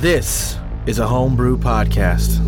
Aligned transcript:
This 0.00 0.56
is 0.86 0.98
a 0.98 1.06
homebrew 1.06 1.58
podcast. 1.58 2.38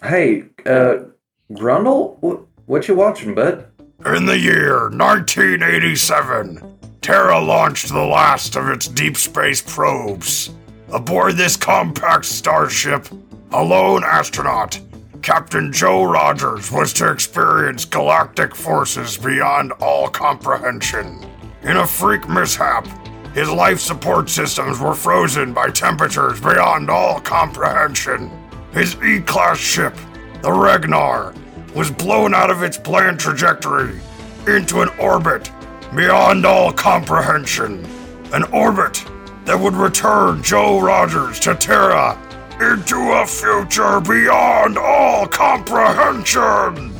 Hey, 0.00 0.44
uh, 0.64 1.06
Grundle, 1.50 2.18
what, 2.20 2.42
what 2.66 2.86
you 2.86 2.94
watching, 2.94 3.34
bud? 3.34 3.66
In 4.06 4.26
the 4.26 4.38
year 4.38 4.90
1987, 4.90 6.78
Terra 7.00 7.40
launched 7.40 7.88
the 7.88 7.98
last 7.98 8.54
of 8.54 8.68
its 8.68 8.86
deep 8.86 9.16
space 9.16 9.60
probes. 9.60 10.50
Aboard 10.92 11.36
this 11.36 11.56
compact 11.56 12.26
starship, 12.26 13.08
a 13.50 13.60
lone 13.60 14.04
astronaut, 14.04 14.80
Captain 15.20 15.72
Joe 15.72 16.04
Rogers, 16.04 16.70
was 16.70 16.92
to 16.92 17.10
experience 17.10 17.84
galactic 17.84 18.54
forces 18.54 19.18
beyond 19.18 19.72
all 19.80 20.06
comprehension. 20.06 21.26
In 21.64 21.76
a 21.76 21.86
freak 21.86 22.28
mishap, 22.28 22.86
his 23.34 23.48
life 23.48 23.80
support 23.80 24.28
systems 24.28 24.78
were 24.80 24.94
frozen 24.94 25.52
by 25.52 25.70
temperatures 25.70 26.40
beyond 26.40 26.90
all 26.90 27.20
comprehension. 27.20 28.30
His 28.72 28.96
E 29.02 29.20
Class 29.20 29.58
ship, 29.58 29.94
the 30.42 30.48
Regnar, 30.48 31.34
was 31.74 31.90
blown 31.90 32.34
out 32.34 32.50
of 32.50 32.62
its 32.62 32.76
planned 32.76 33.20
trajectory 33.20 33.98
into 34.46 34.82
an 34.82 34.88
orbit 34.98 35.50
beyond 35.94 36.44
all 36.44 36.72
comprehension. 36.72 37.86
An 38.32 38.42
orbit 38.44 39.04
that 39.44 39.58
would 39.58 39.74
return 39.74 40.42
Joe 40.42 40.80
Rogers 40.80 41.38
to 41.40 41.54
Terra 41.54 42.18
into 42.60 42.96
a 42.96 43.26
future 43.26 44.00
beyond 44.00 44.78
all 44.78 45.26
comprehension. 45.26 46.92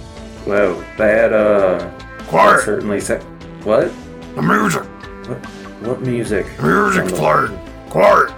Well, 0.46 0.82
that, 0.98 1.32
uh, 1.32 1.90
Quiet. 2.28 2.60
certainly 2.64 3.00
sa- 3.00 3.18
What? 3.64 3.92
The 4.34 4.40
music. 4.42 4.84
What, 5.28 5.44
what 5.86 6.00
music? 6.00 6.46
The 6.56 6.62
music's 6.62 7.12
Grundle? 7.12 7.48
playing. 7.48 7.90
Quiet. 7.90 8.30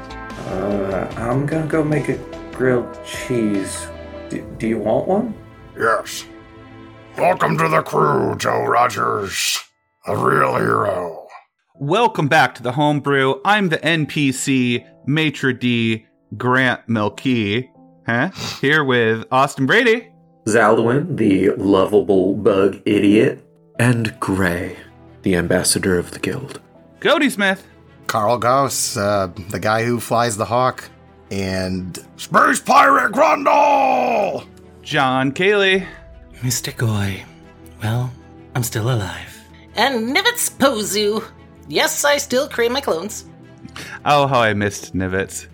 Uh, 0.48 1.08
I'm 1.16 1.46
gonna 1.46 1.66
go 1.66 1.84
make 1.84 2.08
a 2.08 2.16
grilled 2.52 2.98
cheese. 3.04 3.86
D- 4.28 4.42
do 4.58 4.66
you 4.66 4.78
want 4.78 5.06
one? 5.06 5.34
Yes. 5.78 6.24
Welcome 7.16 7.56
to 7.58 7.68
the 7.68 7.82
crew, 7.82 8.34
Joe 8.36 8.64
Rogers. 8.64 9.60
A 10.06 10.16
real 10.16 10.56
hero. 10.56 11.28
Welcome 11.76 12.26
back 12.28 12.54
to 12.56 12.62
the 12.62 12.72
homebrew. 12.72 13.40
I'm 13.44 13.68
the 13.68 13.78
NPC 13.78 14.84
Maitre 15.06 15.52
D 15.52 16.06
Grant 16.36 16.88
Melkey, 16.88 17.68
huh? 18.06 18.30
Here 18.60 18.82
with 18.82 19.24
Austin 19.30 19.66
Brady. 19.66 20.08
Zaldwin, 20.48 21.16
the 21.16 21.50
lovable 21.50 22.34
bug 22.34 22.82
idiot. 22.84 23.44
And 23.78 24.18
Gray, 24.20 24.76
the 25.24 25.34
ambassador 25.34 25.98
of 25.98 26.12
the 26.12 26.18
guild. 26.20 26.60
Cody 27.00 27.28
Smith. 27.28 27.66
Carl 28.06 28.38
Gauss, 28.38 28.96
uh, 28.96 29.32
the 29.48 29.58
guy 29.58 29.82
who 29.84 29.98
flies 29.98 30.36
the 30.36 30.44
Hawke, 30.44 30.88
and 31.30 31.98
Space 32.16 32.60
Pirate 32.60 33.12
Grundle! 33.12 34.46
John 34.82 35.32
Cayley. 35.32 35.86
Mr. 36.40 36.76
Goy. 36.76 37.24
Well, 37.82 38.12
I'm 38.54 38.62
still 38.62 38.90
alive. 38.92 39.40
And 39.74 40.14
Nivets 40.14 40.50
Pozu. 40.50 41.24
Yes, 41.66 42.04
I 42.04 42.18
still 42.18 42.46
create 42.48 42.70
my 42.70 42.82
clones. 42.82 43.24
Oh, 44.04 44.26
how 44.26 44.40
I 44.40 44.52
missed 44.52 44.94
Nivets. 44.94 45.46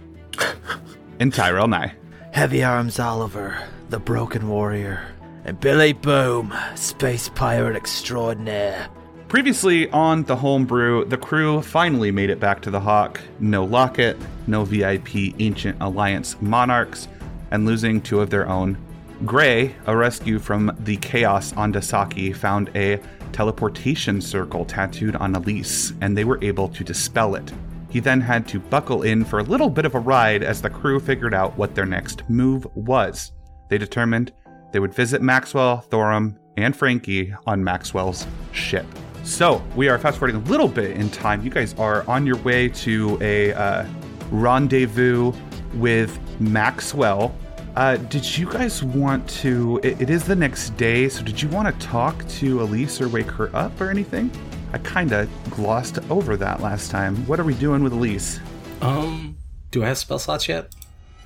and 1.21 1.33
Tyrell 1.33 1.69
Nye. 1.69 1.95
Heavy 2.33 2.65
Arms 2.65 2.99
Oliver, 2.99 3.57
the 3.89 4.01
broken 4.01 4.49
warrior. 4.49 5.07
And 5.45 5.59
Billy 5.61 5.93
Boom, 5.93 6.53
space 6.75 7.29
pirate 7.29 7.77
extraordinaire. 7.77 8.89
Previously 9.31 9.89
on 9.91 10.25
the 10.25 10.35
homebrew, 10.35 11.05
the 11.05 11.17
crew 11.17 11.63
finally 11.63 12.11
made 12.11 12.31
it 12.31 12.41
back 12.41 12.61
to 12.63 12.71
the 12.73 12.81
Hawke. 12.81 13.21
No 13.39 13.65
Locket, 13.65 14.17
no 14.49 14.65
VIP 14.65 15.37
Ancient 15.39 15.81
Alliance 15.81 16.35
monarchs, 16.43 17.07
and 17.53 17.65
losing 17.65 18.01
two 18.01 18.21
of 18.21 18.31
their 18.31 18.49
own. 18.49 18.77
Gray, 19.25 19.77
a 19.87 19.97
rescue 19.97 20.41
from 20.41 20.77
the 20.81 20.97
chaos 20.97 21.53
on 21.53 21.73
Dasaki, 21.73 22.35
found 22.35 22.73
a 22.75 22.99
teleportation 23.31 24.21
circle 24.21 24.65
tattooed 24.65 25.15
on 25.15 25.37
Elise, 25.37 25.93
and 26.01 26.19
they 26.19 26.25
were 26.25 26.43
able 26.43 26.69
to 26.69 26.83
dispel 26.83 27.37
it. 27.37 27.53
He 27.89 28.01
then 28.01 28.21
had 28.21 28.49
to 28.49 28.59
buckle 28.59 29.05
in 29.05 29.25
for 29.25 29.39
a 29.39 29.45
little 29.45 29.71
bit 29.71 29.85
of 29.85 29.95
a 29.95 30.01
ride 30.01 30.43
as 30.43 30.61
the 30.61 30.71
crew 30.71 30.99
figured 30.99 31.35
out 31.35 31.57
what 31.57 31.77
their 31.77 31.87
next 31.87 32.29
move 32.29 32.67
was. 32.75 33.31
They 33.69 33.79
determined 33.79 34.33
they 34.73 34.81
would 34.81 34.93
visit 34.93 35.23
Maxwell, 35.23 35.87
Thorum, 35.89 36.37
and 36.57 36.75
Frankie 36.75 37.33
on 37.47 37.63
Maxwell's 37.63 38.27
ship. 38.51 38.87
So 39.31 39.63
we 39.77 39.89
are 39.89 39.97
fast 39.97 40.19
forwarding 40.19 40.43
a 40.43 40.45
little 40.51 40.67
bit 40.67 40.97
in 40.97 41.09
time. 41.09 41.43
You 41.43 41.51
guys 41.51 41.73
are 41.79 42.07
on 42.11 42.27
your 42.27 42.37
way 42.39 42.69
to 42.69 43.17
a 43.23 43.53
uh, 43.55 43.87
rendezvous 44.33 45.33
with 45.75 46.19
Maxwell. 46.41 47.35
Uh, 47.77 47.97
did 47.97 48.37
you 48.37 48.51
guys 48.51 48.83
want 48.83 49.27
to? 49.31 49.81
It, 49.85 50.03
it 50.03 50.11
is 50.11 50.25
the 50.25 50.35
next 50.35 50.71
day, 50.77 51.09
so 51.09 51.23
did 51.23 51.41
you 51.41 51.49
want 51.49 51.73
to 51.73 51.87
talk 51.87 52.27
to 52.29 52.61
Elise 52.61 53.01
or 53.01 53.09
wake 53.09 53.31
her 53.31 53.55
up 53.55 53.81
or 53.81 53.89
anything? 53.89 54.33
I 54.73 54.79
kind 54.79 55.13
of 55.13 55.31
glossed 55.51 56.01
over 56.11 56.37
that 56.37 56.61
last 56.61 56.91
time. 56.91 57.15
What 57.29 57.39
are 57.39 57.45
we 57.45 57.55
doing 57.55 57.85
with 57.85 57.93
Elise? 57.93 58.41
Um, 58.83 59.37
do 59.71 59.85
I 59.85 59.87
have 59.87 59.99
spell 59.99 60.19
slots 60.19 60.49
yet? 60.49 60.75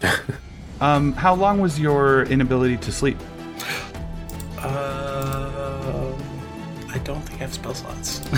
Um, 0.80 1.12
how 1.12 1.34
long 1.34 1.60
was 1.60 1.78
your 1.78 2.24
inability 2.24 2.76
to 2.78 2.90
sleep? 2.90 3.16
Uh, 4.58 5.73
I 6.94 6.98
don't 6.98 7.20
think 7.22 7.40
I 7.40 7.44
have 7.44 7.52
spell 7.52 7.74
slots. 7.74 8.20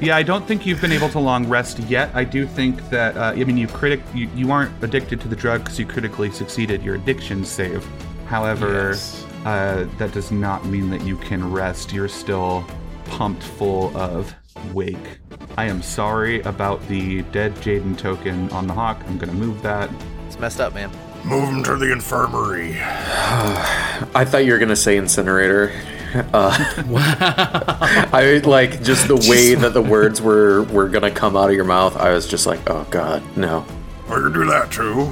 Yeah, 0.00 0.16
I 0.16 0.22
don't 0.22 0.46
think 0.46 0.64
you've 0.64 0.80
been 0.80 0.92
able 0.92 1.08
to 1.08 1.18
long 1.18 1.48
rest 1.48 1.80
yet. 1.80 2.10
I 2.14 2.22
do 2.22 2.46
think 2.46 2.88
that 2.90 3.16
uh, 3.16 3.32
I 3.36 3.42
mean 3.44 3.56
you 3.58 3.66
critic 3.66 4.00
you, 4.14 4.28
you 4.34 4.50
aren't 4.52 4.72
addicted 4.82 5.20
to 5.22 5.28
the 5.28 5.34
drug 5.36 5.64
because 5.64 5.76
you 5.78 5.86
critically 5.86 6.30
succeeded 6.30 6.82
your 6.84 6.94
addiction 6.94 7.44
save. 7.44 7.84
However, 8.26 8.90
Yes. 8.90 9.26
uh, 9.44 9.86
that 9.98 10.12
does 10.12 10.30
not 10.30 10.64
mean 10.66 10.88
that 10.90 11.02
you 11.02 11.16
can 11.16 11.50
rest. 11.50 11.92
You're 11.92 12.06
still 12.08 12.64
pumped 13.06 13.42
full 13.42 13.94
of 13.96 14.32
wake. 14.72 15.18
I 15.56 15.64
am 15.64 15.82
sorry 15.82 16.40
about 16.42 16.86
the 16.88 17.22
dead 17.32 17.54
Jaden 17.56 17.98
token 17.98 18.48
on 18.50 18.66
the 18.68 18.74
Hawke. 18.74 18.98
I'm 19.08 19.18
gonna 19.18 19.32
move 19.32 19.60
that. 19.62 19.90
It's 20.28 20.38
messed 20.38 20.60
up, 20.60 20.74
man. 20.74 20.90
Move 21.24 21.48
him 21.48 21.62
to 21.64 21.76
the 21.76 21.90
infirmary. 21.90 22.76
I 22.80 24.24
thought 24.24 24.44
you 24.44 24.52
were 24.52 24.58
gonna 24.60 24.76
say 24.76 24.96
incinerator. 24.96 25.72
Uh, 26.14 26.54
I 28.12 28.40
like 28.44 28.82
just 28.82 29.08
the 29.08 29.16
way 29.28 29.54
that 29.54 29.74
the 29.74 29.82
words 29.82 30.20
were 30.22 30.62
were 30.64 30.88
gonna 30.88 31.10
come 31.10 31.36
out 31.36 31.50
of 31.50 31.54
your 31.56 31.64
mouth. 31.64 31.96
I 31.96 32.10
was 32.12 32.26
just 32.26 32.46
like, 32.46 32.60
oh 32.70 32.86
god, 32.90 33.22
no. 33.36 33.64
I 34.06 34.14
can 34.14 34.32
do 34.32 34.44
that 34.46 34.70
too. 34.72 35.06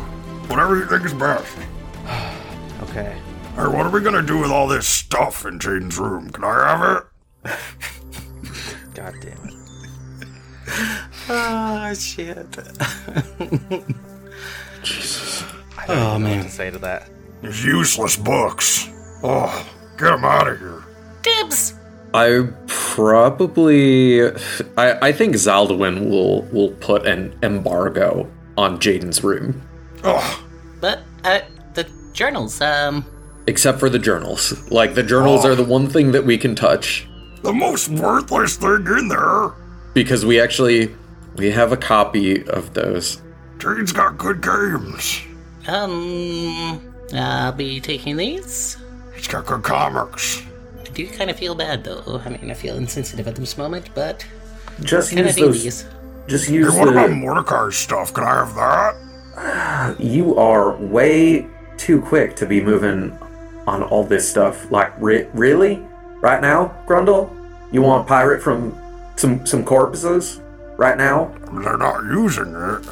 Whatever 0.48 0.76
you 0.76 0.86
think 0.86 1.04
is 1.04 1.14
best. 1.14 1.56
Okay. 2.82 3.18
Hey, 3.56 3.62
what 3.66 3.84
are 3.86 3.90
we 3.90 4.00
gonna 4.00 4.22
do 4.22 4.38
with 4.38 4.50
all 4.50 4.66
this 4.68 4.86
stuff 4.86 5.44
in 5.44 5.58
Jaden's 5.58 5.98
room? 5.98 6.30
Can 6.30 6.44
I 6.44 6.76
have 6.76 6.96
it? 7.44 7.56
God 8.94 9.14
damn 9.20 9.48
it. 9.48 9.54
Ah, 11.28 11.92
shit. 11.98 12.46
Jesus. 14.82 15.42
I 15.78 15.86
don't 15.86 15.96
Oh, 15.98 16.10
even 16.16 16.22
know 16.22 16.28
what 16.28 16.36
man. 16.36 16.44
to 16.44 16.50
say 16.50 16.70
to 16.70 16.78
that. 16.78 17.08
These 17.42 17.64
useless 17.64 18.16
books. 18.16 18.88
Oh, 19.22 19.66
get 19.98 20.10
them 20.10 20.24
out 20.24 20.48
of 20.48 20.58
here. 20.58 20.84
Dibs! 21.26 21.74
I 22.14 22.48
probably, 22.66 24.22
I, 24.76 25.08
I 25.08 25.12
think 25.12 25.34
Zaldwin 25.34 26.08
will 26.08 26.42
will 26.52 26.70
put 26.80 27.04
an 27.06 27.36
embargo 27.42 28.30
on 28.56 28.78
Jaden's 28.78 29.22
room, 29.22 29.60
Oh, 30.04 30.44
But, 30.80 31.00
uh, 31.24 31.40
the 31.74 31.84
journals, 32.14 32.60
um, 32.60 33.04
except 33.46 33.78
for 33.80 33.90
the 33.90 33.98
journals. 33.98 34.70
Like 34.70 34.94
the 34.94 35.02
journals 35.02 35.44
Oh. 35.44 35.50
are 35.50 35.54
the 35.54 35.64
one 35.64 35.88
thing 35.88 36.12
that 36.12 36.24
we 36.24 36.38
can 36.38 36.54
touch 36.54 37.06
the 37.42 37.52
most 37.52 37.88
worthless 37.90 38.56
thing 38.56 38.86
in 38.98 39.08
there. 39.08 39.50
because 39.94 40.24
we 40.24 40.40
actually 40.40 40.94
we 41.36 41.50
have 41.50 41.70
a 41.72 41.76
copy 41.76 42.42
of 42.48 42.72
those. 42.74 43.20
Jaden's 43.58 43.92
got 43.92 44.16
good 44.16 44.40
games. 44.40 45.20
um, 45.68 46.80
I'll 47.14 47.52
be 47.52 47.80
taking 47.80 48.16
these. 48.16 48.76
He's 49.14 49.28
got 49.28 49.44
good 49.46 49.62
comics. 49.62 50.42
I 50.96 51.02
do 51.04 51.08
kind 51.08 51.28
of 51.28 51.36
feel 51.38 51.54
bad, 51.54 51.84
though. 51.84 52.22
I 52.24 52.30
mean, 52.30 52.50
I 52.50 52.54
feel 52.54 52.78
insensitive 52.78 53.28
at 53.28 53.36
this 53.36 53.58
moment, 53.58 53.90
but 53.94 54.24
Just 54.80 55.12
kind 55.12 55.26
use 55.26 55.36
those. 55.36 55.62
these. 55.62 55.86
Just 56.26 56.48
Hey, 56.48 56.54
use 56.54 56.74
what 56.74 56.88
about 56.88 57.10
the. 57.10 57.14
Mordecai's 57.16 57.76
stuff? 57.76 58.14
Can 58.14 58.24
I 58.24 58.34
have 58.46 58.54
that? 58.54 59.96
You 60.00 60.38
are 60.38 60.74
way 60.76 61.46
too 61.76 62.00
quick 62.00 62.34
to 62.36 62.46
be 62.46 62.62
moving 62.62 63.12
on 63.66 63.82
all 63.82 64.04
this 64.04 64.26
stuff. 64.26 64.70
Like, 64.70 64.90
re- 64.98 65.26
really? 65.34 65.82
Right 66.22 66.40
now, 66.40 66.74
Grundle? 66.86 67.28
You 67.72 67.82
want 67.82 68.06
pirate 68.08 68.42
from 68.42 68.74
some 69.16 69.44
some 69.44 69.64
corpses? 69.66 70.40
Right 70.78 70.96
now? 70.96 71.30
They're 71.62 71.76
not 71.76 72.04
using 72.04 72.54
it. 72.54 72.88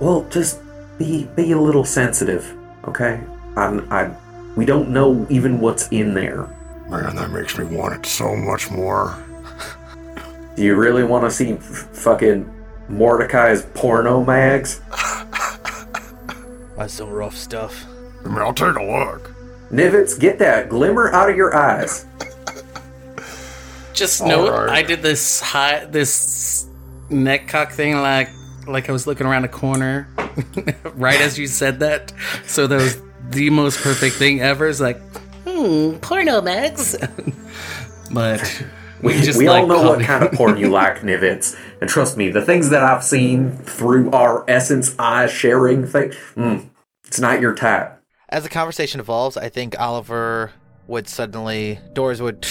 Well, 0.00 0.26
just 0.30 0.58
be 0.98 1.28
be 1.36 1.52
a 1.52 1.60
little 1.60 1.84
sensitive, 1.84 2.50
okay? 2.88 3.20
I'm, 3.56 3.92
I, 3.92 4.10
we 4.56 4.64
don't 4.64 4.88
know 4.88 5.26
even 5.28 5.60
what's 5.60 5.88
in 5.88 6.14
there. 6.14 6.48
Man, 6.92 7.16
that 7.16 7.30
makes 7.30 7.56
me 7.56 7.64
want 7.64 7.94
it 7.94 8.04
so 8.04 8.36
much 8.36 8.70
more. 8.70 9.16
Do 10.56 10.62
you 10.62 10.74
really 10.74 11.02
want 11.02 11.24
to 11.24 11.30
see 11.30 11.52
f- 11.52 11.62
fucking 11.62 12.48
Mordecai's 12.90 13.62
porno 13.72 14.22
mags? 14.22 14.82
That's 16.76 16.92
some 16.92 17.08
rough 17.08 17.34
stuff. 17.34 17.86
I 18.22 18.28
mean, 18.28 18.38
I'll 18.38 18.52
take 18.52 18.76
a 18.76 18.84
look. 18.84 19.34
Nivets, 19.70 20.20
get 20.20 20.38
that 20.40 20.68
glimmer 20.68 21.10
out 21.12 21.30
of 21.30 21.36
your 21.36 21.56
eyes. 21.56 22.04
Just 23.94 24.22
know 24.22 24.48
Alright. 24.48 24.68
I 24.68 24.82
did 24.82 25.00
this 25.00 25.40
high 25.40 25.86
this 25.86 26.66
neck 27.08 27.48
cock 27.48 27.72
thing 27.72 27.96
like 27.96 28.28
like 28.66 28.90
I 28.90 28.92
was 28.92 29.06
looking 29.06 29.26
around 29.26 29.44
a 29.44 29.48
corner 29.48 30.08
right 30.94 31.20
as 31.22 31.38
you 31.38 31.46
said 31.46 31.80
that. 31.80 32.12
So 32.46 32.66
that 32.66 32.76
was 32.76 33.00
the 33.30 33.48
most 33.48 33.80
perfect 33.80 34.16
thing 34.16 34.40
ever. 34.42 34.68
It's 34.68 34.80
like, 34.80 35.00
hmm, 35.52 35.96
porno 35.98 36.40
mags. 36.40 36.96
but 38.12 38.64
We, 39.02 39.20
just 39.20 39.36
we 39.36 39.48
all 39.48 39.66
like 39.66 39.68
know 39.68 39.90
what 39.90 40.00
kind 40.00 40.22
of 40.22 40.32
porn 40.34 40.56
you 40.56 40.68
like, 40.68 41.00
Nivets. 41.00 41.58
And 41.80 41.90
trust 41.90 42.16
me, 42.16 42.30
the 42.30 42.42
things 42.42 42.70
that 42.70 42.84
I've 42.84 43.02
seen 43.02 43.50
through 43.58 44.12
our 44.12 44.48
essence 44.48 44.94
eye 44.98 45.26
sharing 45.26 45.86
thing, 45.86 46.10
mm, 46.36 46.68
it's 47.04 47.18
not 47.18 47.40
your 47.40 47.54
type. 47.54 48.00
As 48.28 48.44
the 48.44 48.48
conversation 48.48 49.00
evolves, 49.00 49.36
I 49.36 49.48
think 49.48 49.78
Oliver 49.78 50.52
would 50.86 51.08
suddenly 51.08 51.80
doors 51.94 52.22
would 52.22 52.46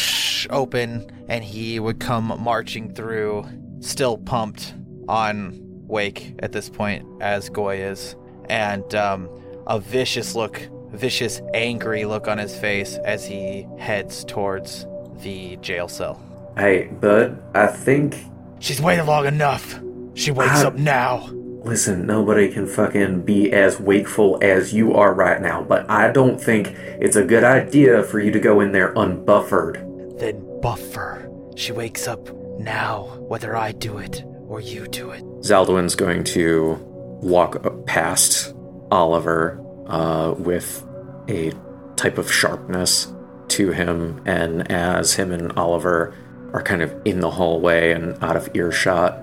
open 0.49 1.09
and 1.29 1.43
he 1.43 1.79
would 1.79 1.99
come 1.99 2.37
marching 2.39 2.93
through, 2.93 3.45
still 3.79 4.17
pumped 4.17 4.73
on 5.07 5.57
Wake 5.87 6.35
at 6.39 6.51
this 6.51 6.69
point 6.69 7.05
as 7.21 7.49
Goy 7.49 7.77
is, 7.77 8.15
and 8.49 8.93
um, 8.93 9.29
a 9.67 9.79
vicious 9.79 10.35
look, 10.35 10.61
vicious, 10.91 11.41
angry 11.53 12.05
look 12.05 12.27
on 12.27 12.37
his 12.37 12.55
face 12.57 12.97
as 13.05 13.25
he 13.25 13.67
heads 13.77 14.23
towards 14.25 14.85
the 15.21 15.55
jail 15.57 15.87
cell. 15.87 16.21
Hey, 16.57 16.85
bud, 16.99 17.41
I 17.53 17.67
think 17.67 18.15
She's 18.59 18.79
waited 18.81 19.05
long 19.05 19.25
enough. 19.25 19.79
She 20.13 20.29
wakes 20.29 20.63
Ah. 20.63 20.67
up 20.67 20.75
now. 20.75 21.27
Listen, 21.63 22.05
nobody 22.05 22.47
can 22.51 22.67
fucking 22.67 23.21
be 23.21 23.51
as 23.53 23.79
wakeful 23.79 24.37
as 24.41 24.71
you 24.73 24.93
are 24.93 25.13
right 25.13 25.41
now, 25.41 25.63
but 25.67 25.89
I 25.89 26.11
don't 26.11 26.39
think 26.41 26.75
it's 26.99 27.15
a 27.15 27.23
good 27.23 27.43
idea 27.43 28.03
for 28.03 28.19
you 28.19 28.31
to 28.31 28.39
go 28.39 28.59
in 28.59 28.71
there 28.71 28.93
unbuffered. 28.95 30.19
Then 30.19 30.43
buffer. 30.61 31.27
She 31.55 31.71
wakes 31.71 32.07
up 32.07 32.29
now, 32.59 33.07
whether 33.27 33.55
I 33.55 33.71
do 33.73 33.97
it 33.99 34.23
or 34.47 34.59
you 34.59 34.87
do 34.87 35.11
it. 35.11 35.23
Zaldwin's 35.41 35.95
going 35.95 36.23
to 36.25 36.77
walk 37.21 37.55
up 37.65 37.85
past 37.85 38.53
Oliver 38.91 39.59
uh, 39.87 40.33
with 40.37 40.85
a 41.27 41.51
type 41.95 42.17
of 42.17 42.31
sharpness 42.31 43.13
to 43.49 43.71
him, 43.71 44.21
and 44.25 44.71
as 44.71 45.13
him 45.13 45.31
and 45.31 45.51
Oliver 45.53 46.15
are 46.53 46.63
kind 46.63 46.81
of 46.81 46.93
in 47.05 47.19
the 47.19 47.31
hallway 47.31 47.91
and 47.91 48.21
out 48.23 48.35
of 48.35 48.49
earshot, 48.55 49.17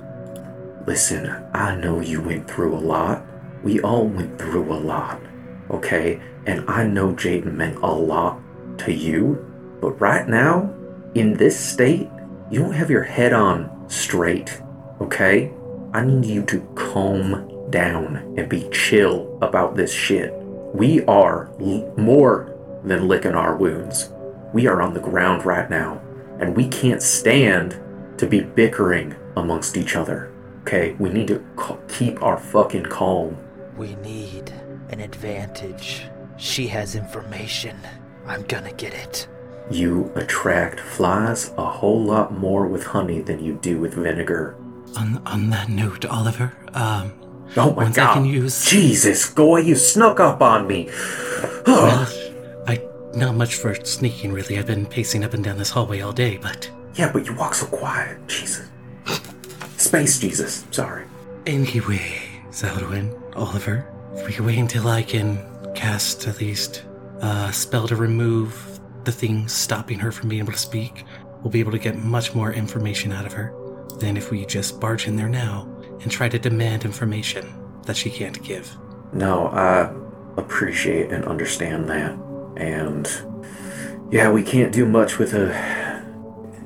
listen, 0.86 1.28
I 1.54 1.76
know 1.76 2.00
you 2.00 2.20
went 2.20 2.48
through 2.48 2.74
a 2.74 2.80
lot. 2.80 3.24
We 3.62 3.80
all 3.80 4.06
went 4.06 4.38
through 4.38 4.72
a 4.72 4.78
lot, 4.78 5.20
okay? 5.70 6.20
And 6.46 6.68
I 6.68 6.86
know 6.86 7.12
Jaden 7.12 7.52
meant 7.54 7.76
a 7.82 7.86
lot 7.90 8.40
to 8.78 8.92
you, 8.92 9.44
but 9.80 9.92
right 10.00 10.28
now, 10.28 10.74
in 11.14 11.34
this 11.34 11.58
state, 11.58 12.08
you 12.50 12.60
don't 12.60 12.72
have 12.72 12.90
your 12.90 13.02
head 13.02 13.32
on 13.32 13.88
straight, 13.88 14.62
okay? 15.00 15.52
I 15.92 16.04
need 16.04 16.26
you 16.26 16.44
to 16.44 16.60
calm 16.74 17.70
down 17.70 18.34
and 18.38 18.48
be 18.48 18.68
chill 18.70 19.38
about 19.42 19.74
this 19.74 19.92
shit. 19.92 20.32
We 20.74 21.04
are 21.06 21.50
l- 21.60 21.92
more 21.96 22.54
than 22.84 23.08
licking 23.08 23.34
our 23.34 23.56
wounds. 23.56 24.10
We 24.52 24.66
are 24.66 24.80
on 24.80 24.94
the 24.94 25.00
ground 25.00 25.44
right 25.44 25.68
now, 25.68 26.00
and 26.40 26.56
we 26.56 26.68
can't 26.68 27.02
stand 27.02 27.78
to 28.18 28.26
be 28.26 28.40
bickering 28.40 29.14
amongst 29.36 29.76
each 29.76 29.96
other. 29.96 30.32
Okay, 30.62 30.94
we 30.98 31.08
need 31.10 31.28
to 31.28 31.44
ca- 31.56 31.76
keep 31.88 32.22
our 32.22 32.38
fucking 32.38 32.86
calm. 32.86 33.36
We 33.76 33.94
need 33.96 34.50
an 34.90 35.00
advantage. 35.00 36.06
She 36.36 36.66
has 36.68 36.94
information. 36.94 37.76
I'm 38.26 38.42
gonna 38.42 38.72
get 38.72 38.92
it. 38.94 39.28
You 39.70 40.10
attract 40.14 40.80
flies 40.80 41.52
a 41.58 41.64
whole 41.64 42.02
lot 42.02 42.32
more 42.36 42.66
with 42.66 42.84
honey 42.84 43.20
than 43.20 43.42
you 43.44 43.54
do 43.60 43.78
with 43.78 43.94
vinegar. 43.94 44.56
On 44.96 45.20
on 45.26 45.50
that 45.50 45.68
note, 45.68 46.04
Oliver, 46.06 46.52
um, 46.74 47.12
Oh 47.56 47.70
my 47.74 47.84
Ones 47.84 47.96
god. 47.96 48.10
I 48.10 48.14
can 48.14 48.24
use. 48.24 48.64
Jesus, 48.66 49.28
Goy, 49.30 49.60
you 49.60 49.74
snuck 49.74 50.20
up 50.20 50.42
on 50.42 50.66
me. 50.66 50.86
well, 51.66 52.06
I 52.66 52.80
not 53.14 53.34
much 53.34 53.54
for 53.56 53.74
sneaking 53.84 54.32
really. 54.32 54.58
I've 54.58 54.66
been 54.66 54.86
pacing 54.86 55.24
up 55.24 55.34
and 55.34 55.42
down 55.42 55.58
this 55.58 55.70
hallway 55.70 56.00
all 56.00 56.12
day, 56.12 56.36
but 56.36 56.70
yeah, 56.94 57.10
but 57.12 57.26
you 57.26 57.34
walk 57.34 57.54
so 57.54 57.66
quiet. 57.66 58.18
Jesus. 58.26 58.68
Space 59.76 60.18
Jesus. 60.18 60.66
Sorry. 60.70 61.04
anyway, 61.46 62.20
Zaldwin, 62.50 63.14
Oliver, 63.36 63.88
if 64.14 64.26
we 64.26 64.32
can 64.32 64.44
wait 64.44 64.58
until 64.58 64.88
I 64.88 65.02
can 65.02 65.38
cast 65.74 66.26
at 66.26 66.40
least 66.40 66.84
a 67.20 67.52
spell 67.52 67.86
to 67.88 67.96
remove 67.96 68.80
the 69.04 69.12
things 69.12 69.52
stopping 69.52 69.98
her 70.00 70.12
from 70.12 70.28
being 70.28 70.42
able 70.42 70.52
to 70.52 70.58
speak, 70.58 71.04
we'll 71.42 71.50
be 71.50 71.60
able 71.60 71.72
to 71.72 71.78
get 71.78 71.96
much 71.96 72.34
more 72.34 72.52
information 72.52 73.12
out 73.12 73.24
of 73.24 73.32
her 73.32 73.54
than 73.98 74.16
if 74.16 74.30
we 74.30 74.44
just 74.44 74.80
barge 74.80 75.06
in 75.06 75.16
there 75.16 75.28
now 75.28 75.66
and 76.00 76.10
try 76.10 76.28
to 76.28 76.38
demand 76.38 76.84
information 76.84 77.54
that 77.86 77.96
she 77.96 78.10
can't 78.10 78.42
give. 78.42 78.76
No, 79.12 79.48
I 79.48 79.92
appreciate 80.38 81.10
and 81.10 81.24
understand 81.24 81.88
that. 81.88 82.16
And 82.56 83.10
yeah, 84.10 84.30
we 84.30 84.42
can't 84.42 84.72
do 84.72 84.86
much 84.86 85.18
with 85.18 85.34
a. 85.34 85.98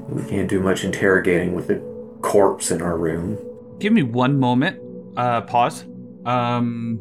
We 0.09 0.23
can't 0.29 0.49
do 0.49 0.61
much 0.61 0.85
interrogating 0.85 1.55
with 1.55 1.71
a 1.71 1.81
corpse 2.21 2.71
in 2.71 2.83
our 2.83 2.99
room. 2.99 3.39
Give 3.79 3.93
me 3.93 4.03
one 4.03 4.39
moment. 4.39 4.79
Uh, 5.17 5.41
pause. 5.43 5.85
Um, 6.27 7.01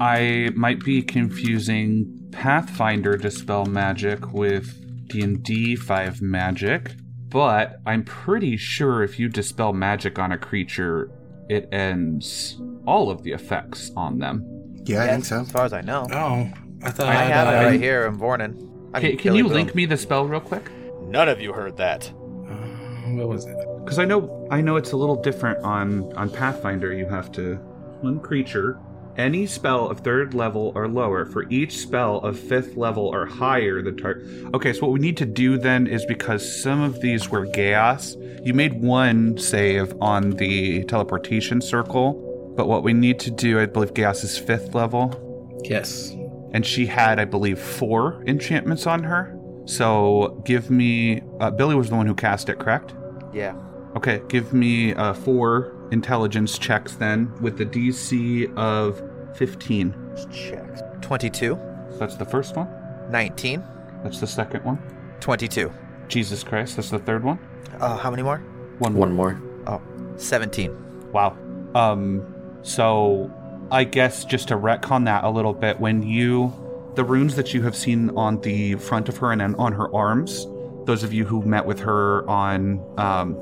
I 0.00 0.50
might 0.54 0.80
be 0.80 1.02
confusing 1.02 2.14
Pathfinder 2.32 3.16
dispel 3.16 3.66
magic 3.66 4.32
with 4.32 5.08
D 5.08 5.22
and 5.22 5.42
D 5.42 5.74
five 5.76 6.22
magic, 6.22 6.92
but 7.28 7.76
I'm 7.86 8.04
pretty 8.04 8.56
sure 8.56 9.02
if 9.02 9.18
you 9.18 9.28
dispel 9.28 9.72
magic 9.72 10.18
on 10.18 10.32
a 10.32 10.38
creature, 10.38 11.10
it 11.48 11.68
ends 11.72 12.60
all 12.86 13.10
of 13.10 13.22
the 13.22 13.32
effects 13.32 13.90
on 13.96 14.18
them. 14.18 14.44
Yeah, 14.84 15.04
I 15.04 15.08
think 15.08 15.24
so. 15.24 15.40
As 15.40 15.50
far 15.50 15.64
as 15.64 15.72
I 15.72 15.80
know. 15.82 16.06
Oh, 16.12 16.50
I 16.82 16.90
thought 16.90 17.08
I 17.08 17.14
have 17.24 17.48
it 17.48 17.66
right 17.66 17.80
here 17.80 18.06
in 18.06 18.16
Vornin. 18.18 18.90
I 18.94 19.00
Can, 19.00 19.08
mean, 19.10 19.18
can 19.18 19.24
Billy 19.30 19.38
you 19.38 19.44
Boom. 19.44 19.52
link 19.52 19.74
me 19.74 19.84
the 19.86 19.96
spell 19.96 20.26
real 20.26 20.40
quick? 20.40 20.70
None 21.02 21.28
of 21.28 21.40
you 21.40 21.52
heard 21.52 21.76
that. 21.76 22.08
uh, 22.08 23.10
what 23.14 23.28
was 23.28 23.44
it? 23.46 23.56
Because 23.84 23.98
I 23.98 24.04
know 24.04 24.46
I 24.50 24.60
know 24.60 24.76
it's 24.76 24.92
a 24.92 24.96
little 24.96 25.20
different 25.20 25.62
on 25.64 26.10
on 26.14 26.30
Pathfinder. 26.30 26.92
You 26.92 27.06
have 27.08 27.30
to 27.32 27.56
one 28.00 28.20
creature, 28.20 28.78
any 29.18 29.46
spell 29.46 29.88
of 29.88 30.00
third 30.00 30.32
level 30.32 30.72
or 30.74 30.88
lower 30.88 31.26
for 31.26 31.48
each 31.50 31.76
spell 31.78 32.18
of 32.18 32.38
fifth 32.38 32.76
level 32.76 33.06
or 33.06 33.26
higher. 33.26 33.82
The 33.82 33.92
target. 33.92 34.26
Okay, 34.54 34.72
so 34.72 34.82
what 34.82 34.92
we 34.92 35.00
need 35.00 35.16
to 35.18 35.26
do 35.26 35.58
then 35.58 35.86
is 35.86 36.04
because 36.06 36.62
some 36.62 36.80
of 36.80 37.00
these 37.00 37.28
were 37.28 37.44
Geas. 37.46 38.16
You 38.44 38.54
made 38.54 38.80
one 38.80 39.36
save 39.36 39.92
on 40.00 40.30
the 40.30 40.84
teleportation 40.84 41.60
circle, 41.60 42.54
but 42.56 42.68
what 42.68 42.82
we 42.82 42.92
need 42.92 43.18
to 43.20 43.30
do, 43.30 43.58
I 43.60 43.66
believe, 43.66 43.92
Geas 43.94 44.22
is 44.24 44.38
fifth 44.38 44.74
level, 44.74 45.60
Yes. 45.64 46.10
and 46.52 46.64
she 46.64 46.86
had, 46.86 47.18
I 47.18 47.24
believe, 47.24 47.58
four 47.58 48.22
enchantments 48.26 48.86
on 48.86 49.02
her. 49.02 49.34
So 49.66 50.40
give 50.46 50.70
me. 50.70 51.20
Uh, 51.40 51.50
Billy 51.50 51.74
was 51.74 51.90
the 51.90 51.96
one 51.96 52.06
who 52.06 52.14
cast 52.14 52.48
it, 52.48 52.58
correct? 52.58 52.94
Yeah. 53.34 53.54
Okay, 53.96 54.22
give 54.28 54.52
me 54.52 54.94
uh, 54.94 55.12
four 55.12 55.74
intelligence 55.90 56.58
checks 56.58 56.94
then 56.96 57.32
with 57.40 57.58
the 57.58 57.64
DC 57.66 58.54
of 58.56 59.00
15. 59.38 59.94
Checks. 60.32 60.82
22, 61.00 61.56
That's 61.98 62.16
the 62.16 62.24
first 62.24 62.56
one. 62.56 62.68
19, 63.08 63.62
That's 64.02 64.18
the 64.18 64.26
second 64.26 64.64
one. 64.64 64.78
22. 65.20 65.72
Jesus 66.08 66.42
Christ, 66.42 66.76
that's 66.76 66.90
the 66.90 66.98
third 66.98 67.22
one. 67.22 67.38
Uh, 67.80 67.96
how 67.96 68.10
many 68.10 68.22
more? 68.22 68.38
One. 68.78 68.94
One 68.94 69.12
more. 69.12 69.40
Oh, 69.66 69.80
17. 70.16 71.12
Wow. 71.12 71.36
Um, 71.74 72.26
so 72.62 73.30
I 73.70 73.84
guess 73.84 74.24
just 74.24 74.48
to 74.48 74.56
retcon 74.56 75.04
that 75.04 75.22
a 75.22 75.30
little 75.30 75.52
bit, 75.52 75.78
when 75.78 76.02
you 76.02 76.52
the 76.94 77.04
runes 77.04 77.36
that 77.36 77.54
you 77.54 77.62
have 77.62 77.76
seen 77.76 78.10
on 78.16 78.40
the 78.40 78.74
front 78.74 79.08
of 79.08 79.18
her 79.18 79.30
and 79.30 79.54
on 79.56 79.72
her 79.72 79.94
arms, 79.94 80.46
those 80.84 81.04
of 81.04 81.12
you 81.12 81.24
who 81.24 81.42
met 81.42 81.64
with 81.64 81.78
her 81.80 82.28
on 82.28 82.82
um, 82.98 83.36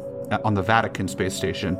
on 0.44 0.54
the 0.54 0.62
Vatican 0.62 1.08
space 1.08 1.34
station, 1.34 1.74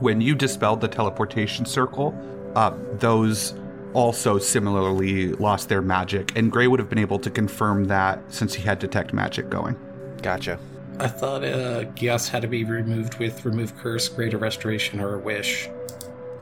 when 0.00 0.20
you 0.20 0.34
dispelled 0.34 0.80
the 0.80 0.88
teleportation 0.88 1.64
circle, 1.64 2.14
uh, 2.56 2.72
those 2.94 3.54
also 3.94 4.38
similarly 4.38 5.32
lost 5.32 5.68
their 5.68 5.82
magic, 5.82 6.36
and 6.36 6.50
Gray 6.50 6.66
would 6.66 6.80
have 6.80 6.88
been 6.88 6.98
able 6.98 7.18
to 7.20 7.30
confirm 7.30 7.84
that 7.84 8.20
since 8.32 8.54
he 8.54 8.62
had 8.62 8.78
detect 8.78 9.12
magic 9.12 9.48
going. 9.50 9.76
Gotcha. 10.22 10.58
I 10.98 11.08
thought 11.08 11.42
uh, 11.44 11.84
Geas 11.94 12.28
had 12.28 12.42
to 12.42 12.48
be 12.48 12.64
removed 12.64 13.18
with 13.18 13.44
remove 13.44 13.76
curse, 13.78 14.08
greater 14.08 14.38
restoration, 14.38 15.00
or 15.00 15.14
a 15.14 15.18
wish. 15.18 15.68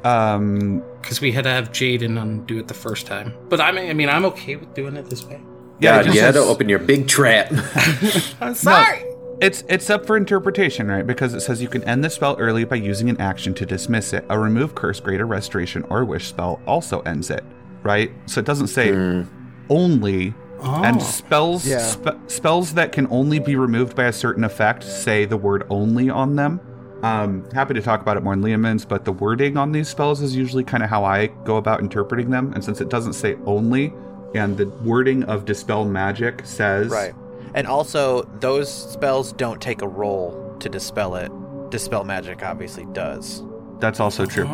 Um, 0.05 0.83
Because 1.01 1.21
we 1.21 1.31
had 1.33 1.45
to 1.45 1.51
have 1.51 1.71
Jaden 1.73 2.21
undo 2.21 2.59
it 2.59 2.69
the 2.69 2.75
first 2.75 3.07
time. 3.07 3.35
But 3.49 3.61
I 3.61 3.71
mean, 3.73 3.91
I 3.91 3.93
mean, 3.95 4.09
I'm 4.09 4.25
okay 4.27 4.57
with 4.57 4.75
doing 4.75 4.97
it 4.97 5.07
this 5.11 5.25
way. 5.25 5.41
yeah, 5.79 5.95
it 5.95 5.99
God, 5.99 6.05
just 6.07 6.17
you 6.17 6.23
had 6.23 6.35
to 6.35 6.41
open 6.41 6.69
your 6.69 6.79
big 6.79 7.07
trap. 7.09 7.53
I'm 8.41 8.55
sorry. 8.55 9.05
It's 9.41 9.65
it's 9.69 9.89
up 9.89 10.07
for 10.07 10.17
interpretation, 10.17 10.89
right? 10.89 11.07
Because 11.07 11.33
it 11.35 11.41
says 11.41 11.63
you 11.63 11.69
can 11.69 11.83
end 11.85 12.05
the 12.05 12.11
spell 12.11 12.37
early 12.39 12.65
by 12.65 12.77
using 12.77 13.09
an 13.09 13.21
action 13.21 13.55
to 13.55 13.65
dismiss 13.67 14.13
it. 14.13 14.25
A 14.29 14.39
remove 14.39 14.75
curse, 14.75 15.01
greater 15.01 15.27
restoration, 15.27 15.85
or 15.89 16.05
wish 16.05 16.27
spell 16.29 16.61
also 16.67 17.01
ends 17.01 17.31
it, 17.31 17.43
right? 17.83 18.11
So 18.27 18.41
it 18.41 18.47
doesn't 18.47 18.67
say 18.69 19.25
only. 19.71 20.35
And 20.63 21.01
spells 21.01 21.67
Yeah. 21.67 21.79
spe- 21.79 22.19
spells 22.27 22.75
that 22.75 22.93
can 22.93 23.07
only 23.11 23.39
be 23.39 23.57
removed 23.57 23.97
by 23.97 24.05
a 24.05 24.13
certain 24.13 24.45
effect 24.45 24.85
say 24.85 25.25
the 25.25 25.39
word 25.39 25.65
only 25.71 26.11
on 26.11 26.37
them. 26.37 26.61
Um, 27.03 27.45
happy 27.55 27.73
to 27.73 27.81
talk 27.81 28.03
about 28.03 28.19
it 28.19 28.23
more 28.23 28.35
in 28.35 28.43
Leomund's, 28.43 28.85
but 28.85 29.07
the 29.07 29.13
wording 29.13 29.57
on 29.57 29.73
these 29.73 29.89
spells 29.89 30.21
is 30.21 30.37
usually 30.37 30.65
kind 30.65 30.83
of 30.83 30.91
how 30.91 31.03
I 31.03 31.29
go 31.45 31.57
about 31.57 31.81
interpreting 31.81 32.29
them. 32.29 32.53
And 32.55 32.63
since 32.63 32.83
it 32.83 32.91
doesn't 32.91 33.15
say 33.15 33.37
only, 33.47 33.95
and 34.35 34.55
the 34.59 34.67
wording 34.85 35.23
of 35.25 35.47
dispel 35.47 35.87
magic 35.87 36.43
says 36.45 36.89
Right. 36.89 37.15
And 37.55 37.67
also, 37.67 38.23
those 38.41 38.73
spells 38.93 39.33
don't 39.33 39.61
take 39.61 39.83
a 39.83 39.89
roll 39.89 40.57
to 40.61 40.69
dispel 40.69 41.15
it. 41.17 41.31
Dispel 41.71 42.05
magic 42.05 42.43
obviously 42.43 42.85
does. 42.93 43.43
that's 43.79 44.01
also 44.01 44.27
true. 44.27 44.47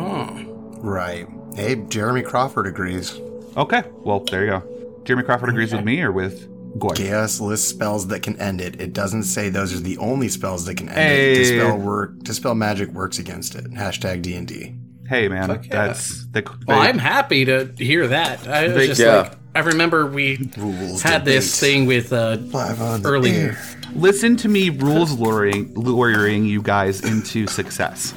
Right. 0.79 1.27
Hey, 1.55 1.75
Jeremy 1.75 2.21
Crawford 2.21 2.67
agrees. 2.67 3.19
Okay, 3.55 3.83
well 4.03 4.19
there 4.21 4.45
you 4.45 4.51
go. 4.51 5.01
Jeremy 5.03 5.23
Crawford 5.23 5.49
agrees 5.49 5.73
with 5.73 5.83
me 5.83 6.01
or 6.01 6.11
with 6.11 6.47
Goy. 6.79 6.89
Geas 6.93 7.41
lists 7.41 7.67
spells 7.67 8.07
that 8.07 8.21
can 8.21 8.39
end 8.39 8.61
it. 8.61 8.79
It 8.79 8.93
doesn't 8.93 9.23
say 9.23 9.49
those 9.49 9.73
are 9.73 9.79
the 9.79 9.97
only 9.97 10.29
spells 10.29 10.65
that 10.65 10.75
can 10.75 10.89
end 10.89 10.97
Hey. 10.97 11.31
it. 11.31 11.35
Dispel 11.37 11.77
work. 11.79 12.19
Dispel 12.19 12.53
magic 12.55 12.89
works 12.89 13.17
against 13.17 13.55
it. 13.55 13.65
Hashtag 13.71 14.21
D 14.21 14.35
and 14.35 14.47
D. 14.47 14.75
Hey 15.07 15.27
man, 15.29 15.47
Fuck 15.47 15.65
yeah. 15.67 15.87
that's 15.87 16.27
the. 16.27 16.43
Well, 16.67 16.79
I'm 16.79 16.99
happy 16.99 17.45
to 17.45 17.73
hear 17.77 18.07
that. 18.07 18.47
I 18.47 18.67
was 18.67 18.73
They- 18.75 18.87
just 18.87 19.01
yeah. 19.01 19.17
like, 19.21 19.46
I 19.57 19.61
remember 19.61 20.05
we 20.05 20.49
Rules. 20.55 21.01
had 21.01 21.25
this 21.25 21.59
thing 21.59 21.87
with 21.87 22.13
uh, 22.13 22.37
Live 22.39 22.79
on 22.81 23.01
the 23.01 23.09
early. 23.09 23.31
air. 23.31 23.57
listen 23.95 24.37
to 24.37 24.47
me 24.47 24.69
rules 24.69 25.13
luring 25.17 25.73
luring 25.73 26.45
you 26.45 26.61
guys 26.61 27.01
into 27.03 27.47
success. 27.47 28.13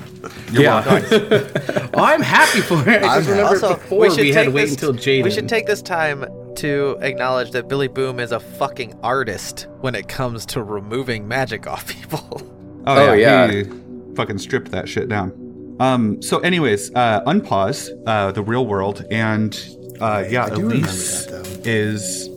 You're 0.53 0.65
Yeah. 0.65 0.85
welcome. 0.87 1.91
I'm 1.95 2.21
happy 2.21 2.61
for 2.61 2.87
it. 2.89 3.03
I 3.03 3.17
I'm 3.17 3.23
remember 3.25 3.45
Also, 3.45 3.75
before 3.75 4.01
we 4.01 4.09
we, 4.11 4.15
should 4.15 4.27
had 4.27 4.35
take 4.35 4.45
to 4.47 4.51
wait 4.51 4.63
this- 4.65 4.73
until 4.73 4.93
Jaden. 4.93 5.25
We 5.25 5.31
should 5.31 5.49
take 5.49 5.67
this 5.67 5.81
time 5.81 6.27
to 6.57 6.99
acknowledge 7.01 7.53
that 7.53 7.69
Billy 7.69 7.89
Boom 7.89 8.21
is 8.21 8.33
a 8.33 8.41
fucking 8.41 8.99
artist 9.03 9.67
when 9.81 9.95
it 9.95 10.09
comes 10.09 10.45
to 10.47 10.63
removing 10.63 11.27
magic 11.27 11.67
off 11.67 11.87
people. 11.89 12.43
Oh, 12.87 13.11
Oh, 13.11 13.13
yeah, 13.13 13.45
yeah. 13.51 13.63
he 13.65 14.15
fucking 14.15 14.39
stripped 14.39 14.71
that 14.71 14.89
shit 14.89 15.09
down. 15.09 15.77
Um. 15.81 16.21
So, 16.23 16.39
anyways, 16.39 16.91
uh, 16.95 17.23
unpause 17.27 17.91
uh, 18.07 18.33
the 18.33 18.43
real 18.43 18.67
world, 18.67 19.05
and 19.11 19.53
uh, 20.01 20.25
yeah, 20.29 20.47
I 20.47 20.49
Elise 20.49 21.27
that, 21.27 21.67
is 21.67 22.29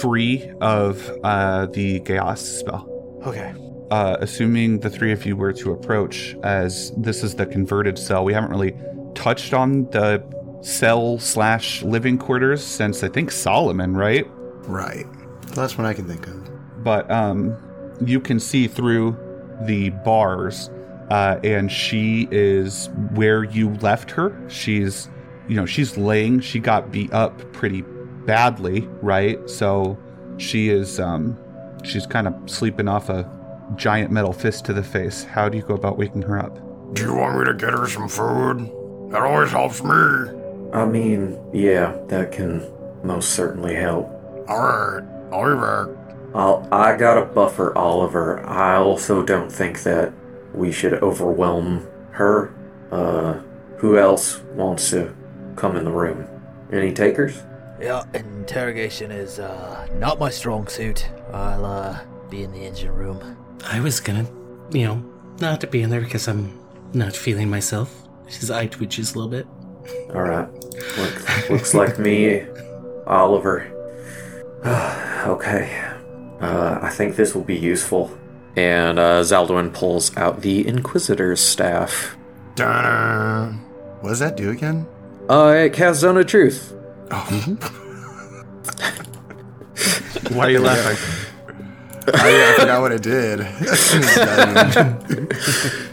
free 0.00 0.50
of 0.60 1.10
uh, 1.24 1.66
the 1.66 2.00
Geas 2.00 2.40
spell. 2.40 2.88
okay. 3.26 3.54
uh, 3.90 4.16
assuming 4.20 4.80
the 4.80 4.90
three 4.90 5.12
of 5.12 5.24
you 5.26 5.36
were 5.36 5.52
to 5.52 5.72
approach, 5.72 6.36
as 6.42 6.92
this 6.96 7.22
is 7.22 7.34
the 7.34 7.46
converted 7.46 7.98
cell, 7.98 8.24
we 8.24 8.32
haven't 8.32 8.50
really 8.50 8.74
touched 9.14 9.54
on 9.54 9.84
the 9.90 10.22
cell 10.60 11.18
slash 11.18 11.82
living 11.82 12.18
quarters 12.18 12.64
since 12.64 13.02
I 13.02 13.08
think 13.08 13.30
Solomon, 13.30 13.96
right? 13.96 14.26
Right. 14.68 15.06
That's 15.54 15.78
what 15.78 15.86
I 15.86 15.94
can 15.94 16.06
think 16.06 16.26
of. 16.26 16.84
But 16.84 17.10
um, 17.10 17.56
you 18.04 18.20
can 18.20 18.38
see 18.38 18.68
through 18.68 19.16
the 19.62 19.90
bars, 19.90 20.70
uh, 21.10 21.40
and 21.42 21.72
she 21.72 22.28
is 22.30 22.90
where 23.14 23.44
you 23.44 23.70
left 23.76 24.10
her. 24.12 24.38
She's, 24.48 25.08
you 25.48 25.56
know, 25.56 25.66
she's 25.66 25.96
laying. 25.96 26.40
She 26.40 26.58
got 26.58 26.92
beat 26.92 27.12
up 27.12 27.52
pretty 27.52 27.82
badly, 28.26 28.82
right? 29.02 29.48
So 29.48 29.98
she 30.36 30.68
is, 30.68 31.00
um, 31.00 31.36
she's 31.82 32.06
kind 32.06 32.28
of 32.28 32.34
sleeping 32.48 32.88
off 32.88 33.08
a 33.08 33.28
giant 33.76 34.10
metal 34.10 34.32
fist 34.32 34.64
to 34.66 34.72
the 34.72 34.82
face. 34.82 35.24
How 35.24 35.48
do 35.48 35.56
you 35.56 35.64
go 35.64 35.74
about 35.74 35.98
waking 35.98 36.22
her 36.22 36.38
up? 36.38 36.58
Do 36.94 37.02
you 37.02 37.14
want 37.14 37.38
me 37.38 37.44
to 37.46 37.54
get 37.54 37.70
her 37.70 37.86
some 37.88 38.08
food? 38.08 38.70
That 39.10 39.22
always 39.22 39.50
helps 39.50 39.82
me. 39.82 39.90
I 40.72 40.84
mean, 40.84 41.40
yeah, 41.52 41.98
that 42.08 42.30
can 42.32 42.70
most 43.02 43.30
certainly 43.30 43.74
help. 43.74 44.06
Alright, 44.48 45.04
I'll 45.32 45.54
be 45.54 45.60
back. 45.60 46.16
I'll, 46.34 46.68
I 46.70 46.96
gotta 46.96 47.24
buffer 47.24 47.76
Oliver. 47.76 48.46
I 48.46 48.76
also 48.76 49.22
don't 49.22 49.50
think 49.50 49.82
that 49.84 50.12
we 50.54 50.72
should 50.72 50.94
overwhelm 50.94 51.86
her. 52.12 52.54
Uh, 52.90 53.40
who 53.78 53.96
else 53.96 54.40
wants 54.54 54.90
to 54.90 55.14
come 55.58 55.76
in 55.76 55.84
the 55.84 55.90
room? 55.90 56.26
Any 56.72 56.92
takers? 56.92 57.42
Yeah, 57.80 58.04
interrogation 58.14 59.10
is 59.10 59.38
uh, 59.38 59.86
not 59.94 60.18
my 60.18 60.30
strong 60.30 60.66
suit. 60.68 61.08
I'll 61.32 61.64
uh, 61.64 62.00
be 62.30 62.42
in 62.42 62.52
the 62.52 62.60
engine 62.60 62.92
room. 62.92 63.36
I 63.64 63.80
was 63.80 64.00
gonna, 64.00 64.26
you 64.70 64.84
know, 64.84 65.04
not 65.40 65.60
to 65.60 65.66
be 65.66 65.82
in 65.82 65.90
there 65.90 66.00
because 66.00 66.28
I'm 66.28 66.58
not 66.92 67.14
feeling 67.14 67.50
myself. 67.50 68.08
His 68.26 68.50
eye 68.50 68.66
twitches 68.66 69.14
a 69.14 69.18
little 69.18 69.30
bit. 69.30 69.46
All 70.14 70.22
right. 70.22 70.48
Look, 70.98 71.50
looks 71.50 71.74
like 71.74 71.98
me, 71.98 72.44
Oliver. 73.06 73.66
okay. 75.26 75.94
Uh, 76.40 76.78
I 76.82 76.90
think 76.90 77.16
this 77.16 77.34
will 77.34 77.44
be 77.44 77.56
useful. 77.56 78.16
And 78.56 78.98
uh, 78.98 79.22
Zaldwin 79.22 79.72
pulls 79.72 80.16
out 80.16 80.42
the 80.42 80.66
Inquisitor's 80.66 81.40
staff. 81.40 82.16
Da-da. 82.54 83.52
What 84.00 84.10
does 84.10 84.18
that 84.18 84.36
do 84.36 84.50
again? 84.50 84.86
Uh, 85.28 85.54
it 85.56 85.72
casts 85.72 86.00
Zone 86.00 86.16
of 86.16 86.26
Truth. 86.26 86.72
Why 90.32 90.46
are 90.46 90.50
you 90.50 90.60
laughing? 90.60 90.96
I, 92.14 92.54
I 92.54 92.58
forgot 92.58 92.80
what 92.80 92.92
it 92.92 93.02
did. 93.02 93.40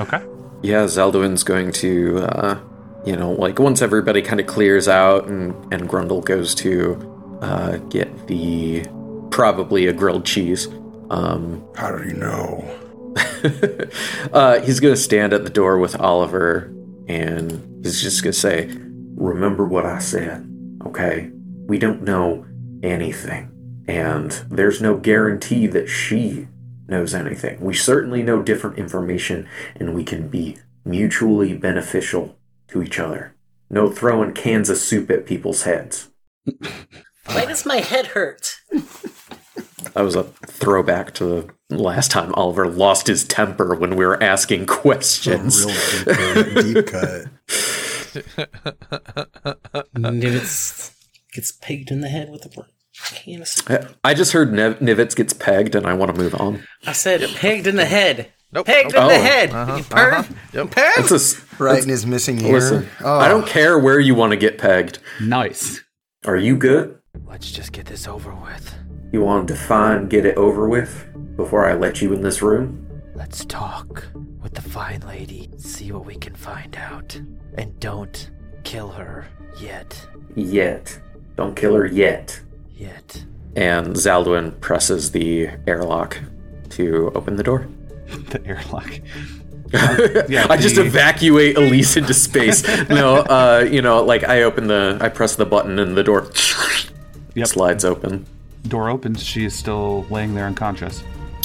Okay. 0.00 0.20
Yeah, 0.62 0.84
Zaldwin's 0.86 1.44
going 1.44 1.70
to, 1.72 2.18
uh, 2.20 2.58
you 3.04 3.14
know, 3.16 3.32
like 3.32 3.60
once 3.60 3.82
everybody 3.82 4.20
kind 4.20 4.40
of 4.40 4.46
clears 4.48 4.88
out 4.88 5.28
and, 5.28 5.52
and 5.72 5.88
Grundle 5.88 6.24
goes 6.24 6.56
to 6.56 7.38
uh, 7.40 7.76
get 7.88 8.26
the 8.26 8.84
probably 9.30 9.86
a 9.86 9.92
grilled 9.92 10.24
cheese. 10.24 10.66
Um, 11.10 11.64
How 11.76 11.96
do 11.96 12.04
you 12.08 12.14
know? 12.14 12.64
uh, 14.32 14.60
he's 14.60 14.80
going 14.80 14.94
to 14.94 15.00
stand 15.00 15.32
at 15.32 15.44
the 15.44 15.50
door 15.50 15.78
with 15.78 15.98
Oliver 16.00 16.72
and 17.06 17.62
he's 17.82 18.02
just 18.02 18.22
going 18.22 18.32
to 18.32 18.38
say, 18.38 18.70
Remember 19.14 19.64
what 19.66 19.86
I 19.86 19.98
said, 19.98 20.48
okay? 20.86 21.30
We 21.66 21.78
don't 21.78 22.02
know 22.02 22.46
anything. 22.82 23.84
And 23.86 24.30
there's 24.50 24.80
no 24.80 24.96
guarantee 24.96 25.66
that 25.68 25.88
she 25.88 26.48
knows 26.88 27.14
anything. 27.14 27.60
We 27.60 27.74
certainly 27.74 28.22
know 28.22 28.42
different 28.42 28.78
information 28.78 29.48
and 29.76 29.94
we 29.94 30.04
can 30.04 30.28
be 30.28 30.58
mutually 30.84 31.54
beneficial 31.54 32.36
to 32.68 32.82
each 32.82 32.98
other. 32.98 33.34
No 33.70 33.90
throwing 33.90 34.32
cans 34.32 34.68
of 34.68 34.78
soup 34.78 35.10
at 35.10 35.26
people's 35.26 35.62
heads. 35.62 36.08
Why 37.26 37.44
does 37.46 37.64
my 37.64 37.76
head 37.76 38.08
hurt? 38.08 38.56
That 39.94 40.02
was 40.02 40.14
a 40.16 40.24
throwback 40.24 41.14
to 41.14 41.48
the 41.68 41.76
last 41.82 42.10
time 42.10 42.34
Oliver 42.34 42.66
lost 42.66 43.06
his 43.06 43.24
temper 43.24 43.74
when 43.74 43.96
we 43.96 44.04
were 44.06 44.22
asking 44.22 44.66
questions. 44.66 45.64
Real 46.06 46.44
deep, 46.44 46.74
deep 46.74 46.86
cut. 46.86 47.26
Nivets 49.94 50.94
gets 51.32 51.52
pegged 51.52 51.90
in 51.90 52.00
the 52.00 52.08
head 52.08 52.30
with 52.30 52.44
a 52.46 52.66
can 53.14 53.42
of. 53.42 53.96
I 54.04 54.14
just 54.14 54.32
heard 54.32 54.52
Nev- 54.52 54.78
Nivets 54.80 55.16
gets 55.16 55.32
pegged, 55.32 55.74
and 55.74 55.86
I 55.86 55.94
want 55.94 56.14
to 56.14 56.20
move 56.20 56.34
on. 56.34 56.62
I 56.86 56.92
said 56.92 57.22
pegged 57.36 57.66
in 57.66 57.76
the 57.76 57.86
head. 57.86 58.32
Nope. 58.52 58.66
Pegged 58.66 58.92
nope. 58.92 59.02
in 59.04 59.08
the 59.08 59.14
Oh. 59.14 59.22
head. 59.22 59.50
Uh-huh. 59.50 59.76
you 59.76 59.82
perv. 59.84 60.12
Uh-huh. 60.12 60.64
Perv. 60.66 60.92
That's 60.96 61.10
a 61.10 61.14
s- 61.14 61.44
Right 61.58 61.82
in 61.82 61.88
his 61.88 62.04
missing 62.06 62.40
ear. 62.44 62.52
listen. 62.52 62.88
Oh, 63.00 63.18
I 63.18 63.28
don't 63.28 63.44
oh. 63.44 63.46
care 63.46 63.78
where 63.78 63.98
you 63.98 64.14
want 64.14 64.32
to 64.32 64.36
get 64.36 64.58
pegged. 64.58 64.98
Nice. 65.22 65.80
Are 66.26 66.36
you 66.36 66.56
good? 66.56 66.98
Let's 67.26 67.50
just 67.50 67.72
get 67.72 67.86
this 67.86 68.06
over 68.06 68.34
with. 68.34 68.74
You 69.12 69.20
want 69.22 69.46
to 69.46 69.52
define, 69.54 70.08
get 70.08 70.24
it 70.24 70.36
over 70.38 70.68
with 70.68 71.06
before 71.36 71.68
I 71.68 71.74
let 71.74 72.00
you 72.00 72.14
in 72.14 72.22
this 72.22 72.40
room? 72.40 72.88
Let's 73.14 73.44
talk 73.44 74.04
with 74.42 74.54
the 74.54 74.62
fine 74.62 75.00
lady, 75.00 75.50
see 75.58 75.92
what 75.92 76.06
we 76.06 76.14
can 76.14 76.34
find 76.34 76.74
out. 76.76 77.20
And 77.58 77.78
don't 77.78 78.30
kill 78.64 78.88
her 78.88 79.26
yet. 79.58 80.08
Yet. 80.34 80.98
Don't 81.36 81.54
kill 81.54 81.74
her 81.74 81.84
yet. 81.86 82.40
Yet. 82.74 83.22
And 83.54 83.88
Zaldwin 83.88 84.58
presses 84.60 85.10
the 85.12 85.50
airlock 85.66 86.18
to 86.70 87.12
open 87.14 87.36
the 87.36 87.42
door. 87.42 87.68
The 88.30 88.44
airlock. 88.46 88.90
yeah, 90.28 90.46
I 90.50 90.58
just 90.58 90.76
evacuate 90.76 91.56
Elise 91.56 91.96
into 91.96 92.12
space. 92.12 92.62
no, 92.90 93.16
uh, 93.16 93.66
you 93.70 93.80
know, 93.80 94.04
like 94.04 94.24
I 94.24 94.42
open 94.42 94.66
the, 94.66 94.98
I 95.00 95.08
press 95.08 95.36
the 95.36 95.46
button 95.46 95.78
and 95.78 95.96
the 95.96 96.02
door 96.02 96.30
Yep. 97.34 97.46
slides 97.46 97.84
open. 97.86 98.26
Door 98.68 98.90
opens. 98.90 99.22
She 99.22 99.44
is 99.44 99.54
still 99.54 100.04
laying 100.10 100.34
there 100.34 100.46
unconscious. 100.46 101.02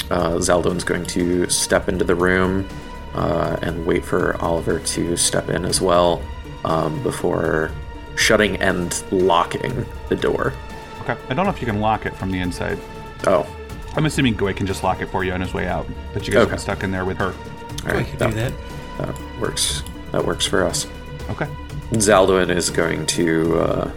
Uh, 0.09 0.35
Zaldwin's 0.35 0.83
going 0.83 1.05
to 1.07 1.49
step 1.49 1.89
into 1.89 2.05
the 2.05 2.15
room 2.15 2.67
uh, 3.13 3.57
and 3.61 3.85
wait 3.85 4.05
for 4.05 4.37
Oliver 4.41 4.79
to 4.79 5.17
step 5.17 5.49
in 5.49 5.65
as 5.65 5.81
well 5.81 6.21
um, 6.63 7.01
before 7.03 7.71
shutting 8.15 8.55
and 8.57 9.03
locking 9.11 9.85
the 10.09 10.15
door. 10.15 10.53
Okay. 11.01 11.17
I 11.29 11.33
don't 11.33 11.45
know 11.45 11.51
if 11.51 11.59
you 11.61 11.65
can 11.67 11.81
lock 11.81 12.05
it 12.05 12.15
from 12.15 12.31
the 12.31 12.39
inside. 12.39 12.79
Oh, 13.25 13.47
I'm 13.95 14.05
assuming 14.05 14.35
Goy 14.35 14.53
can 14.53 14.67
just 14.67 14.83
lock 14.83 15.01
it 15.01 15.07
for 15.07 15.23
you 15.23 15.31
on 15.33 15.41
his 15.41 15.53
way 15.53 15.67
out. 15.67 15.87
But 16.13 16.27
you 16.27 16.33
guys 16.33 16.43
Okay. 16.43 16.51
got 16.51 16.59
stuck 16.61 16.83
in 16.83 16.91
there 16.91 17.05
with 17.05 17.17
her. 17.17 17.33
All 17.33 17.91
I 17.91 17.93
right, 17.93 18.19
that, 18.19 18.29
do 18.29 18.35
that. 18.35 18.53
that 18.99 19.39
works. 19.39 19.83
That 20.11 20.23
works 20.25 20.45
for 20.45 20.63
us. 20.63 20.87
Okay. 21.31 21.47
Zaldwin 21.91 22.49
is 22.55 22.69
going 22.69 23.05
to 23.07 23.59
uh, 23.59 23.91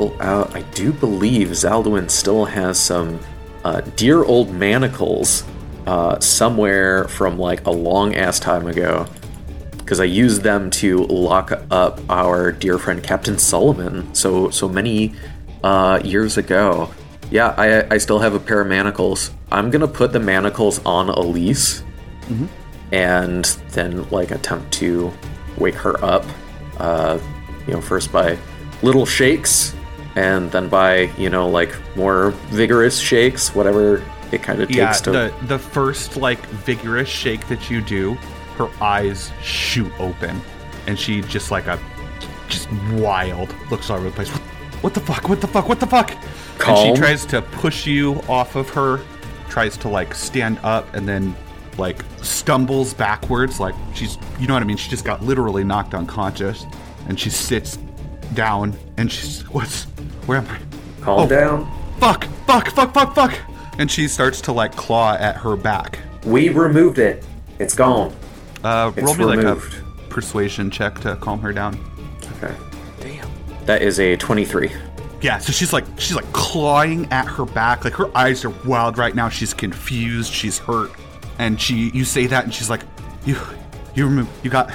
pull 0.00 0.16
out. 0.22 0.56
I 0.56 0.62
do 0.72 0.94
believe 0.94 1.48
Zaldwin 1.48 2.10
still 2.10 2.46
has 2.46 2.80
some 2.80 3.20
uh, 3.64 3.82
dear 3.96 4.24
old 4.24 4.50
manacles 4.50 5.44
uh, 5.86 6.18
somewhere 6.20 7.06
from 7.08 7.38
like 7.38 7.66
a 7.66 7.70
long 7.70 8.14
ass 8.14 8.40
time 8.40 8.66
ago. 8.66 9.06
Because 9.76 10.00
I 10.00 10.04
used 10.04 10.42
them 10.42 10.70
to 10.70 11.04
lock 11.04 11.52
up 11.70 12.00
our 12.08 12.50
dear 12.52 12.78
friend 12.78 13.02
Captain 13.02 13.38
Solomon 13.38 14.14
so 14.14 14.48
so 14.48 14.68
many 14.68 15.14
uh, 15.62 16.00
years 16.02 16.38
ago. 16.38 16.90
Yeah, 17.30 17.54
I, 17.58 17.94
I 17.94 17.98
still 17.98 18.20
have 18.20 18.34
a 18.34 18.40
pair 18.40 18.62
of 18.62 18.68
manacles. 18.68 19.30
I'm 19.52 19.70
gonna 19.70 19.88
put 19.88 20.12
the 20.12 20.20
manacles 20.20 20.80
on 20.86 21.10
Elise 21.10 21.82
and 22.92 23.44
then 23.72 24.08
like 24.10 24.30
attempt 24.30 24.72
to 24.74 25.12
wake 25.58 25.74
her 25.74 26.02
up. 26.02 26.24
Uh, 26.78 27.18
you 27.66 27.74
know, 27.74 27.82
first 27.82 28.10
by 28.10 28.38
little 28.82 29.04
shakes, 29.04 29.74
and 30.16 30.50
then 30.52 30.68
by 30.68 31.02
you 31.18 31.30
know 31.30 31.48
like 31.48 31.74
more 31.96 32.30
vigorous 32.50 32.98
shakes, 32.98 33.54
whatever 33.54 34.02
it 34.32 34.42
kind 34.42 34.60
of 34.60 34.68
takes 34.68 34.76
Yeah, 34.78 34.92
to. 34.92 35.10
the 35.10 35.34
the 35.46 35.58
first 35.58 36.16
like 36.16 36.44
vigorous 36.46 37.08
shake 37.08 37.46
that 37.48 37.70
you 37.70 37.80
do, 37.80 38.14
her 38.56 38.68
eyes 38.80 39.30
shoot 39.42 39.92
open, 39.98 40.40
and 40.86 40.98
she 40.98 41.20
just 41.22 41.50
like 41.50 41.66
a 41.66 41.78
just 42.48 42.68
wild 42.94 43.54
looks 43.70 43.90
all 43.90 43.96
over 43.98 44.10
the 44.10 44.14
place. 44.14 44.28
What 44.82 44.94
the 44.94 45.00
fuck? 45.00 45.28
What 45.28 45.40
the 45.40 45.46
fuck? 45.46 45.68
What 45.68 45.78
the 45.80 45.86
fuck? 45.86 46.12
And 46.66 46.76
she 46.78 47.00
tries 47.00 47.24
to 47.26 47.42
push 47.42 47.86
you 47.86 48.14
off 48.28 48.56
of 48.56 48.68
her, 48.70 49.00
tries 49.48 49.76
to 49.78 49.88
like 49.88 50.14
stand 50.14 50.58
up, 50.62 50.92
and 50.94 51.08
then 51.08 51.34
like 51.78 52.02
stumbles 52.22 52.92
backwards. 52.94 53.60
Like 53.60 53.74
she's, 53.94 54.18
you 54.38 54.46
know 54.46 54.54
what 54.54 54.62
I 54.62 54.66
mean? 54.66 54.76
She 54.76 54.90
just 54.90 55.04
got 55.04 55.22
literally 55.22 55.64
knocked 55.64 55.94
unconscious, 55.94 56.66
and 57.08 57.18
she 57.18 57.30
sits 57.30 57.78
down, 58.34 58.76
and 58.96 59.10
she's, 59.10 59.42
what's, 59.50 59.86
where 60.26 60.38
am 60.38 60.46
I? 60.48 60.58
Calm 61.04 61.20
Oh. 61.20 61.26
down. 61.28 61.70
Fuck! 61.98 62.24
Fuck! 62.46 62.68
Fuck! 62.70 62.94
Fuck! 62.94 63.14
Fuck! 63.14 63.38
And 63.78 63.90
she 63.90 64.08
starts 64.08 64.40
to 64.42 64.52
like 64.52 64.76
claw 64.76 65.14
at 65.14 65.36
her 65.38 65.56
back. 65.56 65.98
We 66.24 66.48
removed 66.50 66.98
it. 66.98 67.24
It's 67.58 67.74
gone. 67.74 68.12
Uh, 68.62 68.92
It's 68.96 69.04
roll 69.04 69.14
me 69.14 69.24
removed. 69.36 69.74
like 69.74 69.82
a 69.82 70.04
persuasion 70.10 70.70
check 70.70 70.98
to 71.00 71.16
calm 71.16 71.40
her 71.40 71.52
down. 71.52 71.78
Okay. 72.42 72.54
Damn. 73.00 73.28
That 73.66 73.82
is 73.82 73.98
a 74.00 74.16
23. 74.16 74.70
Yeah, 75.22 75.38
so 75.38 75.52
she's 75.52 75.72
like 75.72 75.84
she's 75.98 76.16
like 76.16 76.30
clawing 76.32 77.06
at 77.12 77.26
her 77.26 77.44
back, 77.44 77.84
like 77.84 77.92
her 77.94 78.14
eyes 78.16 78.42
are 78.44 78.52
wild 78.66 78.96
right 78.96 79.14
now. 79.14 79.28
She's 79.28 79.52
confused, 79.52 80.32
she's 80.32 80.58
hurt, 80.58 80.90
and 81.38 81.60
she 81.60 81.90
you 81.92 82.04
say 82.06 82.26
that, 82.26 82.44
and 82.44 82.52
she's 82.54 82.70
like, 82.70 82.80
you 83.26 83.36
you 83.94 84.06
remove 84.06 84.28
you 84.42 84.48
got 84.50 84.72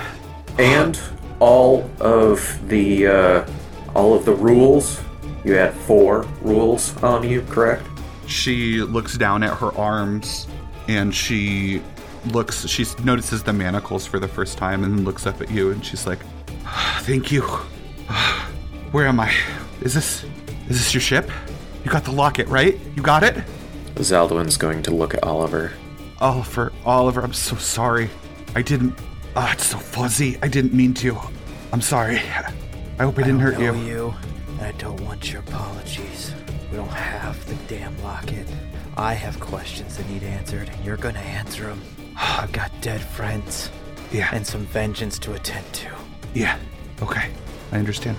And 0.60 1.00
all 1.40 1.90
of 2.00 2.60
the 2.70 3.08
uh, 3.08 3.46
all 3.96 4.14
of 4.14 4.24
the 4.26 4.34
rules. 4.36 5.02
You 5.46 5.54
had 5.54 5.74
four 5.74 6.24
rules 6.42 6.96
on 7.04 7.28
you, 7.28 7.42
correct? 7.44 7.88
she 8.28 8.82
looks 8.82 9.18
down 9.20 9.44
at 9.44 9.56
her 9.60 9.72
arms 9.78 10.48
and 10.88 11.14
she 11.14 11.80
looks 12.32 12.66
she 12.68 12.84
notices 13.04 13.44
the 13.44 13.54
manacles 13.54 14.04
for 14.08 14.18
the 14.20 14.28
first 14.28 14.58
time 14.58 14.84
and 14.84 14.98
then 14.98 15.06
looks 15.06 15.28
up 15.28 15.40
at 15.42 15.52
you 15.52 15.70
and 15.70 15.86
she's 15.86 16.08
like 16.08 16.18
thank 17.02 17.32
you. 17.32 17.44
Where 18.92 19.06
am 19.06 19.20
i? 19.20 19.32
Is 19.82 19.94
this 19.94 20.24
is 20.70 20.80
this 20.80 20.94
your 20.96 21.02
ship? 21.02 21.30
You 21.84 21.92
got 21.92 22.04
the 22.04 22.12
locket 22.12 22.48
right? 22.48 22.80
You 22.96 23.04
got 23.04 23.22
it? 23.22 23.36
Zaldwin's 23.98 24.58
going 24.58 24.82
to 24.84 24.92
look 24.92 25.14
at 25.14 25.24
Oliver. 25.24 25.72
oliver 26.20 26.74
oliver 26.84 27.22
i'm 27.22 27.34
so 27.34 27.56
sorry. 27.58 28.10
I 28.56 28.64
didn't 28.64 28.98
ah 29.36 29.52
it's 29.54 29.68
so 29.68 29.78
fuzzy. 29.78 30.40
I 30.42 30.48
didn't 30.48 30.74
mean 30.74 30.96
to. 30.96 31.16
I'm 31.72 31.82
sorry. 31.82 32.18
I 32.18 33.04
hope 33.04 33.20
i 33.20 33.22
didn't 33.22 33.42
hurt 33.42 33.60
know 33.60 33.74
you. 33.74 33.86
you, 33.86 34.14
and 34.58 34.62
I 34.62 34.72
don't 34.74 35.00
want 35.02 35.32
your 35.32 35.42
apologies. 35.42 36.34
We 36.72 36.78
don't 36.78 36.88
have 36.90 37.46
the 37.48 37.56
damn 37.74 37.98
locket. 38.04 38.48
I 38.98 39.14
have 39.14 39.40
questions 39.40 39.98
that 39.98 40.10
need 40.10 40.24
answered, 40.24 40.70
and 40.70 40.86
you're 40.86 40.98
gonna 40.98 41.20
answer 41.20 41.68
them. 41.68 41.82
I've 42.18 42.52
got 42.52 42.72
dead 42.82 43.02
friends 43.02 43.70
yeah 44.12 44.30
and 44.34 44.46
some 44.46 44.66
vengeance 44.68 45.20
to 45.20 45.34
attend 45.34 45.66
to. 45.74 45.90
yeah 46.34 46.58
okay 47.02 47.30
i 47.72 47.78
understand 47.78 48.18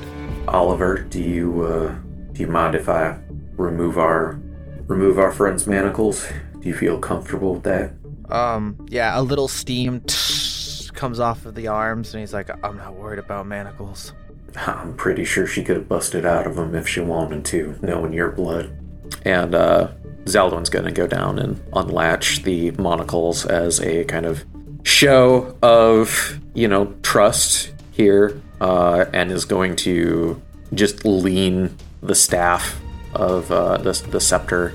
Oliver, 0.49 0.99
do 0.99 1.21
you 1.21 1.63
uh, 1.63 1.95
do 2.33 2.41
you 2.41 2.47
mind 2.47 2.77
if 2.77 2.89
I 2.89 3.19
remove 3.57 3.99
our 3.99 4.39
remove 4.87 5.19
our 5.19 5.33
friend's 5.33 5.67
manacles? 5.67 6.25
Do 6.61 6.69
you 6.69 6.75
feel 6.75 7.01
comfortable 7.01 7.55
with 7.55 7.65
that? 7.65 7.93
Um, 8.31 8.87
yeah, 8.89 9.19
a 9.19 9.23
little 9.23 9.49
steam 9.49 10.03
comes 10.95 11.19
off 11.19 11.47
of 11.47 11.57
the 11.57 11.67
arms, 11.67 12.15
and 12.15 12.21
he's 12.21 12.33
like, 12.33 12.49
I'm 12.65 12.77
not 12.77 12.95
worried 12.95 13.19
about 13.19 13.49
manacles. 13.49 14.13
I'm 14.55 14.95
pretty 14.95 15.25
sure 15.25 15.47
she 15.47 15.63
could 15.63 15.77
have 15.77 15.89
busted 15.89 16.25
out 16.25 16.47
of 16.47 16.57
him 16.57 16.75
if 16.75 16.89
she 16.89 17.01
wanted 17.01 17.45
to, 17.47 17.79
knowing 17.83 18.13
your 18.13 18.31
blood. 18.31 18.77
And 19.25 19.55
uh, 19.55 19.89
Zaldwin's 20.25 20.71
gonna 20.71 20.93
go 20.93 21.07
down 21.07 21.39
and 21.39 21.63
unlatch 21.73 22.43
the 22.43 22.71
monocles 22.73 23.45
as 23.45 23.81
a 23.81 24.05
kind 24.05 24.27
of 24.27 24.45
show 24.83 25.57
of, 25.63 26.39
you 26.55 26.69
know, 26.69 26.95
trust 27.03 27.73
here, 27.93 28.41
uh, 28.61 29.05
and 29.13 29.31
is 29.31 29.45
going 29.45 29.77
to 29.77 30.41
just 30.75 31.05
lean 31.05 31.77
the 32.03 32.15
staff 32.15 32.81
of 33.15 33.51
uh, 33.51 33.79
the, 33.79 33.93
the 34.11 34.21
scepter 34.21 34.73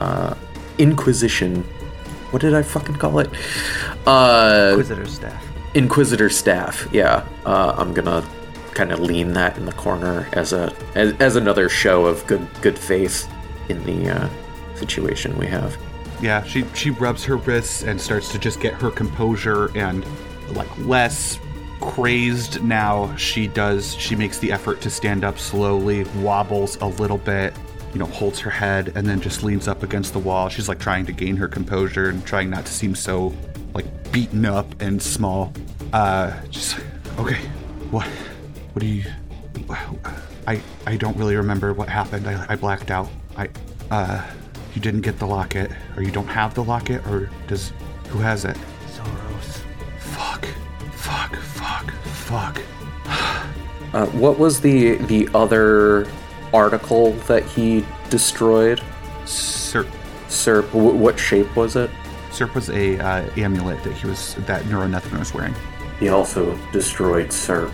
uh, 0.00 0.34
Inquisition. 0.78 1.62
What 2.30 2.40
did 2.40 2.54
I 2.54 2.62
fucking 2.62 2.96
call 2.96 3.18
it? 3.18 3.28
Uh, 4.06 4.68
Inquisitor 4.70 5.06
staff. 5.06 5.44
Inquisitor 5.74 6.30
staff. 6.30 6.88
Yeah, 6.92 7.26
uh, 7.44 7.74
I'm 7.76 7.92
gonna 7.92 8.26
kind 8.74 8.92
of 8.92 9.00
lean 9.00 9.32
that 9.34 9.56
in 9.56 9.66
the 9.66 9.72
corner 9.72 10.28
as 10.32 10.52
a 10.52 10.74
as, 10.94 11.12
as 11.20 11.36
another 11.36 11.68
show 11.68 12.06
of 12.06 12.26
good 12.26 12.46
good 12.60 12.78
faith 12.78 13.28
in 13.68 13.82
the 13.84 14.10
uh, 14.10 14.28
situation 14.74 15.36
we 15.38 15.46
have. 15.46 15.76
Yeah, 16.20 16.42
she 16.44 16.64
she 16.74 16.90
rubs 16.90 17.24
her 17.24 17.36
wrists 17.36 17.82
and 17.82 18.00
starts 18.00 18.30
to 18.32 18.38
just 18.38 18.60
get 18.60 18.74
her 18.74 18.90
composure 18.90 19.76
and 19.76 20.04
like 20.54 20.68
less 20.78 21.38
crazed 21.80 22.62
now. 22.62 23.14
She 23.16 23.48
does 23.48 23.94
she 23.96 24.14
makes 24.14 24.38
the 24.38 24.52
effort 24.52 24.80
to 24.82 24.90
stand 24.90 25.24
up 25.24 25.38
slowly, 25.38 26.04
wobbles 26.20 26.76
a 26.76 26.86
little 26.86 27.18
bit, 27.18 27.54
you 27.92 27.98
know, 27.98 28.06
holds 28.06 28.38
her 28.40 28.50
head 28.50 28.92
and 28.94 29.06
then 29.06 29.20
just 29.20 29.42
leans 29.42 29.68
up 29.68 29.82
against 29.82 30.12
the 30.12 30.18
wall. 30.18 30.48
She's 30.48 30.68
like 30.68 30.78
trying 30.78 31.06
to 31.06 31.12
gain 31.12 31.36
her 31.36 31.48
composure 31.48 32.08
and 32.08 32.24
trying 32.24 32.50
not 32.50 32.66
to 32.66 32.72
seem 32.72 32.94
so 32.94 33.34
like 33.74 34.12
beaten 34.12 34.46
up 34.46 34.80
and 34.80 35.02
small. 35.02 35.52
Uh 35.92 36.40
just 36.50 36.78
okay. 37.18 37.40
What 37.90 38.08
what 38.72 38.80
do 38.80 38.86
you 38.86 39.04
I 40.46 40.60
I 40.86 40.96
don't 40.96 41.16
really 41.16 41.36
remember 41.36 41.72
what 41.72 41.88
happened. 41.88 42.26
I, 42.26 42.46
I 42.48 42.56
blacked 42.56 42.90
out. 42.90 43.08
I 43.36 43.48
uh 43.90 44.24
you 44.74 44.80
didn't 44.80 45.02
get 45.02 45.18
the 45.18 45.26
locket 45.26 45.70
or 45.96 46.02
you 46.02 46.10
don't 46.10 46.26
have 46.26 46.54
the 46.54 46.64
locket 46.64 47.06
or 47.06 47.30
does 47.46 47.72
who 48.08 48.18
has 48.18 48.44
it? 48.44 48.56
Zoros. 48.88 49.62
Fuck. 49.98 50.46
Fuck. 50.92 51.36
Fuck. 51.36 51.90
Fuck. 52.04 52.62
Uh, 53.94 54.06
what 54.06 54.38
was 54.38 54.60
the 54.60 54.94
the 55.06 55.28
other 55.34 56.06
article 56.54 57.12
that 57.28 57.44
he 57.44 57.84
destroyed? 58.10 58.82
Serp 59.24 59.88
Sir, 60.28 60.62
w- 60.62 60.96
what 60.96 61.18
shape 61.18 61.54
was 61.54 61.76
it? 61.76 61.90
Serp 62.30 62.54
was 62.54 62.70
a 62.70 62.98
uh, 62.98 63.28
amulet 63.36 63.82
that 63.84 63.92
he 63.92 64.06
was 64.06 64.34
that 64.46 64.62
Neuronethrin 64.64 65.18
was 65.18 65.34
wearing. 65.34 65.54
He 66.00 66.08
also 66.08 66.58
destroyed 66.72 67.28
Serp, 67.28 67.72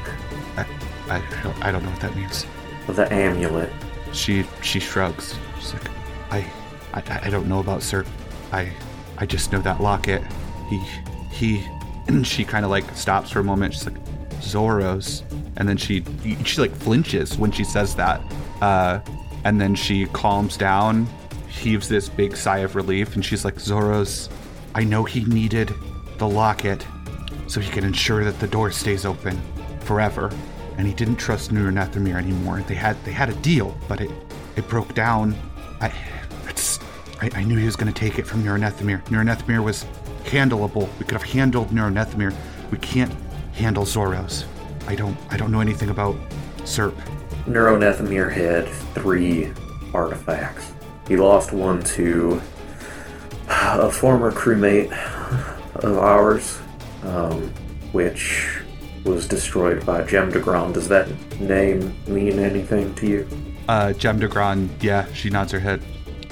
I, 1.11 1.16
I 1.16 1.42
don't 1.42 1.64
I 1.64 1.73
don't 1.73 1.83
know 1.85 1.90
what 1.90 2.01
that 2.01 2.16
means. 2.16 2.47
the 2.87 3.12
amulet. 3.12 3.71
She 4.12 4.44
she 4.62 4.81
shrugs. 4.81 5.37
She's 5.59 5.75
like, 5.75 5.88
I 6.31 6.51
I, 6.94 7.21
I 7.25 7.31
don't 7.31 7.49
know 7.49 7.61
about 7.61 7.83
Sir. 7.83 8.05
I 8.53 8.73
I 9.18 9.27
just 9.27 9.53
know 9.53 9.61
that 9.61 9.81
locket. 9.81 10.23
He 10.68 10.79
he 11.31 11.66
and 12.07 12.27
she 12.33 12.44
kind 12.44 12.64
of 12.64 12.71
like 12.71 12.85
stops 12.97 13.31
for 13.31 13.40
a 13.40 13.44
moment. 13.44 13.75
She's 13.75 13.87
like 13.87 13.99
Zoros, 14.40 15.23
and 15.57 15.68
then 15.68 15.77
she 15.77 16.05
she 16.44 16.61
like 16.61 16.75
flinches 16.75 17.37
when 17.38 17.53
she 17.53 17.64
says 17.64 17.94
that. 17.97 18.21
Uh, 18.61 19.01
and 19.44 19.61
then 19.61 19.75
she 19.75 20.07
calms 20.07 20.57
down, 20.57 21.07
heaves 21.49 21.88
this 21.88 22.09
big 22.09 22.37
sigh 22.37 22.59
of 22.59 22.75
relief, 22.77 23.14
and 23.14 23.25
she's 23.25 23.44
like 23.44 23.55
Zoros, 23.55 24.29
I 24.75 24.85
know 24.85 25.05
he 25.05 25.25
needed 25.25 25.73
the 26.18 26.29
locket 26.29 26.87
so 27.47 27.61
he 27.61 27.71
can 27.71 27.85
ensure 27.85 28.25
that 28.25 28.38
the 28.40 28.47
door 28.47 28.71
stays 28.71 29.05
open 29.05 29.40
forever. 29.81 30.31
And 30.79 30.87
he 30.87 30.95
didn't 30.95 31.17
trust 31.17 31.53
Nuranethimir 31.53 32.14
anymore. 32.17 32.62
They 32.67 32.75
had 32.75 32.97
they 33.05 33.12
had 33.12 33.29
a 33.29 33.35
deal, 33.35 33.77
but 33.88 34.01
it 34.01 34.11
it 34.57 34.67
broke 34.69 34.95
down. 34.95 35.37
I 35.81 35.93
I, 37.21 37.31
I 37.35 37.45
knew 37.45 37.57
he 37.59 37.67
was 37.67 37.77
gonna 37.77 37.93
take 37.93 38.19
it 38.19 38.27
from 38.27 38.45
Nuranethimir. 38.45 39.05
Nuranethimir 39.07 39.62
was 39.62 39.85
handleable. 40.25 40.88
We 40.99 41.05
could 41.05 41.21
have 41.21 41.25
handled 41.25 41.71
Nuranethimir. 41.71 42.35
We 42.71 42.79
can't 42.79 43.12
handle 43.53 43.85
Zoros. 43.85 44.45
I 44.87 44.95
don't 44.95 45.17
I 45.31 45.37
don't 45.37 45.51
know 45.51 45.61
anything 45.61 45.91
about 45.91 46.17
Serp. 46.59 46.95
Neuronethemir 47.47 48.33
had 48.33 48.69
three 48.95 49.53
artifacts. 49.93 50.73
He 51.09 51.17
lost 51.17 51.53
one 51.53 51.83
to 51.83 52.41
a 53.49 53.91
former 53.91 54.31
crewmate 54.31 54.93
of 55.77 55.99
ours, 55.99 56.59
um, 57.03 57.49
which 57.93 58.58
was 59.05 59.27
destroyed 59.29 59.85
by 59.85 60.03
Jem 60.03 60.31
de 60.31 60.41
Grand. 60.41 60.75
Does 60.75 60.89
that 60.89 61.09
name 61.41 61.95
mean 62.07 62.39
anything 62.39 62.95
to 62.97 63.07
you? 63.07 63.29
Uh, 63.69 63.93
Jem 63.93 64.19
de 64.19 64.29
Grand, 64.29 64.71
yeah, 64.83 65.13
she 65.13 65.31
nods 65.31 65.53
her 65.53 65.59
head. 65.59 65.83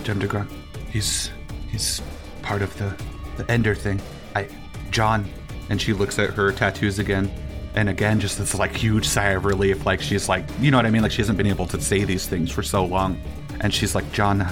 Jem 0.05 0.19
de 0.19 0.27
Grand, 0.27 0.49
he's 0.91 1.31
he's 1.71 2.01
part 2.43 2.63
of 2.63 2.77
the 2.79 2.95
the 3.37 3.51
Ender 3.51 3.75
thing. 3.75 4.01
I, 4.35 4.49
John, 4.91 5.29
and 5.69 5.81
she 5.81 5.93
looks 5.93 6.19
at 6.19 6.31
her 6.31 6.53
tattoos 6.53 6.99
again, 6.99 7.31
and 7.75 7.89
again, 7.89 8.21
just 8.21 8.39
this 8.39 8.55
like 8.55 8.75
huge 8.75 9.07
sigh 9.07 9.31
of 9.31 9.45
relief. 9.45 9.85
Like 9.85 10.01
she's 10.01 10.29
like, 10.29 10.45
you 10.61 10.71
know 10.71 10.79
what 10.79 10.87
I 10.87 10.91
mean? 10.91 11.03
Like 11.03 11.13
she 11.13 11.23
hasn't 11.23 11.37
been 11.37 11.47
able 11.47 11.67
to 11.67 11.81
say 11.81 12.05
these 12.05 12.27
things 12.27 12.51
for 12.51 12.63
so 12.63 12.85
long, 12.85 13.21
and 13.61 13.73
she's 13.75 13.95
like, 13.95 14.11
John, 14.13 14.47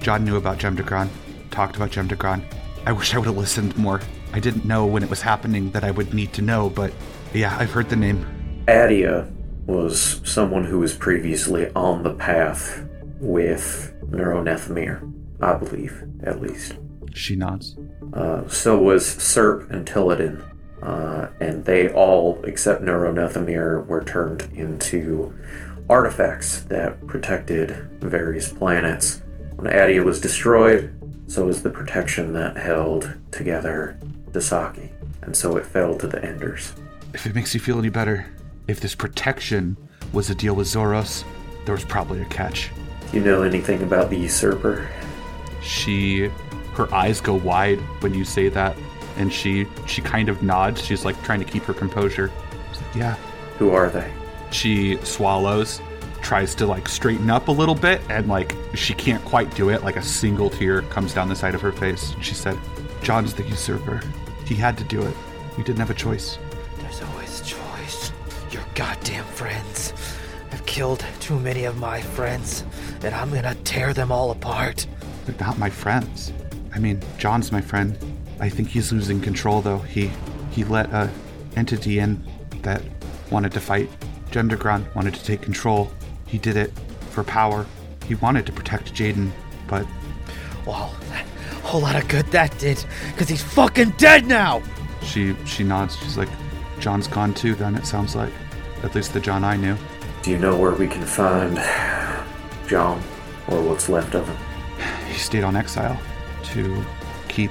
John 0.00 0.24
knew 0.24 0.36
about 0.36 0.58
Jem 0.58 0.76
de 0.76 0.82
Grand, 0.82 1.10
talked 1.50 1.76
about 1.76 1.90
Jem 1.90 2.06
de 2.06 2.16
Grand. 2.16 2.44
I 2.86 2.92
wish 2.92 3.14
I 3.14 3.18
would 3.18 3.26
have 3.26 3.36
listened 3.36 3.76
more. 3.76 4.00
I 4.32 4.40
didn't 4.40 4.64
know 4.64 4.86
when 4.86 5.02
it 5.02 5.10
was 5.10 5.22
happening 5.22 5.70
that 5.72 5.84
I 5.84 5.90
would 5.90 6.14
need 6.14 6.32
to 6.34 6.42
know, 6.42 6.70
but 6.70 6.92
yeah, 7.32 7.56
I've 7.58 7.70
heard 7.70 7.88
the 7.88 7.96
name. 7.96 8.26
Adia 8.68 9.28
was 9.66 10.20
someone 10.24 10.64
who 10.64 10.78
was 10.78 10.94
previously 10.94 11.70
on 11.74 12.02
the 12.02 12.14
path 12.14 12.84
with 13.20 13.94
Neuronethmir, 14.10 15.12
I 15.40 15.54
believe, 15.54 16.04
at 16.22 16.40
least. 16.40 16.74
She 17.14 17.36
nods. 17.36 17.76
Uh, 18.12 18.48
so 18.48 18.78
was 18.78 19.04
Serp 19.04 19.70
and 19.70 19.86
Tilladin. 19.86 20.44
Uh, 20.82 21.28
and 21.40 21.64
they 21.64 21.90
all, 21.90 22.40
except 22.44 22.82
Neuronethmir, 22.82 23.86
were 23.86 24.04
turned 24.04 24.42
into 24.54 25.34
artifacts 25.90 26.62
that 26.64 27.04
protected 27.06 27.70
various 28.00 28.52
planets. 28.52 29.22
When 29.56 29.72
Adia 29.72 30.02
was 30.02 30.20
destroyed, 30.20 30.94
so 31.26 31.46
was 31.46 31.62
the 31.62 31.70
protection 31.70 32.32
that 32.34 32.56
held 32.56 33.12
together 33.32 33.98
Dasaki. 34.30 34.90
And 35.22 35.36
so 35.36 35.56
it 35.56 35.66
fell 35.66 35.96
to 35.98 36.06
the 36.06 36.24
Enders. 36.24 36.72
If 37.14 37.26
it 37.26 37.34
makes 37.34 37.54
you 37.54 37.60
feel 37.60 37.78
any 37.78 37.88
better, 37.88 38.26
if 38.66 38.80
this 38.80 38.94
protection 38.94 39.76
was 40.12 40.28
a 40.30 40.34
deal 40.34 40.54
with 40.54 40.66
Zoros, 40.66 41.24
there 41.64 41.74
was 41.74 41.84
probably 41.84 42.20
a 42.20 42.26
catch. 42.26 42.70
Do 43.10 43.18
you 43.18 43.24
know 43.24 43.42
anything 43.42 43.82
about 43.82 44.10
the 44.10 44.16
usurper? 44.18 44.88
She, 45.62 46.28
her 46.74 46.92
eyes 46.94 47.20
go 47.20 47.34
wide 47.34 47.78
when 48.00 48.12
you 48.12 48.24
say 48.24 48.48
that, 48.50 48.76
and 49.16 49.32
she 49.32 49.66
she 49.86 50.02
kind 50.02 50.28
of 50.28 50.42
nods. 50.42 50.84
She's 50.84 51.04
like 51.04 51.20
trying 51.22 51.40
to 51.40 51.44
keep 51.44 51.62
her 51.64 51.74
composure. 51.74 52.30
Like, 52.72 52.94
yeah. 52.94 53.14
Who 53.58 53.70
are 53.70 53.88
they? 53.88 54.12
She 54.50 54.98
swallows, 54.98 55.80
tries 56.20 56.54
to 56.56 56.66
like 56.66 56.88
straighten 56.88 57.30
up 57.30 57.48
a 57.48 57.52
little 57.52 57.74
bit, 57.74 58.02
and 58.10 58.28
like 58.28 58.54
she 58.74 58.92
can't 58.94 59.24
quite 59.24 59.54
do 59.54 59.70
it. 59.70 59.82
Like 59.82 59.96
a 59.96 60.02
single 60.02 60.50
tear 60.50 60.82
comes 60.82 61.14
down 61.14 61.28
the 61.28 61.36
side 61.36 61.54
of 61.54 61.62
her 61.62 61.72
face. 61.72 62.14
She 62.20 62.34
said, 62.34 62.58
"John's 63.02 63.34
the 63.34 63.44
usurper. 63.44 64.02
He 64.44 64.54
had 64.54 64.76
to 64.78 64.84
do 64.84 65.02
it. 65.02 65.16
We 65.56 65.64
didn't 65.64 65.78
have 65.78 65.90
a 65.90 65.94
choice." 65.94 66.38
Goddamn 68.78 69.24
friends. 69.24 69.92
I've 70.52 70.64
killed 70.64 71.04
too 71.18 71.36
many 71.40 71.64
of 71.64 71.76
my 71.78 72.00
friends, 72.00 72.62
and 73.02 73.12
I'm 73.12 73.28
gonna 73.34 73.56
tear 73.64 73.92
them 73.92 74.12
all 74.12 74.30
apart. 74.30 74.86
They're 75.26 75.34
not 75.44 75.58
my 75.58 75.68
friends. 75.68 76.32
I 76.72 76.78
mean, 76.78 77.02
John's 77.18 77.50
my 77.50 77.60
friend. 77.60 77.98
I 78.38 78.48
think 78.48 78.68
he's 78.68 78.92
losing 78.92 79.20
control 79.20 79.62
though. 79.62 79.78
He 79.80 80.12
he 80.52 80.62
let 80.62 80.92
a 80.92 81.10
entity 81.56 81.98
in 81.98 82.22
that 82.62 82.80
wanted 83.32 83.50
to 83.52 83.60
fight. 83.60 83.90
Jem 84.30 84.46
de 84.46 84.54
Grand 84.54 84.86
wanted 84.94 85.14
to 85.14 85.24
take 85.24 85.42
control. 85.42 85.90
He 86.26 86.38
did 86.38 86.56
it 86.56 86.70
for 87.10 87.24
power. 87.24 87.66
He 88.06 88.14
wanted 88.14 88.46
to 88.46 88.52
protect 88.52 88.94
Jaden, 88.94 89.32
but 89.66 89.84
Well, 90.64 90.94
a 91.10 91.66
whole 91.66 91.80
lot 91.80 92.00
of 92.00 92.06
good 92.06 92.26
that 92.26 92.56
did, 92.60 92.84
because 93.10 93.28
he's 93.28 93.42
fucking 93.42 93.94
dead 93.98 94.24
now! 94.26 94.62
she 95.02 95.34
she 95.46 95.64
nods. 95.64 95.96
She's 95.96 96.16
like, 96.16 96.28
John's 96.78 97.08
gone 97.08 97.34
too. 97.34 97.56
Then 97.56 97.74
it 97.74 97.84
sounds 97.84 98.14
like, 98.14 98.32
at 98.82 98.94
least 98.94 99.12
the 99.12 99.20
John 99.20 99.44
I 99.44 99.56
knew. 99.56 99.76
Do 100.22 100.30
you 100.30 100.38
know 100.38 100.56
where 100.56 100.72
we 100.72 100.86
can 100.86 101.04
find 101.04 101.56
John, 102.68 103.02
or 103.48 103.62
what's 103.62 103.88
left 103.88 104.14
of 104.14 104.26
him? 104.26 104.36
He 105.08 105.18
stayed 105.18 105.44
on 105.44 105.56
exile 105.56 105.98
to 106.44 106.84
keep 107.28 107.50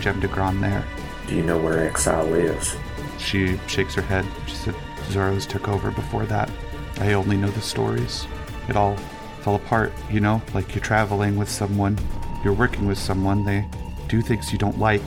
Jem 0.00 0.20
de 0.20 0.28
Grand 0.28 0.62
there. 0.62 0.84
Do 1.26 1.34
you 1.34 1.42
know 1.42 1.58
where 1.58 1.86
Exile 1.86 2.34
is? 2.34 2.76
She 3.18 3.58
shakes 3.66 3.94
her 3.94 4.02
head. 4.02 4.26
She 4.46 4.54
said, 4.54 4.74
Zoros 5.08 5.46
took 5.46 5.68
over 5.68 5.90
before 5.90 6.26
that. 6.26 6.50
I 6.98 7.14
only 7.14 7.36
know 7.36 7.48
the 7.48 7.60
stories. 7.60 8.26
It 8.68 8.76
all 8.76 8.96
fell 9.40 9.54
apart, 9.54 9.92
you 10.10 10.20
know? 10.20 10.42
Like 10.52 10.74
you're 10.74 10.84
traveling 10.84 11.36
with 11.36 11.48
someone, 11.48 11.98
you're 12.42 12.52
working 12.52 12.86
with 12.86 12.98
someone, 12.98 13.44
they 13.44 13.66
do 14.08 14.20
things 14.20 14.52
you 14.52 14.58
don't 14.58 14.78
like. 14.78 15.02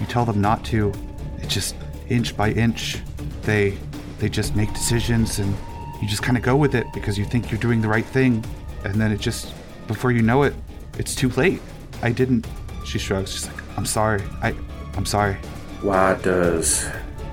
You 0.00 0.06
tell 0.06 0.24
them 0.24 0.40
not 0.40 0.64
to. 0.66 0.92
It 1.38 1.48
just 1.48 1.76
inch 2.08 2.36
by 2.36 2.50
inch, 2.52 2.98
they 3.42 3.78
they 4.20 4.28
just 4.28 4.54
make 4.54 4.72
decisions 4.72 5.38
and 5.38 5.54
you 6.00 6.06
just 6.06 6.22
kind 6.22 6.36
of 6.36 6.42
go 6.42 6.56
with 6.56 6.74
it 6.74 6.86
because 6.92 7.18
you 7.18 7.24
think 7.24 7.50
you're 7.50 7.60
doing 7.60 7.80
the 7.80 7.88
right 7.88 8.04
thing. 8.04 8.44
And 8.84 8.94
then 8.94 9.12
it 9.12 9.20
just 9.20 9.52
before 9.86 10.12
you 10.12 10.22
know 10.22 10.44
it, 10.44 10.54
it's 10.98 11.14
too 11.14 11.28
late. 11.30 11.60
I 12.02 12.12
didn't 12.12 12.46
she 12.84 12.98
shrugs. 12.98 13.32
She's 13.32 13.46
like, 13.46 13.62
I'm 13.76 13.86
sorry. 13.86 14.22
I 14.42 14.54
I'm 14.94 15.06
sorry. 15.06 15.34
Why 15.82 16.14
does 16.14 16.86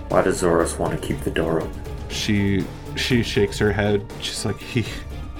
why 0.09 0.21
does 0.21 0.41
Zoros 0.41 0.77
want 0.77 0.99
to 0.99 1.07
keep 1.07 1.19
the 1.21 1.31
door 1.31 1.61
open? 1.61 1.81
She 2.09 2.65
she 2.95 3.23
shakes 3.23 3.57
her 3.59 3.71
head. 3.71 4.05
She's 4.21 4.45
like, 4.45 4.59
he 4.59 4.85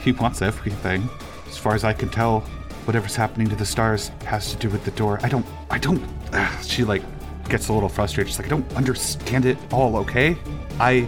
he 0.03 0.11
wants 0.11 0.41
everything. 0.41 1.09
As 1.47 1.57
far 1.57 1.75
as 1.75 1.83
I 1.83 1.93
can 1.93 2.09
tell, 2.09 2.41
whatever's 2.85 3.15
happening 3.15 3.47
to 3.49 3.55
the 3.55 3.65
stars 3.65 4.09
has 4.25 4.51
to 4.51 4.57
do 4.57 4.69
with 4.69 4.83
the 4.85 4.91
door. 4.91 5.19
I 5.23 5.29
don't 5.29 5.45
I 5.69 5.79
don't. 5.79 6.03
Ugh. 6.33 6.63
She 6.63 6.83
like 6.83 7.03
gets 7.49 7.69
a 7.69 7.73
little 7.73 7.89
frustrated. 7.89 8.31
She's 8.31 8.39
like, 8.39 8.47
I 8.47 8.49
don't 8.49 8.73
understand 8.75 9.45
it 9.45 9.57
all. 9.71 9.95
Okay, 9.97 10.37
I 10.79 11.07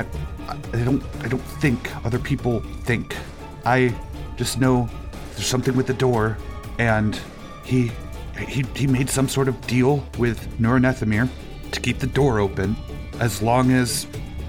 I 0.00 0.56
I 0.72 0.84
don't 0.84 1.02
I 1.22 1.28
don't 1.28 1.42
think 1.60 1.94
other 2.04 2.18
people 2.18 2.60
think. 2.84 3.16
I 3.64 3.94
just 4.36 4.58
know 4.58 4.88
there's 5.34 5.46
something 5.46 5.76
with 5.76 5.86
the 5.86 5.94
door, 5.94 6.36
and 6.78 7.20
he 7.64 7.90
he 8.38 8.64
he 8.74 8.86
made 8.86 9.10
some 9.10 9.28
sort 9.28 9.48
of 9.48 9.60
deal 9.66 10.04
with 10.18 10.38
Neuronethemir 10.58 11.28
to 11.72 11.80
keep 11.80 11.98
the 11.98 12.06
door 12.06 12.40
open 12.40 12.76
as 13.20 13.42
long 13.42 13.70
as 13.70 14.06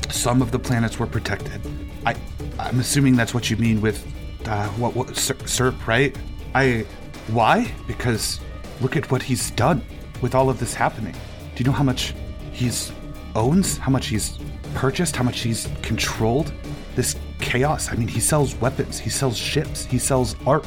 some 0.09 0.41
of 0.41 0.51
the 0.51 0.59
planets 0.59 0.99
were 0.99 1.07
protected. 1.07 1.61
I 2.05 2.15
I'm 2.59 2.79
assuming 2.79 3.15
that's 3.15 3.33
what 3.33 3.49
you 3.49 3.57
mean 3.57 3.81
with 3.81 4.05
uh, 4.47 4.67
what 4.69 4.95
what 4.95 5.07
Serp, 5.09 5.87
right? 5.87 6.15
I 6.55 6.85
why? 7.27 7.71
Because 7.87 8.39
look 8.81 8.95
at 8.95 9.11
what 9.11 9.21
he's 9.21 9.51
done 9.51 9.83
with 10.21 10.35
all 10.35 10.49
of 10.49 10.59
this 10.59 10.73
happening. 10.73 11.13
Do 11.55 11.63
you 11.63 11.65
know 11.65 11.75
how 11.75 11.83
much 11.83 12.13
he's 12.51 12.91
owns? 13.35 13.77
How 13.77 13.91
much 13.91 14.07
he's 14.07 14.39
purchased? 14.75 15.15
How 15.15 15.23
much 15.23 15.41
he's 15.41 15.69
controlled? 15.81 16.51
This 16.95 17.15
chaos. 17.39 17.91
I 17.91 17.95
mean, 17.95 18.07
he 18.07 18.19
sells 18.19 18.55
weapons. 18.55 18.99
He 18.99 19.09
sells 19.09 19.37
ships. 19.37 19.85
He 19.85 19.97
sells 19.97 20.35
arc 20.45 20.65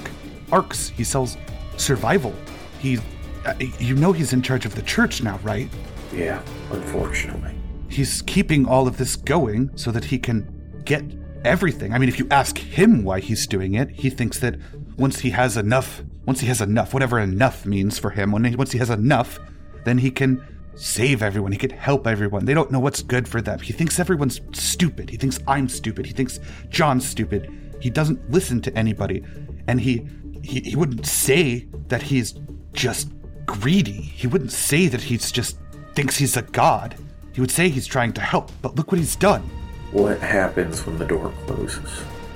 arcs. 0.53 0.89
He 0.91 1.05
sells 1.05 1.37
survival. 1.77 2.35
He, 2.81 2.99
uh, 3.45 3.55
you 3.79 3.95
know, 3.95 4.13
he's 4.13 4.33
in 4.33 4.43
charge 4.43 4.67
of 4.67 4.75
the 4.75 4.83
church 4.83 5.23
now, 5.23 5.39
right? 5.43 5.69
Yeah, 6.13 6.41
unfortunately. 6.71 7.55
he's 7.89 8.23
keeping 8.23 8.67
all 8.67 8.87
of 8.89 8.97
this 8.99 9.17
going 9.17 9.71
so 9.77 9.91
that 9.93 10.05
he 10.05 10.19
can 10.19 10.47
get 10.85 11.05
everything. 11.45 11.93
I 11.93 11.99
mean, 11.99 12.09
if 12.09 12.19
you 12.19 12.27
ask 12.31 12.59
him 12.59 13.05
why 13.05 13.21
he's 13.21 13.47
doing 13.47 13.75
it, 13.75 13.91
he 13.91 14.11
thinks 14.11 14.39
that 14.41 14.57
once 14.97 15.21
he 15.21 15.31
has 15.31 15.57
enough, 15.57 16.03
once 16.27 16.41
he 16.41 16.47
has 16.49 16.61
enough, 16.61 16.93
whatever 16.95 17.19
enough 17.19 17.67
means 17.67 17.99
for 17.99 18.11
him, 18.11 18.33
when 18.33 18.45
he, 18.45 18.57
once 18.57 18.73
he 18.73 18.79
has 18.79 18.91
enough, 18.91 19.39
then 19.85 19.99
he 19.99 20.11
can 20.11 20.45
save 20.77 21.23
everyone. 21.23 21.53
He 21.53 21.59
could 21.59 21.73
help 21.73 22.07
everyone. 22.07 22.45
They 22.45 22.55
don't 22.55 22.71
know 22.71 22.81
what's 22.81 23.03
good 23.03 23.29
for 23.29 23.41
them. 23.41 23.59
He 23.61 23.73
thinks 23.73 23.99
everyone's 23.99 24.41
stupid. 24.53 25.11
He 25.11 25.17
thinks 25.17 25.39
I'm 25.47 25.69
stupid. 25.69 26.07
He 26.07 26.13
thinks 26.13 26.41
John's 26.69 27.07
stupid. 27.07 27.77
He 27.81 27.91
doesn't 27.91 28.31
listen 28.31 28.61
to 28.63 28.77
anybody. 28.77 29.25
And 29.69 29.81
he 29.81 30.07
he, 30.43 30.61
he 30.61 30.77
wouldn't 30.77 31.07
say 31.07 31.67
that 31.89 32.03
he's 32.03 32.35
just 32.73 33.11
greedy. 33.47 33.93
He 33.93 34.27
wouldn't 34.27 34.53
say 34.53 34.89
that 34.89 35.01
he's 35.01 35.33
just 35.33 35.59
thinks 35.95 36.17
he's 36.17 36.37
a 36.37 36.43
god. 36.43 36.97
He 37.33 37.41
would 37.41 37.51
say 37.51 37.69
he's 37.69 37.87
trying 37.87 38.13
to 38.15 38.21
help, 38.21 38.53
but 38.63 38.77
look 38.77 38.93
what 38.93 38.99
he's 38.99 39.17
done. 39.17 39.43
What 39.91 40.21
happens 40.21 40.85
when 40.87 40.99
the 40.99 41.05
door 41.05 41.33
closes? 41.47 41.91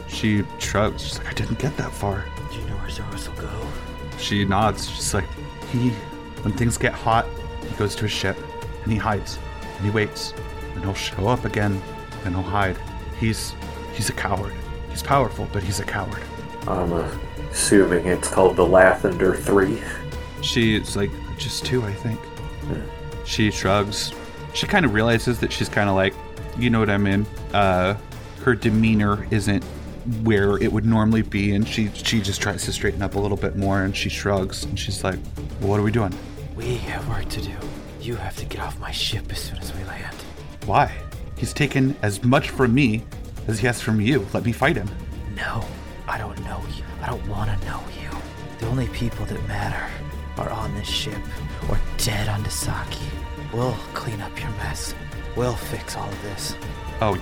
She 0.09 0.43
shrugs. 0.59 1.05
She's 1.05 1.19
like, 1.19 1.29
I 1.29 1.33
didn't 1.35 1.59
get 1.59 1.77
that 1.77 1.93
far. 1.93 2.25
Do 2.51 2.59
you 2.59 2.67
know 2.67 2.77
where 2.77 2.89
Zoros 2.89 3.29
will 3.29 3.43
go? 3.43 3.69
She 4.19 4.45
nods. 4.45 4.91
She's 4.91 5.13
like, 5.13 5.29
he, 5.71 5.91
when 6.43 6.55
things 6.55 6.79
get 6.79 6.93
hot, 6.93 7.27
he 7.27 7.48
goes 7.79 7.95
to 7.97 8.03
his 8.03 8.13
ship 8.13 8.37
and 8.83 8.93
he 8.93 8.99
hides 8.99 9.39
and 9.77 9.85
he 9.87 9.91
waits 9.91 10.35
and 10.75 10.85
he'll 10.85 10.95
show 10.95 11.29
up 11.29 11.45
again 11.45 11.81
and 12.25 12.35
he'll 12.35 12.43
hide. 12.43 12.77
He's, 13.19 13.55
he's 13.95 14.09
a 14.09 14.13
coward. 14.13 14.53
He's 14.91 15.03
powerful, 15.03 15.49
but 15.53 15.63
he's 15.63 15.81
a 15.81 15.85
coward. 15.85 16.23
I'm 16.67 16.93
assuming 17.51 18.07
it's 18.07 18.29
called 18.29 18.57
the 18.57 18.65
Lathander 18.65 19.39
3. 19.39 19.81
She's 20.43 20.97
like, 20.97 21.11
just 21.39 21.65
two, 21.65 21.83
I 21.85 21.93
think. 21.93 22.21
She 23.25 23.51
shrugs. 23.51 24.13
She 24.55 24.67
kind 24.67 24.85
of 24.85 24.93
realizes 24.93 25.39
that 25.41 25.53
she's 25.53 25.69
kind 25.69 25.89
of 25.89 25.95
like, 25.95 26.15
you 26.59 26.71
know 26.71 26.81
what 26.81 26.91
I 26.91 26.99
mean? 26.99 27.27
Uh, 27.53 27.97
her 28.43 28.55
demeanor 28.55 29.27
isn't 29.31 29.63
where 30.23 30.57
it 30.57 30.73
would 30.73 30.87
normally 30.87 31.23
be, 31.23 31.55
and 31.55 31.69
she 31.69 31.91
she 31.93 32.21
just 32.21 32.41
tries 32.41 32.65
to 32.65 32.73
straighten 32.73 33.03
up 33.03 33.15
a 33.15 33.19
little 33.19 33.37
bit 33.37 33.57
more, 33.57 33.83
and 33.83 33.95
she 33.95 34.09
shrugs, 34.09 34.65
and 34.65 34.79
she's 34.79 35.05
like, 35.05 35.19
well, 35.61 35.71
"What 35.71 35.81
are 35.81 35.83
we 35.83 35.91
doing? 35.91 36.15
We 36.59 36.75
have 36.91 37.09
work 37.09 37.29
to 37.29 37.41
do. 37.41 37.55
You 38.01 38.17
have 38.17 38.37
to 38.39 38.45
get 38.45 38.61
off 38.61 38.81
my 38.81 38.91
ship 38.91 39.31
as 39.31 39.39
soon 39.39 39.59
as 39.59 39.73
we 39.73 39.85
land. 39.85 40.17
Why? 40.67 40.93
He's 41.37 41.53
taken 41.53 41.97
as 42.03 42.25
much 42.25 42.51
from 42.51 42.75
me 42.75 43.05
as 43.47 43.61
he 43.61 43.67
has 43.69 43.81
from 43.81 44.01
you. 44.01 44.27
Let 44.35 44.45
me 44.45 44.51
fight 44.51 44.75
him. 44.75 44.91
No, 45.37 45.65
I 46.09 46.19
don't 46.19 46.37
know 46.41 46.61
you. 46.77 46.83
I 47.01 47.11
don't 47.11 47.29
want 47.29 47.49
to 47.49 47.65
know 47.65 47.81
you. 48.03 48.11
The 48.59 48.67
only 48.67 48.89
people 48.89 49.25
that 49.27 49.47
matter 49.47 49.89
are 50.37 50.51
on 50.51 50.75
this 50.75 50.89
ship 50.89 51.21
or 51.71 51.79
dead 51.97 52.29
on 52.29 52.43
Dasaki. 52.43 53.07
We'll 53.55 53.79
clean 53.95 54.21
up 54.21 54.37
your 54.41 54.51
mess. 54.51 54.97
We'll 55.37 55.55
fix 55.55 55.95
all 55.97 56.09
of 56.09 56.23
this. 56.23 56.57
Oh, 57.01 57.17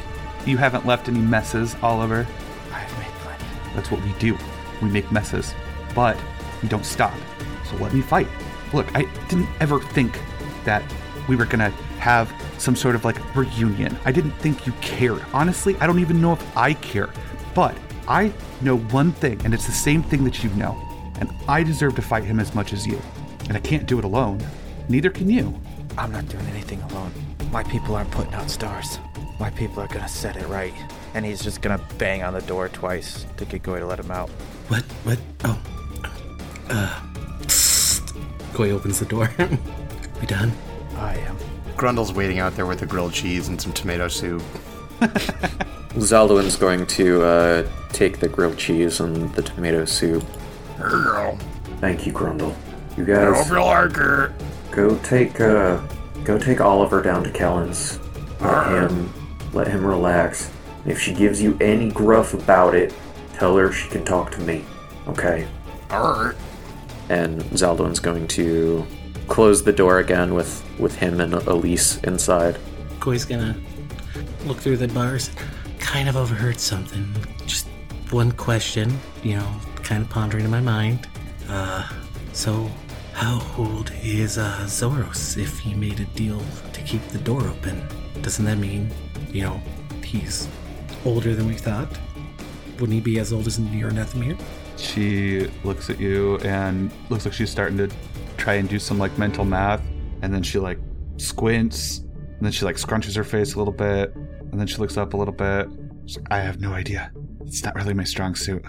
you 0.47 0.57
haven't 0.57 0.87
left 0.87 1.09
any 1.09 1.21
messes, 1.21 1.77
Oliver. 1.83 2.27
I've 2.73 2.99
made 2.99 3.13
plenty. 3.21 3.45
That's 3.75 3.91
what 3.91 4.03
we 4.03 4.13
do. 4.15 4.39
We 4.81 4.89
make 4.89 5.13
messes. 5.13 5.55
But 5.95 6.17
we 6.63 6.71
don't 6.71 6.87
stop. 6.87 7.13
So 7.69 7.77
let 7.77 7.93
me 7.93 8.01
fight. 8.01 8.29
Look, 8.77 8.95
I 8.95 9.05
didn't 9.29 9.49
ever 9.61 9.81
think 9.81 10.21
that 10.67 10.83
we 11.29 11.35
were 11.35 11.47
gonna 11.47 11.71
have 11.99 12.31
some 12.59 12.77
sort 12.77 12.95
of 12.95 13.07
like 13.07 13.17
reunion. 13.35 13.97
I 14.05 14.13
didn't 14.13 14.33
think 14.33 14.67
you 14.67 14.75
cared. 14.83 15.25
Honestly, 15.33 15.75
I 15.81 15.87
don't 15.87 15.99
even 15.99 16.21
know 16.21 16.35
if 16.35 16.57
I 16.57 16.75
care. 16.75 17.09
But 17.55 17.75
I 18.07 18.31
know 18.61 18.77
one 18.77 19.13
thing, 19.13 19.41
and 19.47 19.55
it's 19.55 19.65
the 19.65 19.73
same 19.73 20.03
thing 20.03 20.25
that 20.25 20.45
you 20.45 20.51
know. 20.51 20.77
And 21.21 21.31
I 21.49 21.63
deserve 21.63 21.95
to 21.95 22.03
fight 22.03 22.25
him 22.25 22.39
as 22.39 22.55
much 22.55 22.75
as 22.75 22.87
you. 22.87 23.01
And 23.49 23.57
I 23.57 23.61
can't 23.61 23.87
do 23.87 23.99
it 23.99 24.05
alone. 24.05 24.47
Neither 24.91 25.09
can 25.09 25.31
you. 25.31 25.59
I'm 25.97 26.13
not 26.13 26.29
doing 26.29 26.47
anything 26.49 26.83
alone. 26.83 27.13
My 27.51 27.63
people 27.63 27.95
aren't 27.95 28.11
putting 28.11 28.35
out 28.35 28.51
stars. 28.51 28.99
My 29.41 29.49
people 29.49 29.83
are 29.83 29.89
gonna 29.89 30.07
set 30.07 30.37
it 30.37 30.47
right. 30.49 30.75
And 31.15 31.25
he's 31.25 31.43
just 31.43 31.63
gonna 31.63 31.81
bang 31.97 32.23
on 32.23 32.35
the 32.35 32.43
door 32.43 32.69
twice 32.69 33.25
to 33.39 33.47
get 33.47 33.63
Goy 33.63 33.79
to 33.79 33.87
let 33.87 34.01
him 34.01 34.11
out. 34.11 34.29
What? 34.69 34.83
What? 35.05 35.19
Oh. 35.45 35.59
Uh. 36.69 37.16
Goy 38.57 38.71
opens 38.71 39.01
the 39.01 39.05
door. 39.05 39.31
we 40.21 40.27
done? 40.27 40.51
I 40.97 41.19
am. 41.19 41.37
Grundle's 41.77 42.15
waiting 42.15 42.39
out 42.39 42.57
there 42.57 42.65
with 42.65 42.81
a 42.81 42.87
grilled 42.87 43.13
cheese 43.13 43.49
and 43.49 43.61
some 43.61 43.71
tomato 43.75 44.09
soup. 44.09 44.41
Zaldwin's 45.99 46.57
going 46.57 46.87
to 46.87 47.23
uh, 47.23 47.69
take 47.91 48.19
the 48.19 48.29
grilled 48.29 48.57
cheese 48.57 49.01
and 49.01 49.31
the 49.35 49.43
tomato 49.43 49.85
soup. 49.85 50.25
Here 50.79 50.89
you 50.89 51.05
go. 51.05 51.39
Thank 51.81 52.07
you, 52.07 52.15
Grundle. 52.15 52.57
You 52.97 53.05
guys. 53.05 53.19
I 53.19 53.25
guys 53.33 53.47
hope 53.47 53.59
you 53.59 53.63
like 53.63 54.31
it. 54.31 54.73
go 54.73 54.99
take 55.01 55.39
uh, 55.39 55.79
go 56.25 56.39
take 56.39 56.63
Oliver 56.63 57.03
down 57.03 57.25
to 57.25 57.31
Kellen's. 57.31 58.01
Let 58.41 58.91
him 58.91 59.13
let 59.53 59.67
him 59.69 59.85
relax. 59.85 60.51
If 60.87 60.99
she 60.99 61.13
gives 61.13 61.43
you 61.43 61.59
any 61.61 61.91
gruff 61.91 62.33
about 62.33 62.75
it, 62.75 62.95
tell 63.35 63.55
her 63.59 63.71
she 63.71 63.91
can 63.91 64.03
talk 64.03 64.31
to 64.31 64.41
me. 64.41 64.65
Okay. 65.09 65.47
Alright. 65.91 66.37
And 67.09 67.41
Zaldwin's 67.53 68.01
going 68.01 68.27
to 68.29 68.87
close 69.29 69.63
the 69.63 69.73
door 69.73 69.99
again 69.99 70.35
with 70.35 70.63
with 70.79 70.95
him 70.95 71.21
and 71.21 71.35
Elise 71.35 71.99
inside. 71.99 72.59
Goy's 73.01 73.25
gonna 73.25 73.57
look 74.45 74.59
through 74.59 74.77
the 74.77 74.89
bars. 74.89 75.31
Kind 75.79 76.09
of 76.09 76.17
overheard 76.17 76.59
something. 76.59 77.07
Just 77.47 77.67
one 78.11 78.33
question, 78.33 78.93
you 79.23 79.37
know, 79.37 79.61
kind 79.83 80.03
of 80.03 80.11
pondering 80.11 80.45
in 80.45 80.51
my 80.51 80.61
mind. 80.61 81.09
Uh, 81.49 81.89
so 82.33 82.71
how 83.13 83.41
old 83.57 83.93
is 84.03 84.37
uh, 84.39 84.59
Zoros 84.67 85.39
if 85.39 85.59
he 85.59 85.75
made 85.75 86.01
a 86.01 86.05
deal 86.17 86.43
to 86.73 86.81
keep 86.83 87.07
the 87.09 87.19
door 87.19 87.47
open? 87.49 87.83
Doesn't 88.21 88.45
that 88.45 88.59
mean, 88.59 88.91
you 89.33 89.43
know, 89.43 89.61
he's 90.05 90.49
older 91.05 91.35
than 91.35 91.47
we 91.47 91.55
thought? 91.55 91.89
Wouldn't 92.79 92.93
he 92.93 93.01
be 93.01 93.19
as 93.19 93.33
old 93.33 93.47
as 93.47 93.59
Neuronethemir? 93.59 94.39
She 94.77 95.49
looks 95.65 95.91
at 95.91 95.99
you 96.01 96.39
and 96.39 96.91
looks 97.11 97.25
like 97.25 97.35
she's 97.35 97.51
starting 97.51 97.77
to 97.79 97.91
try 98.37 98.55
and 98.55 98.69
do 98.69 98.79
some 98.79 98.99
like 98.99 99.17
mental 99.19 99.45
math. 99.45 99.83
And 100.23 100.33
then 100.33 100.43
she 100.43 100.59
like 100.59 100.79
squints. 101.17 101.99
And 101.99 102.41
then 102.41 102.53
she 102.53 102.65
like 102.65 102.77
scrunches 102.77 103.17
her 103.17 103.25
face 103.25 103.55
a 103.55 103.59
little 103.59 103.73
bit. 103.73 104.15
And 104.15 104.61
then 104.61 104.67
she 104.67 104.77
looks 104.77 104.97
up 104.97 105.15
a 105.15 105.17
little 105.17 105.35
bit. 105.35 105.69
She's 106.07 106.19
like, 106.19 106.27
I 106.31 106.41
have 106.41 106.61
no 106.61 106.73
idea. 106.73 107.11
It's 107.45 107.65
not 107.65 107.75
really 107.75 107.95
my 107.95 108.05
strong 108.05 108.35
suit. 108.35 108.65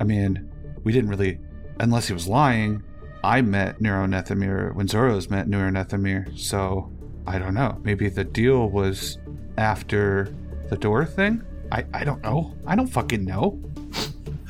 I 0.00 0.04
mean, 0.04 0.50
we 0.84 0.92
didn't 0.92 1.10
really, 1.10 1.38
unless 1.80 2.08
he 2.08 2.12
was 2.12 2.26
lying. 2.26 2.82
I 3.24 3.40
met 3.40 3.78
Neuronethemir 3.78 4.74
when 4.74 4.88
Zoros 4.88 5.30
met 5.30 5.48
Neuronethemir. 5.48 6.38
So 6.38 6.90
I 7.26 7.38
don't 7.38 7.54
know. 7.54 7.80
Maybe 7.82 8.08
the 8.08 8.24
deal 8.24 8.68
was 8.68 9.18
after 9.56 10.34
the 10.68 10.76
door 10.76 11.04
thing? 11.04 11.42
I, 11.70 11.84
I 11.94 12.04
don't 12.04 12.22
know. 12.22 12.54
I 12.66 12.74
don't 12.74 12.86
fucking 12.86 13.24
know. 13.24 13.60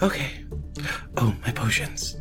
Okay. 0.01 0.42
Oh, 1.17 1.35
my 1.45 1.53
potions. 1.53 2.17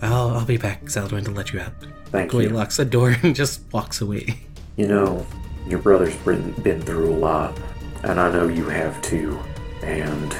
I'll, 0.00 0.30
I'll 0.30 0.44
be 0.44 0.56
back, 0.56 0.84
Zaldwin, 0.84 1.24
to 1.24 1.30
let 1.30 1.52
you 1.52 1.60
out. 1.60 1.72
Thank 2.06 2.32
Goy 2.32 2.42
you. 2.42 2.48
locks 2.50 2.76
the 2.76 2.84
door 2.84 3.14
and 3.22 3.34
just 3.34 3.62
walks 3.72 4.00
away. 4.00 4.38
You 4.76 4.88
know, 4.88 5.26
your 5.66 5.78
brother's 5.78 6.16
been, 6.16 6.52
been 6.62 6.80
through 6.82 7.14
a 7.14 7.16
lot, 7.16 7.58
and 8.04 8.18
I 8.18 8.30
know 8.32 8.48
you 8.48 8.68
have 8.68 9.00
too. 9.02 9.38
And 9.82 10.34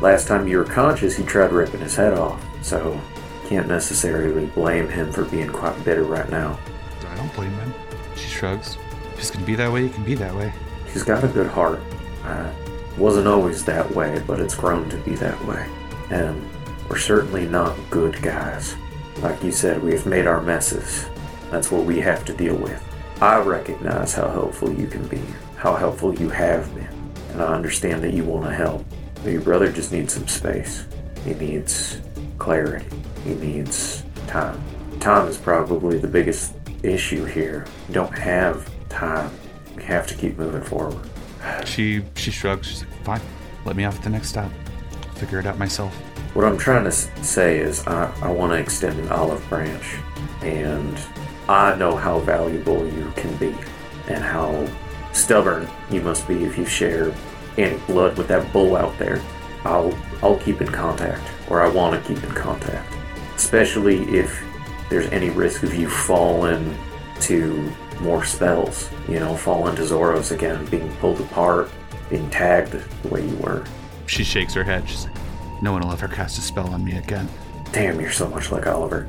last 0.00 0.28
time 0.28 0.48
you 0.48 0.58
were 0.58 0.64
conscious, 0.64 1.16
he 1.16 1.24
tried 1.24 1.52
ripping 1.52 1.80
his 1.80 1.94
head 1.96 2.14
off, 2.14 2.42
so 2.64 3.00
can't 3.48 3.68
necessarily 3.68 4.46
blame 4.46 4.88
him 4.88 5.12
for 5.12 5.24
being 5.24 5.50
quite 5.50 5.84
bitter 5.84 6.04
right 6.04 6.28
now. 6.30 6.58
I 7.08 7.16
don't 7.16 7.34
blame 7.34 7.52
him. 7.52 7.74
She 8.16 8.28
shrugs. 8.28 8.78
If 9.12 9.18
he's 9.18 9.30
gonna 9.30 9.44
be 9.44 9.54
that 9.56 9.70
way, 9.70 9.82
he 9.82 9.88
can 9.90 10.04
be 10.04 10.14
that 10.14 10.34
way. 10.34 10.52
He's 10.92 11.02
got 11.02 11.22
a 11.22 11.28
good 11.28 11.46
heart. 11.46 11.80
Uh, 12.24 12.50
wasn't 12.96 13.26
always 13.26 13.64
that 13.64 13.90
way, 13.94 14.22
but 14.26 14.40
it's 14.40 14.54
grown 14.54 14.88
to 14.90 14.96
be 14.98 15.14
that 15.16 15.42
way. 15.44 15.68
And 16.10 16.48
we're 16.92 16.98
certainly 16.98 17.48
not 17.48 17.74
good 17.88 18.20
guys. 18.20 18.76
Like 19.22 19.42
you 19.42 19.50
said, 19.50 19.82
we've 19.82 20.04
made 20.04 20.26
our 20.26 20.42
messes. 20.42 21.06
That's 21.50 21.70
what 21.70 21.86
we 21.86 21.98
have 22.00 22.22
to 22.26 22.34
deal 22.34 22.54
with. 22.54 22.84
I 23.22 23.38
recognize 23.38 24.12
how 24.12 24.28
helpful 24.28 24.70
you 24.70 24.86
can 24.86 25.08
be, 25.08 25.22
how 25.56 25.74
helpful 25.74 26.14
you 26.14 26.28
have 26.28 26.72
been, 26.74 27.12
and 27.30 27.40
I 27.40 27.46
understand 27.46 28.02
that 28.02 28.12
you 28.12 28.24
want 28.24 28.44
to 28.44 28.54
help. 28.54 28.84
But 29.22 29.32
your 29.32 29.40
brother 29.40 29.72
just 29.72 29.90
needs 29.90 30.12
some 30.12 30.28
space. 30.28 30.84
He 31.24 31.32
needs 31.32 32.02
clarity. 32.36 32.84
He 33.24 33.36
needs 33.36 34.04
time. 34.26 34.62
Time 35.00 35.28
is 35.28 35.38
probably 35.38 35.96
the 35.96 36.08
biggest 36.08 36.52
issue 36.82 37.24
here. 37.24 37.64
We 37.88 37.94
don't 37.94 38.18
have 38.18 38.70
time. 38.90 39.30
We 39.76 39.82
have 39.84 40.06
to 40.08 40.14
keep 40.14 40.36
moving 40.36 40.62
forward. 40.62 41.08
She 41.64 42.04
she 42.16 42.30
shrugs. 42.30 42.68
She's 42.68 42.80
like, 42.84 43.04
fine. 43.04 43.20
Let 43.64 43.76
me 43.76 43.84
off 43.84 43.96
at 43.96 44.04
the 44.04 44.10
next 44.10 44.28
stop. 44.28 44.50
Figure 45.14 45.38
it 45.38 45.46
out 45.46 45.58
myself. 45.58 45.96
What 46.34 46.46
I'm 46.46 46.56
trying 46.56 46.84
to 46.84 46.92
say 46.92 47.58
is, 47.58 47.86
I, 47.86 48.10
I 48.22 48.30
want 48.30 48.52
to 48.52 48.58
extend 48.58 48.98
an 48.98 49.08
olive 49.10 49.46
branch, 49.50 49.96
and 50.40 50.98
I 51.48 51.74
know 51.74 51.94
how 51.94 52.20
valuable 52.20 52.86
you 52.90 53.12
can 53.16 53.36
be, 53.36 53.54
and 54.08 54.24
how 54.24 54.66
stubborn 55.12 55.68
you 55.90 56.00
must 56.00 56.26
be 56.26 56.44
if 56.44 56.56
you 56.56 56.64
share 56.64 57.14
any 57.58 57.76
blood 57.80 58.16
with 58.16 58.28
that 58.28 58.50
bull 58.52 58.76
out 58.76 58.98
there. 58.98 59.20
I'll 59.64 59.96
I'll 60.22 60.38
keep 60.38 60.62
in 60.62 60.68
contact, 60.68 61.22
or 61.50 61.60
I 61.60 61.68
want 61.68 62.02
to 62.02 62.14
keep 62.14 62.24
in 62.24 62.32
contact, 62.32 62.92
especially 63.36 64.02
if 64.16 64.42
there's 64.88 65.06
any 65.12 65.30
risk 65.30 65.62
of 65.62 65.74
you 65.74 65.88
falling 65.88 66.76
to 67.20 67.70
more 68.00 68.24
spells. 68.24 68.90
You 69.06 69.20
know, 69.20 69.36
fall 69.36 69.68
into 69.68 69.82
Zoros 69.82 70.32
again, 70.32 70.64
being 70.66 70.90
pulled 70.96 71.20
apart, 71.20 71.70
being 72.08 72.28
tagged 72.30 72.72
the 72.72 73.08
way 73.08 73.26
you 73.26 73.36
were. 73.36 73.64
She 74.06 74.24
shakes 74.24 74.54
her 74.54 74.64
head. 74.64 74.88
She's 74.88 75.04
like, 75.04 75.14
no 75.62 75.72
one 75.72 75.82
will 75.82 75.92
ever 75.92 76.08
cast 76.08 76.38
a 76.38 76.40
spell 76.42 76.68
on 76.70 76.84
me 76.84 76.98
again. 76.98 77.28
Damn, 77.72 78.00
you're 78.00 78.10
so 78.10 78.28
much 78.28 78.50
like 78.50 78.66
Oliver. 78.66 79.08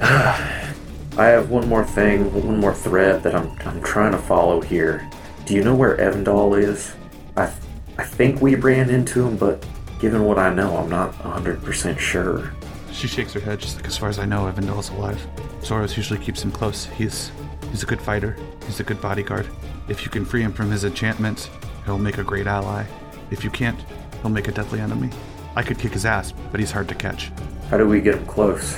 I 0.00 1.26
have 1.26 1.50
one 1.50 1.68
more 1.68 1.84
thing, 1.84 2.32
one 2.32 2.60
more 2.60 2.74
thread 2.74 3.22
that 3.24 3.34
I'm, 3.34 3.50
I'm 3.66 3.82
trying 3.82 4.12
to 4.12 4.18
follow 4.18 4.60
here. 4.60 5.08
Do 5.46 5.54
you 5.54 5.64
know 5.64 5.74
where 5.74 5.96
Evandal 5.96 6.62
is? 6.62 6.94
I, 7.36 7.46
th- 7.46 7.58
I 7.96 8.04
think 8.04 8.40
we 8.40 8.54
ran 8.54 8.90
into 8.90 9.26
him, 9.26 9.36
but 9.36 9.66
given 9.98 10.24
what 10.24 10.38
I 10.38 10.54
know, 10.54 10.76
I'm 10.76 10.90
not 10.90 11.12
100% 11.14 11.98
sure. 11.98 12.52
She 12.92 13.08
shakes 13.08 13.32
her 13.32 13.40
head. 13.40 13.58
just 13.58 13.76
like, 13.76 13.86
as 13.86 13.96
far 13.96 14.08
as 14.08 14.18
I 14.18 14.26
know, 14.26 14.50
Evandal's 14.50 14.90
alive. 14.90 15.26
Zoros 15.62 15.96
usually 15.96 16.20
keeps 16.20 16.42
him 16.42 16.52
close. 16.52 16.84
He's 16.84 17.32
he's 17.70 17.82
a 17.82 17.86
good 17.86 18.00
fighter. 18.00 18.36
He's 18.66 18.80
a 18.80 18.84
good 18.84 19.00
bodyguard. 19.00 19.46
If 19.88 20.04
you 20.04 20.10
can 20.10 20.24
free 20.24 20.42
him 20.42 20.52
from 20.52 20.70
his 20.70 20.84
enchantments, 20.84 21.50
he'll 21.84 21.98
make 21.98 22.18
a 22.18 22.24
great 22.24 22.46
ally. 22.46 22.84
If 23.30 23.42
you 23.42 23.50
can't, 23.50 23.78
he'll 24.22 24.30
make 24.30 24.48
a 24.48 24.52
deadly 24.52 24.80
enemy. 24.80 25.10
I 25.56 25.62
could 25.62 25.78
kick 25.78 25.92
his 25.92 26.04
ass, 26.06 26.32
but 26.50 26.60
he's 26.60 26.70
hard 26.70 26.88
to 26.88 26.94
catch. 26.94 27.30
How 27.70 27.76
do 27.78 27.86
we 27.86 28.00
get 28.00 28.14
him 28.16 28.26
close? 28.26 28.76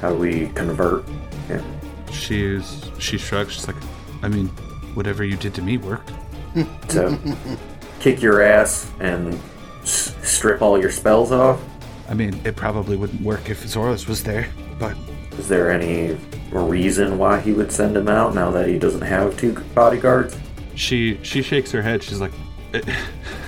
How 0.00 0.10
do 0.10 0.16
we 0.16 0.48
convert 0.48 1.08
him? 1.48 1.64
She's 2.12 2.82
she 2.98 3.18
shrugs. 3.18 3.54
She's 3.54 3.66
like, 3.66 3.76
I 4.22 4.28
mean, 4.28 4.48
whatever 4.94 5.24
you 5.24 5.36
did 5.36 5.54
to 5.54 5.62
me 5.62 5.78
worked. 5.78 6.12
To 6.88 7.18
kick 8.00 8.20
your 8.22 8.42
ass 8.42 8.90
and 9.00 9.38
s- 9.82 10.14
strip 10.22 10.62
all 10.62 10.80
your 10.80 10.90
spells 10.90 11.30
off? 11.30 11.60
I 12.08 12.14
mean, 12.14 12.40
it 12.44 12.56
probably 12.56 12.96
wouldn't 12.96 13.20
work 13.22 13.50
if 13.50 13.64
Zoros 13.64 14.08
was 14.08 14.22
there, 14.24 14.48
but 14.78 14.96
Is 15.38 15.46
there 15.48 15.70
any 15.70 16.16
reason 16.50 17.18
why 17.18 17.38
he 17.40 17.52
would 17.52 17.70
send 17.70 17.96
him 17.96 18.08
out 18.08 18.34
now 18.34 18.50
that 18.52 18.66
he 18.66 18.78
doesn't 18.78 19.02
have 19.02 19.36
two 19.36 19.52
bodyguards? 19.74 20.36
she 20.74 21.18
she 21.22 21.42
shakes 21.42 21.70
her 21.72 21.82
head. 21.82 22.02
She's 22.02 22.20
like, 22.20 22.32
"Eh, 22.72 22.80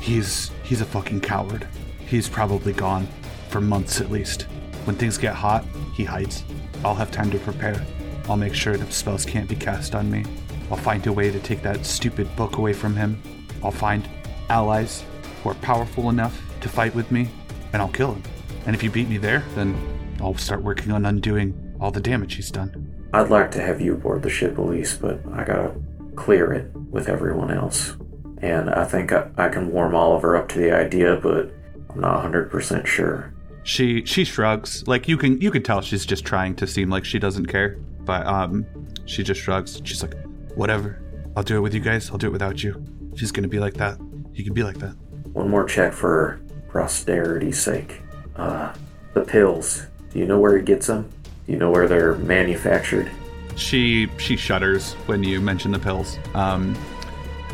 he's 0.00 0.50
he's 0.64 0.80
a 0.80 0.84
fucking 0.84 1.20
coward. 1.20 1.68
He's 2.06 2.28
probably 2.28 2.72
gone 2.72 3.06
for 3.48 3.60
months 3.60 4.00
at 4.00 4.10
least. 4.10 4.42
When 4.84 4.96
things 4.96 5.18
get 5.18 5.34
hot, 5.34 5.64
he 5.94 6.04
hides. 6.04 6.42
I'll 6.84 6.94
have 6.94 7.10
time 7.10 7.30
to 7.30 7.38
prepare. 7.38 7.84
I'll 8.28 8.36
make 8.36 8.54
sure 8.54 8.76
the 8.76 8.90
spells 8.90 9.24
can't 9.24 9.48
be 9.48 9.56
cast 9.56 9.94
on 9.94 10.10
me. 10.10 10.24
I'll 10.70 10.76
find 10.76 11.06
a 11.06 11.12
way 11.12 11.30
to 11.30 11.40
take 11.40 11.62
that 11.62 11.84
stupid 11.84 12.34
book 12.36 12.56
away 12.56 12.72
from 12.72 12.96
him. 12.96 13.20
I'll 13.62 13.70
find 13.70 14.08
allies 14.48 15.04
who 15.42 15.50
are 15.50 15.54
powerful 15.56 16.10
enough 16.10 16.40
to 16.60 16.68
fight 16.68 16.94
with 16.94 17.10
me, 17.10 17.28
and 17.72 17.82
I'll 17.82 17.88
kill 17.88 18.14
him. 18.14 18.22
And 18.66 18.74
if 18.74 18.82
you 18.82 18.90
beat 18.90 19.08
me 19.08 19.18
there, 19.18 19.44
then 19.54 19.76
I'll 20.20 20.36
start 20.36 20.62
working 20.62 20.92
on 20.92 21.06
undoing 21.06 21.76
all 21.80 21.90
the 21.90 22.00
damage 22.00 22.34
he's 22.34 22.50
done. 22.50 23.08
I'd 23.12 23.30
like 23.30 23.50
to 23.52 23.60
have 23.60 23.80
you 23.80 23.94
aboard 23.94 24.22
the 24.22 24.30
ship, 24.30 24.58
Elise, 24.58 24.96
but 24.96 25.20
I 25.32 25.44
gotta 25.44 25.74
clear 26.14 26.52
it 26.52 26.70
with 26.74 27.08
everyone 27.08 27.50
else. 27.50 27.96
And 28.42 28.70
I 28.70 28.84
think 28.84 29.12
I, 29.12 29.28
I 29.36 29.48
can 29.48 29.70
warm 29.70 29.94
Oliver 29.94 30.36
up 30.36 30.48
to 30.50 30.58
the 30.58 30.74
idea, 30.74 31.16
but 31.16 31.52
I'm 31.90 32.00
not 32.00 32.24
100% 32.24 32.86
sure. 32.86 33.34
She 33.62 34.04
she 34.06 34.24
shrugs. 34.24 34.86
Like 34.88 35.06
you 35.06 35.18
can 35.18 35.38
you 35.40 35.50
can 35.50 35.62
tell 35.62 35.82
she's 35.82 36.06
just 36.06 36.24
trying 36.24 36.54
to 36.56 36.66
seem 36.66 36.88
like 36.88 37.04
she 37.04 37.18
doesn't 37.18 37.46
care. 37.46 37.76
But 38.00 38.26
um 38.26 38.64
she 39.04 39.22
just 39.22 39.40
shrugs. 39.40 39.80
She's 39.84 40.02
like, 40.02 40.14
whatever. 40.54 41.02
I'll 41.36 41.42
do 41.42 41.56
it 41.56 41.60
with 41.60 41.74
you 41.74 41.80
guys. 41.80 42.10
I'll 42.10 42.18
do 42.18 42.28
it 42.28 42.32
without 42.32 42.62
you. 42.64 42.82
She's 43.16 43.30
gonna 43.30 43.48
be 43.48 43.58
like 43.58 43.74
that. 43.74 43.98
You 44.32 44.44
can 44.44 44.54
be 44.54 44.62
like 44.62 44.78
that. 44.78 44.94
One 45.32 45.50
more 45.50 45.64
check 45.64 45.92
for 45.92 46.40
posterity's 46.70 47.60
sake. 47.60 48.00
Uh, 48.36 48.72
the 49.12 49.22
pills. 49.22 49.86
Do 50.10 50.18
you 50.18 50.26
know 50.26 50.38
where 50.38 50.56
he 50.56 50.64
gets 50.64 50.86
them? 50.86 51.10
Do 51.46 51.52
you 51.52 51.58
know 51.58 51.70
where 51.70 51.86
they're 51.86 52.14
manufactured? 52.16 53.10
She 53.56 54.08
she 54.16 54.36
shudders 54.36 54.94
when 55.06 55.22
you 55.22 55.40
mention 55.40 55.70
the 55.70 55.78
pills. 55.78 56.18
Um 56.34 56.74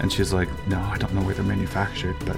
and 0.01 0.13
she's 0.13 0.33
like, 0.33 0.49
No, 0.69 0.81
I 0.81 0.99
don't 0.99 1.15
know 1.15 1.23
where 1.23 1.35
they're 1.35 1.45
manufactured, 1.45 2.17
but 2.25 2.37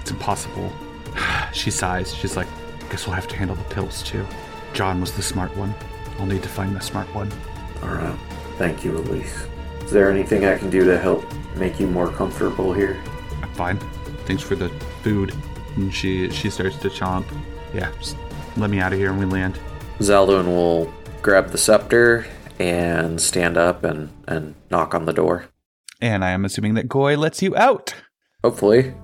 it's 0.00 0.10
impossible. 0.10 0.72
she 1.52 1.70
sighs. 1.70 2.14
She's 2.14 2.36
like, 2.36 2.48
Guess 2.90 3.06
we'll 3.06 3.16
have 3.16 3.28
to 3.28 3.36
handle 3.36 3.56
the 3.56 3.64
pills 3.64 4.02
too. 4.02 4.26
John 4.72 5.00
was 5.00 5.12
the 5.12 5.22
smart 5.22 5.56
one. 5.56 5.74
I'll 6.18 6.26
need 6.26 6.42
to 6.42 6.48
find 6.48 6.74
the 6.74 6.80
smart 6.80 7.12
one. 7.14 7.30
Alright. 7.82 8.18
Thank 8.58 8.84
you, 8.84 8.96
Elise. 8.96 9.46
Is 9.82 9.90
there 9.90 10.10
anything 10.10 10.44
I 10.44 10.56
can 10.56 10.70
do 10.70 10.84
to 10.84 10.98
help 10.98 11.24
make 11.56 11.78
you 11.78 11.86
more 11.86 12.10
comfortable 12.10 12.72
here? 12.72 13.00
I'm 13.42 13.52
fine. 13.54 13.78
Thanks 14.24 14.42
for 14.42 14.56
the 14.56 14.68
food. 15.02 15.34
And 15.76 15.94
she 15.94 16.30
she 16.30 16.50
starts 16.50 16.76
to 16.76 16.88
chomp. 16.88 17.26
Yeah, 17.74 17.92
just 17.98 18.16
let 18.56 18.70
me 18.70 18.80
out 18.80 18.92
of 18.92 18.98
here 18.98 19.10
and 19.10 19.18
we 19.18 19.26
land. 19.26 19.58
Zaldwin 19.98 20.46
will 20.46 20.92
grab 21.22 21.50
the 21.50 21.58
scepter 21.58 22.26
and 22.58 23.20
stand 23.20 23.56
up 23.56 23.84
and, 23.84 24.10
and 24.26 24.54
knock 24.70 24.94
on 24.94 25.04
the 25.04 25.12
door. 25.12 25.46
And 26.00 26.24
I 26.24 26.30
am 26.30 26.44
assuming 26.44 26.74
that 26.74 26.88
Goy 26.88 27.16
lets 27.16 27.42
you 27.42 27.56
out. 27.56 27.94
Hopefully. 28.44 28.94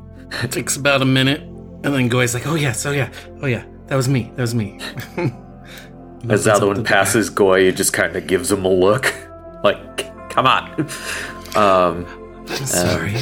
It 0.43 0.53
takes 0.53 0.77
about 0.77 1.03
a 1.03 1.05
minute, 1.05 1.41
and 1.43 1.85
then 1.85 2.09
Goy's 2.09 2.33
like, 2.35 2.47
"Oh 2.47 2.55
yes, 2.55 2.87
oh 2.87 2.91
yeah, 2.93 3.11
oh 3.43 3.47
yeah, 3.47 3.65
that 3.89 3.97
was 3.97 4.09
me, 4.09 4.31
that 4.37 4.41
was 4.43 4.55
me." 4.55 4.79
As 6.29 6.45
the 6.45 6.53
other 6.55 6.69
one 6.69 6.77
the 6.77 6.83
passes 6.85 7.29
Goy, 7.31 7.65
he 7.67 7.73
just 7.73 7.93
kind 7.93 8.15
of 8.17 8.27
gives 8.27 8.51
him 8.51 8.65
a 8.65 8.69
look. 8.71 9.13
Like, 9.63 10.31
come 10.31 10.47
on. 10.47 10.89
Um. 11.55 12.07
I'm 12.49 12.67
sorry. 12.67 13.15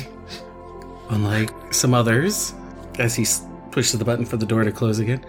Unlike 1.11 1.75
some 1.75 1.93
others, 1.93 2.55
as 2.99 3.15
he 3.15 3.27
pushes 3.73 3.99
the 3.99 4.05
button 4.07 4.25
for 4.25 4.37
the 4.39 4.47
door 4.47 4.65
to 4.65 4.73
close 4.73 5.01
again, 5.01 5.23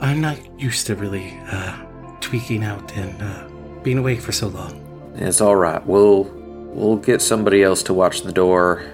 I'm 0.00 0.20
not 0.20 0.38
used 0.60 0.86
to 0.88 0.96
really 0.96 1.38
uh, 1.48 1.76
tweaking 2.20 2.64
out 2.64 2.96
and 2.96 3.22
uh, 3.22 3.48
being 3.84 3.98
awake 3.98 4.20
for 4.20 4.32
so 4.32 4.48
long. 4.48 5.12
it's 5.14 5.40
all 5.40 5.54
right. 5.54 5.86
We'll 5.86 6.24
we'll 6.72 6.96
get 6.96 7.22
somebody 7.22 7.62
else 7.62 7.82
to 7.84 7.94
watch 7.94 8.22
the 8.22 8.32
door. 8.32 8.84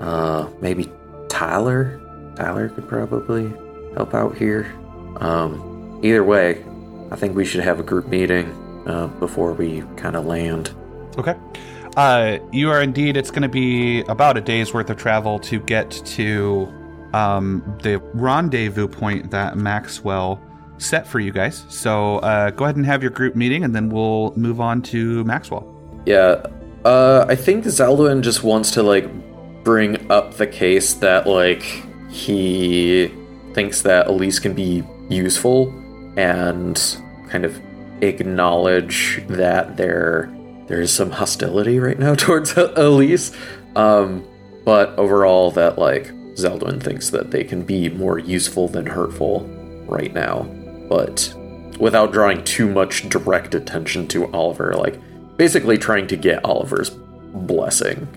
Uh, 0.00 0.48
maybe 0.60 0.90
Tyler. 1.28 2.00
Tyler 2.36 2.68
could 2.68 2.88
probably 2.88 3.52
help 3.94 4.14
out 4.14 4.36
here. 4.36 4.72
Um, 5.16 6.00
either 6.02 6.24
way, 6.24 6.64
I 7.10 7.16
think 7.16 7.36
we 7.36 7.44
should 7.44 7.62
have 7.62 7.80
a 7.80 7.82
group 7.82 8.08
meeting 8.08 8.50
uh, 8.86 9.06
before 9.06 9.52
we 9.52 9.82
kind 9.96 10.16
of 10.16 10.26
land. 10.26 10.74
Okay. 11.18 11.36
Uh, 11.96 12.38
you 12.52 12.70
are 12.70 12.82
indeed. 12.82 13.16
It's 13.16 13.30
going 13.30 13.42
to 13.42 13.48
be 13.48 14.00
about 14.02 14.36
a 14.36 14.40
day's 14.40 14.72
worth 14.72 14.88
of 14.88 14.96
travel 14.96 15.38
to 15.40 15.60
get 15.60 15.90
to 15.90 16.72
um, 17.12 17.62
the 17.82 17.98
rendezvous 18.14 18.88
point 18.88 19.30
that 19.30 19.56
Maxwell 19.56 20.40
set 20.78 21.06
for 21.06 21.20
you 21.20 21.30
guys. 21.30 21.64
So 21.68 22.18
uh, 22.18 22.50
go 22.50 22.64
ahead 22.64 22.76
and 22.76 22.86
have 22.86 23.02
your 23.02 23.10
group 23.10 23.36
meeting, 23.36 23.62
and 23.62 23.74
then 23.74 23.90
we'll 23.90 24.32
move 24.36 24.60
on 24.60 24.80
to 24.82 25.22
Maxwell. 25.24 25.68
Yeah, 26.06 26.44
uh, 26.84 27.26
I 27.28 27.34
think 27.34 27.64
Zaldwin 27.64 28.22
just 28.22 28.42
wants 28.42 28.72
to 28.72 28.82
like 28.82 29.08
bring 29.64 30.10
up 30.10 30.34
the 30.34 30.46
case 30.46 30.94
that 30.94 31.26
like 31.26 31.62
he 32.10 33.12
thinks 33.52 33.82
that 33.82 34.08
Elise 34.08 34.38
can 34.38 34.54
be 34.54 34.82
useful 35.08 35.70
and 36.16 36.80
kind 37.28 37.44
of 37.44 37.60
acknowledge 38.02 39.22
that 39.28 39.76
there 39.76 40.30
there 40.66 40.80
is 40.80 40.92
some 40.92 41.10
hostility 41.10 41.78
right 41.78 41.98
now 41.98 42.14
towards 42.16 42.56
Elise. 42.56 43.32
Um, 43.76 44.26
but 44.64 44.90
overall, 44.98 45.50
that 45.52 45.78
like 45.78 46.06
Zaldwin 46.34 46.82
thinks 46.82 47.10
that 47.10 47.30
they 47.30 47.44
can 47.44 47.62
be 47.62 47.88
more 47.90 48.18
useful 48.18 48.68
than 48.68 48.86
hurtful 48.86 49.40
right 49.86 50.12
now, 50.12 50.42
but 50.88 51.34
without 51.78 52.12
drawing 52.12 52.44
too 52.44 52.68
much 52.68 53.08
direct 53.08 53.54
attention 53.54 54.06
to 54.08 54.30
Oliver, 54.32 54.74
like 54.74 54.98
basically 55.36 55.78
trying 55.78 56.06
to 56.08 56.16
get 56.16 56.44
Oliver's 56.44 56.90
blessing 56.90 58.08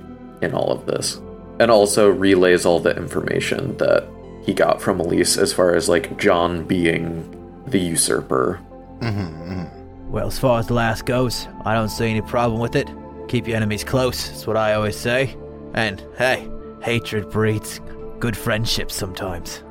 in 0.41 0.53
all 0.53 0.71
of 0.71 0.85
this. 0.85 1.19
And 1.59 1.71
also 1.71 2.09
relays 2.09 2.65
all 2.65 2.79
the 2.79 2.95
information 2.95 3.77
that 3.77 4.07
he 4.43 4.53
got 4.53 4.81
from 4.81 4.99
Elise 4.99 5.37
as 5.37 5.53
far 5.53 5.73
as 5.73 5.87
like 5.89 6.17
John 6.17 6.65
being 6.65 7.31
the 7.65 7.79
usurper. 7.79 8.59
Mm-hmm, 8.99 9.51
mm-hmm. 9.51 10.11
Well, 10.11 10.27
as 10.27 10.37
far 10.37 10.59
as 10.59 10.67
the 10.67 10.73
last 10.73 11.05
goes, 11.05 11.47
I 11.63 11.73
don't 11.73 11.89
see 11.89 12.09
any 12.09 12.21
problem 12.21 12.59
with 12.59 12.75
it. 12.75 12.89
Keep 13.27 13.47
your 13.47 13.57
enemies 13.57 13.83
close, 13.83 14.29
that's 14.29 14.45
what 14.45 14.57
I 14.57 14.73
always 14.73 14.97
say. 14.97 15.35
And 15.73 16.03
hey, 16.17 16.47
hatred 16.81 17.29
breeds 17.31 17.81
good 18.19 18.37
friendships 18.37 18.95
sometimes. 18.95 19.63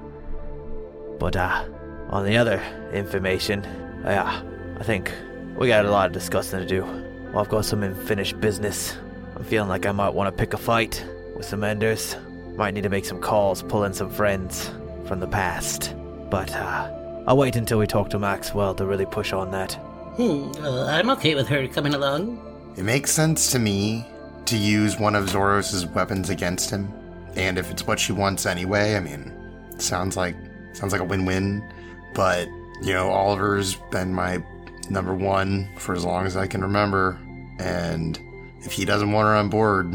But 1.18 1.36
uh, 1.36 1.66
on 2.10 2.24
the 2.24 2.36
other 2.36 2.60
information, 2.92 3.64
uh, 4.04 4.10
yeah, 4.10 4.42
I 4.80 4.82
think 4.82 5.12
we 5.56 5.68
got 5.68 5.86
a 5.86 5.90
lot 5.90 6.06
of 6.06 6.12
discussing 6.12 6.60
to 6.60 6.66
do. 6.66 7.03
Well, 7.34 7.42
I've 7.42 7.48
got 7.48 7.64
some 7.64 7.82
unfinished 7.82 8.40
business. 8.40 8.96
I'm 9.34 9.42
feeling 9.42 9.68
like 9.68 9.86
I 9.86 9.90
might 9.90 10.14
want 10.14 10.28
to 10.28 10.40
pick 10.40 10.54
a 10.54 10.56
fight 10.56 11.04
with 11.34 11.44
some 11.44 11.64
enders. 11.64 12.14
Might 12.54 12.74
need 12.74 12.84
to 12.84 12.88
make 12.88 13.04
some 13.04 13.20
calls, 13.20 13.60
pull 13.60 13.82
in 13.82 13.92
some 13.92 14.08
friends 14.08 14.70
from 15.04 15.18
the 15.18 15.26
past. 15.26 15.96
But 16.30 16.54
uh, 16.54 17.24
I'll 17.26 17.36
wait 17.36 17.56
until 17.56 17.80
we 17.80 17.88
talk 17.88 18.08
to 18.10 18.20
Maxwell 18.20 18.72
to 18.76 18.86
really 18.86 19.04
push 19.04 19.32
on 19.32 19.50
that. 19.50 19.72
Hmm, 20.14 20.52
uh, 20.62 20.84
I'm 20.84 21.10
okay 21.10 21.34
with 21.34 21.48
her 21.48 21.66
coming 21.66 21.94
along. 21.94 22.38
It 22.76 22.84
makes 22.84 23.10
sense 23.10 23.50
to 23.50 23.58
me 23.58 24.06
to 24.44 24.56
use 24.56 25.00
one 25.00 25.16
of 25.16 25.24
Zoros' 25.24 25.92
weapons 25.92 26.30
against 26.30 26.70
him, 26.70 26.88
and 27.34 27.58
if 27.58 27.68
it's 27.68 27.84
what 27.84 27.98
she 27.98 28.12
wants 28.12 28.46
anyway, 28.46 28.94
I 28.94 29.00
mean, 29.00 29.32
sounds 29.78 30.16
like 30.16 30.36
sounds 30.72 30.92
like 30.92 31.00
a 31.00 31.04
win-win. 31.04 31.68
But 32.14 32.46
you 32.80 32.92
know, 32.92 33.10
Oliver's 33.10 33.74
been 33.90 34.14
my 34.14 34.40
number 34.88 35.14
one 35.14 35.68
for 35.78 35.94
as 35.94 36.04
long 36.04 36.26
as 36.26 36.36
I 36.36 36.46
can 36.46 36.62
remember, 36.62 37.18
and 37.58 38.18
if 38.60 38.72
he 38.72 38.84
doesn't 38.84 39.12
want 39.12 39.26
her 39.26 39.34
on 39.34 39.48
board, 39.48 39.92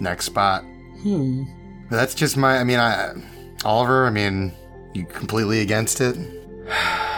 next 0.00 0.26
spot. 0.26 0.62
Hmm. 1.02 1.44
But 1.88 1.96
that's 1.96 2.14
just 2.14 2.36
my. 2.36 2.58
I 2.58 2.64
mean, 2.64 2.78
I 2.78 3.14
Oliver. 3.64 4.06
I 4.06 4.10
mean, 4.10 4.52
you 4.94 5.04
completely 5.06 5.60
against 5.60 6.00
it. 6.00 6.16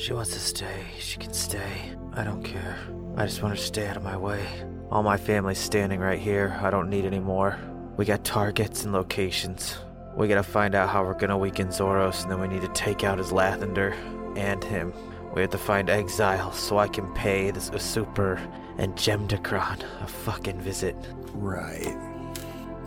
She 0.00 0.14
wants 0.14 0.32
to 0.32 0.38
stay. 0.38 0.86
She 0.98 1.18
can 1.18 1.34
stay. 1.34 1.92
I 2.14 2.24
don't 2.24 2.42
care. 2.42 2.78
I 3.18 3.26
just 3.26 3.42
want 3.42 3.52
her 3.52 3.60
to 3.60 3.66
stay 3.66 3.86
out 3.86 3.98
of 3.98 4.02
my 4.02 4.16
way. 4.16 4.42
All 4.90 5.02
my 5.02 5.18
family's 5.18 5.58
standing 5.58 6.00
right 6.00 6.18
here. 6.18 6.58
I 6.62 6.70
don't 6.70 6.88
need 6.88 7.04
any 7.04 7.18
more. 7.18 7.58
We 7.98 8.06
got 8.06 8.24
targets 8.24 8.84
and 8.84 8.94
locations. 8.94 9.76
We 10.16 10.26
gotta 10.26 10.42
find 10.42 10.74
out 10.74 10.88
how 10.88 11.04
we're 11.04 11.18
gonna 11.18 11.36
weaken 11.36 11.68
Zoros, 11.68 12.22
and 12.22 12.32
then 12.32 12.40
we 12.40 12.48
need 12.48 12.62
to 12.62 12.68
take 12.68 13.04
out 13.04 13.18
his 13.18 13.30
Lathander 13.30 13.94
and 14.38 14.64
him. 14.64 14.94
We 15.34 15.42
have 15.42 15.50
to 15.50 15.58
find 15.58 15.88
Exile 15.88 16.52
so 16.52 16.78
I 16.78 16.88
can 16.88 17.12
pay 17.14 17.50
this 17.50 17.70
Usurper 17.72 18.40
and 18.78 18.96
Jem 18.96 19.26
de 19.26 19.36
Grand 19.38 19.84
a 20.02 20.06
fucking 20.06 20.60
visit. 20.60 20.96
Right. 21.34 21.96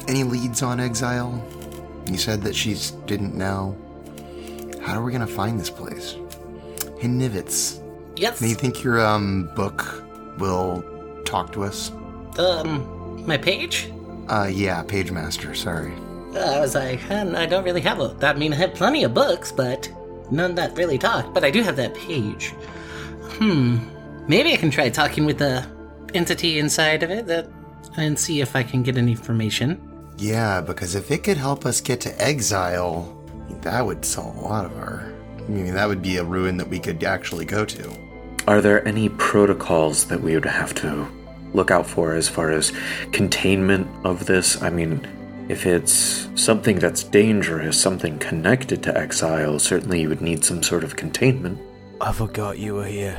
Any 0.08 0.24
leads 0.24 0.62
on 0.62 0.80
Exile? 0.80 1.42
You 2.12 2.18
said 2.18 2.42
that 2.42 2.56
she 2.56 2.76
didn't 3.06 3.36
know. 3.36 3.78
How 4.82 5.00
are 5.00 5.04
we 5.04 5.14
gonna 5.14 5.26
find 5.28 5.58
this 5.60 5.70
place? 5.70 6.18
Hey, 7.00 7.08
Nivets. 7.08 7.82
Yes. 8.18 8.40
Do 8.40 8.48
you 8.48 8.56
think 8.56 8.84
your 8.84 9.06
um 9.06 9.50
book 9.56 10.04
will 10.38 10.84
talk 11.26 11.54
to 11.54 11.64
us? 11.64 11.92
Um, 12.38 13.26
my 13.26 13.38
page? 13.38 13.90
Uh, 14.28 14.50
yeah, 14.52 14.84
Page 14.84 15.12
Master. 15.12 15.54
Sorry. 15.56 15.94
Uh, 16.36 16.40
I 16.40 16.60
was 16.60 16.76
like, 16.76 17.00
"Hmm, 17.02 17.36
I 17.36 17.46
don't 17.46 17.64
really 17.64 17.82
have 17.82 18.00
a. 18.00 18.10
That 18.20 18.38
mean 18.38 18.52
I 18.54 18.58
have 18.58 18.74
plenty 18.74 19.04
of 19.04 19.14
books, 19.14 19.52
but 19.52 19.90
none 20.34 20.56
that 20.56 20.76
really 20.78 20.98
talk. 20.98 21.34
But 21.34 21.44
I 21.44 21.52
do 21.52 21.62
have 21.62 21.76
that 21.78 21.94
page. 21.96 22.50
Hmm. 23.38 23.78
Maybe 24.28 24.54
I 24.54 24.58
can 24.58 24.72
try 24.72 24.90
talking 24.90 25.26
with 25.26 25.38
the 25.38 25.66
entity 26.14 26.60
inside 26.60 27.04
of 27.04 27.12
it 27.12 27.28
that, 27.28 27.48
and 27.98 28.18
see 28.18 28.42
if 28.42 28.56
I 28.56 28.64
can 28.64 28.84
get 28.84 28.98
any 28.98 29.12
information. 29.12 29.80
Yeah, 30.18 30.62
because 30.62 30.96
if 30.96 31.12
it 31.12 31.24
could 31.24 31.38
help 31.38 31.66
us 31.66 31.82
get 31.82 32.02
to 32.02 32.22
Exile, 32.22 33.18
that 33.62 33.86
would 33.86 34.06
solve 34.06 34.36
a 34.38 34.42
lot 34.42 34.66
of 34.66 34.76
our. 34.78 35.12
I 35.38 35.42
mean, 35.50 35.74
that 35.74 35.88
would 35.88 36.02
be 36.02 36.18
a 36.18 36.24
ruin 36.24 36.58
that 36.58 36.70
we 36.70 36.80
could 36.80 37.04
actually 37.04 37.46
go 37.46 37.66
to. 37.66 37.98
are 38.48 38.62
there 38.62 38.86
any 38.88 39.10
protocols 39.10 40.06
that 40.06 40.22
we 40.22 40.34
would 40.36 40.46
have 40.46 40.74
to 40.76 41.08
look 41.54 41.72
out 41.72 41.86
for 41.88 42.14
as 42.14 42.28
far 42.28 42.52
as 42.52 42.72
containment 43.12 43.88
of 44.06 44.26
this? 44.26 44.62
I 44.62 44.70
mean, 44.70 45.06
if 45.50 45.66
it's 45.66 46.30
something 46.36 46.80
that's 46.80 47.04
dangerous, 47.04 47.80
something 47.80 48.18
connected 48.20 48.82
to 48.84 48.98
exile, 48.98 49.60
certainly 49.60 50.02
you 50.02 50.10
would 50.10 50.22
need 50.22 50.44
some 50.44 50.64
sort 50.64 50.84
of 50.84 50.96
containment. 50.96 51.60
I 52.00 52.12
forgot 52.12 52.60
you 52.60 52.76
were 52.76 52.86
here. 52.86 53.18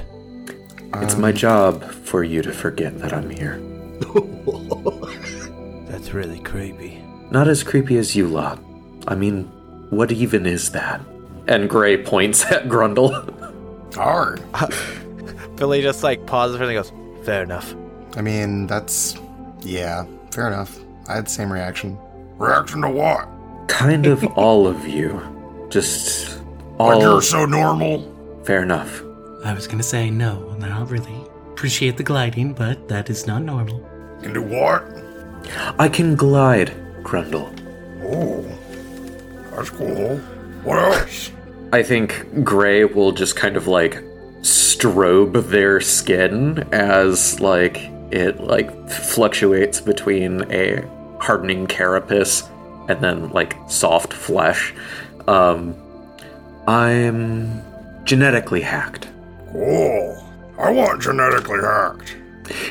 It's 0.96 1.16
my 1.16 1.32
job 1.32 1.82
for 1.90 2.22
you 2.22 2.40
to 2.42 2.52
forget 2.52 2.98
that 3.00 3.12
I'm 3.12 3.28
here. 3.28 3.60
That's 5.88 6.12
really 6.12 6.38
creepy. 6.40 7.02
Not 7.30 7.48
as 7.48 7.62
creepy 7.62 7.98
as 7.98 8.14
you 8.14 8.28
lot. 8.28 8.62
I 9.08 9.14
mean, 9.14 9.44
what 9.90 10.12
even 10.12 10.46
is 10.46 10.70
that? 10.72 11.00
And 11.48 11.68
Gray 11.68 12.02
points 12.02 12.44
at 12.46 12.68
Grundle. 12.68 13.30
Hard. 13.94 14.42
Billy 15.56 15.82
just 15.82 16.02
like 16.02 16.26
pauses 16.26 16.56
for 16.56 16.64
a 16.64 16.66
second 16.66 16.76
and 16.76 17.16
goes, 17.16 17.26
fair 17.26 17.42
enough. 17.42 17.74
I 18.16 18.22
mean, 18.22 18.66
that's. 18.66 19.16
Yeah, 19.60 20.06
fair 20.30 20.46
enough. 20.46 20.78
I 21.08 21.16
had 21.16 21.26
the 21.26 21.30
same 21.30 21.52
reaction. 21.52 21.98
Reaction 22.44 22.82
to 22.82 22.90
what? 22.90 23.28
kind 23.68 24.06
of 24.06 24.22
all 24.36 24.66
of 24.66 24.86
you. 24.86 25.20
Just 25.70 26.38
Like 26.78 26.96
all. 26.96 27.00
you're 27.00 27.22
so 27.22 27.44
normal? 27.46 28.42
Fair 28.44 28.62
enough. 28.62 29.02
I 29.44 29.52
was 29.54 29.66
gonna 29.66 29.82
say 29.82 30.10
no, 30.10 30.52
not 30.58 30.90
really. 30.90 31.16
Appreciate 31.52 31.96
the 31.96 32.02
gliding, 32.02 32.52
but 32.52 32.88
that 32.88 33.08
is 33.10 33.26
not 33.26 33.42
normal. 33.42 33.82
Into 34.22 34.42
what? 34.42 34.84
I 35.78 35.88
can 35.88 36.14
glide, 36.14 36.70
Grundle. 37.02 37.48
Oh, 38.04 38.42
that's 39.54 39.70
cool. 39.70 40.18
What 40.62 40.78
else? 40.78 41.30
I 41.72 41.82
think 41.82 42.44
Gray 42.44 42.84
will 42.84 43.12
just 43.12 43.36
kind 43.36 43.56
of 43.56 43.66
like 43.66 44.02
strobe 44.42 45.48
their 45.48 45.80
skin 45.80 46.66
as 46.72 47.40
like 47.40 47.78
it 48.10 48.40
like 48.40 48.70
fluctuates 48.90 49.80
between 49.80 50.42
a 50.52 50.84
hardening 51.24 51.66
carapace 51.66 52.42
and 52.88 53.00
then 53.02 53.30
like 53.30 53.56
soft 53.68 54.12
flesh. 54.12 54.74
Um, 55.26 55.74
I'm 56.66 57.62
genetically 58.04 58.60
hacked. 58.60 59.08
Cool. 59.52 60.22
I 60.58 60.70
want 60.70 61.02
genetically 61.02 61.60
hacked. 61.60 62.16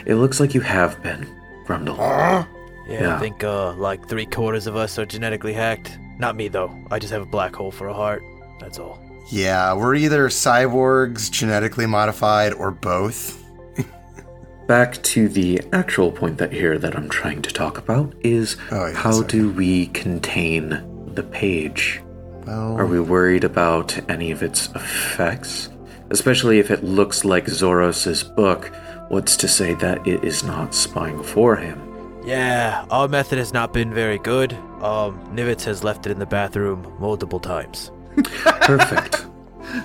It 0.05 0.15
looks 0.15 0.39
like 0.39 0.53
you 0.53 0.61
have 0.61 1.01
been, 1.01 1.27
Grundle. 1.65 1.97
Huh? 1.97 2.45
Yeah, 2.87 3.01
Yeah. 3.01 3.15
I 3.15 3.19
think 3.19 3.43
uh, 3.43 3.73
like 3.73 4.07
three 4.07 4.25
quarters 4.25 4.67
of 4.67 4.75
us 4.75 4.99
are 4.99 5.05
genetically 5.05 5.53
hacked. 5.53 5.97
Not 6.19 6.35
me 6.35 6.47
though. 6.47 6.71
I 6.91 6.99
just 6.99 7.11
have 7.11 7.23
a 7.23 7.25
black 7.25 7.55
hole 7.55 7.71
for 7.71 7.87
a 7.87 7.93
heart. 7.93 8.21
That's 8.59 8.77
all. 8.77 8.99
Yeah, 9.31 9.73
we're 9.73 9.95
either 9.95 10.27
cyborgs, 10.27 11.31
genetically 11.31 11.85
modified, 11.87 12.53
or 12.53 12.71
both. 12.71 13.42
Back 14.67 15.01
to 15.03 15.27
the 15.27 15.61
actual 15.73 16.11
point 16.11 16.37
that 16.37 16.53
here 16.53 16.77
that 16.77 16.95
I'm 16.95 17.09
trying 17.09 17.41
to 17.41 17.51
talk 17.51 17.77
about 17.77 18.13
is 18.21 18.55
Oh, 18.71 18.85
yeah, 18.87 18.93
how 18.95 19.11
sorry. 19.11 19.27
do 19.27 19.51
we 19.51 19.87
contain 19.87 20.81
the 21.13 21.23
page? 21.23 22.01
Well, 22.47 22.77
Are 22.77 22.85
we 22.85 22.99
worried 22.99 23.43
about 23.43 23.97
any 24.09 24.31
of 24.31 24.41
its 24.41 24.67
effects? 24.73 25.69
Especially 26.09 26.59
if 26.59 26.71
it 26.71 26.83
looks 26.83 27.25
like 27.25 27.45
Zoros's 27.47 28.23
book, 28.23 28.71
what's 29.09 29.35
to 29.37 29.47
say 29.47 29.73
that 29.75 30.05
it 30.07 30.23
is 30.23 30.43
not 30.43 30.73
spying 30.73 31.21
for 31.23 31.55
him? 31.55 31.79
Yeah, 32.25 32.85
our 32.89 33.07
method 33.09 33.37
has 33.39 33.53
not 33.53 33.73
been 33.73 33.93
very 33.93 34.17
good. 34.19 34.53
Um, 34.81 35.19
Nivets 35.35 35.63
has 35.65 35.83
left 35.83 36.05
it 36.05 36.11
in 36.11 36.19
the 36.19 36.25
bathroom 36.25 36.89
multiple 36.99 37.39
times. 37.39 37.91
Perfect. 38.61 39.25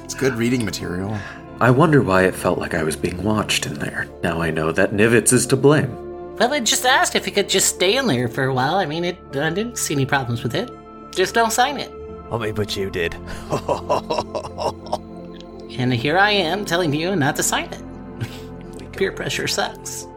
it's 0.04 0.14
good 0.14 0.34
reading 0.34 0.64
material. 0.64 1.16
I 1.60 1.70
wonder 1.70 2.02
why 2.02 2.24
it 2.24 2.34
felt 2.34 2.58
like 2.58 2.74
I 2.74 2.82
was 2.82 2.96
being 2.96 3.22
watched 3.22 3.66
in 3.66 3.74
there. 3.74 4.06
Now 4.22 4.40
I 4.40 4.50
know 4.50 4.72
that 4.72 4.92
Nivets 4.92 5.32
is 5.32 5.46
to 5.48 5.56
blame. 5.56 6.36
Well, 6.36 6.52
I 6.52 6.60
just 6.60 6.86
asked 6.86 7.16
if 7.16 7.26
you 7.26 7.32
could 7.32 7.48
just 7.48 7.74
stay 7.74 7.96
in 7.96 8.06
there 8.06 8.28
for 8.28 8.44
a 8.44 8.54
while. 8.54 8.76
I 8.76 8.86
mean, 8.86 9.04
it, 9.04 9.18
I 9.34 9.50
didn't 9.50 9.76
see 9.76 9.94
any 9.94 10.06
problems 10.06 10.42
with 10.42 10.54
it. 10.54 10.70
Just 11.10 11.34
don't 11.34 11.52
sign 11.52 11.78
it. 11.78 11.92
I 12.30 12.38
mean, 12.38 12.54
but 12.54 12.76
you 12.76 12.90
did. 12.90 13.16
And 15.78 15.94
here 15.94 16.18
I 16.18 16.32
am 16.32 16.64
telling 16.64 16.92
you 16.92 17.14
not 17.14 17.36
to 17.36 17.42
sign 17.42 17.70
it. 17.72 18.92
Peer 18.92 19.12
pressure 19.12 19.46
sucks. 19.46 20.08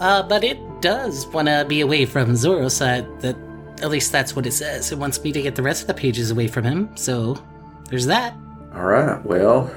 Uh, 0.00 0.22
but 0.22 0.42
it 0.42 0.58
does 0.80 1.28
want 1.28 1.46
to 1.46 1.64
be 1.68 1.80
away 1.80 2.06
from 2.06 2.32
Zoros. 2.32 2.82
Uh, 2.82 3.06
that 3.20 3.36
at 3.82 3.90
least 3.90 4.10
that's 4.10 4.34
what 4.34 4.46
it 4.46 4.52
says. 4.52 4.90
It 4.90 4.98
wants 4.98 5.22
me 5.22 5.30
to 5.30 5.40
get 5.40 5.54
the 5.54 5.62
rest 5.62 5.82
of 5.82 5.86
the 5.86 5.94
pages 5.94 6.32
away 6.32 6.48
from 6.48 6.64
him. 6.64 6.96
So 6.96 7.40
there's 7.88 8.06
that. 8.06 8.34
All 8.74 8.84
right. 8.84 9.24
Well, 9.24 9.70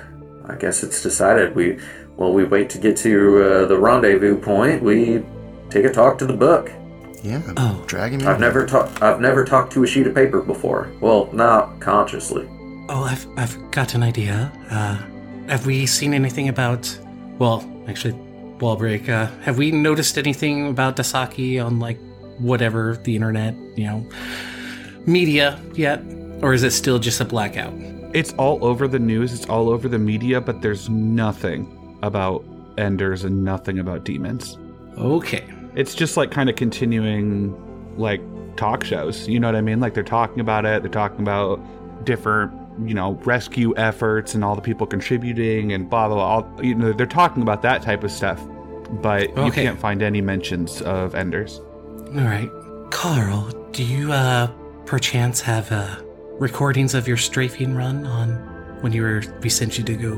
I 0.49 0.55
guess 0.55 0.83
it's 0.83 1.01
decided. 1.01 1.55
We 1.55 1.79
well, 2.15 2.33
we 2.33 2.43
wait 2.45 2.69
to 2.71 2.77
get 2.79 2.97
to 2.97 3.43
uh, 3.43 3.65
the 3.67 3.77
rendezvous 3.77 4.37
point. 4.39 4.81
We 4.81 5.23
take 5.69 5.85
a 5.85 5.91
talk 5.91 6.17
to 6.19 6.25
the 6.25 6.33
book. 6.33 6.71
Yeah, 7.23 7.41
Oh. 7.57 7.83
drag 7.87 8.13
him. 8.13 8.27
I've 8.27 8.39
never 8.39 8.65
talked. 8.65 9.01
I've 9.01 9.19
never 9.19 9.43
talked 9.43 9.73
to 9.73 9.83
a 9.83 9.87
sheet 9.87 10.07
of 10.07 10.15
paper 10.15 10.41
before. 10.41 10.89
Well, 11.01 11.29
not 11.33 11.79
consciously. 11.79 12.47
Oh, 12.89 13.03
I've 13.03 13.25
I've 13.37 13.71
got 13.71 13.93
an 13.95 14.03
idea. 14.03 14.51
Uh, 14.71 14.97
have 15.49 15.65
we 15.65 15.85
seen 15.85 16.13
anything 16.13 16.47
about? 16.49 16.97
Well, 17.39 17.63
actually, 17.87 18.13
wall 18.59 18.75
break. 18.77 19.09
Uh, 19.09 19.27
have 19.41 19.57
we 19.57 19.71
noticed 19.71 20.17
anything 20.17 20.67
about 20.69 20.95
Dasaki 20.95 21.63
on 21.63 21.79
like 21.79 21.97
whatever 22.39 22.97
the 23.03 23.15
internet, 23.15 23.55
you 23.75 23.85
know, 23.87 24.05
media 25.05 25.59
yet, 25.73 26.01
or 26.41 26.53
is 26.53 26.63
it 26.63 26.71
still 26.71 26.99
just 26.99 27.19
a 27.19 27.25
blackout? 27.25 27.73
It's 28.17 28.33
all 28.33 28.65
over 28.65 28.87
the 28.87 28.97
news, 28.97 29.31
it's 29.31 29.45
all 29.45 29.69
over 29.69 29.87
the 29.87 29.99
media, 29.99 30.41
but 30.41 30.63
there's 30.63 30.89
nothing 30.89 31.99
about 32.01 32.43
enders 32.75 33.23
and 33.23 33.43
nothing 33.43 33.77
about 33.77 34.05
demons. 34.05 34.57
Okay. 34.97 35.45
It's 35.75 35.93
just 35.93 36.17
like 36.17 36.31
kind 36.31 36.49
of 36.49 36.55
continuing 36.55 37.55
like 37.95 38.19
talk 38.55 38.83
shows. 38.83 39.27
You 39.27 39.39
know 39.39 39.47
what 39.47 39.55
I 39.55 39.61
mean? 39.61 39.79
Like 39.79 39.93
they're 39.93 40.01
talking 40.01 40.39
about 40.39 40.65
it, 40.65 40.81
they're 40.81 40.89
talking 40.89 41.19
about 41.19 41.61
different, 42.05 42.51
you 42.89 42.95
know, 42.95 43.11
rescue 43.23 43.75
efforts 43.77 44.33
and 44.33 44.43
all 44.43 44.55
the 44.55 44.63
people 44.63 44.87
contributing 44.87 45.73
and 45.73 45.87
blah 45.87 46.07
blah 46.07 46.15
blah. 46.15 46.25
All, 46.25 46.65
you 46.65 46.73
know, 46.73 46.93
they're 46.93 47.05
talking 47.05 47.43
about 47.43 47.61
that 47.61 47.83
type 47.83 48.03
of 48.03 48.09
stuff. 48.11 48.43
But 48.89 49.37
you 49.37 49.51
can't 49.51 49.79
find 49.79 50.01
any 50.01 50.21
mentions 50.21 50.81
of 50.81 51.13
enders. 51.13 51.59
All 52.15 52.21
right. 52.21 52.49
Carl, 52.89 53.51
do 53.73 53.83
you 53.83 54.11
uh 54.11 54.47
perchance 54.87 55.39
have 55.41 55.71
uh 55.71 56.01
recordings 56.39 56.93
of 56.93 57.07
your 57.07 57.17
strafing 57.17 57.75
run 57.75 58.05
on 58.05 58.31
when 58.81 58.91
you 58.93 59.01
were 59.01 59.23
we 59.41 59.49
sent 59.49 59.77
you 59.77 59.83
to 59.83 59.95
go 59.95 60.15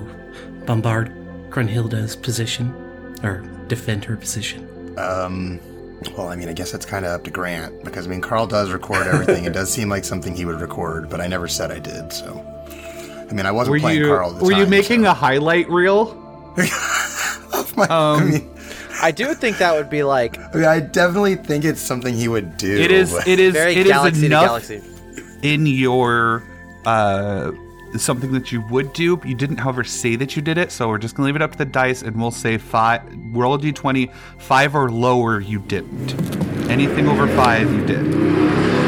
bombard 0.66 1.12
Grunhilda's 1.50 2.16
position 2.16 2.74
or 3.24 3.42
defend 3.68 4.06
her 4.06 4.16
position? 4.18 4.68
Um, 4.98 5.60
well, 6.18 6.28
I 6.30 6.36
mean, 6.36 6.50
I 6.50 6.54
guess 6.54 6.72
that's 6.72 6.86
kind 6.86 7.06
of 7.06 7.12
up 7.12 7.24
to 7.26 7.32
Grant 7.32 7.84
because 7.84 8.06
I 8.06 8.10
mean, 8.10 8.22
Carl 8.22 8.48
does 8.48 8.72
record 8.72 9.08
everything. 9.08 9.46
it 9.46 9.54
does 9.54 9.72
seem 9.72 9.90
like 9.90 10.04
something 10.04 10.36
he 10.36 10.46
would 10.46 10.60
record, 10.62 11.10
but 11.10 11.22
I 11.22 11.28
never 11.28 11.48
said 11.48 11.72
I 11.72 11.80
did. 11.80 12.12
So, 12.14 12.46
I 13.30 13.34
mean, 13.34 13.46
I 13.46 13.52
wasn't 13.52 13.74
Were 13.74 13.80
playing 13.80 14.00
you 14.00 14.08
Carl. 14.08 14.32
At 14.34 14.40
the 14.40 14.46
were 14.46 14.54
you 14.54 14.66
making 14.68 15.04
so. 15.04 15.12
a 15.12 15.14
highlight 15.14 15.70
reel? 15.70 16.12
of 17.54 17.76
my? 17.78 17.86
I 17.90 18.14
Um, 18.18 18.32
mean, 18.32 18.50
I 19.02 19.12
do 19.12 19.34
think 19.34 19.58
that 19.60 19.74
would 19.74 19.90
be 19.90 20.04
like 20.04 20.38
I 20.38 20.52
mean, 20.56 20.66
I 20.66 20.80
definitely 20.82 21.36
think 21.36 21.64
it's 21.66 21.80
something 21.82 22.14
he 22.14 22.28
would 22.28 22.58
do. 22.58 22.78
It 22.78 22.92
is 22.92 23.12
but- 23.14 23.28
it 23.28 23.40
is 23.40 23.54
very 23.54 23.74
it 23.74 23.86
is 23.86 23.88
galaxy 23.88 24.20
to 24.22 24.26
enough 24.28 24.46
galaxy. 24.46 24.82
In 25.44 25.66
your 25.66 26.44
uh 26.86 27.52
something 27.98 28.32
that 28.32 28.52
you 28.52 28.62
would 28.70 28.94
do 28.94 29.18
but 29.18 29.28
you 29.28 29.36
didn't 29.36 29.58
however 29.58 29.84
say 29.84 30.16
that 30.16 30.36
you 30.36 30.42
did 30.42 30.58
it 30.58 30.72
so 30.72 30.88
we're 30.88 30.98
just 30.98 31.16
gonna 31.16 31.26
leave 31.26 31.36
it 31.36 31.42
up 31.42 31.52
to 31.52 31.58
the 31.58 31.66
dice 31.66 32.04
and 32.04 32.20
we'll 32.20 32.30
say 32.30 32.58
five 32.58 33.02
roll 33.32 33.56
a 33.56 33.58
d20 33.58 34.14
five 34.38 34.76
or 34.76 34.92
lower 34.92 35.40
you 35.40 35.60
didn't 35.60 36.14
anything 36.70 37.08
over 37.08 37.28
five 37.30 37.72
you 37.72 37.86
did 37.86 38.80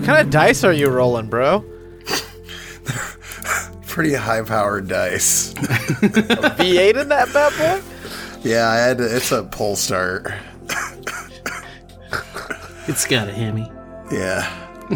What 0.00 0.06
kind 0.06 0.26
of 0.26 0.30
dice 0.30 0.64
are 0.64 0.72
you 0.72 0.88
rolling, 0.88 1.26
bro? 1.26 1.60
pretty 3.86 4.14
high-powered 4.14 4.88
dice. 4.88 5.52
V8 5.52 7.02
in 7.02 7.10
that 7.10 7.30
bad 7.34 7.52
boy? 7.58 7.82
yeah, 8.40 8.70
I 8.70 8.76
had. 8.76 8.96
To, 8.96 9.14
it's 9.14 9.30
a 9.30 9.42
pull 9.42 9.76
start. 9.76 10.32
It's 12.88 13.06
got 13.06 13.28
a 13.28 13.32
hammy. 13.32 13.70
Yeah, 14.10 14.50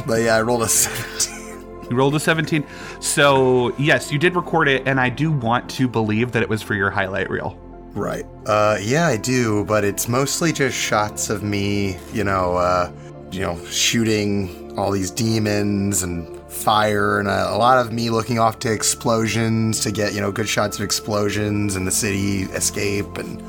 but 0.07 0.23
yeah, 0.23 0.37
I 0.37 0.43
rolled 0.43 0.63
a 0.63 0.69
seventeen. 0.69 1.91
you 1.91 1.97
rolled 1.97 2.15
a 2.15 2.21
17 2.21 2.65
so 2.99 3.77
yes 3.77 4.11
you 4.11 4.19
did 4.19 4.35
record 4.35 4.69
it 4.69 4.89
and 4.89 4.99
i 4.99 5.11
do 5.11 5.31
want 5.31 5.69
to 5.69 5.87
believe 5.87 6.33
that 6.33 6.43
it 6.43 6.49
was 6.49 6.63
for 6.63 6.75
your 6.75 6.89
highlight 6.91 7.29
reel 7.29 7.59
Right. 7.95 8.25
Uh, 8.45 8.77
yeah, 8.83 9.07
I 9.07 9.17
do, 9.17 9.65
but 9.67 9.85
it's 9.85 10.09
mostly 10.09 10.53
just 10.53 10.77
shots 10.77 11.31
of 11.31 11.45
me, 11.45 11.97
you 12.13 12.25
know, 12.25 12.57
uh, 12.57 12.91
you 13.31 13.39
know, 13.41 13.57
shooting 13.67 14.77
all 14.77 14.91
these 14.91 15.13
demons 15.13 16.03
and 16.03 16.37
fire, 16.51 17.21
and 17.21 17.29
a, 17.29 17.53
a 17.55 17.57
lot 17.57 17.79
of 17.79 17.93
me 17.93 18.11
looking 18.11 18.41
off 18.41 18.59
to 18.61 18.73
explosions 18.73 19.79
to 19.83 19.93
get, 19.93 20.13
you 20.13 20.21
know, 20.21 20.33
good 20.33 20.49
shots 20.49 20.77
of 20.79 20.83
explosions 20.85 21.77
and 21.77 21.87
the 21.87 21.93
city 21.93 22.51
escape, 22.53 23.17
and 23.17 23.41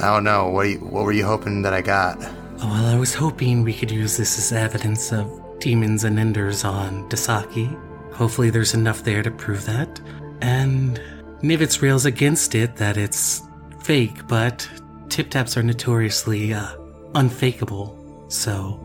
I 0.00 0.12
don't 0.12 0.24
know. 0.24 0.48
What, 0.48 0.62
you, 0.68 0.78
what 0.78 1.04
were 1.04 1.12
you 1.12 1.24
hoping 1.24 1.62
that 1.62 1.72
I 1.72 1.82
got? 1.82 2.18
Well, 2.60 2.86
I 2.86 2.98
was 2.98 3.14
hoping 3.14 3.62
we 3.62 3.72
could 3.72 3.90
use 3.90 4.16
this 4.16 4.38
as 4.38 4.52
evidence 4.52 5.12
of 5.12 5.58
demons 5.60 6.04
and 6.04 6.18
enders 6.18 6.64
on 6.64 7.08
Dasaki. 7.08 7.68
Hopefully, 8.12 8.50
there's 8.50 8.74
enough 8.74 9.02
there 9.02 9.22
to 9.22 9.30
prove 9.30 9.64
that. 9.66 10.00
And 10.42 11.00
Nivets 11.42 11.80
rails 11.80 12.04
against 12.04 12.54
it 12.54 12.76
that 12.76 12.96
it's 12.96 13.42
fake, 13.80 14.26
but 14.28 14.68
tip 15.08 15.30
taps 15.30 15.56
are 15.56 15.62
notoriously 15.62 16.52
uh, 16.52 16.76
unfakeable. 17.14 17.96
So, 18.28 18.78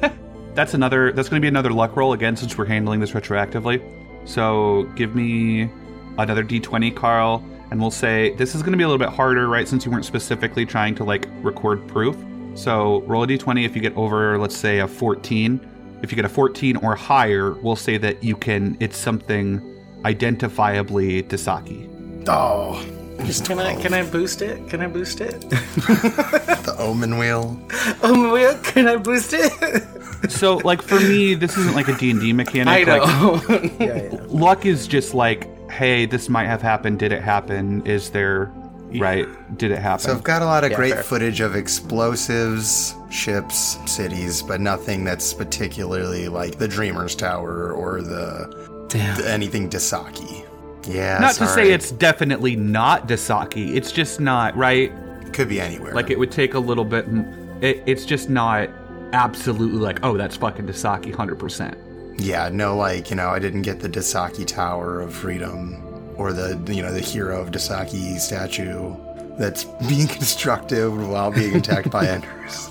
That's 0.54 0.74
another. 0.74 1.12
That's 1.12 1.28
going 1.28 1.40
to 1.40 1.44
be 1.44 1.48
another 1.48 1.72
luck 1.72 1.96
roll 1.96 2.12
again, 2.12 2.36
since 2.36 2.58
we're 2.58 2.66
handling 2.66 3.00
this 3.00 3.12
retroactively. 3.12 3.82
So 4.26 4.84
give 4.96 5.14
me 5.14 5.70
another 6.18 6.44
d20, 6.44 6.94
Carl, 6.94 7.44
and 7.70 7.80
we'll 7.80 7.90
say 7.90 8.34
this 8.34 8.54
is 8.54 8.62
going 8.62 8.72
to 8.72 8.78
be 8.78 8.84
a 8.84 8.88
little 8.88 9.04
bit 9.04 9.14
harder, 9.14 9.48
right? 9.48 9.66
Since 9.66 9.84
you 9.84 9.90
weren't 9.90 10.04
specifically 10.04 10.66
trying 10.66 10.94
to 10.96 11.04
like 11.04 11.26
record 11.42 11.86
proof. 11.88 12.16
So 12.60 13.00
roll 13.02 13.22
a 13.22 13.26
d20 13.26 13.64
if 13.64 13.74
you 13.74 13.80
get 13.80 13.96
over, 13.96 14.36
let's 14.36 14.56
say, 14.56 14.80
a 14.80 14.86
14. 14.86 15.60
If 16.02 16.12
you 16.12 16.16
get 16.16 16.26
a 16.26 16.28
14 16.28 16.76
or 16.76 16.94
higher, 16.94 17.52
we'll 17.54 17.74
say 17.76 17.96
that 17.96 18.22
you 18.22 18.36
can. 18.36 18.76
It's 18.80 18.98
something 18.98 19.60
identifiably 20.02 21.22
Dasaki. 21.24 21.88
Oh, 22.28 22.84
just 23.24 23.46
can 23.46 23.58
I 23.58 23.74
can 23.80 23.94
I 23.94 24.02
boost 24.02 24.42
it? 24.42 24.68
Can 24.68 24.82
I 24.82 24.88
boost 24.88 25.20
it? 25.22 25.40
the 25.50 26.76
omen 26.78 27.18
wheel. 27.18 27.58
Omen 28.02 28.30
wheel. 28.30 28.58
can 28.62 28.86
I 28.88 28.96
boost 28.96 29.32
it? 29.32 29.52
So 30.28 30.56
like 30.58 30.82
for 30.82 31.00
me, 31.00 31.32
this 31.32 31.56
isn't 31.56 31.74
like 31.74 31.88
a 31.88 31.96
D&D 31.96 32.34
mechanic. 32.34 32.86
I 32.86 32.98
Like, 32.98 33.80
know. 33.80 34.26
luck 34.28 34.66
is 34.66 34.86
just 34.86 35.14
like, 35.14 35.48
hey, 35.70 36.04
this 36.04 36.28
might 36.28 36.44
have 36.44 36.60
happened. 36.60 36.98
Did 36.98 37.10
it 37.10 37.22
happen? 37.22 37.80
Is 37.86 38.10
there, 38.10 38.52
right? 38.98 39.26
Did 39.58 39.70
it 39.70 39.78
happen? 39.78 40.04
So 40.06 40.12
I've 40.12 40.22
got 40.22 40.42
a 40.42 40.46
lot 40.46 40.64
of 40.64 40.70
Yeah, 40.70 40.76
great 40.76 40.94
fair. 40.94 41.02
footage 41.02 41.40
of 41.40 41.54
explosives, 41.56 42.94
ships, 43.10 43.78
cities, 43.86 44.42
but 44.42 44.60
nothing 44.60 45.04
that's 45.04 45.32
particularly 45.34 46.28
like 46.28 46.58
the 46.58 46.66
Dreamer's 46.68 47.14
Tower 47.14 47.72
or 47.72 48.02
the, 48.02 48.86
Damn. 48.88 49.16
the 49.20 49.30
anything 49.30 49.68
Dasaki. 49.70 50.46
Yeah, 50.88 51.18
not 51.18 51.34
to 51.34 51.46
say 51.46 51.70
it's 51.72 51.92
definitely 51.92 52.56
not 52.56 53.06
Dasaki. 53.06 53.74
It's 53.76 53.92
just 53.92 54.18
not 54.18 54.56
right. 54.56 54.90
could 55.32 55.48
be 55.48 55.60
anywhere. 55.60 55.94
Like 55.94 56.10
it 56.10 56.18
would 56.18 56.32
take 56.32 56.54
a 56.54 56.58
little 56.58 56.84
bit. 56.86 57.06
m- 57.06 57.26
It, 57.60 57.82
it's 57.86 58.04
just 58.06 58.30
not 58.30 58.70
absolutely 59.12 59.78
like, 59.78 60.00
oh, 60.02 60.16
that's 60.16 60.36
fucking 60.36 60.66
Dasaki, 60.66 61.14
hundred 61.14 61.38
percent. 61.38 61.76
yeah, 62.16 62.48
no, 62.50 62.76
like 62.76 63.10
you 63.10 63.16
know, 63.16 63.28
I 63.28 63.38
didn't 63.38 63.62
get 63.62 63.80
the 63.80 63.88
Dasaki 63.88 64.46
Tower 64.46 65.00
of 65.00 65.12
Freedom 65.14 65.76
or 66.20 66.34
the 66.34 66.62
you 66.72 66.82
know 66.82 66.92
the 66.92 67.00
hero 67.00 67.40
of 67.40 67.50
Dasaki 67.50 68.18
statue 68.20 68.94
that's 69.38 69.64
being 69.88 70.06
constructed 70.06 70.90
while 70.90 71.32
being 71.32 71.56
attacked 71.56 71.90
by 71.90 72.06
enders. 72.14 72.70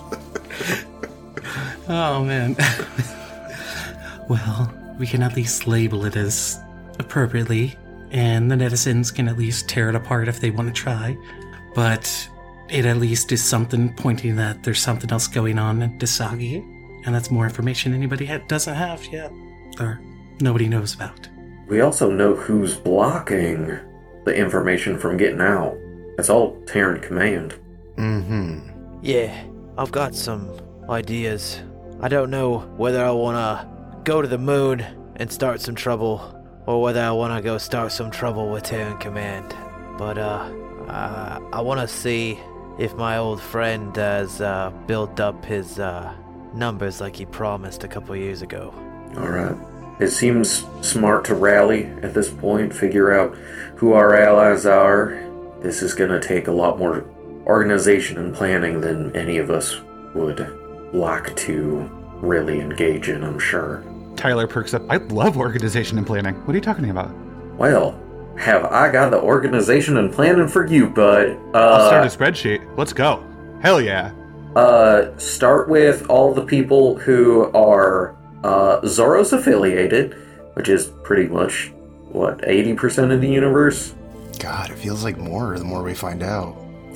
Oh 1.87 2.23
man. 2.23 2.55
well, 4.29 4.71
we 4.99 5.07
can 5.07 5.23
at 5.23 5.35
least 5.35 5.65
label 5.65 6.05
it 6.05 6.15
as 6.15 6.59
appropriately, 6.99 7.75
and 8.11 8.51
the 8.51 8.55
netizens 8.55 9.13
can 9.13 9.27
at 9.27 9.35
least 9.37 9.67
tear 9.67 9.89
it 9.89 9.95
apart 9.95 10.27
if 10.27 10.39
they 10.39 10.51
want 10.51 10.67
to 10.67 10.73
try. 10.73 11.17
But 11.73 12.29
it 12.69 12.85
at 12.85 12.97
least 12.97 13.31
is 13.31 13.43
something 13.43 13.95
pointing 13.95 14.35
that 14.35 14.61
there's 14.61 14.79
something 14.79 15.11
else 15.11 15.25
going 15.27 15.57
on 15.57 15.81
in 15.81 15.97
Dasaki, 15.97 16.57
and 17.03 17.15
that's 17.15 17.31
more 17.31 17.45
information 17.45 17.95
anybody 17.95 18.27
ha- 18.27 18.45
doesn't 18.47 18.75
have 18.75 19.03
yet, 19.07 19.31
or 19.79 19.99
nobody 20.39 20.67
knows 20.67 20.93
about. 20.93 21.27
We 21.69 21.81
also 21.81 22.09
know 22.09 22.35
who's 22.35 22.75
blocking 22.75 23.77
the 24.25 24.35
information 24.35 24.97
from 24.97 25.17
getting 25.17 25.39
out. 25.39 25.77
That's 26.17 26.29
all 26.29 26.59
Terran 26.65 26.99
Command. 27.01 27.55
mm-hmm. 27.95 28.67
Yeah, 29.01 29.45
I've 29.77 29.91
got 29.91 30.15
some 30.15 30.59
ideas. 30.89 31.61
I 32.01 32.09
don't 32.09 32.29
know 32.29 32.59
whether 32.75 33.05
I 33.05 33.11
want 33.11 33.37
to 33.37 34.01
go 34.03 34.21
to 34.21 34.27
the 34.27 34.37
moon 34.37 34.83
and 35.17 35.31
start 35.31 35.61
some 35.61 35.75
trouble, 35.75 36.35
or 36.65 36.81
whether 36.81 37.01
I 37.01 37.11
want 37.11 37.33
to 37.37 37.41
go 37.41 37.57
start 37.57 37.91
some 37.91 38.11
trouble 38.11 38.49
with 38.49 38.63
Terran 38.63 38.97
Command. 38.97 39.55
But, 39.97 40.17
uh, 40.17 40.51
uh 40.87 41.39
I 41.53 41.61
want 41.61 41.79
to 41.81 41.87
see 41.87 42.39
if 42.77 42.95
my 42.95 43.17
old 43.17 43.41
friend 43.41 43.95
has, 43.95 44.41
uh, 44.41 44.71
built 44.87 45.19
up 45.19 45.45
his, 45.45 45.79
uh, 45.79 46.13
numbers 46.53 46.99
like 46.99 47.15
he 47.15 47.25
promised 47.25 47.83
a 47.83 47.87
couple 47.87 48.15
years 48.15 48.41
ago. 48.41 48.73
Alright. 49.15 49.57
It 49.99 50.09
seems 50.09 50.65
smart 50.81 51.25
to 51.25 51.35
rally 51.35 51.85
at 52.01 52.13
this 52.13 52.29
point, 52.29 52.73
figure 52.73 53.11
out 53.13 53.35
who 53.75 53.93
our 53.93 54.15
allies 54.15 54.65
are. 54.65 55.19
This 55.61 55.81
is 55.81 55.93
gonna 55.93 56.21
take 56.21 56.47
a 56.47 56.51
lot 56.51 56.79
more 56.79 57.03
organization 57.45 58.17
and 58.17 58.33
planning 58.33 58.79
than 58.81 59.13
any 59.15 59.37
of 59.37 59.49
us 59.49 59.81
would 60.13 60.47
like 60.93 61.35
to 61.35 61.89
really 62.21 62.59
engage 62.61 63.09
in, 63.09 63.23
I'm 63.23 63.39
sure. 63.39 63.83
Tyler 64.15 64.47
perks 64.47 64.73
up. 64.73 64.83
I 64.89 64.97
love 64.97 65.37
organization 65.37 65.97
and 65.97 66.05
planning. 66.07 66.35
What 66.45 66.53
are 66.53 66.57
you 66.57 66.61
talking 66.63 66.89
about? 66.89 67.11
Well, 67.57 67.97
have 68.37 68.65
I 68.65 68.91
got 68.91 69.11
the 69.11 69.21
organization 69.21 69.97
and 69.97 70.11
planning 70.13 70.47
for 70.47 70.65
you, 70.65 70.87
bud? 70.89 71.37
I'll 71.53 71.87
start 71.87 72.03
Uh, 72.03 72.07
a 72.07 72.09
spreadsheet. 72.09 72.61
Let's 72.77 72.93
go. 72.93 73.23
Hell 73.61 73.81
yeah. 73.81 74.11
uh, 74.55 75.15
start 75.17 75.69
with 75.69 76.05
all 76.09 76.33
the 76.33 76.43
people 76.45 76.97
who 76.99 77.51
are 77.53 78.15
uh, 78.43 78.81
Zoros 78.81 79.33
affiliated, 79.33 80.13
which 80.53 80.69
is 80.69 80.87
pretty 81.03 81.27
much, 81.27 81.71
what, 82.09 82.39
80% 82.39 83.11
of 83.13 83.21
the 83.21 83.27
universe? 83.27 83.93
God, 84.39 84.71
it 84.71 84.77
feels 84.77 85.03
like 85.03 85.17
more 85.17 85.57
the 85.57 85.65
more 85.65 85.83
we 85.83 85.93
find 85.93 86.23
out. 86.23 86.55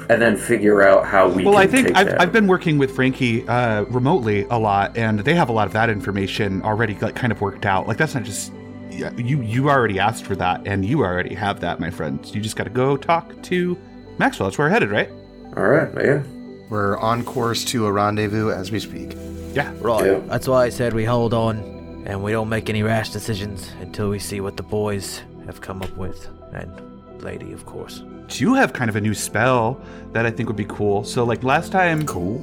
and 0.10 0.22
then 0.22 0.36
figure 0.36 0.82
out 0.82 1.06
how 1.06 1.30
we 1.30 1.44
well, 1.44 1.54
can 1.54 1.62
I 1.62 1.68
think 1.68 1.88
take 1.88 1.96
I've, 1.96 2.08
that. 2.08 2.22
I've 2.22 2.32
been 2.34 2.48
working 2.48 2.78
with 2.78 2.92
Frankie 2.96 3.48
uh, 3.48 3.84
remotely 3.84 4.44
a 4.50 4.58
lot, 4.58 4.98
and 4.98 5.20
they 5.20 5.34
have 5.34 5.50
a 5.50 5.52
lot 5.52 5.68
of 5.68 5.74
that 5.74 5.90
information 5.90 6.62
already, 6.64 6.96
like 7.00 7.16
kind 7.16 7.32
of 7.32 7.40
worked 7.42 7.66
out. 7.66 7.88
Like 7.88 7.98
that's 7.98 8.14
not 8.14 8.24
just 8.24 8.52
you. 8.90 9.42
You 9.42 9.70
already 9.70 10.00
asked 10.00 10.26
for 10.26 10.36
that, 10.38 10.68
and 10.68 10.84
you 10.84 11.02
already 11.02 11.34
have 11.36 11.60
that, 11.62 11.80
my 11.80 11.90
friends. 11.90 12.34
You 12.36 12.42
just 12.42 12.56
got 12.56 12.66
to 12.66 12.70
go 12.70 12.98
talk 12.98 13.42
to 13.44 13.78
Maxwell. 14.18 14.50
That's 14.50 14.58
where 14.58 14.68
we're 14.68 14.72
headed, 14.74 14.90
right? 14.92 15.10
All 15.56 15.68
right, 15.68 15.90
yeah. 16.04 16.24
We're 16.70 16.98
on 16.98 17.24
course 17.24 17.64
to 17.66 17.86
a 17.86 17.92
rendezvous 17.92 18.50
as 18.52 18.72
we 18.72 18.80
speak. 18.80 19.16
Yeah. 19.54 19.74
Right. 19.80 20.06
Yeah. 20.06 20.20
That's 20.28 20.48
why 20.48 20.66
I 20.66 20.70
said 20.70 20.94
we 20.94 21.06
hold 21.06 21.34
on 21.34 22.04
and 22.06 22.24
we 22.24 22.32
don't 22.32 22.50
make 22.50 22.70
any 22.70 22.84
rash 22.84 23.12
decisions 23.12 23.72
until 23.80 24.10
we 24.10 24.20
see 24.20 24.42
what 24.42 24.58
the 24.58 24.64
boys 24.64 25.22
have 25.46 25.62
come 25.62 25.82
up 25.82 25.96
with. 25.96 26.28
And 26.54 27.22
lady, 27.22 27.54
of 27.54 27.66
course. 27.66 28.04
You 28.30 28.56
have 28.56 28.74
kind 28.74 28.90
of 28.90 28.96
a 28.96 29.02
new 29.02 29.14
spell 29.14 29.80
that 30.12 30.26
I 30.26 30.32
think 30.32 30.50
would 30.50 30.56
be 30.58 30.66
cool. 30.66 31.04
So, 31.04 31.24
like 31.24 31.44
last 31.44 31.72
time, 31.72 32.06
Cool. 32.06 32.40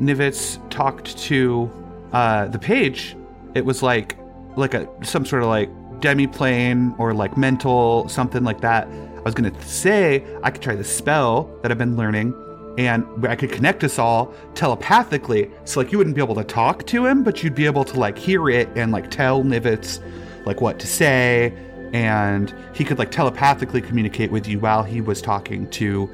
Nivets 0.00 0.58
talked 0.70 1.16
to 1.18 1.70
uh, 2.12 2.46
the 2.48 2.58
page, 2.58 3.16
it 3.54 3.64
was 3.64 3.82
like 3.82 4.16
like 4.56 4.74
a 4.74 4.88
some 5.04 5.24
sort 5.24 5.42
of 5.42 5.48
like 5.48 5.70
demi-plane 6.00 6.94
or 6.98 7.14
like 7.14 7.36
mental 7.36 8.08
something 8.08 8.42
like 8.44 8.60
that. 8.60 8.88
I 8.88 9.20
was 9.22 9.34
gonna 9.34 9.52
say 9.62 10.24
I 10.42 10.50
could 10.50 10.62
try 10.62 10.74
the 10.74 10.84
spell 10.84 11.50
that 11.62 11.70
I've 11.70 11.78
been 11.78 11.96
learning, 11.96 12.32
and 12.78 13.04
I 13.26 13.36
could 13.36 13.50
connect 13.52 13.84
us 13.84 13.98
all 13.98 14.34
telepathically. 14.54 15.50
So 15.64 15.80
like 15.80 15.92
you 15.92 15.98
wouldn't 15.98 16.16
be 16.16 16.22
able 16.22 16.36
to 16.36 16.44
talk 16.44 16.86
to 16.86 17.06
him, 17.06 17.22
but 17.22 17.42
you'd 17.42 17.54
be 17.54 17.66
able 17.66 17.84
to 17.84 17.98
like 17.98 18.16
hear 18.16 18.48
it 18.48 18.68
and 18.76 18.92
like 18.92 19.10
tell 19.10 19.42
Nivets 19.42 20.00
like 20.46 20.60
what 20.60 20.78
to 20.78 20.86
say, 20.86 21.52
and 21.92 22.54
he 22.74 22.84
could 22.84 22.98
like 22.98 23.10
telepathically 23.10 23.80
communicate 23.80 24.30
with 24.30 24.46
you 24.46 24.58
while 24.58 24.82
he 24.82 25.00
was 25.00 25.20
talking 25.20 25.68
to 25.70 26.08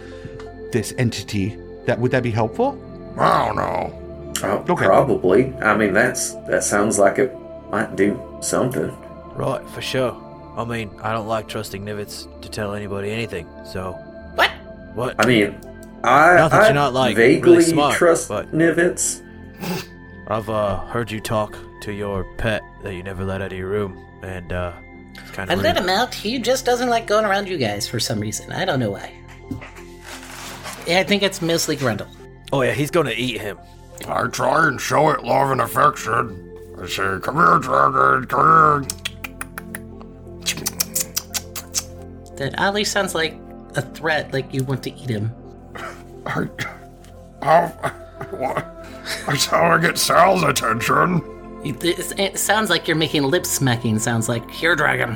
this 0.73 0.95
entity. 0.99 1.57
That 1.85 2.01
would 2.01 2.11
that 2.11 2.23
be 2.23 2.31
helpful? 2.31 2.81
I 3.19 3.47
don't 3.47 3.57
know. 3.57 4.33
Oh, 4.43 4.65
Okay. 4.69 4.85
Probably. 4.85 5.55
I 5.57 5.77
mean, 5.77 5.93
that's 5.93 6.33
that 6.47 6.65
sounds 6.65 6.99
like 6.99 7.19
it 7.19 7.35
might 7.71 7.97
do 7.97 8.21
something. 8.41 8.91
Right, 9.35 9.67
for 9.71 9.81
sure. 9.81 10.23
I 10.57 10.65
mean, 10.65 10.91
I 11.03 11.13
don't 11.13 11.27
like 11.29 11.49
trusting 11.49 11.85
Nivets 11.85 12.27
to 12.41 12.49
tell 12.49 12.75
anybody 12.75 13.11
anything, 13.11 13.47
so. 13.65 13.93
What? 14.35 14.51
What? 14.95 15.15
I 15.19 15.27
mean, 15.27 15.61
I, 16.07 16.37
Not 16.37 16.51
that 16.53 16.63
I 16.63 16.65
you're 16.67 16.75
not, 16.75 16.93
like, 16.95 17.17
vaguely 17.17 17.53
really 17.59 17.65
smart, 17.65 17.95
trust 17.97 18.29
but- 18.29 18.53
Nivets. 18.53 19.23
I've 20.29 20.49
uh, 20.49 20.85
heard 20.87 21.11
you 21.11 21.21
talk 21.21 21.57
to 21.83 21.93
your 21.93 22.25
pet 22.37 22.63
that 22.83 22.95
you 22.95 23.03
never 23.03 23.25
let 23.25 23.43
out 23.43 23.53
of 23.53 23.59
your 23.59 23.69
room, 23.69 23.97
and 24.23 24.53
uh, 24.53 24.73
it's 25.15 25.31
kind 25.33 25.51
I 25.51 25.55
of. 25.55 25.63
let 25.63 25.77
him 25.77 25.89
out. 25.89 26.13
He 26.15 26.39
just 26.39 26.65
doesn't 26.65 26.89
like 26.89 27.07
going 27.07 27.25
around 27.25 27.49
you 27.49 27.59
guys 27.59 27.89
for 27.89 27.99
some 28.01 28.19
reason. 28.21 28.53
I 28.53 28.65
don't 28.65 28.81
know 28.81 28.91
why. 28.91 29.13
Yeah, 30.87 31.01
I 31.01 31.05
think 31.05 31.23
it's 31.23 31.41
mostly 31.43 31.77
Grundle. 31.77 32.09
Oh 32.53 32.63
yeah, 32.63 32.73
he's 32.73 32.91
gonna 32.91 33.13
eat 33.17 33.41
him. 33.41 33.59
I 34.09 34.27
try 34.29 34.67
and 34.69 34.81
show 34.81 35.11
it 35.11 35.25
love 35.25 35.51
and 35.51 35.61
affection. 35.61 36.43
I 36.81 36.87
say, 36.87 37.19
come 37.23 37.37
here, 37.37 37.59
dragon, 37.61 38.27
come 38.27 38.81
here. 38.81 38.89
That 42.37 42.55
oddly 42.59 42.85
sounds 42.85 43.15
like 43.15 43.35
a 43.77 43.83
threat, 43.83 44.33
like 44.33 44.53
you 44.53 44.63
want 44.65 44.83
to 44.85 44.93
eat 44.95 45.09
him. 45.09 45.33
I, 46.27 46.49
how, 47.43 47.67
what? 48.31 48.85
That's 49.27 49.47
how 49.47 49.65
I 49.73 49.81
get 49.81 49.97
Sal's 49.99 50.43
attention. 50.43 51.23
It, 51.65 51.83
it- 51.85 52.19
it 52.19 52.39
sounds 52.39 52.71
like 52.71 52.87
you're 52.89 52.97
making 52.97 53.23
lip 53.25 53.47
smacking 53.47 53.99
sounds 53.99 54.29
like, 54.29 54.49
here, 54.51 54.75
dragon. 54.77 55.13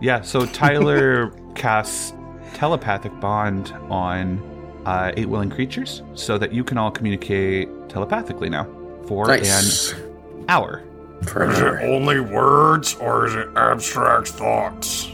Yeah, 0.00 0.20
so 0.20 0.44
Tyler 0.46 1.30
casts 1.54 2.12
telepathic 2.54 3.18
bond 3.20 3.72
on 3.90 4.38
uh, 4.84 5.12
eight 5.16 5.26
willing 5.28 5.50
creatures 5.50 6.02
so 6.14 6.38
that 6.38 6.52
you 6.52 6.62
can 6.64 6.78
all 6.78 6.90
communicate 6.90 7.68
telepathically 7.88 8.48
now 8.48 8.64
for 9.06 9.26
Nice. 9.28 9.92
an 9.92 10.44
hour. 10.48 10.82
for 11.28 11.44
an 11.44 11.50
Is 11.50 11.58
it 11.58 11.64
hour. 11.64 11.80
only 11.82 12.20
words 12.20 12.94
or 12.96 13.26
is 13.26 13.34
it 13.34 13.48
abstract 13.56 14.28
thoughts? 14.28 15.08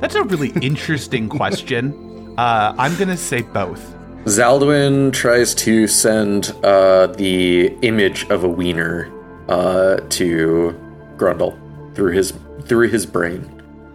That's 0.00 0.14
a 0.14 0.22
really 0.24 0.50
interesting 0.62 1.28
question. 1.28 2.02
Uh, 2.36 2.74
I'm 2.78 2.94
gonna 2.96 3.16
say 3.16 3.42
both. 3.42 3.94
Zaldwin 4.24 5.12
tries 5.12 5.54
to 5.54 5.86
send 5.86 6.52
uh, 6.64 7.06
the 7.06 7.68
image 7.82 8.28
of 8.28 8.44
a 8.44 8.48
wiener 8.48 9.12
uh, 9.48 9.98
to 10.10 10.78
Grundle 11.16 11.56
through 11.94 12.12
his 12.12 12.32
through 12.64 12.88
his 12.88 13.06
brain. 13.06 13.52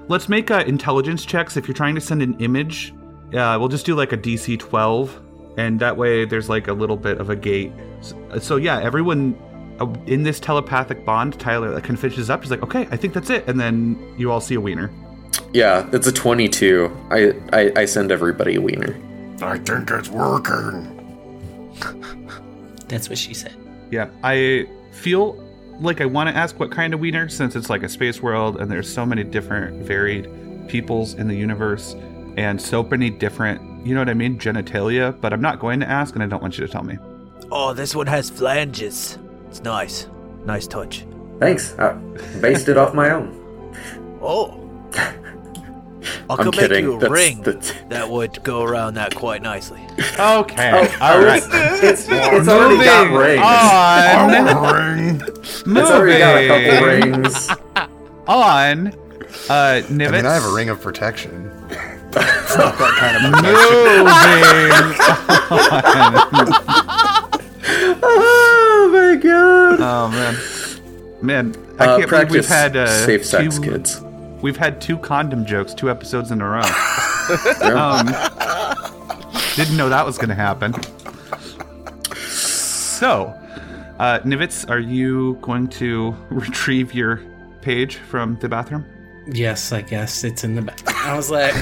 Let's 0.08 0.28
make 0.28 0.50
uh, 0.50 0.64
intelligence 0.66 1.26
checks. 1.26 1.56
If 1.56 1.68
you're 1.68 1.76
trying 1.76 1.96
to 1.96 2.02
send 2.02 2.22
an 2.22 2.40
image, 2.40 2.94
uh, 3.34 3.58
we'll 3.60 3.68
just 3.68 3.86
do 3.86 3.94
like 3.94 4.12
a 4.12 4.18
DC 4.18 4.58
12, 4.58 5.22
and 5.58 5.80
that 5.80 5.96
way 5.98 6.26
there's 6.26 6.50
like 6.50 6.68
a 6.68 6.74
little 6.74 6.98
bit 6.98 7.20
of 7.20 7.30
a 7.30 7.36
gate. 7.36 7.72
So, 8.02 8.40
so 8.40 8.56
yeah, 8.56 8.82
everyone 8.82 9.38
uh, 9.80 9.86
in 10.08 10.24
this 10.24 10.40
telepathic 10.40 11.06
bond, 11.06 11.40
Tyler 11.40 11.80
kind 11.82 11.94
of 11.94 12.00
finishes 12.00 12.30
up. 12.30 12.42
He's 12.42 12.52
like, 12.52 12.64
okay, 12.64 12.88
I 12.90 12.98
think 12.98 13.14
that's 13.14 13.30
it, 13.30 13.48
and 13.48 13.60
then 13.60 14.16
you 14.18 14.32
all 14.32 14.42
see 14.42 14.56
a 14.56 14.62
wiener. 14.62 14.92
Yeah, 15.54 15.90
it's 15.92 16.08
a 16.08 16.12
twenty-two. 16.12 16.96
I 17.10 17.34
I, 17.54 17.72
I 17.76 17.86
send 17.86 18.12
everybody 18.12 18.56
a 18.56 18.62
wiener. 18.62 18.96
I 19.42 19.58
think 19.58 19.90
it's 19.92 20.10
working. 20.10 20.98
That's 22.88 23.10
what 23.10 23.18
she 23.18 23.34
said. 23.34 23.56
Yeah, 23.90 24.10
I 24.24 24.68
feel 24.92 25.36
like 25.80 26.00
I 26.00 26.06
want 26.06 26.30
to 26.30 26.36
ask 26.36 26.60
what 26.60 26.72
kind 26.72 26.94
of 26.94 27.00
wiener, 27.00 27.28
since 27.28 27.56
it's 27.56 27.70
like 27.70 27.84
a 27.84 27.90
space 27.90 28.22
world 28.22 28.58
and 28.58 28.70
there's 28.70 28.92
so 28.92 29.06
many 29.06 29.24
different 29.24 29.84
varied 29.86 30.30
peoples 30.68 31.16
in 31.16 31.28
the 31.28 31.36
universe 31.36 31.96
and 32.38 32.62
so 32.62 32.84
many 32.84 33.10
different, 33.10 33.86
you 33.86 33.94
know 33.94 34.02
what 34.02 34.10
I 34.10 34.14
mean, 34.14 34.38
genitalia. 34.38 35.20
But 35.20 35.34
I'm 35.34 35.42
not 35.42 35.60
going 35.60 35.80
to 35.80 35.90
ask, 35.90 36.14
and 36.14 36.24
I 36.24 36.28
don't 36.28 36.42
want 36.42 36.58
you 36.58 36.66
to 36.66 36.72
tell 36.72 36.84
me. 36.84 36.98
Oh, 37.52 37.74
this 37.74 37.96
one 37.96 38.08
has 38.08 38.30
flanges. 38.30 39.18
It's 39.50 39.64
nice. 39.64 40.08
Nice 40.46 40.68
touch. 40.68 41.06
Thanks. 41.40 41.78
I 41.78 41.94
based 42.40 42.70
it 42.70 42.78
off 42.78 42.94
my 42.94 43.10
own. 43.10 43.38
Oh. 44.22 44.58
I 46.30 46.36
I'm 46.36 46.46
make 46.46 46.54
kidding. 46.56 46.86
you 46.86 46.96
a 46.96 47.00
That's- 47.00 47.12
ring 47.12 47.42
that's- 47.44 47.74
that 47.90 48.10
would 48.10 48.44
go 48.44 48.64
around 48.64 48.96
that 48.96 49.14
quite 49.16 49.42
nicely. 49.42 49.82
Okay, 50.20 50.72
Oh, 50.74 50.98
all 51.02 51.20
right. 51.24 51.44
It's, 51.84 52.08
it's 52.10 52.48
already 52.48 52.84
got 52.84 53.08
Moving 53.10 53.28
rings. 53.28 53.44
on. 53.44 54.48
A 54.48 54.50
ring. 54.96 55.22
It's 55.78 55.92
already 55.92 56.18
got 56.20 56.38
a 56.38 56.48
couple 56.48 56.88
Moving 56.88 57.12
rings. 57.22 57.50
on. 58.28 58.88
Uh, 59.50 59.82
Nivets. 59.88 60.08
I 60.08 60.12
mean, 60.12 60.26
I 60.26 60.34
have 60.34 60.46
a 60.46 60.54
ring 60.54 60.70
of 60.70 60.82
protection. 60.82 61.52
It's 61.70 62.58
not 62.58 62.78
that 62.78 62.94
kind 63.00 63.16
of 63.16 63.22
protection. 63.32 63.78
Moving 63.78 64.08
on. 66.92 67.42
oh 68.04 68.90
my 68.92 69.16
god. 69.22 69.80
Oh 69.80 70.08
man, 70.10 70.36
man, 71.22 71.56
I 71.80 71.86
Uh, 71.86 71.98
can't 72.00 72.10
believe 72.10 72.32
we've 72.32 72.46
had 72.48 72.76
uh, 72.76 72.88
safe 73.06 73.26
sex, 73.26 73.58
two, 73.58 73.64
kids. 73.72 74.02
We've 74.42 74.58
had 74.58 74.82
two 74.82 74.98
condom 74.98 75.46
jokes, 75.46 75.74
two 75.74 75.90
episodes 75.90 76.32
in 76.32 76.42
a 76.42 76.48
row. 76.48 76.62
um, 77.78 78.08
didn't 79.56 79.78
know 79.78 79.90
that 79.90 80.04
was 80.06 80.18
going 80.18 80.30
to 80.30 80.36
happen. 80.36 80.74
So, 82.16 83.34
uh, 84.00 84.20
Nivets, 84.20 84.70
are 84.70 84.80
you 84.80 85.38
going 85.42 85.68
to 85.70 86.16
retrieve 86.30 86.94
your 86.94 87.22
page 87.62 87.98
from 87.98 88.38
the 88.38 88.50
bathroom? 88.50 88.86
Yes, 89.28 89.72
I 89.72 89.82
guess 89.82 90.24
it's 90.24 90.44
in 90.44 90.56
the 90.56 90.64
back. 90.64 90.82
I 90.88 91.16
was 91.16 91.30
like, 91.32 91.54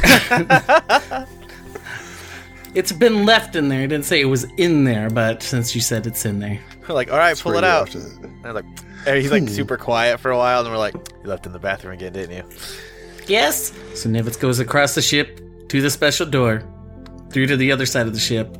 it's 2.73 2.93
been 2.93 3.25
left 3.25 3.55
in 3.55 3.67
there. 3.67 3.81
I 3.83 3.87
didn't 3.87 4.05
say 4.05 4.21
it 4.21 4.25
was 4.25 4.45
in 4.57 4.85
there, 4.85 5.09
but 5.09 5.43
since 5.43 5.75
you 5.75 5.81
said 5.81 6.07
it's 6.07 6.25
in 6.25 6.39
there, 6.39 6.59
like, 6.87 7.11
all 7.11 7.17
right, 7.17 7.37
pull 7.37 7.57
it 7.57 7.63
out. 7.63 7.93
left 7.93 8.07
it. 8.07 8.23
And 8.23 8.45
I 8.45 8.51
was 8.51 8.63
like, 8.63 8.88
and 9.05 9.17
he's 9.17 9.31
like 9.31 9.43
hmm. 9.43 9.49
super 9.49 9.77
quiet 9.77 10.19
for 10.19 10.31
a 10.31 10.37
while, 10.37 10.61
and 10.61 10.69
we're 10.69 10.77
like, 10.77 10.93
you 10.93 11.29
left 11.29 11.45
in 11.45 11.51
the 11.51 11.59
bathroom 11.59 11.93
again, 11.93 12.13
didn't 12.13 12.35
you? 12.35 12.43
Yes? 13.27 13.71
so 13.93 14.09
Nivets 14.09 14.39
goes 14.39 14.59
across 14.59 14.95
the 14.95 15.01
ship 15.01 15.39
to 15.69 15.81
the 15.81 15.89
special 15.89 16.25
door, 16.25 16.63
through 17.29 17.45
to 17.47 17.57
the 17.57 17.71
other 17.71 17.85
side 17.85 18.07
of 18.07 18.13
the 18.13 18.19
ship, 18.19 18.55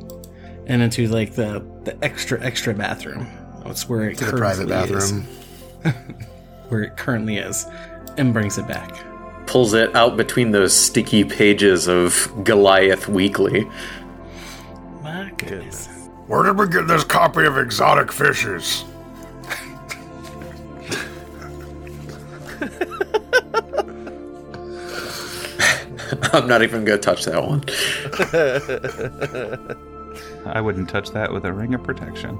and 0.67 0.81
into 0.81 1.07
like 1.07 1.33
the 1.33 1.65
the 1.83 1.97
extra 2.03 2.41
extra 2.43 2.73
bathroom. 2.73 3.27
That's 3.65 3.89
where 3.89 4.09
it 4.09 4.17
To 4.19 4.25
the 4.25 4.37
private 4.37 4.67
currently 4.67 4.97
is. 4.97 5.11
bathroom. 5.11 6.23
where 6.69 6.83
it 6.83 6.97
currently 6.97 7.37
is, 7.37 7.65
and 8.17 8.33
brings 8.33 8.57
it 8.57 8.67
back. 8.67 8.97
Pulls 9.47 9.73
it 9.73 9.95
out 9.95 10.15
between 10.15 10.51
those 10.51 10.75
sticky 10.75 11.23
pages 11.23 11.87
of 11.87 12.31
Goliath 12.43 13.07
Weekly. 13.07 13.67
My 15.01 15.31
goodness. 15.37 15.87
Where 16.27 16.43
did 16.43 16.59
we 16.59 16.67
get 16.67 16.87
this 16.87 17.03
copy 17.03 17.45
of 17.45 17.57
Exotic 17.57 18.11
Fishes? 18.11 18.85
I'm 26.33 26.47
not 26.47 26.63
even 26.63 26.85
gonna 26.85 26.97
touch 26.97 27.25
that 27.25 27.43
one. 27.43 27.63
I 30.45 30.61
wouldn't 30.61 30.89
touch 30.89 31.11
that 31.11 31.31
with 31.31 31.45
a 31.45 31.53
ring 31.53 31.73
of 31.73 31.83
protection. 31.83 32.37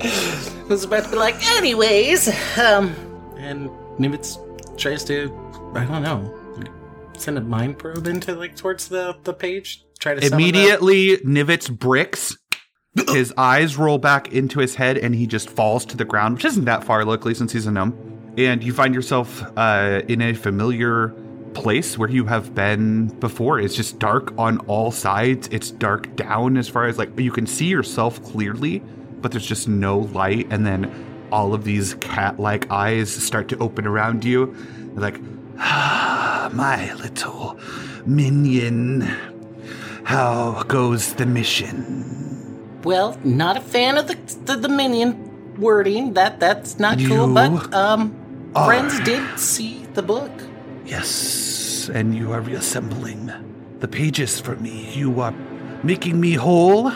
I 0.00 0.66
was 0.68 0.84
about 0.84 1.04
to 1.04 1.10
be 1.10 1.16
like, 1.16 1.34
anyways, 1.56 2.28
um, 2.58 2.94
And 3.36 3.68
Nivets 3.98 4.38
tries 4.78 5.04
to, 5.04 5.32
I 5.74 5.84
don't 5.84 6.02
know, 6.02 6.36
send 7.18 7.38
a 7.38 7.40
mind 7.40 7.78
probe 7.78 8.06
into 8.06 8.34
like 8.34 8.56
towards 8.56 8.88
the 8.88 9.16
the 9.24 9.34
page. 9.34 9.84
Try 9.98 10.14
to 10.14 10.26
Immediately, 10.26 11.18
Nivets 11.18 11.70
bricks. 11.76 12.36
His 13.10 13.32
eyes 13.36 13.76
roll 13.76 13.98
back 13.98 14.32
into 14.32 14.58
his 14.58 14.74
head 14.74 14.98
and 14.98 15.14
he 15.14 15.26
just 15.26 15.48
falls 15.48 15.84
to 15.86 15.96
the 15.96 16.04
ground, 16.04 16.34
which 16.34 16.44
isn't 16.44 16.64
that 16.64 16.82
far, 16.82 17.04
luckily, 17.04 17.34
since 17.34 17.52
he's 17.52 17.66
a 17.66 17.70
gnome. 17.70 18.19
And 18.38 18.62
you 18.62 18.72
find 18.72 18.94
yourself 18.94 19.42
uh, 19.56 20.02
in 20.08 20.22
a 20.22 20.34
familiar 20.34 21.08
place 21.54 21.98
where 21.98 22.08
you 22.08 22.24
have 22.26 22.54
been 22.54 23.08
before. 23.18 23.60
It's 23.60 23.74
just 23.74 23.98
dark 23.98 24.32
on 24.38 24.58
all 24.60 24.90
sides. 24.90 25.48
It's 25.50 25.70
dark 25.70 26.14
down 26.16 26.56
as 26.56 26.68
far 26.68 26.86
as 26.86 26.96
like 26.98 27.18
you 27.18 27.32
can 27.32 27.46
see 27.46 27.66
yourself 27.66 28.22
clearly, 28.22 28.80
but 29.20 29.32
there's 29.32 29.46
just 29.46 29.68
no 29.68 29.98
light. 29.98 30.46
And 30.50 30.64
then 30.64 31.28
all 31.32 31.54
of 31.54 31.64
these 31.64 31.94
cat 31.94 32.38
like 32.38 32.70
eyes 32.70 33.12
start 33.12 33.48
to 33.48 33.58
open 33.58 33.86
around 33.86 34.24
you. 34.24 34.54
They're 34.94 35.02
like, 35.02 35.20
ah, 35.58 36.50
my 36.52 36.92
little 36.94 37.58
minion. 38.06 39.02
How 40.04 40.62
goes 40.64 41.14
the 41.14 41.26
mission? 41.26 42.20
well, 42.84 43.18
not 43.24 43.56
a 43.56 43.60
fan 43.60 43.98
of 43.98 44.08
the 44.08 44.16
the, 44.44 44.56
the 44.56 44.68
minion 44.68 45.29
wording. 45.58 46.14
That 46.14 46.40
that's 46.40 46.78
not 46.78 46.98
cool. 46.98 47.28
You 47.28 47.34
But 47.34 47.74
um, 47.74 48.14
friends 48.54 49.00
did 49.00 49.38
see 49.38 49.84
the 49.94 50.02
book. 50.02 50.30
Yes, 50.84 51.88
and 51.92 52.14
you 52.14 52.32
are 52.32 52.40
reassembling 52.40 53.32
the 53.80 53.88
pages 53.88 54.40
for 54.40 54.56
me. 54.56 54.90
You 54.92 55.20
are 55.20 55.34
making 55.82 56.20
me 56.20 56.34
whole. 56.34 56.92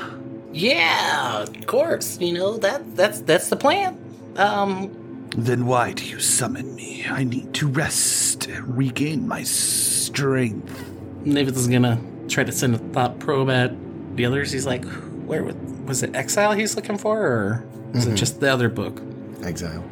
Yeah, 0.52 1.42
of 1.42 1.66
course. 1.66 2.18
You 2.20 2.32
know 2.32 2.56
that 2.58 2.96
that's 2.96 3.20
that's 3.20 3.48
the 3.48 3.56
plan. 3.56 3.98
Um, 4.36 4.90
Then 5.36 5.66
why 5.66 5.92
do 5.92 6.04
you 6.04 6.20
summon 6.20 6.74
me? 6.74 7.04
I 7.10 7.24
need 7.24 7.54
to 7.54 7.66
rest, 7.68 8.48
regain 8.62 9.26
my 9.28 9.42
strength. 9.42 10.90
Nivets 11.24 11.56
is 11.56 11.66
gonna 11.68 11.98
try 12.28 12.44
to 12.44 12.52
send 12.52 12.74
a 12.74 12.78
thought 12.78 13.18
probe 13.18 13.50
at 13.50 13.72
the 14.16 14.26
others. 14.26 14.52
He's 14.52 14.66
like, 14.66 14.84
where 15.26 15.42
was, 15.42 15.54
was 15.86 16.02
it? 16.02 16.14
Exile 16.14 16.52
he's 16.52 16.76
looking 16.76 16.98
for, 16.98 17.18
or 17.20 17.66
is 17.94 18.06
it 18.06 18.14
just 18.14 18.40
the 18.40 18.52
other 18.52 18.68
book? 18.68 19.00
Exile. 19.42 19.84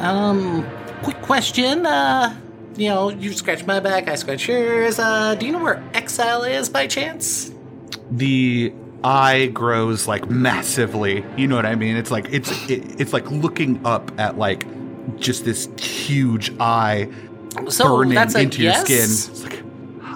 um, 0.00 0.66
quick 1.02 1.20
question. 1.22 1.86
Uh, 1.86 2.38
you 2.76 2.88
know, 2.88 3.08
you 3.10 3.32
scratch 3.32 3.64
my 3.66 3.80
back, 3.80 4.08
I 4.08 4.14
scratch 4.14 4.48
yours. 4.48 4.98
Uh, 4.98 5.34
do 5.34 5.46
you 5.46 5.52
know 5.52 5.62
where 5.62 5.82
Exile 5.94 6.44
is 6.44 6.68
by 6.68 6.86
chance? 6.86 7.50
The 8.10 8.72
eye 9.04 9.46
grows 9.46 10.06
like 10.06 10.30
massively. 10.30 11.24
You 11.36 11.46
know 11.48 11.56
what 11.56 11.66
I 11.66 11.74
mean? 11.74 11.96
It's 11.96 12.10
like 12.10 12.28
it's 12.30 12.50
it, 12.70 13.00
it's 13.00 13.12
like 13.12 13.28
looking 13.30 13.84
up 13.84 14.12
at 14.18 14.38
like 14.38 14.66
just 15.18 15.44
this 15.44 15.68
huge 15.78 16.52
eye 16.60 17.08
So 17.68 17.96
burning 17.96 18.14
that's 18.14 18.34
a 18.34 18.40
into 18.40 18.62
your 18.62 18.74
skin. 18.74 18.98
It's 19.04 19.42
like, 19.42 19.62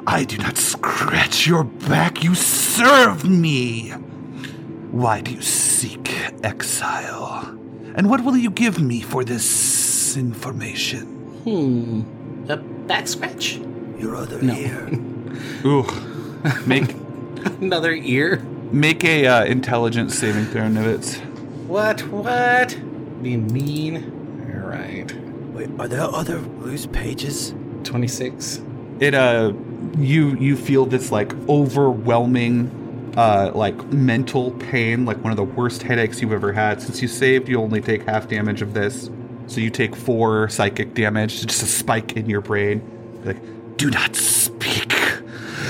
I 0.06 0.24
do 0.24 0.36
not 0.38 0.56
scratch 0.56 1.46
your 1.46 1.64
back. 1.64 2.22
You 2.22 2.34
serve 2.34 3.28
me. 3.28 3.92
Why 4.92 5.20
do 5.22 5.32
you 5.32 5.40
seek 5.42 6.12
exile? 6.44 7.58
And 7.94 8.08
what 8.08 8.24
will 8.24 8.36
you 8.36 8.50
give 8.50 8.78
me 8.78 9.00
for 9.00 9.24
this 9.24 10.16
information? 10.16 11.06
Hmm. 11.44 12.02
A 12.50 12.56
back 12.56 13.08
scratch? 13.08 13.56
Your 13.98 14.16
other 14.16 14.40
No. 14.42 14.54
ear. 14.54 14.88
Ooh, 15.64 15.86
make 16.66 16.94
Another 17.60 17.92
ear? 17.92 18.42
make 18.70 19.04
a 19.04 19.26
uh, 19.26 19.44
intelligence 19.44 20.18
saving 20.18 20.46
throw, 20.46 20.62
Nivets. 20.62 21.18
What? 21.66 22.00
What? 22.08 22.78
Being 23.22 23.52
mean. 23.52 24.52
All 24.54 24.68
right. 24.68 25.10
Wait, 25.54 25.68
are 25.78 25.88
there 25.88 26.00
other 26.02 26.38
loose 26.60 26.86
pages? 26.86 27.54
Twenty-six. 27.84 28.60
It 29.00 29.14
uh, 29.14 29.52
you 29.98 30.36
you 30.36 30.56
feel 30.56 30.86
this 30.86 31.10
like 31.12 31.32
overwhelming 31.48 32.70
uh, 33.16 33.50
like 33.54 33.76
mental 33.92 34.52
pain, 34.52 35.04
like 35.04 35.18
one 35.22 35.30
of 35.30 35.36
the 35.36 35.44
worst 35.44 35.82
headaches 35.82 36.20
you've 36.20 36.32
ever 36.32 36.52
had. 36.52 36.80
Since 36.80 37.02
you 37.02 37.08
saved, 37.08 37.48
you 37.48 37.60
only 37.60 37.80
take 37.80 38.06
half 38.08 38.28
damage 38.28 38.62
of 38.62 38.74
this, 38.74 39.10
so 39.46 39.60
you 39.60 39.70
take 39.70 39.94
four 39.94 40.48
psychic 40.48 40.94
damage, 40.94 41.46
just 41.46 41.62
a 41.62 41.66
spike 41.66 42.16
in 42.16 42.28
your 42.28 42.40
brain. 42.40 42.82
Like, 43.24 43.76
Do 43.76 43.90
not 43.90 44.16
speak 44.16 44.94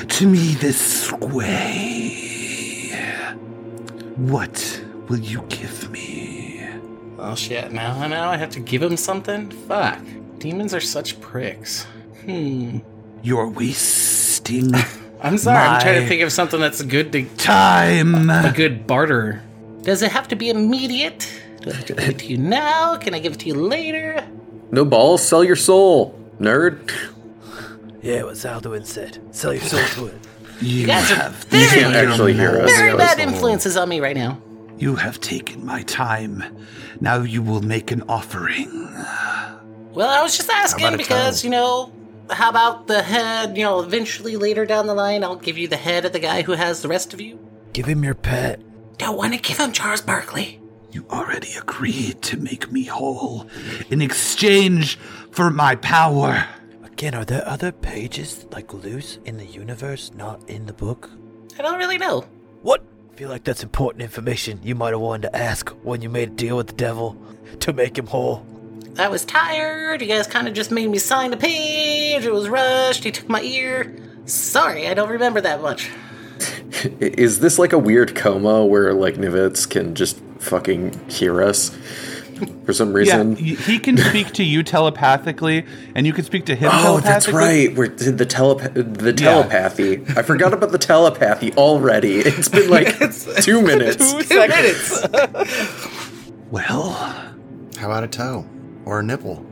to 0.09 0.27
me 0.27 0.55
this 0.55 1.11
way. 1.13 2.19
What 4.17 4.85
will 5.09 5.19
you 5.19 5.43
give 5.49 5.91
me? 5.91 6.69
Oh 7.19 7.35
shit! 7.35 7.73
Now, 7.73 8.07
now 8.07 8.31
I 8.31 8.37
have 8.37 8.51
to 8.51 8.61
give 8.61 8.83
him 8.83 8.97
something. 8.97 9.51
Fuck! 9.51 10.01
Demons 10.39 10.75
are 10.75 10.81
such 10.81 11.21
pricks. 11.21 11.85
Hmm. 12.25 12.79
You're 13.23 13.49
wasting 13.49 14.73
I'm 15.23 15.39
sorry. 15.39 15.59
I'm 15.59 15.81
trying 15.81 16.03
to 16.03 16.09
think 16.09 16.23
of 16.23 16.33
something 16.33 16.61
that's 16.61 16.83
good 16.83 17.13
to 17.13 17.25
time. 17.37 18.29
a 18.31 18.53
good 18.55 18.87
barter. 18.87 19.43
Does 19.83 20.03
it 20.03 20.11
have 20.13 20.29
to 20.29 20.37
be 20.37 20.51
immediate? 20.51 21.29
Do 21.63 21.71
I 21.71 21.75
have 21.75 21.85
to 21.87 21.95
give 21.95 22.09
it 22.09 22.19
to 22.21 22.27
you 22.27 22.39
now? 22.39 22.97
Can 22.97 23.15
I 23.15 23.19
give 23.21 23.35
it 23.35 23.41
to 23.41 23.47
you 23.47 23.55
later? 23.55 24.27
No 24.71 24.85
balls, 24.85 25.23
sell 25.27 25.45
your 25.45 25.57
soul, 25.57 26.19
nerd. 26.41 26.91
Yeah, 28.03 28.25
what 28.25 28.35
Zaldwin 28.35 28.85
said. 28.87 29.19
Sell 29.35 29.53
your 29.55 29.63
soul 29.63 29.85
to 29.95 30.07
it. 30.15 30.19
You 30.61 30.87
guys 30.87 31.11
are 31.11 31.17
have 31.17 31.45
You 31.51 31.59
very, 31.69 31.81
can't 31.83 31.97
actually 31.97 32.35
hear 32.35 32.51
us. 32.61 32.71
very 32.71 32.97
bad 32.97 33.19
influences 33.19 33.77
on 33.77 33.89
me 33.89 33.99
right 34.01 34.15
now. 34.17 34.41
you 34.79 34.95
have 34.95 35.19
taken 35.21 35.67
my 35.67 35.83
time. 35.83 36.45
Now 37.01 37.23
you 37.23 37.43
will 37.43 37.63
make 37.63 37.91
an 37.91 38.03
offering. 38.09 38.71
Well, 39.93 40.09
I 40.09 40.23
was 40.23 40.37
just 40.37 40.49
asking 40.51 40.97
because, 40.97 41.43
toe? 41.43 41.47
you 41.47 41.51
know, 41.51 41.93
how 42.31 42.51
about 42.51 42.87
the 42.87 43.03
head? 43.03 43.57
You 43.57 43.65
know, 43.65 43.81
eventually 43.81 44.37
later 44.37 44.65
down 44.65 44.87
the 44.87 44.95
line, 44.95 45.25
I'll 45.25 45.37
give 45.37 45.59
you 45.59 45.69
the 45.69 45.77
head 45.77 46.05
of 46.05 46.13
the 46.13 46.19
guy 46.19 46.43
who 46.43 46.53
has 46.53 46.83
the 46.83 46.89
rest 46.89 47.13
of 47.13 47.21
you. 47.21 47.39
Give 47.73 47.87
him 47.87 48.05
your 48.05 48.15
pet. 48.15 48.61
Don't 48.99 49.17
want 49.17 49.35
to 49.35 49.41
give 49.41 49.59
him 49.59 49.73
Charles 49.73 50.03
Barkley. 50.03 50.61
You 50.93 51.07
already 51.11 51.55
agreed 51.55 52.21
to 52.23 52.37
make 52.37 52.71
me 52.71 52.85
whole 52.85 53.47
in 53.91 54.03
exchange 54.03 54.97
for 55.31 55.51
my 55.51 55.75
power. 55.75 56.47
Again, 56.85 57.15
are 57.15 57.25
there 57.25 57.47
other 57.49 57.73
pages 57.73 58.47
like 58.53 58.75
loose 58.75 59.19
in 59.25 59.39
the 59.39 59.47
universe, 59.47 60.13
not 60.15 60.47
in 60.49 60.67
the 60.67 60.75
book? 60.75 61.11
I 61.59 61.63
don't 61.63 61.79
really 61.79 61.99
know. 61.99 62.27
What? 62.61 62.85
I 63.13 63.17
feel 63.17 63.31
like 63.31 63.45
that's 63.45 63.63
important 63.63 64.03
information 64.03 64.61
you 64.63 64.75
might 64.75 64.91
have 64.91 65.01
wanted 65.01 65.31
to 65.31 65.37
ask 65.37 65.71
when 65.83 66.03
you 66.03 66.09
made 66.09 66.29
a 66.29 66.33
deal 66.33 66.57
with 66.59 66.67
the 66.69 66.75
devil 66.75 67.17
to 67.61 67.73
make 67.73 67.97
him 67.97 68.07
whole. 68.07 68.47
I 68.99 69.09
was 69.09 69.25
tired. 69.25 70.03
You 70.03 70.09
guys 70.09 70.27
kind 70.27 70.47
of 70.49 70.55
just 70.55 70.71
made 70.71 70.89
me 70.89 70.99
sign 70.99 71.31
the 71.31 71.37
page. 71.37 72.25
It 72.25 72.33
was 72.33 72.49
rushed. 72.49 73.05
He 73.05 73.11
took 73.11 73.29
my 73.29 73.41
ear. 73.43 73.97
Sorry, 74.27 74.87
I 74.87 74.95
don't 74.95 75.09
remember 75.09 75.41
that 75.41 75.63
much. 75.63 75.91
Is 77.01 77.41
this 77.41 77.59
like 77.59 77.73
a 77.73 77.79
weird 77.79 78.15
coma 78.15 78.65
where 78.67 78.93
like 78.93 79.15
Nivets 79.15 79.69
can 79.69 79.95
just 79.95 80.19
fucking 80.39 81.09
hear 81.09 81.43
us 81.43 81.71
for 82.65 82.73
some 82.73 82.93
reason? 82.93 83.35
y- 83.35 83.41
he 83.41 83.79
can 83.79 83.97
speak 83.97 84.33
to 84.33 84.45
you 84.45 84.63
telepathically, 84.63 85.65
and 85.95 86.07
you 86.07 86.13
can 86.13 86.25
speak 86.25 86.45
to 86.47 86.55
him 86.55 86.71
Oh, 86.73 87.01
that's 87.01 87.29
right. 87.29 87.75
We're 87.75 87.89
the 87.89 88.27
telepa- 88.27 88.99
the 88.99 89.13
telepathy. 89.13 90.03
I 90.17 90.23
forgot 90.23 90.53
about 90.53 90.73
the 90.73 90.79
telepathy 90.79 91.53
already. 91.55 92.19
It's 92.19 92.49
been 92.49 92.69
like 92.69 92.99
two 93.43 93.63
minutes. 93.63 94.13
Well, 96.51 96.91
How 97.79 97.87
about 97.87 98.05
a 98.05 98.09
toe 98.09 98.45
or 98.85 99.01
a 99.01 99.03
nipple? 99.03 99.45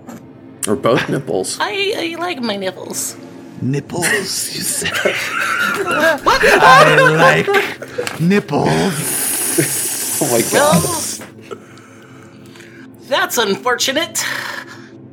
Or 0.68 0.76
both 0.76 1.08
nipples. 1.08 1.56
I, 1.60 2.14
I 2.16 2.20
like 2.20 2.40
my 2.42 2.56
nipples. 2.56 3.16
nipples, 3.62 4.06
you 4.54 4.60
said. 4.62 4.94
say? 4.94 5.12
I 6.62 6.96
like 7.16 8.20
nipples. 8.20 8.68
Oh 10.22 10.28
my 10.32 10.42
god. 10.52 10.82
Well, 10.82 11.58
that's 13.08 13.38
unfortunate. 13.38 14.24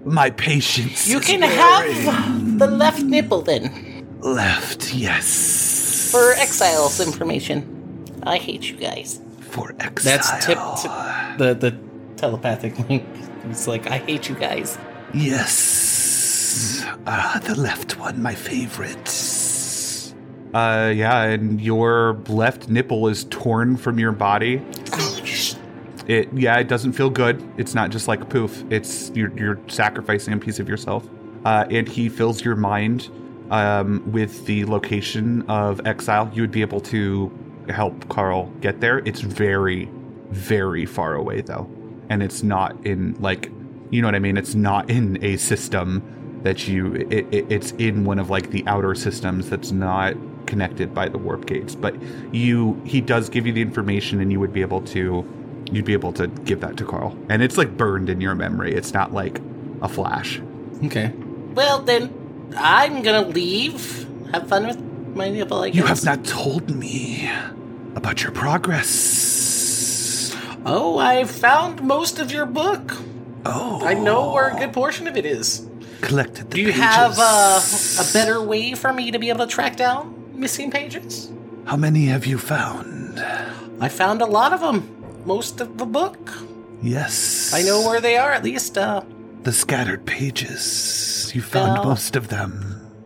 My 0.06 0.30
patience 0.30 1.08
You 1.08 1.20
is 1.20 1.26
can 1.26 1.42
wearing. 1.42 1.94
have 2.06 2.60
the 2.60 2.68
left 2.68 3.02
nipple 3.02 3.42
then. 3.42 4.06
left, 4.22 4.94
yes. 4.94 6.10
For 6.12 6.34
exiles 6.34 7.00
information. 7.00 7.66
I 8.24 8.38
hate 8.38 8.70
you 8.70 8.76
guys. 8.78 9.20
For 9.42 9.74
exile. 9.80 10.18
That's 10.18 10.46
tip, 10.46 10.58
tip 10.82 10.92
the 11.38 11.54
the 11.56 11.78
telepathic 12.18 12.78
link. 12.90 13.04
It's 13.50 13.68
like 13.68 13.88
I 13.88 13.98
hate 13.98 14.30
you 14.30 14.36
guys. 14.36 14.78
Yes. 15.14 16.84
Ah, 17.06 17.40
the 17.44 17.56
left 17.56 17.98
one, 18.00 18.22
my 18.22 18.36
favorite. 18.36 19.08
Uh, 20.54 20.92
yeah, 20.96 21.24
and 21.24 21.62
your 21.62 22.14
left 22.28 22.70
nipple 22.70 23.08
is 23.08 23.26
torn 23.26 23.78
from 23.78 24.00
your 24.00 24.12
body. 24.12 24.62
It, 26.08 26.30
yeah, 26.34 26.58
it 26.58 26.68
doesn't 26.68 26.94
feel 26.94 27.10
good. 27.10 27.44
It's 27.58 27.76
not 27.76 27.90
just 27.90 28.08
like 28.08 28.28
poof. 28.30 28.64
It's 28.70 29.12
you're, 29.14 29.38
you're 29.38 29.60
sacrificing 29.68 30.34
a 30.34 30.38
piece 30.38 30.60
of 30.60 30.70
yourself. 30.70 31.08
Uh, 31.44 31.66
and 31.70 31.88
he 31.88 32.10
fills 32.10 32.44
your 32.44 32.56
mind 32.56 33.10
um, 33.52 34.10
with 34.12 34.46
the 34.46 34.66
location 34.66 35.44
of 35.50 35.86
exile. 35.86 36.32
You 36.34 36.42
would 36.44 36.52
be 36.52 36.62
able 36.62 36.82
to 36.82 37.32
help 37.70 38.08
Carl 38.10 38.52
get 38.62 38.80
there. 38.80 39.00
It's 39.00 39.20
very, 39.20 39.90
very 40.30 40.86
far 40.86 41.16
away 41.16 41.42
though, 41.42 41.70
and 42.10 42.24
it's 42.24 42.44
not 42.44 42.86
in 42.86 43.16
like, 43.20 43.52
you 43.90 44.02
know 44.02 44.08
what 44.08 44.16
I 44.16 44.20
mean. 44.20 44.38
It's 44.38 44.56
not 44.56 44.90
in 44.90 45.24
a 45.24 45.38
system 45.38 46.40
that 46.44 46.68
you. 46.68 46.96
It, 46.96 47.34
it, 47.34 47.52
it's 47.52 47.72
in 47.74 48.06
one 48.06 48.20
of 48.20 48.30
like 48.30 48.52
the 48.52 48.66
outer 48.68 48.96
systems 48.96 49.50
that's 49.50 49.72
not 49.72 50.16
connected 50.46 50.94
by 50.94 51.10
the 51.10 51.18
warp 51.18 51.46
gates. 51.46 51.76
But 51.76 51.96
you, 52.34 52.82
he 52.86 53.02
does 53.02 53.30
give 53.30 53.46
you 53.46 53.54
the 53.54 53.62
information, 53.62 54.20
and 54.20 54.32
you 54.32 54.40
would 54.40 54.54
be 54.54 54.62
able 54.62 54.82
to 54.82 55.26
you'd 55.72 55.86
be 55.86 55.94
able 55.94 56.14
to 56.14 56.28
give 56.28 56.62
that 56.62 56.78
to 56.78 56.86
Carl. 56.86 57.18
And 57.30 57.42
it's 57.42 57.58
like 57.58 57.76
burned 57.78 58.10
in 58.10 58.22
your 58.22 58.36
memory. 58.36 58.74
It's 58.74 58.94
not 58.94 59.14
like 59.14 59.42
a 59.82 59.90
flash. 59.90 60.42
Okay. 60.86 61.12
Well, 61.54 61.82
then, 61.82 62.14
I'm 62.56 63.02
gonna 63.02 63.28
leave. 63.28 64.06
Have 64.32 64.48
fun 64.48 64.68
with 64.68 64.80
my 65.16 65.30
nipple, 65.30 65.62
I 65.62 65.70
guess. 65.70 65.76
You 65.76 65.84
have 65.84 66.04
not 66.04 66.26
told 66.26 66.70
me 66.70 67.30
about 67.96 68.24
your 68.24 68.32
progress. 68.32 69.47
Oh, 70.70 70.98
I 70.98 71.24
found 71.24 71.82
most 71.82 72.20
of 72.20 72.32
your 72.32 72.46
book. 72.46 72.92
Oh, 73.46 73.82
I 73.86 73.94
know 73.94 74.34
where 74.34 74.50
a 74.50 74.60
good 74.60 74.74
portion 74.74 75.08
of 75.08 75.16
it 75.16 75.26
is. 75.26 75.66
collected 76.02 76.50
the 76.52 76.56
Do 76.56 76.62
you 76.62 76.68
pages. 76.74 76.82
have 76.84 77.16
uh, 77.18 77.62
a 78.04 78.14
better 78.14 78.42
way 78.42 78.74
for 78.76 78.92
me 78.94 79.10
to 79.12 79.18
be 79.20 79.30
able 79.30 79.46
to 79.48 79.52
track 79.52 79.78
down 79.78 80.14
missing 80.36 80.70
pages? 80.70 81.32
How 81.66 81.78
many 81.78 82.06
have 82.08 82.26
you 82.26 82.38
found? 82.38 83.20
I 83.80 83.88
found 83.90 84.22
a 84.22 84.26
lot 84.26 84.52
of 84.54 84.60
them. 84.60 84.94
Most 85.26 85.60
of 85.62 85.78
the 85.78 85.86
book. 85.86 86.20
Yes. 86.82 87.54
I 87.54 87.62
know 87.64 87.82
where 87.88 88.00
they 88.02 88.18
are, 88.18 88.32
at 88.32 88.44
least. 88.44 88.78
Uh, 88.78 89.02
The 89.44 89.52
scattered 89.54 90.06
pages. 90.06 91.32
You 91.34 91.42
found 91.42 91.76
No. 91.76 91.84
most 91.90 92.16
of 92.16 92.28
them. 92.28 92.52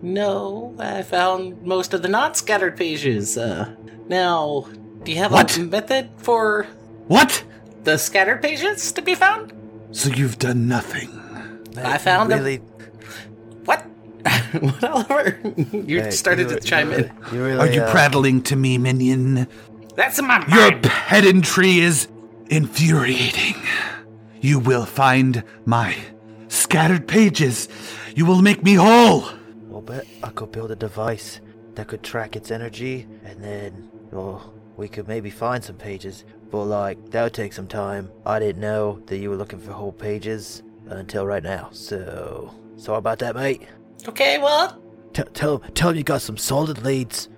no, 0.02 0.74
I 0.80 1.04
found 1.04 1.62
most 1.62 1.94
of 1.94 2.02
the 2.02 2.10
not 2.10 2.36
scattered 2.36 2.76
pages. 2.76 3.38
Uh, 3.38 3.76
now, 4.10 4.66
do 5.04 5.12
you 5.12 5.20
have 5.20 5.32
What? 5.32 5.56
a 5.58 5.62
method 5.62 6.10
for 6.18 6.66
What? 7.08 7.44
The 7.84 7.98
scattered 7.98 8.42
pages 8.42 8.92
to 8.94 9.02
be 9.02 9.16
found? 9.16 9.54
So 9.92 10.10
you've 10.10 10.40
done 10.40 10.68
nothing. 10.68 11.10
I 11.78 11.98
found 11.98 12.32
them. 12.32 12.40
really, 12.40 12.58
What? 13.66 13.82
what, 14.60 14.84
Oliver? 14.84 15.40
you 15.72 16.02
Hey, 16.02 16.12
started 16.12 16.50
you- 16.52 16.56
to 16.60 16.62
chime 16.62 16.92
you 16.92 16.98
in. 16.98 17.12
You 17.34 17.44
really, 17.44 17.60
Are 17.60 17.68
you 17.74 17.82
uh, 17.82 17.92
prattling 17.92 18.42
to 18.44 18.56
me, 18.56 18.78
minion? 18.78 19.48
That's 19.96 20.20
in 20.20 20.28
my 20.28 20.40
mind. 20.40 20.52
Your 20.54 20.72
pedantry 20.82 21.80
is 21.80 22.08
infuriating. 22.50 23.56
You 24.42 24.60
will 24.60 24.86
find 24.86 25.44
my 25.66 25.96
scattered 26.48 27.08
pages. 27.08 27.68
You 28.16 28.26
will 28.26 28.42
make 28.42 28.64
me 28.64 28.76
whole. 28.76 29.26
Well, 29.68 29.82
bet 29.82 30.06
I 30.24 30.30
could 30.30 30.52
build 30.52 30.72
a 30.72 30.76
device 30.76 31.40
that 31.76 31.88
could 31.88 32.04
track 32.04 32.36
its 32.36 32.52
energy, 32.52 33.08
and 33.24 33.42
then, 33.44 33.90
well, 34.12 34.54
we 34.78 34.88
could 34.90 35.08
maybe 35.08 35.30
find 35.30 35.64
some 35.64 35.78
pages. 35.78 36.26
But 36.52 36.66
like, 36.66 37.12
that 37.12 37.24
would 37.24 37.34
take 37.34 37.54
some 37.54 37.68
time. 37.68 38.12
I 38.26 38.40
didn't 38.40 38.62
know 38.62 39.02
that 39.08 39.18
you 39.18 39.30
were 39.30 39.38
looking 39.38 39.60
for 39.60 39.72
whole 39.72 39.94
pages 39.94 40.62
until 40.88 41.26
right 41.26 41.42
now. 41.44 41.70
So, 41.72 42.54
sorry 42.76 42.98
about 42.98 43.20
that, 43.20 43.36
mate. 43.36 43.62
Okay, 44.08 44.38
well, 44.38 44.78
T- 45.14 45.24
tell 45.34 45.60
tell 45.74 45.90
him 45.90 45.98
you 45.98 46.04
got 46.04 46.22
some 46.22 46.38
solid 46.38 46.84
leads. 46.84 47.30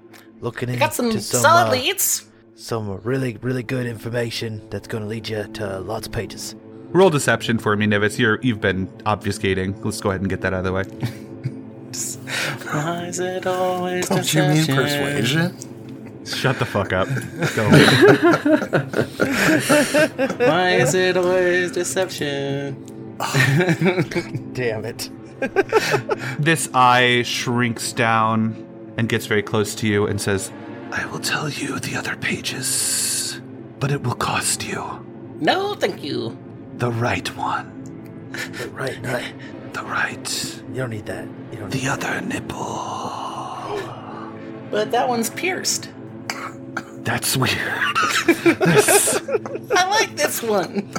Looking 0.41 0.69
I 0.69 0.73
into 0.73 0.79
got 0.85 0.93
some 0.93 1.11
some, 1.11 1.41
solid 1.41 1.69
uh, 1.69 1.71
leads. 1.71 2.29
some 2.55 2.99
really 3.03 3.37
really 3.41 3.63
good 3.63 3.85
information 3.85 4.67
that's 4.69 4.87
going 4.87 5.03
to 5.03 5.09
lead 5.09 5.27
you 5.29 5.43
to 5.53 5.79
lots 5.79 6.05
of 6.07 6.13
pages. 6.13 6.55
Roll 6.89 7.09
deception 7.09 7.57
for 7.57 7.75
me, 7.75 7.85
Nivets. 7.87 8.17
You're 8.19 8.39
you've 8.41 8.61
been 8.61 8.87
obfuscating. 9.05 9.83
Let's 9.83 10.01
go 10.01 10.09
ahead 10.09 10.21
and 10.21 10.29
get 10.29 10.41
that 10.41 10.53
out 10.53 10.65
of 10.65 10.65
the 10.65 10.73
way. 10.73 10.83
Why 12.71 13.05
is 13.07 13.19
it 13.19 13.45
always 13.47 14.07
Don't 14.09 14.33
you 14.33 14.41
mean 14.43 14.65
persuasion? 14.65 15.55
Shut 16.25 16.57
the 16.59 16.65
fuck 16.65 16.93
up. 16.93 17.07
Go. 17.55 17.69
Why 20.47 20.75
is 20.75 20.93
it 20.95 21.17
always 21.17 21.71
deception? 21.71 22.75
Damn 24.53 24.85
it. 24.85 25.09
this 26.39 26.69
eye 26.73 27.23
shrinks 27.23 27.91
down 27.91 28.55
and 28.97 29.09
gets 29.09 29.25
very 29.25 29.43
close 29.43 29.75
to 29.75 29.87
you 29.87 30.07
and 30.07 30.21
says, 30.21 30.51
I 30.91 31.05
will 31.07 31.19
tell 31.19 31.49
you 31.49 31.79
the 31.79 31.95
other 31.97 32.15
pages, 32.15 33.41
but 33.79 33.91
it 33.91 34.03
will 34.03 34.15
cost 34.15 34.65
you. 34.65 35.05
No, 35.39 35.73
thank 35.75 36.03
you. 36.03 36.37
The 36.77 36.91
right 36.91 37.27
one. 37.35 38.29
The 38.31 38.69
Right, 38.69 39.01
not. 39.01 39.21
The 39.73 39.83
right. 39.83 40.61
You 40.69 40.75
don't 40.75 40.89
need 40.91 41.05
that. 41.07 41.27
You 41.51 41.59
don't 41.59 41.73
need 41.73 41.81
The 41.81 41.89
other 41.89 42.21
nipple. 42.21 42.59
But 44.71 44.91
that 44.91 45.07
one's 45.07 45.29
pierced. 45.29 45.89
That's 47.03 47.35
weird. 47.35 47.51
I 49.75 49.87
like 49.89 50.15
this 50.15 50.41
one. 50.41 50.89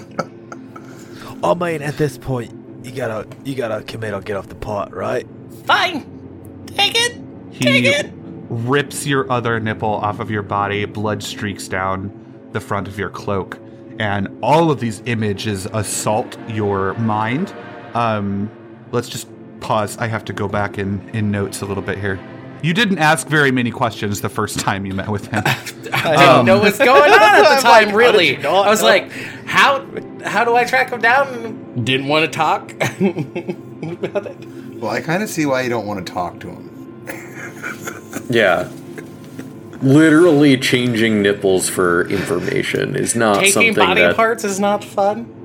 Oh 1.42 1.54
man, 1.54 1.82
at 1.82 1.96
this 1.96 2.18
point, 2.18 2.52
you 2.84 2.92
gotta 2.92 3.26
you 3.44 3.54
gotta 3.54 3.82
commit 3.84 4.14
or 4.14 4.20
get 4.20 4.36
off 4.36 4.48
the 4.48 4.54
pot, 4.54 4.94
right? 4.94 5.26
Fine. 5.64 6.64
Take 6.66 6.94
it. 6.96 7.12
Take 7.58 7.84
He 7.84 7.88
it. 7.90 8.10
rips 8.48 9.06
your 9.06 9.30
other 9.30 9.60
nipple 9.60 9.88
off 9.94 10.20
of 10.20 10.30
your 10.30 10.42
body, 10.42 10.84
blood 10.84 11.22
streaks 11.22 11.68
down 11.68 12.12
the 12.52 12.60
front 12.60 12.86
of 12.88 12.98
your 12.98 13.10
cloak, 13.10 13.58
and 13.98 14.28
all 14.42 14.70
of 14.70 14.80
these 14.80 15.02
images 15.06 15.66
assault 15.66 16.36
your 16.48 16.94
mind. 16.94 17.54
Um, 17.94 18.50
let's 18.92 19.08
just 19.08 19.28
pause. 19.60 19.96
I 19.98 20.06
have 20.08 20.24
to 20.26 20.32
go 20.32 20.48
back 20.48 20.78
in, 20.78 21.08
in 21.10 21.30
notes 21.30 21.62
a 21.62 21.66
little 21.66 21.82
bit 21.82 21.98
here. 21.98 22.18
You 22.64 22.72
didn't 22.72 22.96
ask 22.96 23.28
very 23.28 23.50
many 23.50 23.70
questions 23.70 24.22
the 24.22 24.30
first 24.30 24.58
time 24.58 24.86
you 24.86 24.94
met 24.94 25.10
with 25.10 25.26
him. 25.26 25.42
I 25.46 26.16
didn't 26.16 26.28
um, 26.28 26.46
know 26.46 26.60
what's 26.60 26.78
going 26.78 27.12
on 27.12 27.20
at 27.20 27.56
the 27.56 27.60
time. 27.60 27.94
Really, 27.94 28.42
I 28.42 28.70
was 28.70 28.82
like, 28.82 29.12
"How? 29.44 29.84
How 30.24 30.46
do 30.46 30.56
I 30.56 30.64
track 30.64 30.88
him 30.88 31.02
down?" 31.02 31.84
Didn't 31.84 32.08
want 32.08 32.24
to 32.24 32.30
talk 32.30 32.72
about 32.72 34.26
it. 34.26 34.46
Well, 34.76 34.90
I 34.90 35.02
kind 35.02 35.22
of 35.22 35.28
see 35.28 35.44
why 35.44 35.60
you 35.60 35.68
don't 35.68 35.84
want 35.84 36.06
to 36.06 36.10
talk 36.10 36.40
to 36.40 36.48
him. 36.48 37.04
Yeah. 38.30 38.70
Literally 39.82 40.56
changing 40.56 41.20
nipples 41.20 41.68
for 41.68 42.08
information 42.08 42.96
is 42.96 43.14
not 43.14 43.40
Taking 43.40 43.52
something 43.52 43.74
body 43.74 44.00
that. 44.00 44.16
parts 44.16 44.42
is 44.42 44.58
not 44.58 44.82
fun. 44.82 45.43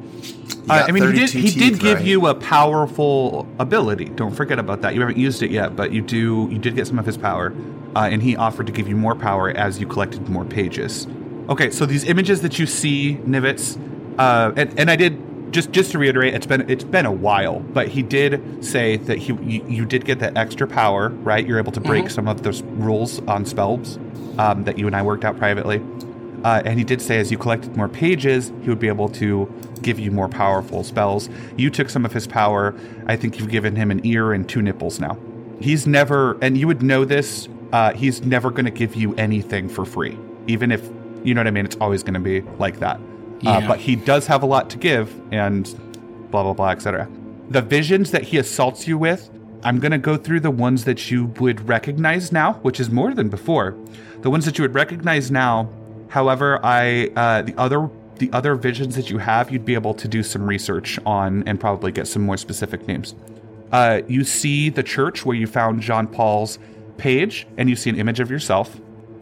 Uh, 0.69 0.85
I 0.87 0.91
mean, 0.91 1.03
he 1.03 1.11
did. 1.13 1.29
32 1.29 1.39
He 1.39 1.59
did 1.59 1.73
teeth, 1.73 1.81
give 1.81 1.97
right? 1.97 2.05
you 2.05 2.27
a 2.27 2.35
powerful 2.35 3.47
ability. 3.59 4.05
Don't 4.05 4.35
forget 4.35 4.59
about 4.59 4.81
that. 4.81 4.93
You 4.93 5.01
haven't 5.01 5.17
used 5.17 5.41
it 5.41 5.51
yet, 5.51 5.75
but 5.75 5.91
you 5.91 6.01
do. 6.01 6.47
You 6.51 6.59
did 6.59 6.75
get 6.75 6.87
some 6.87 6.99
of 6.99 7.05
his 7.05 7.17
power, 7.17 7.53
uh, 7.95 8.09
and 8.11 8.21
he 8.21 8.35
offered 8.35 8.67
to 8.67 8.71
give 8.71 8.87
you 8.87 8.95
more 8.95 9.15
power 9.15 9.49
as 9.49 9.79
you 9.79 9.87
collected 9.87 10.29
more 10.29 10.45
pages. 10.45 11.07
Okay, 11.49 11.71
so 11.71 11.85
these 11.85 12.03
images 12.03 12.41
that 12.41 12.59
you 12.59 12.67
see, 12.67 13.15
Nivets, 13.25 13.77
uh, 14.19 14.51
and, 14.55 14.79
and 14.79 14.91
I 14.91 14.95
did 14.95 15.51
just 15.51 15.71
just 15.71 15.91
to 15.93 15.99
reiterate, 15.99 16.33
it's 16.33 16.45
been 16.45 16.69
it's 16.69 16.83
been 16.83 17.05
a 17.05 17.11
while, 17.11 17.59
but 17.59 17.87
he 17.87 18.03
did 18.03 18.63
say 18.63 18.97
that 18.97 19.17
he 19.17 19.33
you, 19.33 19.65
you 19.67 19.85
did 19.85 20.05
get 20.05 20.19
that 20.19 20.37
extra 20.37 20.67
power, 20.67 21.09
right? 21.09 21.45
You're 21.45 21.57
able 21.57 21.71
to 21.71 21.81
break 21.81 22.09
some 22.09 22.27
of 22.27 22.43
those 22.43 22.61
rules 22.61 23.19
on 23.21 23.45
spells 23.45 23.97
um, 24.37 24.63
that 24.65 24.77
you 24.77 24.87
and 24.87 24.95
I 24.95 25.01
worked 25.01 25.25
out 25.25 25.37
privately. 25.37 25.81
Uh, 26.43 26.61
and 26.63 26.77
he 26.77 26.85
did 26.85 27.01
say 27.01 27.19
as 27.19 27.31
you 27.31 27.37
collected 27.37 27.75
more 27.75 27.89
pages, 27.89 28.53
he 28.61 28.69
would 28.69 28.79
be 28.79 28.87
able 28.87 29.09
to 29.09 29.51
give 29.81 29.99
you 29.99 30.11
more 30.11 30.27
powerful 30.27 30.83
spells. 30.83 31.29
You 31.57 31.69
took 31.69 31.89
some 31.89 32.05
of 32.05 32.13
his 32.13 32.27
power. 32.27 32.75
I 33.07 33.15
think 33.15 33.39
you've 33.39 33.49
given 33.49 33.75
him 33.75 33.91
an 33.91 34.05
ear 34.05 34.33
and 34.33 34.47
two 34.47 34.61
nipples 34.61 34.99
now. 34.99 35.17
He's 35.59 35.85
never, 35.85 36.37
and 36.41 36.57
you 36.57 36.67
would 36.67 36.81
know 36.81 37.05
this, 37.05 37.49
uh, 37.73 37.93
he's 37.93 38.21
never 38.23 38.49
going 38.49 38.65
to 38.65 38.71
give 38.71 38.95
you 38.95 39.13
anything 39.15 39.69
for 39.69 39.85
free. 39.85 40.17
Even 40.47 40.71
if, 40.71 40.87
you 41.23 41.33
know 41.33 41.41
what 41.41 41.47
I 41.47 41.51
mean? 41.51 41.65
It's 41.65 41.77
always 41.81 42.03
going 42.03 42.13
to 42.13 42.19
be 42.19 42.41
like 42.57 42.79
that. 42.79 42.99
Uh, 43.45 43.65
but 43.67 43.79
he 43.79 43.95
does 43.95 44.27
have 44.27 44.43
a 44.43 44.45
lot 44.45 44.69
to 44.69 44.77
give, 44.77 45.13
and 45.31 45.63
blah, 46.29 46.43
blah, 46.43 46.53
blah, 46.53 46.69
etc. 46.71 47.09
The 47.49 47.61
visions 47.61 48.11
that 48.11 48.23
he 48.23 48.37
assaults 48.37 48.87
you 48.87 48.97
with, 48.97 49.29
I'm 49.63 49.79
going 49.79 49.91
to 49.91 49.97
go 49.97 50.17
through 50.17 50.41
the 50.41 50.51
ones 50.51 50.85
that 50.85 51.09
you 51.09 51.25
would 51.39 51.67
recognize 51.67 52.31
now, 52.31 52.53
which 52.61 52.79
is 52.79 52.89
more 52.89 53.13
than 53.13 53.29
before. 53.29 53.77
The 54.21 54.29
ones 54.29 54.45
that 54.45 54.57
you 54.57 54.63
would 54.63 54.75
recognize 54.75 55.31
now 55.31 55.69
However, 56.09 56.59
I 56.63 57.11
uh, 57.15 57.43
the 57.43 57.55
other 57.57 57.89
the 58.19 58.29
other 58.33 58.55
visions 58.55 58.95
that 58.95 59.09
you 59.09 59.17
have, 59.17 59.51
you'd 59.51 59.65
be 59.65 59.73
able 59.73 59.93
to 59.95 60.07
do 60.07 60.21
some 60.23 60.43
research 60.43 60.99
on 61.05 61.43
and 61.47 61.59
probably 61.59 61.91
get 61.91 62.07
some 62.07 62.21
more 62.21 62.37
specific 62.37 62.87
names. 62.87 63.15
Uh, 63.71 64.01
you 64.07 64.23
see 64.23 64.69
the 64.69 64.83
church 64.83 65.25
where 65.25 65.35
you 65.35 65.47
found 65.47 65.81
Jean 65.81 66.07
Paul's 66.07 66.59
page, 66.97 67.47
and 67.57 67.69
you 67.69 67.75
see 67.75 67.89
an 67.89 67.97
image 67.97 68.19
of 68.19 68.29
yourself. 68.29 68.79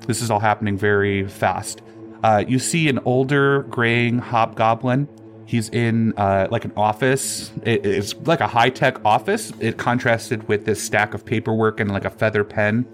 This 0.08 0.22
is 0.22 0.32
all 0.32 0.40
happening 0.40 0.78
very 0.78 1.28
fast. 1.28 1.82
Uh, 2.24 2.44
you 2.48 2.58
see 2.60 2.90
an 2.90 3.00
older 3.06 3.64
graying 3.64 4.20
hobgoblin. 4.20 5.08
He's 5.46 5.70
in 5.70 6.14
uh, 6.18 6.48
like 6.50 6.66
an 6.66 6.74
office. 6.76 7.52
It- 7.64 7.86
it's 7.86 8.16
like 8.26 8.40
a 8.40 8.48
high 8.48 8.70
tech 8.70 9.04
office. 9.06 9.54
It 9.60 9.78
contrasted 9.78 10.48
with 10.48 10.66
this 10.66 10.82
stack 10.84 11.14
of 11.14 11.24
paperwork 11.26 11.80
and 11.80 11.92
like 11.92 12.06
a 12.06 12.10
feather 12.10 12.44
pen 12.44 12.86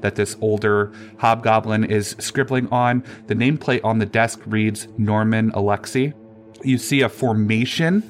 that 0.00 0.14
this 0.16 0.36
older 0.40 0.92
hobgoblin 1.18 1.84
is 1.84 2.16
scribbling 2.18 2.68
on. 2.68 3.04
The 3.26 3.34
nameplate 3.34 3.84
on 3.84 3.98
the 3.98 4.06
desk 4.06 4.40
reads 4.46 4.88
Norman 4.96 5.52
Alexi. 5.52 6.14
You 6.62 6.78
see 6.78 7.00
a 7.02 7.08
formation 7.08 8.02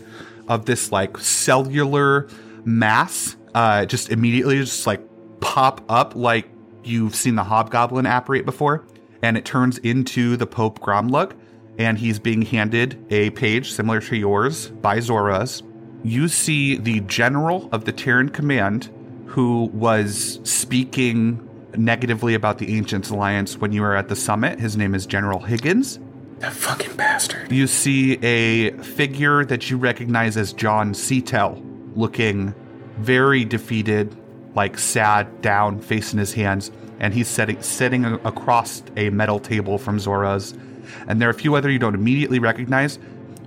of 0.49 0.67
this 0.67 0.91
like 0.91 1.19
cellular 1.19 2.29
mass 2.65 3.37
uh, 3.55 3.85
just 3.87 4.11
immediately 4.11 4.59
just 4.59 4.87
like 4.87 5.01
pop 5.41 5.83
up 5.89 6.15
like 6.15 6.49
you've 6.85 7.15
seen 7.15 7.35
the 7.35 7.45
hobgoblin 7.45 8.07
apparate 8.07 8.45
before. 8.45 8.85
And 9.23 9.37
it 9.37 9.45
turns 9.45 9.79
into 9.79 10.37
the 10.37 10.47
Pope 10.47 10.81
Gromlug. 10.81 11.35
And 11.79 11.99
he's 11.99 12.19
being 12.19 12.43
handed 12.43 13.05
a 13.11 13.31
page 13.31 13.73
similar 13.73 14.01
to 14.03 14.17
yours 14.17 14.69
by 14.69 14.99
Zoros. 14.99 15.63
You 16.03 16.29
see 16.29 16.77
the 16.77 17.01
general 17.01 17.69
of 17.73 17.85
the 17.85 17.93
Terran 17.93 18.29
Command 18.29 18.91
who 19.27 19.71
was 19.73 20.41
speaking 20.43 21.49
negatively 21.77 22.35
about 22.35 22.59
the 22.59 22.77
Ancients 22.77 23.11
Alliance 23.11 23.59
when 23.59 23.73
you 23.73 23.83
were 23.83 23.97
at 23.97 24.09
the 24.09 24.17
summit. 24.17 24.59
His 24.59 24.77
name 24.77 24.95
is 24.95 25.07
General 25.07 25.41
Higgins. 25.41 25.99
That 26.39 26.53
fucking 26.53 26.97
bastard. 26.97 27.53
You 27.53 27.67
see 27.67 28.15
a 28.25 28.71
figure 28.79 29.45
that 29.45 29.71
you 29.71 29.77
recognize 29.77 30.37
as 30.37 30.53
John 30.53 30.95
Seatel, 30.95 31.63
looking 31.97 32.55
very 32.99 33.45
defeated, 33.45 34.17
like 34.55 34.79
sad, 34.79 35.43
down, 35.43 35.81
face 35.81 36.13
in 36.13 36.19
his 36.19 36.33
hands, 36.33 36.71
and 36.99 37.13
he's 37.13 37.29
sitting 37.29 37.61
sitting 37.63 38.05
across 38.05 38.83
a 38.97 39.11
metal 39.11 39.39
table 39.39 39.79
from 39.79 39.99
Zoros. 39.99 40.59
And 41.07 41.21
there 41.21 41.29
are 41.29 41.33
a 41.33 41.35
few 41.35 41.55
other 41.55 41.71
you 41.71 41.79
don't 41.79 41.95
immediately 41.95 42.39
recognize, 42.39 42.99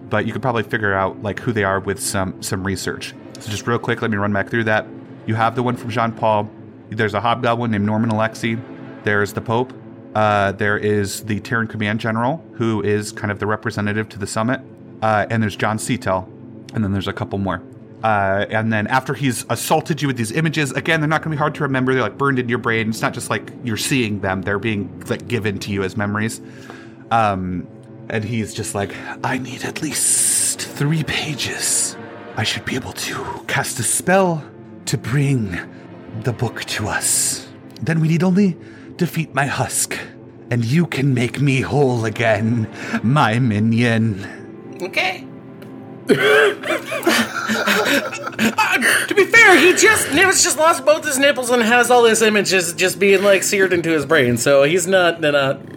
but 0.10 0.26
you 0.26 0.34
could 0.34 0.42
probably 0.42 0.64
figure 0.64 0.94
out 0.94 1.22
like 1.24 1.40
who 1.40 1.52
they 1.52 1.64
are 1.64 1.80
with 1.80 2.00
some 2.00 2.42
some 2.44 2.64
research. 2.64 3.14
So 3.40 3.50
just 3.50 3.66
real 3.68 3.80
quick, 3.80 4.02
let 4.02 4.12
me 4.12 4.18
run 4.18 4.34
back 4.34 4.50
through 4.50 4.66
that. 4.66 4.86
You 5.26 5.36
have 5.36 5.56
the 5.56 5.64
one 5.64 5.76
from 5.76 5.90
Jean 5.90 6.12
Paul. 6.12 6.50
There's 6.90 7.14
a 7.14 7.22
hobgoblin 7.22 7.72
named 7.72 7.86
Norman 7.86 8.12
Alexi. 8.12 8.62
There's 9.04 9.34
the 9.34 9.42
Pope. 9.42 9.74
Uh, 10.16 10.52
there 10.52 10.78
is 10.78 11.24
the 11.24 11.40
Terran 11.40 11.68
Command 11.68 12.00
General, 12.00 12.44
who 12.54 12.82
is 12.84 13.12
kind 13.12 13.32
of 13.32 13.40
the 13.40 13.48
representative 13.48 14.10
to 14.10 14.20
the 14.20 14.28
summit. 14.28 14.62
Uh, 15.02 15.26
and 15.30 15.42
there's 15.42 15.56
John 15.56 15.78
Seatel. 15.78 16.28
And 16.74 16.84
then 16.84 16.92
there's 16.92 17.08
a 17.08 17.14
couple 17.14 17.40
more. 17.40 17.62
Uh, 18.04 18.46
and 18.50 18.72
then 18.72 18.86
after 18.88 19.14
he's 19.14 19.46
assaulted 19.50 20.02
you 20.02 20.08
with 20.08 20.18
these 20.18 20.32
images, 20.32 20.72
again, 20.74 21.00
they're 21.00 21.08
not 21.08 21.22
going 21.22 21.32
to 21.32 21.38
be 21.38 21.40
hard 21.40 21.56
to 21.56 21.64
remember. 21.64 21.94
They're 21.94 22.04
like 22.04 22.18
burned 22.18 22.38
into 22.38 22.50
your 22.50 22.60
brain. 22.60 22.90
It's 22.90 23.02
not 23.02 23.14
just 23.14 23.30
like 23.30 23.52
you're 23.64 23.78
seeing 23.78 24.20
them; 24.20 24.42
they're 24.42 24.60
being 24.60 25.04
like 25.08 25.28
given 25.28 25.58
to 25.60 25.72
you 25.72 25.84
as 25.84 25.96
memories. 25.96 26.42
Um, 27.12 27.66
and 28.10 28.24
he's 28.24 28.54
just 28.54 28.76
like, 28.76 28.94
I 29.24 29.38
need 29.38 29.64
at 29.64 29.82
least 29.82 30.60
three 30.60 31.04
pages. 31.04 31.96
I 32.36 32.44
should 32.44 32.66
be 32.66 32.76
able 32.76 32.92
to 32.94 33.44
cast 33.48 33.80
a 33.80 33.84
spell 33.84 34.44
to 34.86 34.98
bring 34.98 35.58
the 36.22 36.34
book 36.34 36.64
to 36.66 36.88
us. 36.88 37.48
Then 37.82 38.00
we 38.00 38.08
need 38.08 38.24
only 38.24 38.58
defeat 38.98 39.34
my 39.34 39.46
husk, 39.46 39.98
and 40.52 40.64
you 40.64 40.86
can 40.86 41.14
make 41.14 41.42
me 41.42 41.62
whole 41.62 42.06
again, 42.06 42.68
my 43.04 43.40
minion. 43.40 44.26
Okay. 44.82 45.26
Uh, 46.10 46.14
to 49.08 49.14
be 49.16 49.26
fair, 49.26 49.58
he 49.58 49.72
just 49.74 50.08
Nivets 50.08 50.44
just 50.44 50.58
lost 50.58 50.86
both 50.86 51.06
his 51.06 51.18
nipples 51.18 51.50
and 51.50 51.64
has 51.64 51.90
all 51.90 52.04
this 52.04 52.22
images 52.22 52.74
just 52.74 53.00
being 53.00 53.24
like 53.24 53.44
seared 53.44 53.74
into 53.74 53.90
his 53.90 54.06
brain. 54.06 54.38
So 54.38 54.64
he's 54.64 54.88
not 54.88 55.22
not 55.22 55.34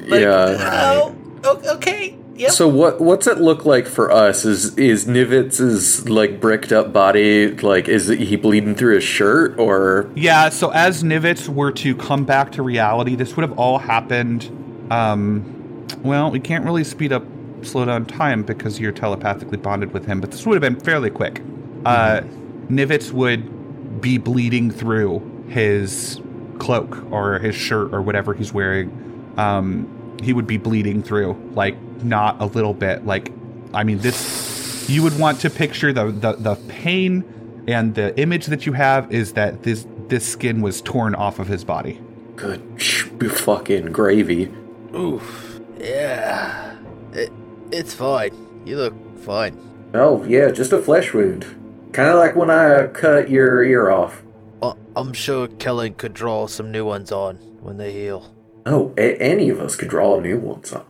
like, 0.09 0.21
Yeah. 0.23 0.93
Oh, 0.95 1.15
o- 1.45 1.75
okay. 1.77 2.17
Yep. 2.37 2.51
So 2.51 2.69
what 2.69 3.01
what's 3.01 3.27
it 3.27 3.39
look 3.39 3.65
like 3.65 3.87
for 3.87 4.13
us? 4.13 4.45
Is 4.45 4.77
is 4.77 5.07
Nivets's 5.07 6.09
like 6.09 6.41
bricked 6.41 6.71
up 6.71 6.93
body 6.93 7.57
like 7.57 7.89
is 7.89 8.09
he 8.09 8.37
bleeding 8.37 8.75
through 8.75 8.97
his 8.97 9.05
shirt 9.05 9.59
or 9.59 10.11
Yeah, 10.15 10.51
so 10.51 10.71
as 10.71 11.03
Nivets 11.03 11.49
were 11.49 11.73
to 11.73 11.97
come 11.97 12.25
back 12.25 12.53
to 12.53 12.63
reality, 12.63 13.15
this 13.15 13.37
would 13.37 13.43
have 13.49 13.59
all 13.59 13.79
happened. 13.79 14.51
Um, 14.91 15.87
well, 16.03 16.31
we 16.31 16.41
can't 16.41 16.65
really 16.65 16.85
speed 16.85 17.13
up, 17.13 17.25
slow 17.63 17.87
down 17.87 18.05
time 18.05 18.43
because 18.43 18.79
you're 18.79 18.93
telepathically 18.93 19.57
bonded 19.57 19.93
with 19.93 20.05
him, 20.05 20.21
but 20.21 20.31
this 20.31 20.45
would 20.47 20.63
have 20.63 20.73
been 20.73 20.85
fairly 20.85 21.11
quick. 21.11 21.41
Uh, 21.87 22.21
Nivets 22.69 23.13
would 23.13 24.01
be 24.01 24.19
bleeding 24.19 24.71
through 24.71 25.21
his 25.49 26.21
cloak 26.59 27.11
or 27.11 27.39
his 27.39 27.55
shirt 27.55 27.95
or 27.95 28.03
whatever 28.03 28.35
he's 28.35 28.53
wearing. 28.53 28.91
Um, 29.37 29.89
he 30.23 30.33
would 30.33 30.47
be 30.47 30.57
bleeding 30.57 31.03
through, 31.03 31.35
like 31.55 31.77
not 32.03 32.41
a 32.41 32.47
little 32.47 32.75
bit. 32.75 33.07
Like, 33.07 33.33
I 33.75 33.85
mean, 33.85 33.99
this 33.99 34.89
you 34.89 35.03
would 35.03 35.19
want 35.19 35.41
to 35.41 35.51
picture 35.51 35.93
the 35.93 36.11
the, 36.11 36.33
the 36.33 36.57
pain 36.69 37.25
and 37.69 37.95
the 37.95 38.19
image 38.19 38.47
that 38.47 38.67
you 38.67 38.73
have 38.73 39.13
is 39.13 39.33
that 39.33 39.63
this 39.63 39.87
this 40.09 40.27
skin 40.27 40.61
was 40.61 40.81
torn 40.81 41.15
off 41.15 41.39
of 41.39 41.49
his 41.49 41.65
body. 41.65 42.01
good 42.37 43.33
fucking 43.33 43.93
gravy. 43.93 44.53
Oof. 44.95 45.61
Yeah. 45.79 46.77
It, 47.13 47.33
it's 47.73 47.95
fine. 47.95 48.33
You 48.65 48.77
look 48.77 48.95
fine. 49.21 49.59
Oh, 49.95 50.25
yeah, 50.25 50.51
just 50.51 50.73
a 50.73 50.81
flesh 50.81 51.13
wound. 51.15 51.45
Kind 51.93 52.09
of 52.09 52.17
like 52.17 52.37
when 52.37 52.51
I 52.51 52.89
cut 52.89 53.31
your 53.31 53.65
ear 53.65 53.91
off. 53.91 54.23
Uh, 54.63 54.75
I'm 54.95 55.13
sure 55.13 55.49
Kellen 55.49 55.95
could 55.95 56.13
draw 56.15 56.47
some 56.47 56.71
new 56.71 56.85
ones 56.85 57.13
on 57.13 57.37
when 57.61 57.77
they 57.77 57.93
heal. 57.93 58.36
Oh, 58.67 58.93
a- 58.99 59.17
any 59.23 59.49
of 59.49 59.61
us 59.61 59.77
could 59.77 59.89
draw 59.89 60.19
a 60.19 60.21
new 60.21 60.39
one, 60.39 60.65
so. 60.65 60.85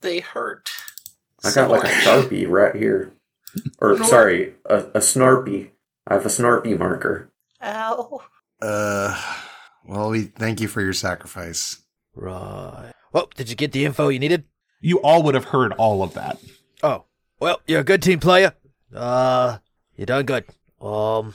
They 0.00 0.20
hurt. 0.20 0.68
I 1.44 1.52
got 1.52 1.70
like 1.70 1.84
a 1.84 1.88
Sharpie 1.88 2.48
right 2.48 2.74
here. 2.74 3.12
Or, 3.80 3.96
sorry, 4.04 4.54
a, 4.66 4.76
a 4.94 4.98
Snarpie. 5.00 5.70
I 6.06 6.14
have 6.14 6.24
a 6.24 6.28
Snarpie 6.28 6.78
marker. 6.78 7.32
Ow. 7.60 8.20
Uh, 8.62 9.20
well, 9.84 10.10
we 10.10 10.22
thank 10.26 10.60
you 10.60 10.68
for 10.68 10.80
your 10.80 10.92
sacrifice. 10.92 11.82
Right. 12.14 12.92
Well, 13.12 13.28
did 13.34 13.50
you 13.50 13.56
get 13.56 13.72
the 13.72 13.84
info 13.84 14.08
you 14.08 14.20
needed? 14.20 14.44
You 14.80 14.98
all 15.02 15.24
would 15.24 15.34
have 15.34 15.46
heard 15.46 15.72
all 15.72 16.04
of 16.04 16.14
that. 16.14 16.38
Oh, 16.84 17.06
well, 17.40 17.60
you're 17.66 17.80
a 17.80 17.84
good 17.84 18.02
team 18.02 18.20
player. 18.20 18.54
Uh, 18.94 19.58
you 19.96 20.06
done 20.06 20.26
good. 20.26 20.44
Um, 20.80 21.34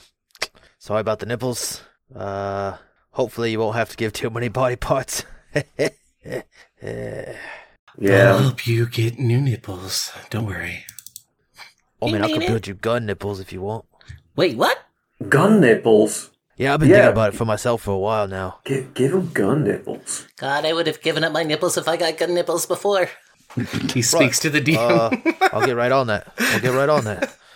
sorry 0.78 1.00
about 1.02 1.18
the 1.18 1.26
nipples. 1.26 1.82
Uh, 2.14 2.78
hopefully 3.10 3.50
you 3.50 3.58
won't 3.58 3.76
have 3.76 3.90
to 3.90 3.96
give 3.96 4.14
too 4.14 4.30
many 4.30 4.48
body 4.48 4.76
parts. 4.76 5.22
I'll 6.82 8.38
help 8.38 8.66
you 8.66 8.86
get 8.86 9.18
new 9.18 9.40
nipples. 9.40 10.12
Don't 10.30 10.46
worry. 10.46 10.84
I 12.02 12.06
mean, 12.06 12.22
I 12.22 12.26
mean 12.26 12.38
could 12.40 12.46
build 12.46 12.66
you 12.66 12.74
gun 12.74 13.06
nipples 13.06 13.40
if 13.40 13.52
you 13.52 13.62
want. 13.62 13.86
Wait, 14.36 14.56
what? 14.56 14.78
Gun 15.28 15.60
nipples. 15.60 16.30
Yeah, 16.58 16.74
I've 16.74 16.80
been 16.80 16.88
Yeah. 16.90 16.96
thinking 16.96 17.12
about 17.12 17.34
it 17.34 17.36
for 17.36 17.44
myself 17.44 17.82
for 17.82 17.92
a 17.92 17.98
while 17.98 18.28
now. 18.28 18.60
Give, 18.64 18.92
give 18.94 19.12
him 19.12 19.30
gun 19.32 19.64
nipples. 19.64 20.26
God, 20.36 20.64
I 20.64 20.72
would 20.72 20.86
have 20.86 21.00
given 21.02 21.24
up 21.24 21.32
my 21.32 21.42
nipples 21.42 21.76
if 21.78 21.88
I 21.88 21.96
got 21.96 22.16
gun 22.18 22.34
nipples 22.34 22.66
before. 22.66 23.08
he 23.94 24.02
speaks 24.02 24.38
to 24.40 24.50
the 24.50 24.60
DM. 24.60 24.76
Uh, 24.76 25.48
I'll 25.52 25.64
get 25.66 25.76
right 25.76 25.92
on 25.92 26.08
that. 26.08 26.32
I'll 26.38 26.60
get 26.60 26.72
right 26.74 26.88
on 26.88 27.04
that. 27.04 27.34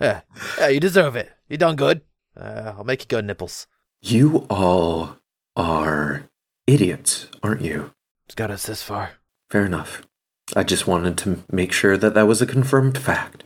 Yeah, 0.00 0.22
yeah, 0.58 0.66
you 0.68 0.80
deserve 0.80 1.14
it. 1.14 1.30
You 1.48 1.56
done 1.58 1.76
good. 1.76 2.00
Uh, 2.36 2.72
I'll 2.76 2.82
make 2.82 3.02
you 3.02 3.06
gun 3.06 3.24
nipples. 3.24 3.68
You 4.00 4.46
all 4.50 5.18
are 5.54 6.24
idiots, 6.72 7.26
aren't 7.42 7.60
you? 7.60 7.92
It's 8.26 8.34
got 8.34 8.50
us 8.50 8.66
this 8.66 8.82
far. 8.82 9.12
Fair 9.50 9.66
enough. 9.66 10.02
I 10.56 10.62
just 10.64 10.86
wanted 10.86 11.18
to 11.18 11.42
make 11.50 11.70
sure 11.72 11.98
that 11.98 12.14
that 12.14 12.26
was 12.26 12.40
a 12.40 12.46
confirmed 12.46 12.96
fact. 12.96 13.44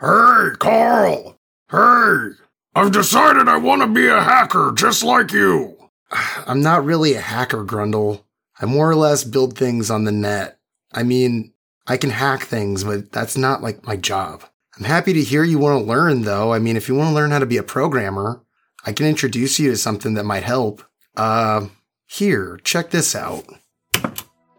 Hey, 0.00 0.48
Carl! 0.58 1.38
Hey! 1.70 2.30
I've 2.74 2.92
decided 2.92 3.48
I 3.48 3.58
want 3.58 3.82
to 3.82 3.88
be 3.88 4.06
a 4.06 4.22
hacker 4.22 4.72
just 4.74 5.02
like 5.02 5.32
you! 5.32 5.76
I'm 6.46 6.62
not 6.62 6.84
really 6.84 7.14
a 7.14 7.20
hacker, 7.20 7.64
Grundle. 7.64 8.22
I 8.58 8.64
more 8.64 8.90
or 8.90 8.96
less 8.96 9.24
build 9.24 9.56
things 9.56 9.90
on 9.90 10.04
the 10.04 10.12
net. 10.12 10.58
I 10.92 11.02
mean, 11.02 11.52
I 11.86 11.98
can 11.98 12.10
hack 12.10 12.42
things, 12.44 12.84
but 12.84 13.12
that's 13.12 13.36
not 13.36 13.62
like 13.62 13.86
my 13.86 13.96
job. 13.96 14.42
I'm 14.78 14.84
happy 14.84 15.12
to 15.12 15.22
hear 15.22 15.44
you 15.44 15.58
want 15.58 15.80
to 15.82 15.86
learn, 15.86 16.22
though. 16.22 16.52
I 16.52 16.58
mean, 16.58 16.76
if 16.76 16.88
you 16.88 16.94
want 16.94 17.10
to 17.10 17.14
learn 17.14 17.30
how 17.30 17.38
to 17.38 17.46
be 17.46 17.56
a 17.58 17.62
programmer, 17.62 18.42
I 18.84 18.92
can 18.92 19.06
introduce 19.06 19.58
you 19.58 19.70
to 19.70 19.76
something 19.76 20.14
that 20.14 20.24
might 20.24 20.44
help. 20.44 20.82
Uh, 21.16 21.68
here, 22.06 22.58
check 22.64 22.90
this 22.90 23.14
out. 23.14 23.44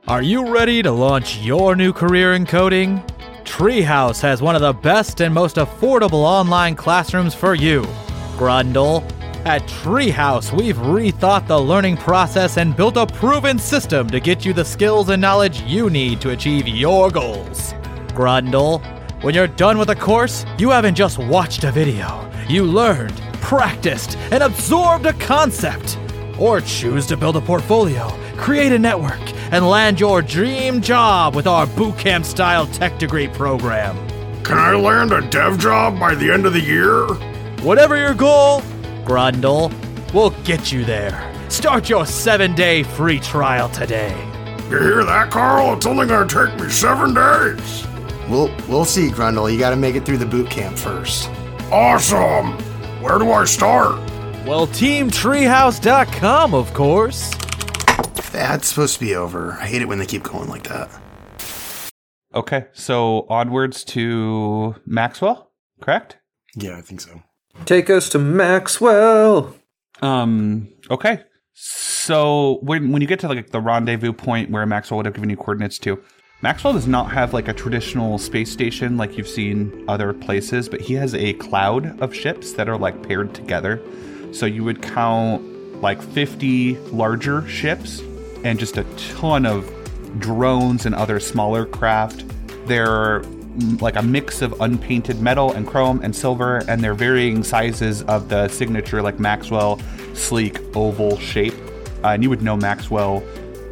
Are 0.07 0.21
you 0.21 0.53
ready 0.53 0.81
to 0.83 0.91
launch 0.91 1.39
your 1.39 1.75
new 1.75 1.91
career 1.91 2.33
in 2.33 2.45
coding? 2.45 3.03
Treehouse 3.43 4.21
has 4.21 4.41
one 4.41 4.55
of 4.55 4.61
the 4.61 4.73
best 4.73 5.21
and 5.21 5.33
most 5.33 5.55
affordable 5.55 6.23
online 6.23 6.75
classrooms 6.75 7.33
for 7.33 7.55
you. 7.55 7.81
Grundle. 8.37 9.03
At 9.45 9.63
Treehouse, 9.63 10.51
we've 10.51 10.77
rethought 10.77 11.47
the 11.47 11.59
learning 11.59 11.97
process 11.97 12.57
and 12.57 12.75
built 12.75 12.97
a 12.97 13.05
proven 13.05 13.57
system 13.57 14.09
to 14.09 14.19
get 14.19 14.45
you 14.45 14.53
the 14.53 14.65
skills 14.65 15.09
and 15.09 15.21
knowledge 15.21 15.61
you 15.61 15.89
need 15.89 16.19
to 16.21 16.31
achieve 16.31 16.67
your 16.67 17.09
goals. 17.09 17.73
Grundle. 18.09 18.83
When 19.23 19.33
you're 19.33 19.47
done 19.47 19.77
with 19.77 19.89
a 19.89 19.95
course, 19.95 20.45
you 20.57 20.69
haven't 20.69 20.95
just 20.95 21.17
watched 21.17 21.63
a 21.63 21.71
video. 21.71 22.29
You 22.47 22.63
learned, 22.63 23.17
practiced, 23.41 24.17
and 24.31 24.43
absorbed 24.43 25.05
a 25.05 25.13
concept. 25.13 25.97
Or 26.39 26.61
choose 26.61 27.05
to 27.07 27.17
build 27.17 27.35
a 27.35 27.41
portfolio, 27.41 28.09
create 28.37 28.71
a 28.71 28.79
network, 28.79 29.19
and 29.51 29.67
land 29.67 29.99
your 29.99 30.21
dream 30.21 30.81
job 30.81 31.35
with 31.35 31.47
our 31.47 31.65
bootcamp 31.65 32.25
style 32.25 32.67
tech 32.67 32.99
degree 32.99 33.27
program. 33.27 33.95
Can 34.43 34.57
I 34.57 34.75
land 34.75 35.11
a 35.11 35.27
dev 35.29 35.59
job 35.59 35.99
by 35.99 36.15
the 36.15 36.31
end 36.31 36.45
of 36.45 36.53
the 36.53 36.61
year? 36.61 37.05
Whatever 37.65 37.97
your 37.97 38.13
goal, 38.13 38.61
Grundle, 39.03 39.73
we'll 40.13 40.29
get 40.43 40.71
you 40.71 40.85
there. 40.85 41.33
Start 41.49 41.89
your 41.89 42.05
seven 42.05 42.53
day 42.55 42.83
free 42.83 43.19
trial 43.19 43.69
today. 43.69 44.15
You 44.69 44.79
hear 44.79 45.03
that, 45.03 45.31
Carl? 45.31 45.73
It's 45.75 45.85
only 45.85 46.07
gonna 46.07 46.27
take 46.27 46.59
me 46.59 46.69
seven 46.69 47.13
days. 47.13 47.87
We'll 48.29 48.53
we'll 48.67 48.85
see, 48.85 49.09
Grundle. 49.09 49.51
You 49.51 49.57
got 49.57 49.69
to 49.69 49.75
make 49.77 49.95
it 49.95 50.05
through 50.05 50.17
the 50.17 50.25
boot 50.25 50.49
camp 50.49 50.77
first. 50.77 51.29
Awesome! 51.71 52.51
Where 53.01 53.17
do 53.17 53.31
I 53.31 53.45
start? 53.45 53.97
Well, 54.47 54.65
TeamTreehouse.com, 54.65 56.53
of 56.53 56.73
course. 56.73 57.35
That's 58.31 58.69
supposed 58.69 58.93
to 58.93 58.99
be 59.01 59.13
over. 59.13 59.51
I 59.59 59.65
hate 59.65 59.81
it 59.81 59.89
when 59.89 59.99
they 59.99 60.05
keep 60.05 60.23
going 60.23 60.47
like 60.47 60.63
that. 60.63 60.89
Okay, 62.33 62.67
so 62.71 63.25
onwards 63.29 63.83
to 63.83 64.73
Maxwell, 64.85 65.51
correct? 65.81 66.19
Yeah, 66.55 66.77
I 66.77 66.81
think 66.81 67.01
so. 67.01 67.21
Take 67.65 67.89
us 67.89 68.07
to 68.09 68.19
Maxwell. 68.19 69.53
Um. 70.01 70.69
Okay. 70.89 71.23
So 71.51 72.59
when 72.61 72.93
when 72.93 73.01
you 73.01 73.07
get 73.07 73.19
to 73.19 73.27
like 73.27 73.49
the 73.49 73.59
rendezvous 73.59 74.13
point 74.13 74.49
where 74.49 74.65
Maxwell 74.65 74.95
would 74.99 75.07
have 75.07 75.15
given 75.15 75.29
you 75.29 75.35
coordinates 75.35 75.77
to, 75.79 76.01
Maxwell 76.41 76.71
does 76.71 76.87
not 76.87 77.11
have 77.11 77.33
like 77.33 77.49
a 77.49 77.53
traditional 77.53 78.17
space 78.17 78.49
station 78.49 78.95
like 78.95 79.17
you've 79.17 79.27
seen 79.27 79.83
other 79.89 80.13
places, 80.13 80.69
but 80.69 80.79
he 80.79 80.93
has 80.93 81.13
a 81.15 81.33
cloud 81.33 81.99
of 81.99 82.15
ships 82.15 82.53
that 82.53 82.69
are 82.69 82.77
like 82.77 83.05
paired 83.05 83.33
together. 83.33 83.81
So 84.31 84.45
you 84.45 84.63
would 84.63 84.81
count 84.81 85.81
like 85.81 86.01
50 86.01 86.77
larger 86.91 87.47
ships 87.47 88.01
and 88.43 88.59
just 88.59 88.77
a 88.77 88.83
ton 89.17 89.45
of 89.45 89.71
drones 90.19 90.85
and 90.85 90.95
other 90.95 91.19
smaller 91.19 91.65
craft. 91.65 92.25
They're 92.67 93.21
mm, 93.21 93.81
like 93.81 93.95
a 93.95 94.01
mix 94.01 94.41
of 94.41 94.59
unpainted 94.61 95.21
metal 95.21 95.51
and 95.53 95.67
chrome 95.67 96.01
and 96.03 96.15
silver, 96.15 96.57
and 96.67 96.83
they're 96.83 96.93
varying 96.93 97.43
sizes 97.43 98.03
of 98.03 98.29
the 98.29 98.47
signature, 98.47 99.01
like 99.01 99.19
Maxwell 99.19 99.79
sleek 100.13 100.59
oval 100.75 101.17
shape. 101.17 101.53
Uh, 102.03 102.09
and 102.09 102.23
you 102.23 102.29
would 102.29 102.41
know 102.41 102.55
Maxwell 102.55 103.23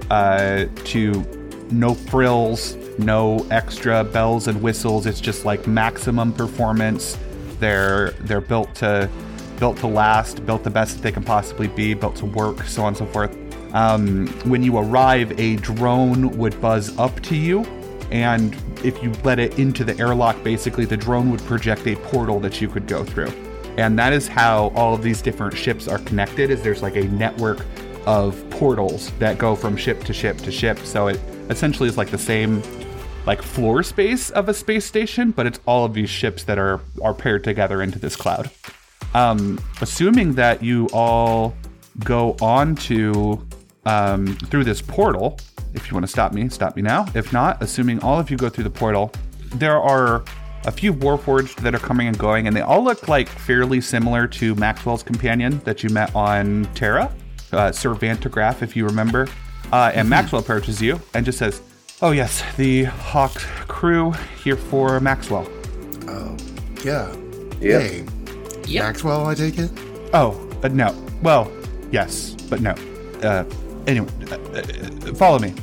uh, 0.10 0.66
to 0.86 1.12
no 1.72 1.94
frills, 1.94 2.76
no 2.98 3.46
extra 3.52 4.04
bells 4.04 4.48
and 4.48 4.62
whistles. 4.62 5.06
It's 5.06 5.22
just 5.22 5.46
like 5.46 5.68
maximum 5.68 6.34
performance. 6.34 7.18
They're 7.60 8.12
they're 8.22 8.42
built 8.42 8.74
to 8.76 9.10
built 9.58 9.78
to 9.78 9.88
last, 9.88 10.46
built 10.46 10.64
the 10.64 10.70
best 10.70 10.98
that 10.98 11.02
they 11.04 11.12
can 11.12 11.24
possibly 11.24 11.68
be, 11.68 11.94
built 11.94 12.16
to 12.18 12.26
work, 12.26 12.64
so 12.64 12.82
on 12.84 12.90
and 12.90 12.98
so 12.98 13.06
forth. 13.08 13.36
Um, 13.74 14.28
when 14.50 14.64
you 14.64 14.78
arrive, 14.78 15.38
a 15.40 15.58
drone 15.58 16.38
would 16.38 16.60
buzz 16.62 16.98
up 16.98 17.20
to 17.22 17.36
you, 17.36 17.64
and 18.12 18.56
if 18.84 19.02
you 19.04 19.12
let 19.24 19.40
it 19.40 19.58
into 19.60 19.84
the 19.84 19.98
airlock, 20.00 20.42
basically 20.44 20.86
the 20.86 20.98
drone 20.98 21.32
would 21.32 21.42
project 21.42 21.88
a 21.88 21.96
portal 21.96 22.40
that 22.40 22.62
you 22.62 22.68
could 22.68 22.88
go 22.88 23.04
through. 23.04 23.32
And 23.78 24.00
that 24.00 24.14
is 24.14 24.28
how 24.28 24.72
all 24.76 24.94
of 24.94 25.04
these 25.04 25.22
different 25.22 25.58
ships 25.58 25.88
are 25.88 25.98
connected. 26.00 26.50
Is 26.50 26.62
there's 26.62 26.82
like 26.82 26.96
a 26.96 27.04
network 27.06 27.66
of 28.06 28.50
portals 28.52 29.12
that 29.20 29.38
go 29.38 29.56
from 29.56 29.76
ship 29.76 30.04
to 30.06 30.14
ship 30.14 30.38
to 30.38 30.52
ship. 30.52 30.80
So 30.80 31.08
it 31.08 31.20
essentially 31.50 31.90
is 31.90 31.98
like 31.98 32.12
the 32.12 32.18
same 32.18 32.62
like 33.26 33.42
floor 33.42 33.84
space 33.84 34.30
of 34.30 34.48
a 34.48 34.54
space 34.54 34.86
station, 34.86 35.32
but 35.32 35.46
it's 35.46 35.60
all 35.66 35.84
of 35.84 35.94
these 35.94 36.10
ships 36.10 36.44
that 36.46 36.58
are 36.58 36.80
are 37.02 37.14
paired 37.14 37.44
together 37.44 37.82
into 37.82 38.00
this 38.00 38.16
cloud. 38.16 38.50
Um, 39.16 39.62
assuming 39.80 40.34
that 40.34 40.62
you 40.62 40.90
all 40.92 41.56
go 42.04 42.36
on 42.42 42.76
to 42.76 43.42
um, 43.86 44.36
through 44.36 44.66
this 44.66 44.82
portal, 44.82 45.40
if 45.74 45.88
you 45.88 45.94
want 45.94 46.06
to 46.06 46.12
stop 46.12 46.34
me, 46.34 46.50
stop 46.50 46.76
me 46.76 46.82
now. 46.82 47.06
If 47.16 47.32
not, 47.32 47.64
assuming 47.64 48.04
all 48.04 48.20
of 48.20 48.30
you 48.30 48.36
go 48.36 48.50
through 48.50 48.66
the 48.66 48.70
portal, 48.70 49.14
there 49.56 49.80
are 49.80 50.26
a 50.66 50.72
few 50.72 50.94
Warforged 50.94 51.62
that 51.62 51.74
are 51.74 51.80
coming 51.80 52.08
and 52.08 52.18
going, 52.18 52.48
and 52.48 52.56
they 52.56 52.62
all 52.62 52.84
look 52.84 53.08
like 53.08 53.30
fairly 53.30 53.80
similar 53.80 54.28
to 54.28 54.54
Maxwell's 54.56 55.02
companion 55.02 55.60
that 55.60 55.82
you 55.82 55.90
met 55.90 56.14
on 56.14 56.68
Terra, 56.74 57.10
uh, 57.54 57.72
Sir 57.72 57.94
Vantagraph, 57.94 58.62
if 58.62 58.76
you 58.76 58.86
remember. 58.86 59.30
Uh, 59.72 59.92
and 59.96 60.10
Maxwell 60.10 60.42
approaches 60.42 60.82
you 60.82 61.00
and 61.14 61.26
just 61.26 61.38
says, 61.38 61.62
"Oh 62.02 62.12
yes, 62.12 62.44
the 62.58 62.84
Hawke 62.84 63.40
crew 63.70 64.12
here 64.44 64.58
for 64.58 65.00
Maxwell." 65.00 65.48
Oh, 66.08 66.36
yeah. 66.84 67.16
Yep. 67.62 67.82
Hey, 67.82 68.06
Maxwell, 68.74 69.26
I 69.28 69.36
take 69.36 69.58
it? 69.58 69.72
Oh, 70.14 70.50
uh, 70.64 70.68
no. 70.70 70.96
Well, 71.22 71.52
yes, 71.92 72.36
but 72.50 72.62
no. 72.62 72.76
Uh, 73.22 73.44
anyway, 73.88 74.10
uh, 74.32 74.36
uh, 74.36 75.14
follow 75.14 75.40
me. 75.40 75.54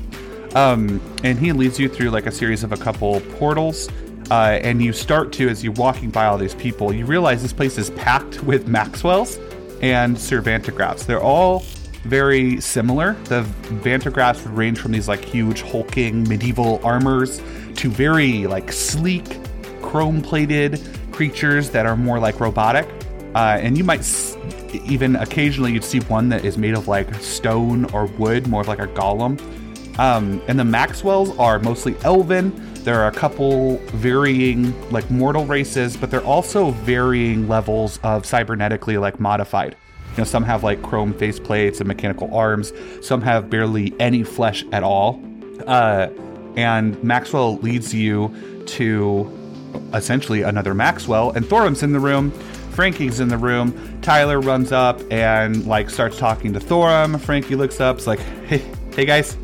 Um, 0.55 1.01
and 1.25 1.39
he 1.39 1.53
leads 1.53 1.79
you 1.79 1.89
through 1.89 2.11
like 2.11 2.27
a 2.27 2.33
series 2.33 2.63
of 2.63 2.73
a 2.73 2.77
couple 2.77 3.21
portals. 3.39 3.89
Uh, 4.31 4.59
and 4.63 4.83
you 4.83 4.93
start 4.93 5.33
to, 5.33 5.49
as 5.49 5.65
you're 5.65 5.73
walking 5.75 6.11
by 6.11 6.27
all 6.27 6.39
these 6.39 6.55
people, 6.55 6.93
you 6.93 7.05
realize 7.05 7.43
this 7.43 7.53
place 7.53 7.77
is 7.79 7.91
packed 7.91 8.43
with 8.45 8.67
Maxwells 8.67 9.39
and 9.83 10.17
Cervantographs. 10.17 11.05
They're 11.07 11.23
all 11.23 11.65
very 12.05 12.61
similar. 12.61 13.15
The 13.25 13.43
Vantagrass 13.83 14.43
would 14.45 14.57
range 14.57 14.79
from 14.79 14.93
these 14.93 15.09
like 15.09 15.25
huge 15.25 15.63
hulking 15.63 16.29
medieval 16.29 16.81
armors 16.85 17.41
to 17.77 17.91
very 17.91 18.47
like 18.47 18.73
sleek, 18.73 19.39
chrome-plated 19.83 20.81
creatures 21.13 21.71
that 21.71 21.87
are 21.87 21.97
more 21.97 22.19
like 22.19 22.41
robotic. 22.41 22.89
Uh, 23.35 23.59
and 23.61 23.79
you 23.79 23.85
might 23.85 24.01
s- 24.01 24.37
even 24.85 25.17
occasionally 25.17 25.73
you'd 25.73 25.85
see 25.85 26.01
one 26.01 26.29
that 26.31 26.45
is 26.45 26.59
made 26.59 26.75
of 26.75 26.89
like 26.89 27.13
stone 27.17 27.85
or 27.93 28.07
wood, 28.07 28.47
more 28.47 28.61
of 28.63 28.69
like 28.69 28.79
a 28.81 28.89
golem. 28.89 29.41
Um, 29.99 30.43
and 30.49 30.59
the 30.59 30.65
Maxwells 30.65 31.39
are 31.39 31.59
mostly 31.59 31.95
elven. 32.05 32.53
There 32.85 33.01
are 33.01 33.07
a 33.09 33.13
couple 33.13 33.77
varying 33.93 34.75
like 34.91 35.09
mortal 35.11 35.45
races, 35.47 35.97
but 35.97 36.11
they're 36.11 36.25
also 36.25 36.71
varying 36.71 37.49
levels 37.49 37.99
of 38.03 38.25
cybernetically 38.25 39.01
like 39.01 39.21
modified. 39.21 39.77
You 40.13 40.19
know, 40.19 40.25
some 40.25 40.43
have 40.45 40.63
like 40.65 40.83
chrome 40.83 41.15
faceplates 41.15 41.79
and 41.79 41.87
mechanical 41.87 42.35
arms. 42.35 42.73
Some 43.01 43.23
have 43.23 43.49
barely 43.49 43.95
any 44.01 44.25
flesh 44.25 44.65
at 44.73 44.83
all. 44.83 45.23
Uh, 45.67 46.09
and 46.57 47.03
Maxwell 47.03 47.57
leads 47.59 47.95
you 47.95 48.35
to 48.67 49.31
essentially 49.95 50.43
another 50.43 50.75
Maxwell, 50.75 51.31
and 51.31 51.45
Thorum's 51.45 51.83
in 51.83 51.93
the 51.93 52.01
room. 52.01 52.31
Frankie's 52.73 53.21
in 53.21 53.29
the 53.29 53.37
room. 53.37 54.01
Tyler 54.01 54.41
runs 54.41 54.73
up 54.73 55.01
and 55.11 55.67
like 55.67 55.91
starts 55.91 56.17
talking 56.17 56.53
to 56.55 56.59
Thorum. 56.59 57.21
Frankie 57.21 57.55
looks 57.55 57.81
up, 57.81 57.99
is 57.99 58.07
like, 58.07 58.21
"Hey, 58.47 58.65
hey 58.95 59.05
guys," 59.05 59.37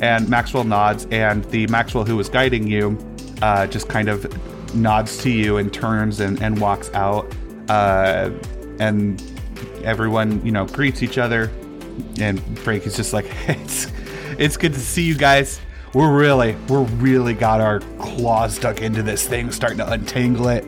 and 0.00 0.28
Maxwell 0.28 0.64
nods. 0.64 1.06
And 1.10 1.44
the 1.46 1.66
Maxwell 1.66 2.04
who 2.04 2.16
was 2.16 2.28
guiding 2.28 2.66
you 2.68 2.96
uh, 3.42 3.66
just 3.66 3.88
kind 3.88 4.08
of 4.08 4.26
nods 4.74 5.18
to 5.18 5.30
you 5.30 5.56
and 5.56 5.72
turns 5.72 6.20
and, 6.20 6.40
and 6.42 6.60
walks 6.60 6.90
out. 6.94 7.34
Uh, 7.68 8.30
and 8.78 9.22
everyone, 9.84 10.44
you 10.44 10.52
know, 10.52 10.66
greets 10.66 11.02
each 11.02 11.18
other. 11.18 11.50
And 12.20 12.40
Frankie's 12.58 12.96
just 12.96 13.12
like, 13.12 13.26
it's, 13.48 13.86
it's 14.38 14.56
good 14.56 14.74
to 14.74 14.80
see 14.80 15.02
you 15.02 15.16
guys. 15.16 15.60
We're 15.96 16.14
really, 16.14 16.54
we're 16.68 16.82
really 16.82 17.32
got 17.32 17.62
our 17.62 17.80
claws 17.98 18.56
stuck 18.56 18.82
into 18.82 19.02
this 19.02 19.26
thing, 19.26 19.50
starting 19.50 19.78
to 19.78 19.90
untangle 19.90 20.48
it. 20.48 20.62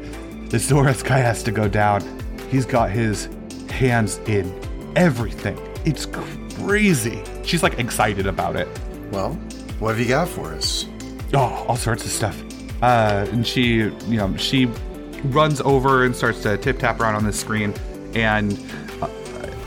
This 0.49 0.71
Zoros 0.71 1.05
guy 1.05 1.19
has 1.19 1.43
to 1.43 1.51
go 1.51 1.69
down. 1.69 2.03
He's 2.49 2.65
got 2.65 2.91
his 2.91 3.29
hands 3.69 4.23
in 4.25 4.59
everything. 4.97 5.59
It's 5.85 6.07
crazy. 6.07 7.23
She's 7.45 7.63
like 7.63 7.79
excited 7.79 8.27
about 8.27 8.57
it. 8.57 8.69
Well, 9.13 9.35
what 9.81 9.91
have 9.91 10.01
you 10.01 10.09
got 10.09 10.29
for 10.29 10.55
us? 10.55 10.87
Oh, 11.35 11.67
all 11.69 11.77
sorts 11.77 12.07
of 12.07 12.11
stuff. 12.11 12.43
Uh, 12.81 13.27
and 13.31 13.47
she, 13.47 13.81
you 13.81 14.17
know, 14.17 14.35
she 14.39 14.65
runs 15.25 15.61
over 15.61 16.07
and 16.07 16.17
starts 16.17 16.43
to 16.45 16.57
tip 16.57 16.79
tap 16.79 17.01
around 17.01 17.17
on 17.17 17.25
this 17.27 17.39
screen, 17.39 17.75
and 18.15 18.59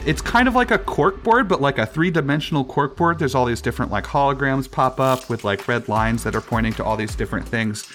it's 0.06 0.22
kind 0.22 0.48
of 0.48 0.56
like 0.56 0.72
a 0.72 0.78
cork 0.78 1.24
board, 1.24 1.48
but 1.48 1.62
like 1.62 1.78
a 1.78 1.86
three 1.86 2.12
dimensional 2.12 2.66
cork 2.66 2.98
board. 2.98 3.20
There's 3.20 3.36
all 3.36 3.46
these 3.46 3.62
different 3.62 3.92
like 3.92 4.06
holograms 4.06 4.70
pop 4.70 5.00
up 5.00 5.30
with 5.30 5.44
like 5.44 5.68
red 5.68 5.88
lines 5.88 6.24
that 6.24 6.36
are 6.36 6.42
pointing 6.42 6.74
to 6.74 6.84
all 6.84 6.98
these 6.98 7.16
different 7.16 7.48
things. 7.48 7.88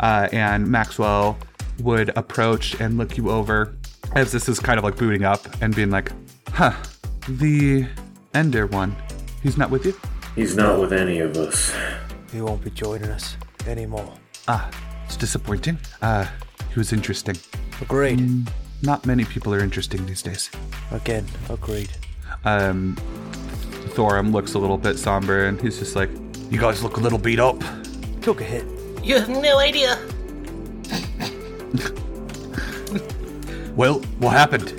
Uh, 0.00 0.28
and 0.32 0.66
Maxwell 0.66 1.38
would 1.80 2.10
approach 2.16 2.80
and 2.80 2.96
look 2.96 3.16
you 3.16 3.30
over 3.30 3.74
as 4.14 4.32
this 4.32 4.48
is 4.48 4.58
kind 4.58 4.78
of 4.78 4.84
like 4.84 4.96
booting 4.96 5.24
up 5.24 5.46
and 5.62 5.74
being 5.74 5.90
like, 5.90 6.12
huh, 6.48 6.74
the 7.28 7.86
Ender 8.34 8.66
one, 8.66 8.96
he's 9.42 9.56
not 9.58 9.70
with 9.70 9.84
you? 9.84 9.94
He's 10.34 10.56
not 10.56 10.80
with 10.80 10.92
any 10.92 11.20
of 11.20 11.36
us. 11.36 11.74
He 12.32 12.40
won't 12.40 12.64
be 12.64 12.70
joining 12.70 13.10
us 13.10 13.36
anymore. 13.66 14.10
Ah, 14.48 14.70
it's 15.04 15.16
disappointing. 15.16 15.78
Uh, 16.00 16.26
he 16.72 16.78
was 16.78 16.92
interesting. 16.92 17.36
Agreed. 17.80 18.48
Not 18.82 19.06
many 19.06 19.24
people 19.24 19.54
are 19.54 19.60
interesting 19.60 20.04
these 20.06 20.22
days. 20.22 20.50
Again, 20.90 21.24
agreed. 21.48 21.90
Um, 22.44 22.96
Thorum 23.94 24.32
looks 24.32 24.54
a 24.54 24.58
little 24.58 24.78
bit 24.78 24.98
somber 24.98 25.46
and 25.46 25.60
he's 25.60 25.78
just 25.78 25.94
like, 25.94 26.10
You 26.50 26.58
guys 26.58 26.82
look 26.82 26.96
a 26.96 27.00
little 27.00 27.18
beat 27.18 27.38
up. 27.38 27.62
Took 28.22 28.40
a 28.40 28.44
hit. 28.44 28.64
You 29.04 29.18
have 29.18 29.28
no 29.28 29.58
idea. 29.58 29.96
Well, 33.76 34.00
what 34.18 34.32
happened? 34.32 34.78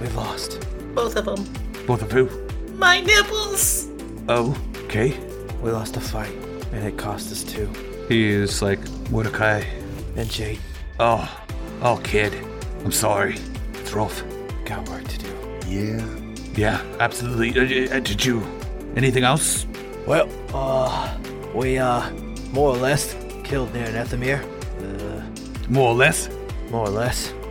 We 0.00 0.08
lost. 0.08 0.66
Both 0.94 1.16
of 1.16 1.26
them. 1.26 1.44
Both 1.86 2.02
of 2.02 2.10
who? 2.10 2.28
My 2.76 3.00
nipples. 3.00 3.88
Oh, 4.28 4.56
okay. 4.84 5.14
We 5.60 5.70
lost 5.70 5.96
a 5.96 6.00
fight, 6.00 6.32
and 6.72 6.84
it 6.84 6.96
cost 6.96 7.30
us 7.30 7.42
two. 7.44 7.68
He's 8.08 8.62
like, 8.62 8.78
Mordecai. 9.10 9.62
And 10.16 10.30
Jade 10.30 10.60
Oh, 10.98 11.28
oh, 11.82 12.00
kid. 12.02 12.32
I'm 12.84 12.92
sorry. 12.92 13.36
It's 13.74 13.92
rough. 13.92 14.22
got 14.64 14.88
work 14.88 15.04
to 15.04 15.18
do. 15.18 15.58
Yeah. 15.66 16.04
Yeah, 16.54 16.82
absolutely. 17.00 17.50
Uh, 17.90 17.96
uh, 17.96 18.00
did 18.00 18.24
you? 18.24 18.42
Anything 18.96 19.24
else? 19.24 19.66
Well, 20.06 20.28
uh, 20.52 21.16
we, 21.54 21.78
uh, 21.78 22.10
more 22.52 22.70
or 22.70 22.76
less 22.76 23.16
killed 23.42 23.72
near 23.74 23.86
Nethemir. 23.88 24.42
Uh, 24.80 25.68
More 25.68 25.90
or 25.90 25.94
less? 25.94 26.28
more 26.70 26.86
or 26.86 26.90
less. 26.90 27.32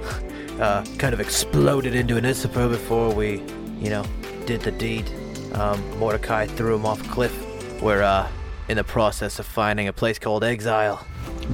Uh, 0.59 0.85
kind 0.99 1.15
of 1.15 1.19
exploded 1.19 1.95
into 1.95 2.15
an 2.15 2.23
Issapur 2.25 2.69
before 2.69 3.11
we, 3.11 3.41
you 3.79 3.89
know, 3.89 4.05
did 4.45 4.61
the 4.61 4.69
deed. 4.71 5.09
Um, 5.53 5.81
Mordecai 5.97 6.45
threw 6.45 6.75
him 6.75 6.85
off 6.85 7.03
a 7.03 7.09
cliff. 7.09 7.33
We're, 7.81 8.03
uh, 8.03 8.27
in 8.69 8.77
the 8.77 8.83
process 8.83 9.39
of 9.39 9.47
finding 9.47 9.87
a 9.87 9.93
place 9.93 10.19
called 10.19 10.43
Exile. 10.43 11.03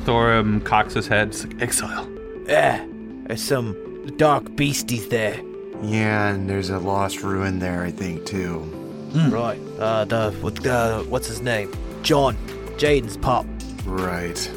Thorum 0.03 0.63
cocks 0.65 0.95
his 0.95 1.07
head. 1.07 1.34
Like, 1.34 1.61
Exile? 1.61 2.09
Yeah, 2.45 2.86
there's 3.30 3.43
some 3.43 4.07
dark 4.17 4.55
beasties 4.55 5.07
there. 5.09 5.39
Yeah, 5.84 6.30
and 6.30 6.49
there's 6.49 6.71
a 6.71 6.80
lost 6.80 7.21
ruin 7.21 7.59
there, 7.59 7.84
I 7.84 7.91
think, 7.91 8.25
too. 8.25 8.61
Right. 9.30 9.59
Uh, 9.77 10.05
the, 10.05 10.32
what, 10.41 10.65
uh, 10.65 11.03
what's 11.03 11.27
his 11.27 11.39
name? 11.39 11.71
John. 12.01 12.36
Jaden's 12.77 13.17
pop. 13.17 13.45
Right. 13.86 14.49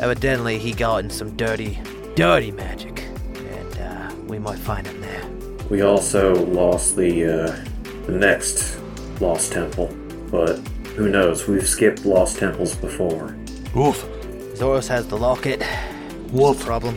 Evidently, 0.00 0.58
he 0.58 0.72
got 0.72 1.04
in 1.04 1.10
some 1.10 1.36
dirty, 1.36 1.78
dirty 2.14 2.52
magic. 2.52 3.02
And, 3.34 3.78
uh, 3.78 4.14
we 4.26 4.38
might 4.38 4.58
find 4.58 4.86
him 4.86 4.98
there. 5.02 5.22
We 5.68 5.82
also 5.82 6.34
lost 6.46 6.96
the 6.96 7.26
uh, 7.26 7.64
the 8.06 8.12
next 8.12 8.78
lost 9.20 9.52
temple, 9.52 9.94
but 10.30 10.56
who 10.94 11.10
knows? 11.10 11.46
We've 11.46 11.68
skipped 11.68 12.06
lost 12.06 12.38
temples 12.38 12.76
before. 12.76 13.36
Oof. 13.76 14.06
Zoros 14.54 14.88
has 14.88 15.06
the 15.06 15.18
locket. 15.18 15.62
Wolf. 16.30 16.64
Problem. 16.64 16.96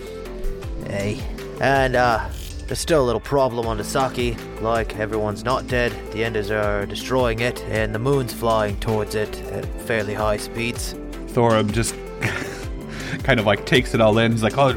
Hey. 0.90 1.22
And, 1.62 1.96
uh, 1.96 2.28
there's 2.68 2.80
still 2.80 3.04
a 3.04 3.06
little 3.06 3.20
problem 3.20 3.66
on 3.66 3.78
the 3.78 3.84
Saki. 3.84 4.36
Like, 4.62 4.98
everyone's 4.98 5.44
not 5.44 5.68
dead, 5.68 5.92
the 6.12 6.24
Enders 6.24 6.52
are 6.52 6.86
destroying 6.86 7.40
it, 7.40 7.64
and 7.64 7.94
the 7.94 8.00
moon's 8.00 8.34
flying 8.34 8.80
towards 8.80 9.16
it 9.16 9.36
at 9.52 9.66
fairly 9.82 10.14
high 10.14 10.38
speeds. 10.38 10.94
Thorum 11.34 11.72
just 11.72 11.96
kind 13.24 13.40
of 13.40 13.46
like 13.46 13.66
takes 13.66 13.94
it 13.94 14.02
all 14.02 14.18
in. 14.20 14.32
He's 14.32 14.44
like, 14.44 14.58
Oh, 14.58 14.72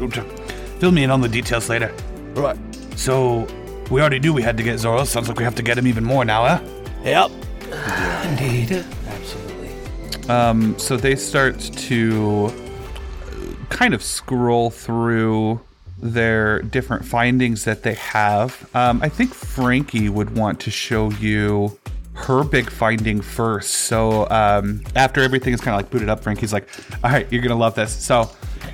fill 0.78 0.92
me 0.92 1.04
in 1.04 1.10
on 1.10 1.20
the 1.20 1.28
details 1.28 1.68
later. 1.68 1.94
Right. 2.34 2.56
So, 2.96 3.46
we 3.90 4.00
already 4.00 4.20
knew 4.20 4.32
we 4.32 4.42
had 4.42 4.56
to 4.56 4.62
get 4.62 4.76
Zoros. 4.76 5.08
Sounds 5.08 5.28
like 5.28 5.38
we 5.38 5.44
have 5.44 5.54
to 5.56 5.62
get 5.62 5.76
him 5.76 5.86
even 5.86 6.04
more 6.04 6.24
now, 6.24 6.46
huh? 6.46 6.60
Yep. 7.04 7.30
Indeed. 8.30 8.84
Absolutely. 9.06 10.30
Um, 10.30 10.78
so 10.78 10.96
they 10.96 11.16
start 11.16 11.58
to 11.60 12.50
kind 13.68 13.92
of 13.92 14.02
scroll 14.02 14.70
through 14.70 15.60
their 16.02 16.60
different 16.62 17.04
findings 17.04 17.64
that 17.64 17.82
they 17.82 17.94
have. 17.94 18.68
Um, 18.74 19.00
I 19.02 19.08
think 19.08 19.32
Frankie 19.32 20.08
would 20.08 20.36
want 20.36 20.60
to 20.60 20.70
show 20.70 21.10
you 21.12 21.78
her 22.14 22.44
big 22.44 22.68
finding 22.68 23.20
first. 23.22 23.72
So 23.72 24.28
um, 24.28 24.82
after 24.96 25.22
everything 25.22 25.54
is 25.54 25.60
kind 25.60 25.74
of 25.74 25.78
like 25.78 25.90
booted 25.90 26.08
up, 26.08 26.22
Frankie's 26.22 26.52
like, 26.52 26.68
"All 27.02 27.10
right, 27.10 27.30
you're 27.32 27.42
gonna 27.42 27.56
love 27.56 27.74
this." 27.74 27.92
So, 27.92 28.30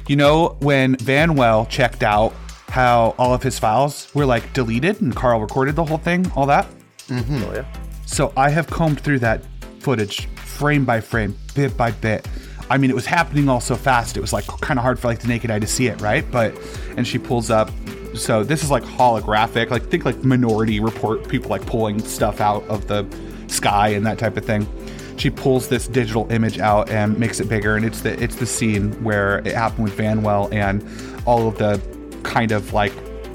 you 0.09 0.17
know, 0.17 0.57
when 0.61 0.97
Vanwell 0.97 1.69
checked 1.69 2.03
out, 2.03 2.33
how 2.69 3.15
all 3.19 3.33
of 3.33 3.43
his 3.43 3.59
files 3.59 4.13
were 4.15 4.27
like 4.27 4.53
deleted 4.53 5.01
and 5.01 5.15
Carl 5.15 5.41
recorded 5.41 5.77
the 5.77 5.85
whole 5.85 5.99
thing, 5.99 6.31
all 6.35 6.47
that. 6.47 6.67
Oh, 7.45 7.53
yeah. 7.55 7.65
So 8.07 8.33
I 8.37 8.51
have 8.51 8.67
combed 8.69 9.01
through 9.01 9.21
that 9.21 9.43
footage 9.81 10.27
frame 10.37 10.85
by 10.85 11.01
frame, 11.01 11.37
bit 11.55 11.77
by 11.77 11.93
bit. 11.93 12.27
I 12.71 12.79
mean, 12.79 12.91
it 12.91 12.95
was 12.95 13.07
happening 13.07 13.49
all 13.49 13.61
so 13.61 13.77
fast. 13.77 14.17
It 14.17 14.21
was 14.21 14.33
like 14.33 14.47
kind 14.47 14.79
of 14.79 14.83
hard 14.83 14.99
for 14.99 15.09
like 15.09 15.21
the 15.21 15.29
naked 15.29 15.51
eye 15.51 15.59
to 15.59 15.67
see 15.67 15.87
it, 15.87 16.01
right? 16.01 16.29
But 16.31 16.55
and 16.97 17.07
she 17.07 17.19
pulls 17.19 17.51
up. 17.51 17.71
So 18.15 18.45
this 18.45 18.63
is 18.63 18.71
like 18.71 18.83
holographic. 18.83 19.71
Like 19.71 19.89
think 19.89 20.05
like 20.05 20.23
Minority 20.25 20.81
Report, 20.81 21.27
people 21.29 21.51
like 21.51 21.65
pulling 21.67 21.99
stuff 22.01 22.41
out 22.41 22.65
of 22.69 22.87
the 22.87 23.07
sky 23.47 23.89
and 23.89 24.07
that 24.07 24.19
type 24.19 24.37
of 24.37 24.45
thing. 24.45 24.67
She 25.17 25.31
pulls 25.31 25.69
this 25.69 25.89
digital 25.89 26.31
image 26.31 26.61
out 26.61 26.91
and 26.91 27.19
makes 27.19 27.41
it 27.41 27.49
bigger, 27.49 27.77
and 27.77 27.85
it's 27.85 28.03
the 28.03 28.23
it's 28.23 28.37
the 28.37 28.47
scene 28.47 28.93
where 29.03 29.39
it 29.39 29.55
happened 29.55 29.85
with 29.85 29.97
Vanwell 29.97 30.53
and 30.53 30.85
all 31.27 31.49
of 31.49 31.59
the 31.59 31.81
kind 32.23 32.53
of 32.53 32.73
like 32.73 32.93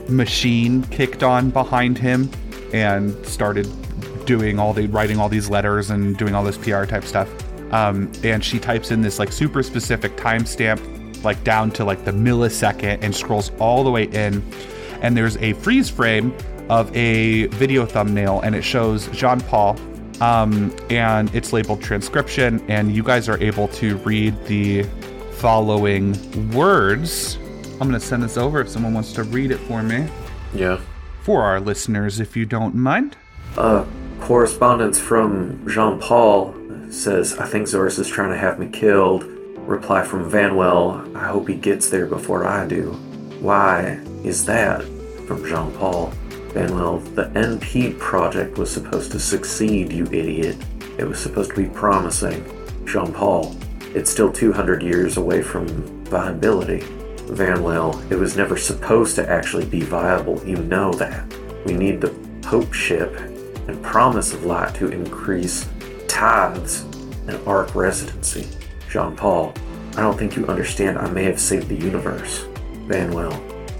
machine 0.09 0.83
kicked 0.83 1.23
on 1.23 1.49
behind 1.49 1.97
him 1.97 2.29
and 2.73 3.13
started 3.25 3.67
doing 4.25 4.59
all 4.59 4.73
the 4.73 4.87
writing 4.87 5.19
all 5.19 5.29
these 5.29 5.49
letters 5.49 5.89
and 5.89 6.17
doing 6.17 6.35
all 6.35 6.43
this 6.43 6.57
PR 6.57 6.85
type 6.85 7.03
stuff. 7.03 7.29
Um, 7.73 8.11
and 8.23 8.45
she 8.45 8.59
types 8.59 8.91
in 8.91 9.01
this 9.01 9.17
like 9.17 9.31
super 9.31 9.63
specific 9.63 10.15
timestamp, 10.15 11.23
like 11.23 11.43
down 11.43 11.71
to 11.71 11.83
like 11.83 12.05
the 12.05 12.11
millisecond, 12.11 12.99
and 13.01 13.15
scrolls 13.15 13.51
all 13.59 13.83
the 13.83 13.89
way 13.89 14.03
in. 14.03 14.43
And 15.01 15.17
there's 15.17 15.37
a 15.37 15.53
freeze 15.53 15.89
frame 15.89 16.37
of 16.69 16.95
a 16.95 17.47
video 17.47 17.85
thumbnail, 17.87 18.41
and 18.41 18.55
it 18.55 18.61
shows 18.61 19.07
Jean 19.07 19.41
Paul, 19.41 19.75
um, 20.21 20.73
and 20.91 21.33
it's 21.33 21.51
labeled 21.51 21.81
transcription, 21.81 22.63
and 22.69 22.95
you 22.95 23.01
guys 23.01 23.27
are 23.27 23.41
able 23.41 23.67
to 23.69 23.97
read 23.97 24.45
the 24.45 24.83
following 25.31 26.13
words. 26.51 27.37
I'm 27.81 27.89
going 27.89 27.93
to 27.93 27.99
send 27.99 28.21
this 28.21 28.37
over 28.37 28.61
if 28.61 28.69
someone 28.69 28.93
wants 28.93 29.13
to 29.13 29.23
read 29.23 29.49
it 29.49 29.57
for 29.57 29.81
me. 29.81 30.07
Yeah. 30.53 30.79
For 31.23 31.41
our 31.41 31.59
listeners, 31.59 32.19
if 32.19 32.37
you 32.37 32.45
don't 32.45 32.75
mind. 32.75 33.17
Uh, 33.57 33.83
correspondence 34.21 34.99
from 34.99 35.67
Jean 35.67 35.99
Paul 35.99 36.55
says, 36.93 37.37
I 37.37 37.47
think 37.47 37.67
Zoros 37.67 37.99
is 37.99 38.07
trying 38.07 38.31
to 38.31 38.37
have 38.37 38.59
me 38.59 38.67
killed. 38.67 39.23
Reply 39.57 40.03
from 40.03 40.29
Vanwell, 40.29 41.15
I 41.15 41.27
hope 41.27 41.47
he 41.47 41.55
gets 41.55 41.89
there 41.89 42.05
before 42.05 42.45
I 42.45 42.67
do. 42.67 42.91
Why 43.39 43.99
is 44.23 44.45
that? 44.45 44.83
From 45.27 45.45
Jean 45.45 45.71
Paul. 45.73 46.11
Vanwell, 46.49 47.03
the 47.15 47.25
NP 47.39 47.97
project 47.97 48.57
was 48.57 48.71
supposed 48.71 49.11
to 49.11 49.19
succeed, 49.19 49.91
you 49.91 50.05
idiot. 50.05 50.57
It 50.97 51.05
was 51.05 51.19
supposed 51.19 51.51
to 51.51 51.55
be 51.55 51.69
promising. 51.69 52.45
Jean 52.85 53.11
Paul, 53.11 53.55
it's 53.95 54.11
still 54.11 54.31
200 54.31 54.83
years 54.83 55.17
away 55.17 55.41
from 55.41 55.67
viability. 56.05 56.79
Vanwell, 57.27 58.11
it 58.11 58.15
was 58.15 58.37
never 58.37 58.57
supposed 58.57 59.15
to 59.15 59.27
actually 59.27 59.65
be 59.65 59.81
viable, 59.81 60.45
you 60.45 60.57
know 60.57 60.91
that. 60.93 61.25
We 61.65 61.73
need 61.73 62.01
the 62.01 62.13
Pope 62.43 62.73
ship 62.73 63.17
and 63.67 63.81
promise 63.81 64.33
of 64.33 64.43
light 64.43 64.75
to 64.75 64.89
increase 64.89 65.65
tithes 66.13 66.81
and 67.27 67.35
arc 67.47 67.73
residency. 67.73 68.47
Jean 68.87 69.15
Paul, 69.15 69.51
I 69.97 70.01
don't 70.01 70.17
think 70.17 70.35
you 70.35 70.45
understand 70.45 70.99
I 70.99 71.09
may 71.09 71.23
have 71.23 71.39
saved 71.39 71.69
the 71.69 71.75
universe. 71.75 72.45
Vanwell, 72.85 73.33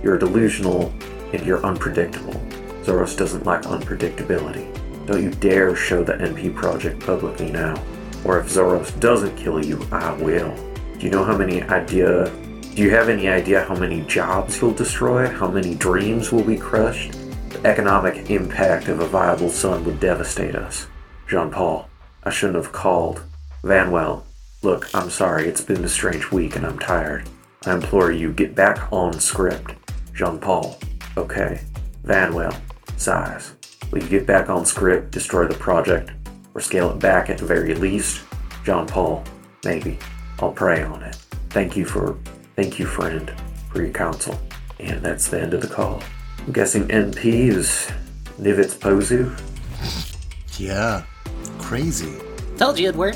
you're 0.04 0.18
delusional 0.18 0.92
and 1.32 1.46
you're 1.46 1.64
unpredictable. 1.64 2.34
Zoros 2.82 3.16
doesn't 3.16 3.46
like 3.46 3.62
unpredictability. 3.62 4.68
Don't 5.06 5.22
you 5.22 5.30
dare 5.30 5.76
show 5.76 6.04
the 6.04 6.14
NP 6.14 6.56
project 6.56 7.06
publicly 7.06 7.52
now. 7.52 7.82
Or 8.26 8.40
if 8.40 8.48
Zoros 8.48 9.00
doesn't 9.00 9.38
kill 9.38 9.64
you, 9.64 9.86
I 9.92 10.14
will. 10.14 10.56
Do 10.98 11.06
you 11.06 11.12
know 11.12 11.24
how 11.24 11.38
many 11.38 11.62
idea 11.62 12.32
do 12.74 12.82
you 12.82 12.90
have 12.90 13.10
any 13.10 13.28
idea 13.28 13.64
how 13.64 13.76
many 13.76 14.02
jobs 14.02 14.60
you'll 14.60 14.74
destroy? 14.74 15.28
How 15.28 15.48
many 15.48 15.76
dreams 15.76 16.32
will 16.32 16.44
be 16.44 16.58
crushed? 16.58 17.12
The 17.50 17.68
economic 17.68 18.32
impact 18.32 18.88
of 18.88 19.02
a 19.02 19.08
viable 19.08 19.50
sun 19.50 19.86
would 19.86 20.00
devastate 20.00 20.56
us. 20.56 20.88
Jean 21.28 21.52
Paul, 21.52 21.88
I 22.26 22.30
shouldn't 22.30 22.64
have 22.64 22.72
called. 22.72 23.24
Vanwell, 23.64 24.24
look, 24.62 24.94
I'm 24.94 25.10
sorry, 25.10 25.48
it's 25.48 25.62
been 25.62 25.84
a 25.84 25.90
strange 25.90 26.32
week 26.32 26.56
and 26.56 26.66
I'm 26.66 26.80
tired. 26.80 27.30
I 27.66 27.74
implore 27.74 28.12
you, 28.12 28.32
get 28.34 28.56
back 28.56 28.92
on 28.92 29.20
script. 29.20 29.74
Jean 30.14 30.40
Paul, 30.40 30.78
okay. 31.18 31.62
Vanwell, 32.06 32.56
size. 32.98 33.54
Will 33.92 34.02
you 34.02 34.10
get 34.10 34.26
back 34.26 34.50
on 34.50 34.66
script, 34.66 35.12
destroy 35.12 35.48
the 35.48 35.54
project, 35.56 36.12
or 36.54 36.62
scale 36.62 36.92
it 36.92 37.00
back 37.00 37.30
at 37.30 37.38
the 37.38 37.46
very 37.46 37.76
least? 37.76 38.24
John 38.64 38.88
Paul, 38.88 39.24
maybe. 39.64 40.00
I'll 40.40 40.52
pray 40.52 40.84
on 40.84 41.04
it. 41.04 41.16
Thank 41.50 41.78
you 41.78 41.86
for, 41.86 42.18
thank 42.56 42.80
you, 42.80 42.86
friend, 42.86 43.32
for 43.72 43.82
your 43.82 43.92
counsel. 43.92 44.40
And 44.80 45.02
that's 45.02 45.28
the 45.28 45.42
end 45.42 45.54
of 45.54 45.62
the 45.62 45.68
call. 45.68 46.02
I'm 46.40 46.52
guessing 46.52 46.88
NP 46.88 47.50
is 47.50 47.90
Nivets 48.40 48.76
Pozu. 48.76 49.32
Yeah. 50.60 51.04
Crazy. 51.74 52.14
Told 52.58 52.78
you 52.78 52.90
it'd 52.90 53.00
work. 53.00 53.16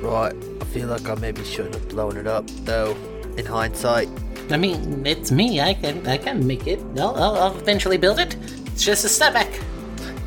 Right. 0.00 0.32
I 0.62 0.64
feel 0.64 0.88
like 0.88 1.06
I 1.10 1.14
maybe 1.16 1.44
shouldn't 1.44 1.74
have 1.74 1.90
blown 1.90 2.16
it 2.16 2.26
up, 2.26 2.46
though. 2.64 2.96
In 3.36 3.44
hindsight, 3.44 4.08
I 4.48 4.56
mean, 4.56 5.04
it's 5.04 5.30
me. 5.30 5.60
I 5.60 5.74
can 5.74 6.06
I 6.06 6.16
can 6.16 6.46
make 6.46 6.66
it. 6.66 6.80
I'll, 6.98 7.14
I'll, 7.16 7.36
I'll 7.36 7.58
eventually 7.58 7.98
build 7.98 8.18
it. 8.18 8.34
It's 8.68 8.82
just 8.82 9.04
a 9.04 9.10
setback. 9.10 9.50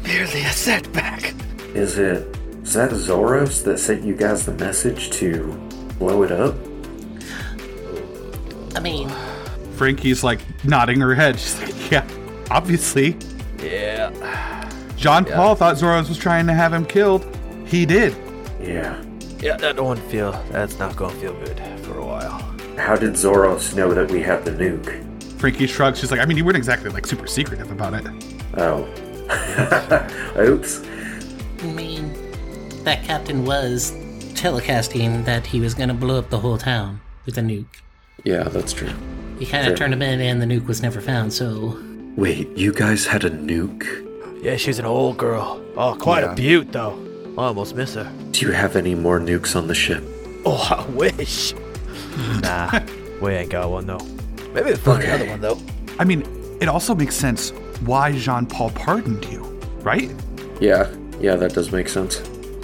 merely 0.04 0.42
a 0.42 0.52
setback. 0.52 1.34
Is 1.74 1.98
it, 1.98 2.28
is 2.62 2.74
that 2.76 2.92
Zoros 2.92 3.64
that 3.64 3.80
sent 3.80 4.04
you 4.04 4.16
guys 4.16 4.46
the 4.46 4.54
message 4.54 5.10
to 5.14 5.52
blow 5.98 6.22
it 6.22 6.32
up? 6.32 6.54
I 8.76 8.80
mean, 8.80 9.10
Frankie's 9.76 10.24
like 10.24 10.42
nodding 10.64 11.00
her 11.00 11.16
head. 11.16 11.40
She's 11.40 11.60
like, 11.60 11.92
yeah, 11.92 12.08
obviously. 12.52 13.18
Yeah. 13.58 14.70
John 14.98 15.26
Paul 15.26 15.56
thought 15.56 15.78
Zoros 15.78 16.10
was 16.10 16.20
trying 16.20 16.46
to 16.46 16.54
have 16.54 16.72
him 16.72 16.86
killed. 16.86 17.26
He 17.72 17.86
did. 17.86 18.14
Yeah. 18.62 19.02
Yeah, 19.40 19.56
that 19.58 19.78
don't 19.78 19.98
feel. 19.98 20.34
That's 20.52 20.78
not 20.78 20.96
gonna 20.98 21.16
feel 21.16 21.34
good 21.34 21.58
for 21.86 21.98
a 21.98 22.06
while. 22.06 22.40
How 22.78 22.96
did 22.98 23.14
Zoros 23.14 23.74
know 23.76 23.94
that 23.94 24.12
we 24.12 24.22
have 24.22 24.44
the 24.46 24.52
nuke? 24.52 25.08
Frankie 25.40 25.68
shrugs. 25.68 26.00
She's 26.00 26.12
like, 26.12 26.20
I 26.20 26.26
mean, 26.26 26.36
you 26.38 26.44
weren't 26.46 26.58
exactly 26.58 26.90
like 26.90 27.08
super 27.08 27.28
secretive 27.28 27.72
about 27.72 27.94
it. 27.94 28.06
Oh. 28.58 28.84
Oops. 30.38 30.84
I 31.62 31.66
mean, 31.68 32.14
that 32.84 33.04
captain 33.04 33.46
was 33.46 33.94
telecasting 34.36 35.24
that 35.26 35.46
he 35.46 35.60
was 35.62 35.74
gonna 35.74 35.94
blow 35.94 36.20
up 36.20 36.30
the 36.30 36.40
whole 36.40 36.58
town 36.58 37.00
with 37.26 37.38
a 37.38 37.42
nuke. 37.42 37.66
Yeah, 38.26 38.44
that's 38.44 38.74
true. 38.74 38.92
He 39.40 39.46
kind 39.46 39.64
of 39.66 39.70
Sure. 39.72 39.78
turned 39.78 39.94
him 39.94 40.02
in, 40.02 40.20
and 40.20 40.42
the 40.42 40.46
nuke 40.46 40.68
was 40.68 40.82
never 40.84 41.00
found. 41.02 41.32
So 41.34 41.80
Wait, 42.18 42.50
you 42.58 42.74
guys 42.74 43.06
had 43.06 43.24
a 43.24 43.30
nuke? 43.32 43.88
Yeah, 44.44 44.58
she's 44.58 44.78
an 44.78 44.86
old 44.86 45.18
girl. 45.18 45.62
Oh, 45.78 45.96
quite 45.96 46.24
Yeah. 46.24 46.34
a 46.34 46.36
beaut, 46.36 46.72
though. 46.74 47.00
I 47.38 47.44
almost 47.46 47.76
miss 47.76 47.94
her. 47.96 48.12
Do 48.32 48.46
you 48.46 48.52
have 48.52 48.76
any 48.76 48.96
more 48.96 49.20
nukes 49.20 49.56
on 49.56 49.68
the 49.68 49.76
ship? 49.76 50.04
Oh, 50.46 50.68
I 50.70 50.86
wish. 50.92 51.54
nah, 52.42 52.80
we 53.22 53.32
ain't 53.34 53.50
got 53.50 53.70
one 53.70 53.86
though. 53.86 54.00
Maybe 54.54 54.66
we'll 54.72 54.78
find 54.78 55.02
Okay. 55.04 55.10
another 55.14 55.30
one 55.30 55.42
though. 55.42 55.58
I 56.00 56.04
mean, 56.04 56.24
it 56.60 56.68
also 56.68 56.94
makes 56.94 57.16
sense 57.16 57.52
why 57.86 58.12
Jean 58.12 58.46
Paul 58.46 58.70
pardoned 58.72 59.24
you, 59.26 59.44
right? 59.82 60.12
Yeah, 60.60 60.94
yeah, 61.20 61.36
that 61.38 61.54
does 61.54 61.72
make 61.72 61.88
sense. 61.90 62.20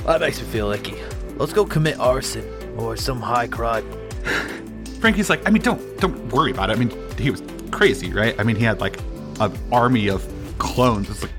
That 0.06 0.20
makes 0.22 0.40
me 0.42 0.48
feel 0.48 0.72
icky. 0.72 0.96
Let's 1.38 1.54
go 1.54 1.66
commit 1.66 2.00
arson 2.00 2.46
or 2.78 2.98
some 2.98 3.22
high 3.22 3.48
crime. 3.48 3.86
Frankie's 5.00 5.30
like, 5.30 5.48
I 5.48 5.52
mean, 5.52 5.62
don't 5.64 6.00
don't 6.00 6.32
worry 6.32 6.52
about 6.52 6.70
it. 6.70 6.78
I 6.78 6.80
mean, 6.84 6.92
he 7.18 7.30
was 7.32 7.42
crazy, 7.72 8.12
right? 8.12 8.36
I 8.40 8.44
mean, 8.44 8.56
he 8.58 8.64
had 8.66 8.82
like 8.82 9.00
an 9.40 9.54
army 9.72 10.10
of 10.10 10.26
clones. 10.58 11.10
It's 11.10 11.22
like 11.24 11.32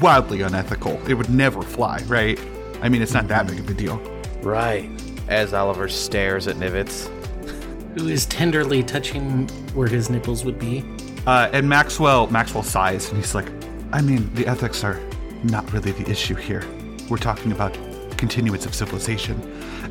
wildly 0.00 0.42
unethical. 0.42 1.00
It 1.08 1.14
would 1.14 1.28
never 1.30 1.62
fly, 1.62 2.02
right? 2.06 2.38
I 2.82 2.88
mean, 2.88 3.02
it's 3.02 3.14
not 3.14 3.28
that 3.28 3.46
big 3.46 3.58
of 3.58 3.68
a 3.68 3.74
deal. 3.74 3.96
Right. 4.42 4.88
As 5.28 5.52
Oliver 5.54 5.88
stares 5.88 6.46
at 6.46 6.56
Nivets. 6.56 7.08
who 7.98 8.08
is 8.08 8.26
tenderly 8.26 8.82
touching 8.82 9.48
where 9.74 9.88
his 9.88 10.10
nipples 10.10 10.44
would 10.44 10.58
be? 10.58 10.84
Uh, 11.26 11.50
and 11.52 11.68
Maxwell, 11.68 12.26
Maxwell 12.28 12.62
sighs, 12.62 13.08
and 13.08 13.16
he's 13.18 13.34
like, 13.34 13.48
I 13.92 14.00
mean, 14.00 14.32
the 14.34 14.46
ethics 14.46 14.82
are 14.84 14.98
not 15.44 15.70
really 15.72 15.92
the 15.92 16.08
issue 16.10 16.34
here. 16.34 16.64
We're 17.08 17.18
talking 17.18 17.52
about 17.52 17.76
continuance 18.16 18.64
of 18.66 18.74
civilization. 18.74 19.40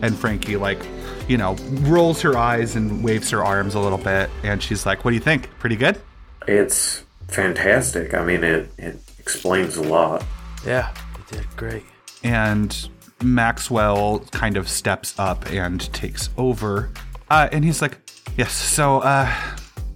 And 0.02 0.16
Frankie, 0.18 0.56
like, 0.56 0.80
you 1.28 1.38
know, 1.38 1.56
rolls 1.82 2.22
her 2.22 2.38
eyes 2.38 2.76
and 2.76 3.03
waves 3.03 3.30
her 3.32 3.44
arms 3.44 3.76
a 3.76 3.80
little 3.80 3.98
bit, 3.98 4.30
and 4.44 4.64
she's 4.64 4.86
like, 4.86 5.03
What 5.06 5.11
do 5.11 5.16
you 5.16 5.22
think? 5.22 5.49
Pretty 5.60 5.76
good? 5.76 5.99
It's 6.48 7.03
fantastic. 7.28 8.14
I 8.14 8.24
mean, 8.24 8.44
it, 8.44 8.72
it 8.78 8.99
explains 9.20 9.76
a 9.78 9.84
lot. 9.84 10.24
Yeah, 10.66 10.94
you 11.18 11.38
did 11.38 11.48
great. 11.57 11.84
And 12.24 12.90
Maxwell 13.24 14.20
kind 14.32 14.58
of 14.58 14.70
steps 14.70 15.18
up 15.20 15.50
and 15.52 15.91
takes 15.94 16.30
over. 16.38 16.91
Uh, 17.30 17.50
and 17.52 17.64
he's 17.64 17.82
like, 17.82 17.98
Yes, 18.38 18.54
so 18.54 19.00
uh, 19.00 19.32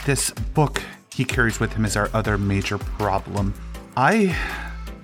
this 0.06 0.32
book 0.32 0.82
he 1.14 1.24
carries 1.24 1.60
with 1.60 1.74
him 1.74 1.86
is 1.86 1.96
our 1.96 2.10
other 2.14 2.38
major 2.38 2.78
problem. 2.78 3.54
I'm 3.96 4.34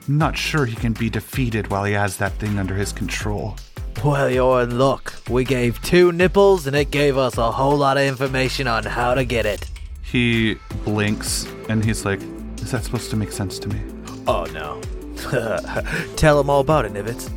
not 0.08 0.36
sure 0.36 0.66
he 0.66 0.76
can 0.76 0.94
be 0.94 1.10
defeated 1.10 1.68
while 1.68 1.84
he 1.84 1.94
has 1.94 2.18
that 2.18 2.34
thing 2.34 2.58
under 2.58 2.76
his 2.76 2.92
control. 2.92 3.56
Well, 4.04 4.30
you're 4.30 4.62
in 4.62 4.78
luck. 4.78 5.14
We 5.30 5.44
gave 5.44 5.82
two 5.82 6.12
nipples 6.12 6.66
and 6.66 6.76
it 6.76 6.90
gave 6.90 7.18
us 7.18 7.38
a 7.38 7.52
whole 7.52 7.78
lot 7.78 7.98
of 7.98 8.04
information 8.04 8.68
on 8.68 8.84
how 8.86 9.14
to 9.14 9.26
get 9.26 9.46
it. 9.46 9.70
He 10.02 10.56
blinks 10.84 11.48
and 11.68 11.84
he's 11.84 12.06
like, 12.06 12.22
Is 12.62 12.72
that 12.72 12.84
supposed 12.84 13.10
to 13.12 13.16
make 13.16 13.32
sense 13.32 13.60
to 13.60 13.68
me? 13.70 13.80
Oh 14.28 14.46
no. 14.54 14.82
Tell 16.16 16.40
him 16.40 16.50
all 16.50 16.62
about 16.62 16.86
it, 16.86 16.94
Nivets. 16.94 17.30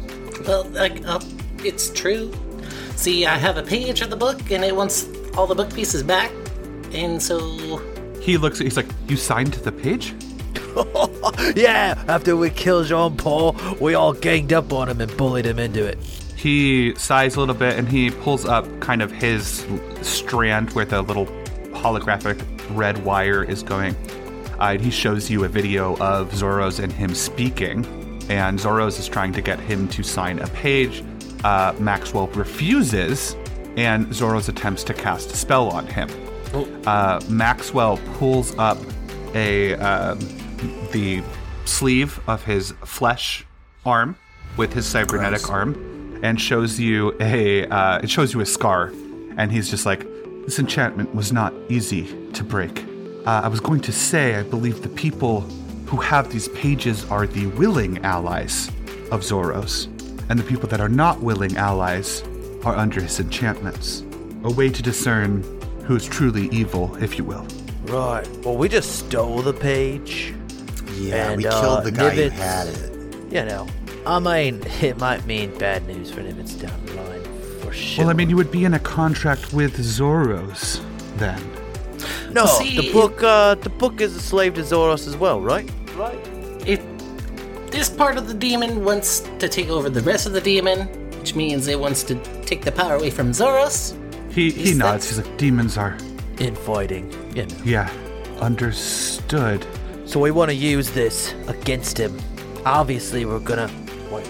Well, 0.46 0.64
like, 0.70 1.06
uh, 1.06 1.20
it's 1.64 1.90
true. 1.90 2.32
See, 2.96 3.26
I 3.26 3.36
have 3.36 3.56
a 3.56 3.62
page 3.62 4.00
of 4.00 4.10
the 4.10 4.16
book, 4.16 4.50
and 4.50 4.64
it 4.64 4.74
wants 4.74 5.09
all 5.36 5.46
the 5.46 5.54
book 5.54 5.72
pieces 5.74 6.02
back, 6.02 6.30
and 6.92 7.22
so 7.22 7.78
He 8.20 8.36
looks, 8.36 8.59
he's 8.59 8.76
like, 8.76 8.86
You 9.09 9.16
signed 9.16 9.54
the 9.54 9.72
page? 9.72 10.14
yeah, 11.56 12.02
after 12.09 12.36
we 12.36 12.50
killed 12.50 12.86
Jean 12.86 13.16
Paul, 13.16 13.56
we 13.80 13.94
all 13.94 14.12
ganged 14.12 14.52
up 14.52 14.72
on 14.72 14.88
him 14.88 15.00
and 15.00 15.14
bullied 15.16 15.46
him 15.46 15.59
into 15.59 15.84
it. 15.84 15.98
He 16.36 16.94
sighs 16.96 17.36
a 17.36 17.40
little 17.40 17.54
bit 17.54 17.78
and 17.78 17.88
he 17.88 18.10
pulls 18.10 18.44
up 18.44 18.66
kind 18.80 19.02
of 19.02 19.12
his 19.12 19.66
strand 20.00 20.72
where 20.72 20.84
the 20.84 21.02
little 21.02 21.26
holographic 21.72 22.42
red 22.70 23.04
wire 23.04 23.44
is 23.44 23.62
going. 23.62 23.94
And 24.62 24.80
he 24.80 24.90
shows 24.90 25.28
you 25.28 25.43
a 25.43 25.48
video 25.48 25.97
of 25.97 26.30
Zoros 26.30 26.78
and 26.82 26.93
him 26.93 27.16
speaking. 27.16 27.84
And 28.30 28.60
Zoros 28.60 29.01
is 29.01 29.09
trying 29.09 29.32
to 29.32 29.43
get 29.43 29.59
him 29.59 29.89
to 29.89 30.05
sign 30.05 30.39
a 30.39 30.47
page. 30.47 31.02
Uh, 31.43 31.74
Maxwell 31.80 32.28
refuses, 32.28 33.34
and 33.76 34.06
Zoros 34.06 34.48
attempts 34.48 34.84
to 34.84 34.94
cast 34.94 35.32
a 35.32 35.36
spell 35.36 35.68
on 35.70 35.89
him. 35.89 36.09
Uh, 36.86 37.20
Maxwell 37.28 37.98
pulls 38.14 38.56
up 38.56 38.78
a 39.34 39.74
um, 39.74 40.18
the 40.93 41.22
sleeve 41.64 42.20
of 42.28 42.44
his 42.44 42.72
flesh 42.84 43.44
arm 43.84 44.14
with 44.56 44.72
his 44.72 44.86
cybernetic 44.86 45.51
arm, 45.51 46.20
and 46.22 46.40
shows 46.40 46.78
you 46.78 47.16
a 47.18 47.66
uh, 47.66 47.98
it 47.98 48.10
shows 48.10 48.32
you 48.32 48.40
a 48.40 48.47
scar, 48.47 48.93
and 49.36 49.51
he's 49.51 49.68
just 49.68 49.86
like, 49.86 50.06
this 50.44 50.60
enchantment 50.60 51.12
was 51.14 51.32
not 51.32 51.52
easy 51.68 52.14
to 52.34 52.44
break. 52.44 52.84
Uh, 53.24 53.42
I 53.44 53.48
was 53.48 53.60
going 53.60 53.80
to 53.82 53.92
say, 53.92 54.34
I 54.34 54.42
believe 54.42 54.82
the 54.82 54.88
people 54.88 55.42
who 55.86 55.96
have 55.98 56.32
these 56.32 56.48
pages 56.48 57.04
are 57.04 57.24
the 57.24 57.46
willing 57.46 57.98
allies 58.04 58.68
of 59.12 59.20
Zoros, 59.20 59.86
and 60.28 60.40
the 60.40 60.42
people 60.42 60.68
that 60.70 60.80
are 60.80 60.88
not 60.88 61.20
willing 61.20 61.56
allies 61.56 62.24
are 62.64 62.74
under 62.74 63.00
his 63.00 63.20
enchantments. 63.20 64.02
A 64.42 64.50
way 64.50 64.70
to 64.70 64.82
discern 64.82 65.44
who 65.84 65.94
is 65.94 66.04
truly 66.04 66.48
evil, 66.48 66.96
if 66.96 67.16
you 67.16 67.22
will. 67.22 67.46
Right. 67.84 68.26
Well, 68.44 68.56
we 68.56 68.68
just 68.68 68.98
stole 69.06 69.40
the 69.42 69.52
page. 69.52 70.34
Yeah, 70.94 71.30
And, 71.30 71.36
we 71.36 71.46
uh, 71.46 71.60
killed 71.60 71.84
the 71.84 71.92
guy 71.92 72.10
who 72.10 72.28
had 72.30 72.66
it. 72.66 73.32
You 73.32 73.44
know, 73.44 73.68
I 74.04 74.18
mean, 74.18 74.62
it 74.82 74.98
might 74.98 75.24
mean 75.26 75.56
bad 75.58 75.86
news 75.86 76.10
for 76.10 76.22
Nivets 76.22 76.60
down 76.60 76.86
the 76.86 76.94
line, 76.94 77.60
for 77.60 77.72
sure. 77.72 78.04
Well, 78.04 78.10
I 78.10 78.14
mean, 78.14 78.30
you 78.30 78.36
would 78.36 78.50
be 78.50 78.64
in 78.64 78.74
a 78.74 78.80
contract 78.80 79.52
with 79.52 79.76
Zoros 79.78 80.84
then. 81.18 81.40
No, 82.34 82.46
See- 82.46 82.76
the 82.76 82.92
book, 82.92 83.22
uh, 83.22 83.54
the 83.56 83.70
book 83.70 84.00
is 84.00 84.16
a 84.16 84.20
slave 84.20 84.54
to 84.54 84.62
Zoros 84.62 85.06
as 85.06 85.16
well, 85.16 85.40
right? 85.40 85.68
Right. 85.96 86.18
If 86.66 86.80
this 87.70 87.88
part 87.88 88.16
of 88.18 88.28
the 88.28 88.34
demon 88.34 88.84
wants 88.84 89.20
to 89.38 89.48
take 89.48 89.68
over 89.68 89.88
the 89.90 90.00
rest 90.02 90.26
of 90.26 90.32
the 90.32 90.40
demon, 90.40 90.88
which 91.18 91.34
means 91.34 91.66
it 91.68 91.78
wants 91.78 92.02
to 92.04 92.14
take 92.44 92.62
the 92.64 92.72
power 92.72 92.94
away 92.96 93.10
from 93.10 93.30
Zoros, 93.32 93.96
He 94.32 94.50
he 94.50 94.70
Is 94.70 94.78
that- 94.78 94.84
nods. 94.84 95.09
He's 95.09 95.18
like, 95.18 95.36
demons 95.36 95.76
are. 95.76 95.96
Infighting, 96.38 97.12
you 97.36 97.44
know. 97.46 97.54
Yeah, 97.64 97.90
understood. 98.40 99.64
So 100.06 100.18
we 100.20 100.30
want 100.30 100.50
to 100.50 100.54
use 100.56 100.90
this 100.90 101.34
against 101.48 101.98
him. 101.98 102.18
Obviously, 102.64 103.24
we're 103.24 103.38
gonna. 103.38 103.70
Wait, 104.10 104.26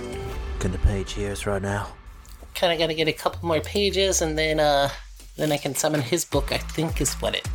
can 0.58 0.72
the 0.72 0.78
page 0.78 1.12
hear 1.12 1.32
us 1.32 1.46
right 1.46 1.62
now? 1.62 1.86
kind 2.54 2.72
of 2.72 2.78
got 2.78 2.88
to 2.88 2.94
get 2.94 3.08
a 3.08 3.12
couple 3.12 3.46
more 3.48 3.60
pages, 3.60 4.20
and 4.22 4.36
then 4.36 4.60
uh, 4.60 4.88
then 5.36 5.52
I 5.52 5.56
can 5.56 5.74
summon 5.74 6.00
his 6.02 6.24
book. 6.24 6.52
I 6.52 6.58
think 6.58 7.00
is 7.00 7.14
what 7.14 7.34
it 7.34 7.46
is. 7.46 7.52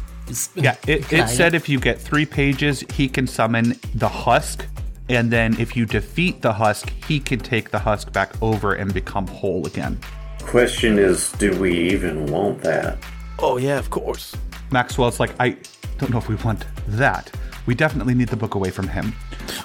Yeah, 0.55 0.75
it, 0.87 1.11
it 1.11 1.29
said 1.29 1.53
if 1.53 1.69
you 1.69 1.79
get 1.79 1.99
three 1.99 2.25
pages, 2.25 2.83
he 2.93 3.07
can 3.07 3.27
summon 3.27 3.79
the 3.95 4.09
husk, 4.09 4.65
and 5.09 5.31
then 5.31 5.59
if 5.59 5.75
you 5.75 5.85
defeat 5.85 6.41
the 6.41 6.53
husk, 6.53 6.91
he 7.05 7.19
can 7.19 7.39
take 7.39 7.71
the 7.71 7.79
husk 7.79 8.11
back 8.11 8.41
over 8.41 8.73
and 8.73 8.93
become 8.93 9.27
whole 9.27 9.65
again. 9.65 9.99
Question 10.43 10.99
is, 10.99 11.31
do 11.33 11.57
we 11.59 11.73
even 11.91 12.25
want 12.27 12.61
that? 12.61 12.97
Oh 13.39 13.57
yeah, 13.57 13.79
of 13.79 13.89
course. 13.89 14.35
Maxwell's 14.71 15.19
like, 15.19 15.31
I 15.39 15.57
don't 15.97 16.11
know 16.11 16.17
if 16.17 16.27
we 16.27 16.35
want 16.35 16.65
that. 16.87 17.31
We 17.65 17.75
definitely 17.75 18.13
need 18.13 18.29
the 18.29 18.37
book 18.37 18.55
away 18.55 18.69
from 18.69 18.87
him. 18.87 19.13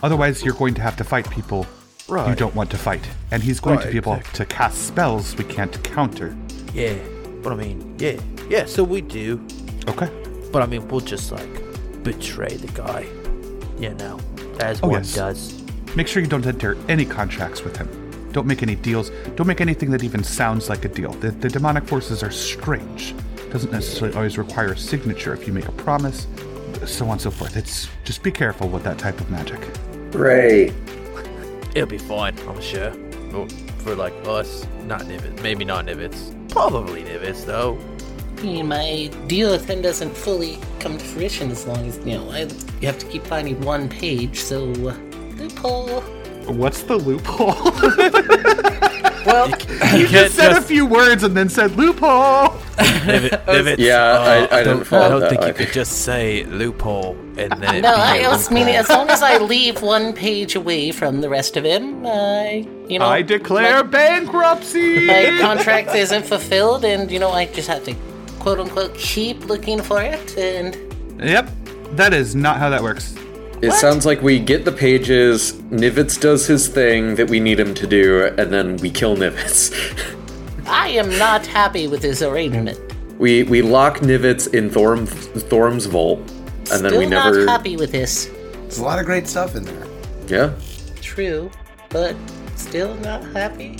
Otherwise, 0.02 0.44
you're 0.44 0.54
going 0.54 0.74
to 0.74 0.82
have 0.82 0.96
to 0.96 1.04
fight 1.04 1.28
people 1.30 1.66
you 2.08 2.34
don't 2.34 2.54
want 2.54 2.70
to 2.70 2.76
fight. 2.76 3.08
And 3.30 3.42
he's 3.42 3.60
going 3.60 3.78
to 3.78 3.90
be 3.90 3.96
able 3.96 4.20
to 4.20 4.44
cast 4.44 4.86
spells 4.86 5.36
we 5.36 5.44
can't 5.44 5.82
counter. 5.82 6.36
Yeah, 6.74 6.94
but 7.42 7.52
I 7.52 7.56
mean, 7.56 7.96
yeah, 7.98 8.20
yeah. 8.48 8.66
So 8.66 8.84
we 8.84 9.00
do, 9.00 9.40
Okay. 9.88 10.21
But 10.52 10.62
I 10.62 10.66
mean, 10.66 10.86
we'll 10.88 11.00
just 11.00 11.32
like 11.32 11.48
betray 12.02 12.56
the 12.56 12.68
guy, 12.72 13.06
you 13.78 13.94
know, 13.94 14.20
as 14.60 14.80
Oh, 14.82 14.88
one 14.88 15.00
yes. 15.00 15.14
does. 15.14 15.62
Make 15.96 16.06
sure 16.06 16.22
you 16.22 16.28
don't 16.28 16.46
enter 16.46 16.76
any 16.88 17.04
contracts 17.04 17.62
with 17.64 17.76
him. 17.76 17.88
Don't 18.32 18.46
make 18.46 18.62
any 18.62 18.74
deals. 18.76 19.10
Don't 19.36 19.46
make 19.46 19.60
anything 19.60 19.90
that 19.90 20.02
even 20.02 20.24
sounds 20.24 20.68
like 20.70 20.84
a 20.84 20.88
deal. 20.88 21.12
The, 21.12 21.30
the 21.32 21.48
demonic 21.50 21.84
forces 21.86 22.22
are 22.22 22.30
strange. 22.30 23.14
Doesn't 23.50 23.70
necessarily 23.70 24.16
always 24.16 24.38
require 24.38 24.72
a 24.72 24.76
signature 24.78 25.34
if 25.34 25.46
you 25.46 25.52
make 25.52 25.68
a 25.68 25.72
promise, 25.72 26.26
so 26.86 27.04
on 27.06 27.12
and 27.12 27.20
so 27.20 27.30
forth. 27.30 27.56
It's 27.56 27.88
just 28.04 28.22
be 28.22 28.30
careful 28.30 28.68
with 28.68 28.84
that 28.84 28.96
type 28.98 29.20
of 29.20 29.30
magic. 29.30 29.60
Ray, 30.12 30.72
It'll 31.74 31.88
be 31.88 31.98
fine, 31.98 32.34
I'm 32.48 32.60
sure. 32.60 32.92
For 33.78 33.94
like 33.94 34.14
us, 34.26 34.66
not 34.86 35.02
Nivets. 35.02 35.42
Maybe 35.42 35.64
not 35.64 35.86
Nivets. 35.86 36.32
Probably 36.50 37.02
Nivets 37.02 37.44
though. 37.44 37.78
I 38.42 38.44
mean, 38.44 38.66
my 38.66 39.08
deal 39.28 39.52
with 39.52 39.68
him 39.70 39.82
doesn't 39.82 40.16
fully 40.16 40.58
come 40.80 40.98
to 40.98 41.04
fruition 41.04 41.52
as 41.52 41.64
long 41.64 41.86
as 41.86 41.98
you 41.98 42.18
know. 42.18 42.28
I 42.30 42.40
you 42.80 42.88
have 42.88 42.98
to 42.98 43.06
keep 43.06 43.24
finding 43.24 43.60
one 43.60 43.88
page, 43.88 44.40
so 44.40 44.64
uh, 44.72 44.94
loophole. 45.36 46.00
What's 46.52 46.82
the 46.82 46.96
loophole? 46.96 47.54
Well, 49.24 49.48
you 49.96 50.08
just 50.08 50.34
said 50.34 50.50
a 50.50 50.60
few 50.60 50.84
words 50.84 51.22
and 51.22 51.36
then 51.36 51.48
said 51.48 51.76
loophole. 51.76 52.48
Nivet, 53.06 53.44
Nivets. 53.46 53.78
Yeah, 53.78 54.18
I- 54.18 54.56
I 54.58 54.64
didn't 54.64 54.90
don't, 54.90 54.92
I 54.94 55.08
don't 55.08 55.20
that 55.20 55.30
think 55.30 55.46
you 55.46 55.52
could 55.52 55.72
just 55.72 56.02
say 56.02 56.42
loophole 56.46 57.16
and 57.36 57.52
then 57.62 57.82
no, 57.82 57.94
be 57.94 58.00
I 58.00 58.16
a 58.16 58.30
was 58.30 58.50
meaning 58.50 58.74
as 58.74 58.88
long 58.88 59.08
as 59.10 59.22
I 59.22 59.38
leave 59.38 59.80
one 59.80 60.12
page 60.12 60.56
away 60.56 60.90
from 60.90 61.20
the 61.20 61.28
rest 61.28 61.56
of 61.56 61.62
him, 61.64 62.04
I 62.04 62.66
you 62.88 62.98
know. 62.98 63.06
I 63.06 63.22
declare 63.22 63.84
my- 63.84 63.90
bankruptcy. 63.90 65.06
my 65.06 65.38
contract 65.40 65.94
isn't 65.94 66.26
fulfilled, 66.26 66.84
and 66.84 67.08
you 67.08 67.20
know 67.20 67.30
I 67.30 67.46
just 67.46 67.68
have 67.68 67.84
to 67.84 67.94
quote 68.42 68.58
unquote 68.60 68.94
keep 68.94 69.44
looking 69.46 69.80
for 69.80 70.02
it, 70.02 70.36
and 70.36 70.76
Yep, 71.22 71.48
that 71.92 72.12
is 72.12 72.34
not 72.34 72.56
how 72.58 72.68
that 72.70 72.82
works. 72.82 73.14
it 73.62 73.72
sounds 73.72 74.04
like 74.04 74.20
we 74.22 74.38
get 74.40 74.64
the 74.64 74.72
pages, 74.72 75.52
Nivets 75.70 76.20
does 76.20 76.46
his 76.46 76.66
thing 76.66 77.14
that 77.14 77.30
we 77.30 77.38
need 77.38 77.58
him 77.60 77.72
to 77.74 77.86
do, 77.86 78.24
and 78.38 78.52
then 78.52 78.76
we 78.78 78.90
kill 78.90 79.16
Nivets. 79.16 79.70
I 80.66 80.88
am 80.88 81.08
not 81.18 81.46
happy 81.46 81.86
with 81.86 82.02
this 82.02 82.22
arrangement. 82.22 82.78
we 83.18 83.44
we 83.44 83.62
lock 83.62 83.98
Nivets 84.00 84.52
in 84.52 84.68
Thorm 84.70 85.06
Thorm's 85.06 85.86
vault, 85.86 86.18
and 86.72 86.82
then 86.82 86.90
Still 86.90 86.98
we 86.98 87.06
never. 87.06 87.44
not 87.44 87.48
happy 87.48 87.76
with 87.76 87.92
this. 87.92 88.26
There's 88.62 88.78
a 88.78 88.84
lot 88.84 88.98
of 88.98 89.06
great 89.06 89.26
stuff 89.28 89.54
in 89.54 89.62
there. 89.64 89.86
Yeah. 90.26 90.52
True, 91.00 91.50
but 91.90 92.16
still 92.56 92.94
not 92.96 93.22
happy. 93.34 93.76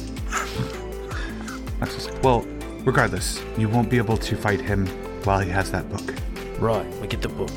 Max 1.80 1.94
was 1.96 2.08
well, 2.22 2.44
regardless, 2.84 3.42
you 3.56 3.68
won't 3.68 3.90
be 3.90 3.98
able 3.98 4.16
to 4.16 4.36
fight 4.36 4.60
him 4.60 4.86
while 5.24 5.40
he 5.40 5.50
has 5.50 5.70
that 5.70 5.88
book. 5.90 6.14
Right, 6.58 6.86
we 7.00 7.06
get 7.06 7.22
the 7.22 7.28
book 7.28 7.50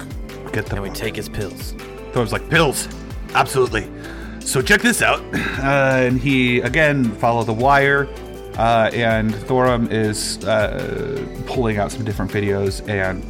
Get 0.56 0.68
the 0.68 0.76
and 0.76 0.84
we 0.84 0.90
take 0.90 1.18
his 1.18 1.28
pills. 1.28 1.74
Thor's 2.14 2.32
like, 2.32 2.50
pills. 2.50 2.88
Absolutely. 3.34 3.92
So 4.40 4.62
check 4.62 4.82
this 4.82 5.02
out. 5.02 5.22
Uh, 5.56 6.06
and 6.06 6.20
he, 6.20 6.60
again, 6.60 7.12
follow 7.16 7.44
the 7.44 7.54
wire. 7.54 8.08
Uh, 8.56 8.92
and 8.94 9.34
Thorum 9.34 9.92
is 9.92 10.44
uh, 10.46 11.26
pulling 11.48 11.78
out 11.78 11.92
some 11.92 12.06
different 12.06 12.32
videos 12.32 12.88
and 12.88 13.24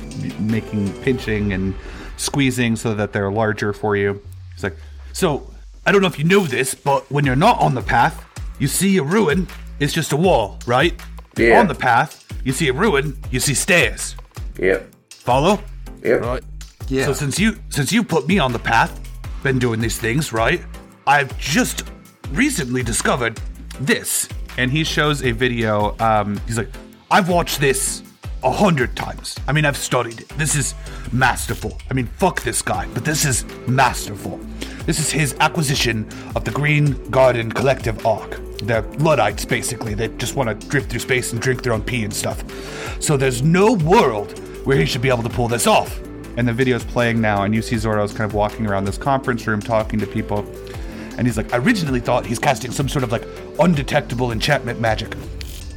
making 0.51 0.91
pinching 1.01 1.53
and 1.53 1.73
squeezing 2.17 2.75
so 2.75 2.93
that 2.93 3.13
they're 3.13 3.31
larger 3.31 3.71
for 3.71 3.95
you. 3.95 4.21
He's 4.53 4.63
like, 4.63 4.75
so 5.13 5.49
I 5.85 5.91
don't 5.91 6.01
know 6.01 6.07
if 6.07 6.19
you 6.19 6.25
know 6.25 6.41
this, 6.41 6.75
but 6.75 7.09
when 7.09 7.25
you're 7.25 7.37
not 7.37 7.59
on 7.59 7.73
the 7.73 7.81
path, 7.81 8.25
you 8.59 8.67
see 8.67 8.97
a 8.97 9.03
ruin. 9.03 9.47
It's 9.79 9.93
just 9.93 10.11
a 10.11 10.17
wall, 10.17 10.59
right? 10.67 10.99
Yeah. 11.37 11.59
On 11.59 11.67
the 11.67 11.75
path, 11.75 12.25
you 12.43 12.53
see 12.53 12.67
a 12.69 12.73
ruin. 12.73 13.17
You 13.31 13.39
see 13.39 13.53
stairs. 13.53 14.15
Yep. 14.57 14.87
Follow? 15.09 15.59
Yep. 16.03 16.21
Right. 16.21 16.43
Yeah. 16.87 17.05
So 17.05 17.13
since 17.13 17.39
you 17.39 17.57
since 17.69 17.91
you 17.91 18.03
put 18.03 18.27
me 18.27 18.39
on 18.39 18.53
the 18.53 18.59
path, 18.59 18.99
been 19.43 19.59
doing 19.59 19.79
these 19.79 19.99
things, 19.99 20.31
right? 20.31 20.61
I've 21.07 21.37
just 21.37 21.83
recently 22.31 22.83
discovered 22.83 23.39
this. 23.79 24.27
And 24.57 24.71
he 24.71 24.83
shows 24.83 25.23
a 25.23 25.31
video. 25.31 25.95
Um, 25.99 26.39
he's 26.47 26.57
like, 26.57 26.69
I've 27.11 27.27
watched 27.27 27.59
this 27.59 28.03
a 28.43 28.51
hundred 28.51 28.95
times. 28.95 29.35
I 29.47 29.51
mean, 29.51 29.65
I've 29.65 29.77
studied 29.77 30.21
it. 30.21 30.29
This 30.29 30.55
is 30.55 30.73
masterful. 31.11 31.77
I 31.89 31.93
mean, 31.93 32.05
fuck 32.05 32.41
this 32.43 32.61
guy, 32.61 32.87
but 32.93 33.03
this 33.03 33.25
is 33.25 33.45
masterful. 33.67 34.39
This 34.85 34.99
is 34.99 35.11
his 35.11 35.35
acquisition 35.39 36.07
of 36.35 36.45
the 36.45 36.51
Green 36.51 37.09
Garden 37.09 37.51
Collective 37.51 38.05
Arc. 38.05 38.39
They're 38.63 38.81
Luddites, 38.99 39.45
basically. 39.45 39.93
They 39.93 40.07
just 40.09 40.35
want 40.35 40.49
to 40.49 40.67
drift 40.67 40.89
through 40.89 40.99
space 40.99 41.33
and 41.33 41.41
drink 41.41 41.63
their 41.63 41.73
own 41.73 41.83
pee 41.83 42.03
and 42.03 42.13
stuff. 42.13 42.43
So 43.01 43.17
there's 43.17 43.41
no 43.41 43.73
world 43.73 44.39
where 44.65 44.77
he 44.77 44.85
should 44.85 45.01
be 45.01 45.09
able 45.09 45.23
to 45.23 45.29
pull 45.29 45.47
this 45.47 45.67
off. 45.67 45.99
And 46.37 46.47
the 46.47 46.53
video's 46.53 46.83
playing 46.83 47.21
now, 47.21 47.43
and 47.43 47.55
you 47.55 47.61
see 47.61 47.75
Zoros 47.75 48.09
kind 48.09 48.29
of 48.29 48.33
walking 48.33 48.67
around 48.67 48.85
this 48.85 48.97
conference 48.97 49.47
room 49.47 49.61
talking 49.61 49.99
to 49.99 50.07
people. 50.07 50.39
And 51.17 51.25
he's 51.25 51.37
like, 51.37 51.53
I 51.53 51.57
originally 51.57 52.01
thought 52.01 52.25
he's 52.25 52.39
casting 52.39 52.71
some 52.71 52.89
sort 52.89 53.03
of 53.03 53.11
like 53.11 53.25
undetectable 53.59 54.31
enchantment 54.31 54.81
magic. 54.81 55.15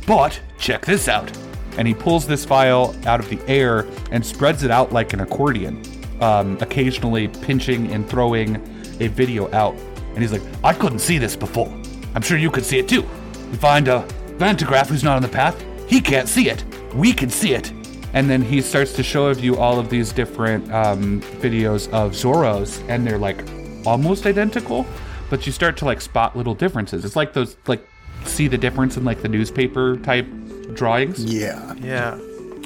But 0.06 0.40
check 0.58 0.84
this 0.84 1.08
out. 1.08 1.30
And 1.76 1.86
he 1.86 1.94
pulls 1.94 2.26
this 2.26 2.44
file 2.44 2.96
out 3.06 3.20
of 3.20 3.28
the 3.28 3.38
air 3.46 3.86
and 4.10 4.24
spreads 4.24 4.64
it 4.64 4.70
out 4.72 4.92
like 4.92 5.12
an 5.12 5.20
accordion, 5.20 5.80
um, 6.20 6.58
occasionally 6.60 7.28
pinching 7.28 7.92
and 7.92 8.08
throwing 8.08 8.56
a 9.00 9.06
video 9.06 9.48
out. 9.52 9.76
And 10.14 10.18
he's 10.18 10.32
like, 10.32 10.42
I 10.64 10.72
couldn't 10.72 10.98
see 10.98 11.18
this 11.18 11.36
before. 11.36 11.72
I'm 12.18 12.22
sure 12.22 12.36
you 12.36 12.50
could 12.50 12.64
see 12.64 12.80
it 12.80 12.88
too. 12.88 13.02
We 13.48 13.58
find 13.58 13.86
a 13.86 14.04
Vantagraph 14.38 14.88
who's 14.88 15.04
not 15.04 15.14
on 15.14 15.22
the 15.22 15.28
path. 15.28 15.64
He 15.86 16.00
can't 16.00 16.28
see 16.28 16.50
it. 16.50 16.64
We 16.92 17.12
can 17.12 17.30
see 17.30 17.54
it. 17.54 17.70
And 18.12 18.28
then 18.28 18.42
he 18.42 18.60
starts 18.60 18.92
to 18.94 19.04
show 19.04 19.28
of 19.28 19.38
you 19.38 19.56
all 19.56 19.78
of 19.78 19.88
these 19.88 20.10
different 20.12 20.68
um, 20.72 21.20
videos 21.40 21.88
of 21.92 22.14
Zoros, 22.14 22.82
and 22.88 23.06
they're 23.06 23.18
like 23.18 23.44
almost 23.86 24.26
identical, 24.26 24.84
but 25.30 25.46
you 25.46 25.52
start 25.52 25.76
to 25.76 25.84
like 25.84 26.00
spot 26.00 26.36
little 26.36 26.56
differences. 26.56 27.04
It's 27.04 27.14
like 27.14 27.34
those 27.34 27.56
like 27.68 27.86
see 28.24 28.48
the 28.48 28.58
difference 28.58 28.96
in 28.96 29.04
like 29.04 29.22
the 29.22 29.28
newspaper 29.28 29.96
type 29.98 30.26
drawings. 30.74 31.24
yeah. 31.24 31.72
Yeah. 31.74 32.18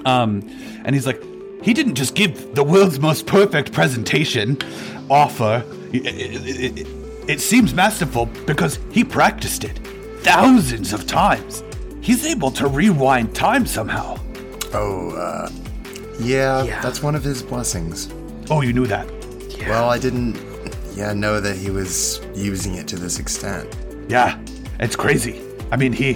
Um, 0.07 0.49
and 0.87 0.95
he's 0.95 1.07
like, 1.07 1.23
he 1.63 1.75
didn't 1.75 1.97
just 1.97 2.15
give 2.15 2.55
the 2.55 2.65
world's 2.65 2.99
most 3.01 3.27
perfect 3.27 3.75
presentation 3.75 4.57
offer. 5.11 5.63
It, 7.29 7.41
seems 7.41 7.73
masterful 7.75 8.27
because 8.47 8.79
he 8.91 9.05
practiced 9.05 9.65
it 9.65 9.79
thousands 10.23 10.93
of 10.93 11.07
times. 11.07 11.63
He's 12.01 12.25
able 12.27 12.51
to 12.53 12.67
rewind 12.67 13.35
time 13.35 13.67
somehow. 13.67 14.19
Oh, 14.75 15.11
uh, 15.11 15.51
yeah, 16.21 16.65
Yeah. 16.65 16.81
that's 16.81 17.03
one 17.03 17.15
of 17.15 17.23
his 17.23 17.43
blessings. 17.43 18.09
Oh, 18.51 18.61
you 18.61 18.73
knew 18.73 18.87
that? 18.87 19.07
Well, 19.69 19.89
I 19.89 19.99
didn't, 19.99 20.37
yeah, 20.97 21.13
know 21.13 21.41
that 21.41 21.57
he 21.57 21.71
was 21.71 22.21
using 22.35 22.75
it 22.75 22.89
to 22.89 22.97
this 22.97 23.19
extent. 23.21 23.69
Yeah, 24.09 24.39
it's 24.81 24.97
crazy. 24.97 25.41
I 25.71 25.77
mean, 25.77 25.93
he, 25.93 26.15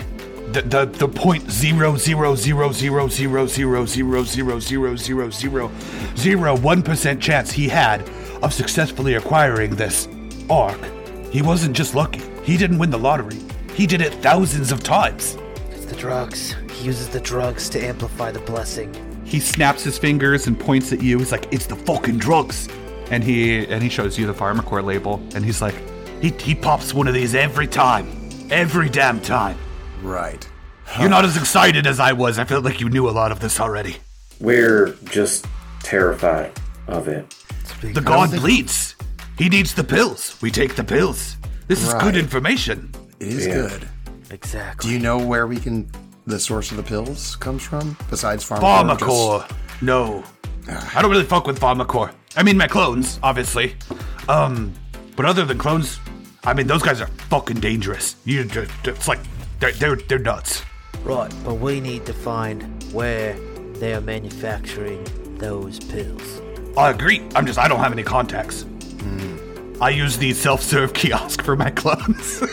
the 0.52 0.62
the 0.62 0.84
the 0.86 1.08
point 1.08 1.48
zero 1.50 1.96
zero 1.96 2.34
zero 2.34 2.72
zero 2.72 3.06
zero 3.08 3.46
zero 3.46 3.84
zero 3.86 4.20
zero 4.20 4.58
zero 4.58 4.96
zero 4.96 5.30
zero 5.30 5.70
zero 6.16 6.56
one 6.56 6.82
percent 6.82 7.20
chance 7.22 7.52
he 7.52 7.68
had 7.68 8.02
of 8.42 8.52
successfully 8.52 9.14
acquiring 9.14 9.76
this 9.76 10.08
arc. 10.50 10.78
He 11.30 11.42
wasn't 11.42 11.76
just 11.76 11.94
lucky. 11.94 12.22
He 12.42 12.56
didn't 12.56 12.78
win 12.78 12.90
the 12.90 12.98
lottery. 12.98 13.38
He 13.74 13.86
did 13.86 14.00
it 14.00 14.14
thousands 14.14 14.72
of 14.72 14.82
times. 14.82 15.36
It's 15.70 15.84
the 15.86 15.96
drugs. 15.96 16.54
He 16.72 16.86
uses 16.86 17.08
the 17.08 17.20
drugs 17.20 17.68
to 17.70 17.80
amplify 17.84 18.30
the 18.30 18.40
blessing. 18.40 18.94
He 19.24 19.40
snaps 19.40 19.82
his 19.82 19.98
fingers 19.98 20.46
and 20.46 20.58
points 20.58 20.92
at 20.92 21.02
you. 21.02 21.18
He's 21.18 21.32
like, 21.32 21.52
"It's 21.52 21.66
the 21.66 21.76
fucking 21.76 22.18
drugs," 22.18 22.68
and 23.10 23.24
he 23.24 23.66
and 23.66 23.82
he 23.82 23.88
shows 23.88 24.18
you 24.18 24.26
the 24.26 24.34
Pharmacore 24.34 24.84
label, 24.84 25.20
and 25.34 25.44
he's 25.44 25.60
like, 25.60 25.74
He 26.22 26.30
he 26.30 26.54
pops 26.54 26.94
one 26.94 27.08
of 27.08 27.14
these 27.14 27.34
every 27.34 27.66
time, 27.66 28.06
every 28.50 28.88
damn 28.88 29.20
time. 29.20 29.58
Right. 30.02 30.48
You're 30.98 31.10
not 31.10 31.24
as 31.24 31.36
excited 31.36 31.86
as 31.86 32.00
I 32.00 32.12
was. 32.12 32.38
I 32.38 32.44
felt 32.44 32.64
like 32.64 32.80
you 32.80 32.88
knew 32.88 33.08
a 33.08 33.10
lot 33.10 33.32
of 33.32 33.40
this 33.40 33.60
already. 33.60 33.96
We're 34.40 34.92
just 35.04 35.46
terrified 35.82 36.52
of 36.86 37.08
it. 37.08 37.34
The 37.82 38.00
god 38.00 38.30
bleeds. 38.30 38.85
He 39.38 39.48
needs 39.48 39.74
the 39.74 39.84
pills. 39.84 40.36
We 40.40 40.50
take 40.50 40.74
the 40.76 40.84
pills. 40.84 41.36
This 41.68 41.82
is 41.82 41.92
Right. 41.92 42.02
good 42.02 42.16
information. 42.16 42.90
It 43.20 43.28
is 43.28 43.46
Yeah. 43.46 43.54
good. 43.54 43.88
Exactly. 44.30 44.88
Do 44.88 44.94
you 44.94 45.00
know 45.00 45.18
where 45.18 45.46
we 45.46 45.58
can, 45.58 45.90
the 46.26 46.38
source 46.38 46.70
of 46.70 46.76
the 46.76 46.82
pills 46.82 47.36
comes 47.36 47.62
from, 47.62 47.96
besides 48.10 48.44
Pharmacore? 48.48 48.96
Pharmacore. 48.98 49.50
No. 49.82 50.24
I 50.94 51.00
don't 51.02 51.10
really 51.10 51.24
fuck 51.24 51.46
with 51.46 51.60
Pharmacore. 51.60 52.10
I 52.36 52.42
mean, 52.42 52.56
my 52.56 52.66
clones, 52.66 53.18
obviously. 53.22 53.76
Um, 54.28 54.72
but 55.16 55.24
other 55.26 55.44
than 55.44 55.58
clones, 55.58 55.98
I 56.44 56.54
mean, 56.54 56.66
those 56.66 56.82
guys 56.82 57.00
are 57.00 57.08
fucking 57.30 57.60
dangerous. 57.60 58.16
You, 58.24 58.44
just- 58.44 58.70
it's 58.84 59.06
like 59.08 59.20
they're 59.60 59.72
they're 59.72 59.96
they're 59.96 60.18
nuts. 60.18 60.62
Right, 61.04 61.32
but 61.44 61.54
we 61.54 61.80
need 61.80 62.04
to 62.06 62.12
find 62.12 62.62
where 62.92 63.36
they 63.78 63.94
are 63.94 64.00
manufacturing 64.00 65.06
those 65.38 65.78
pills. 65.78 66.40
I 66.76 66.90
agree. 66.90 67.22
I'm 67.34 67.46
just 67.46 67.58
I 67.58 67.68
don't 67.68 67.78
have 67.80 67.92
any 67.92 68.02
contacts. 68.02 68.64
I 69.80 69.90
use 69.90 70.16
the 70.16 70.32
self-serve 70.32 70.94
kiosk 70.94 71.42
for 71.42 71.56
my 71.56 71.70
clones. 71.70 72.42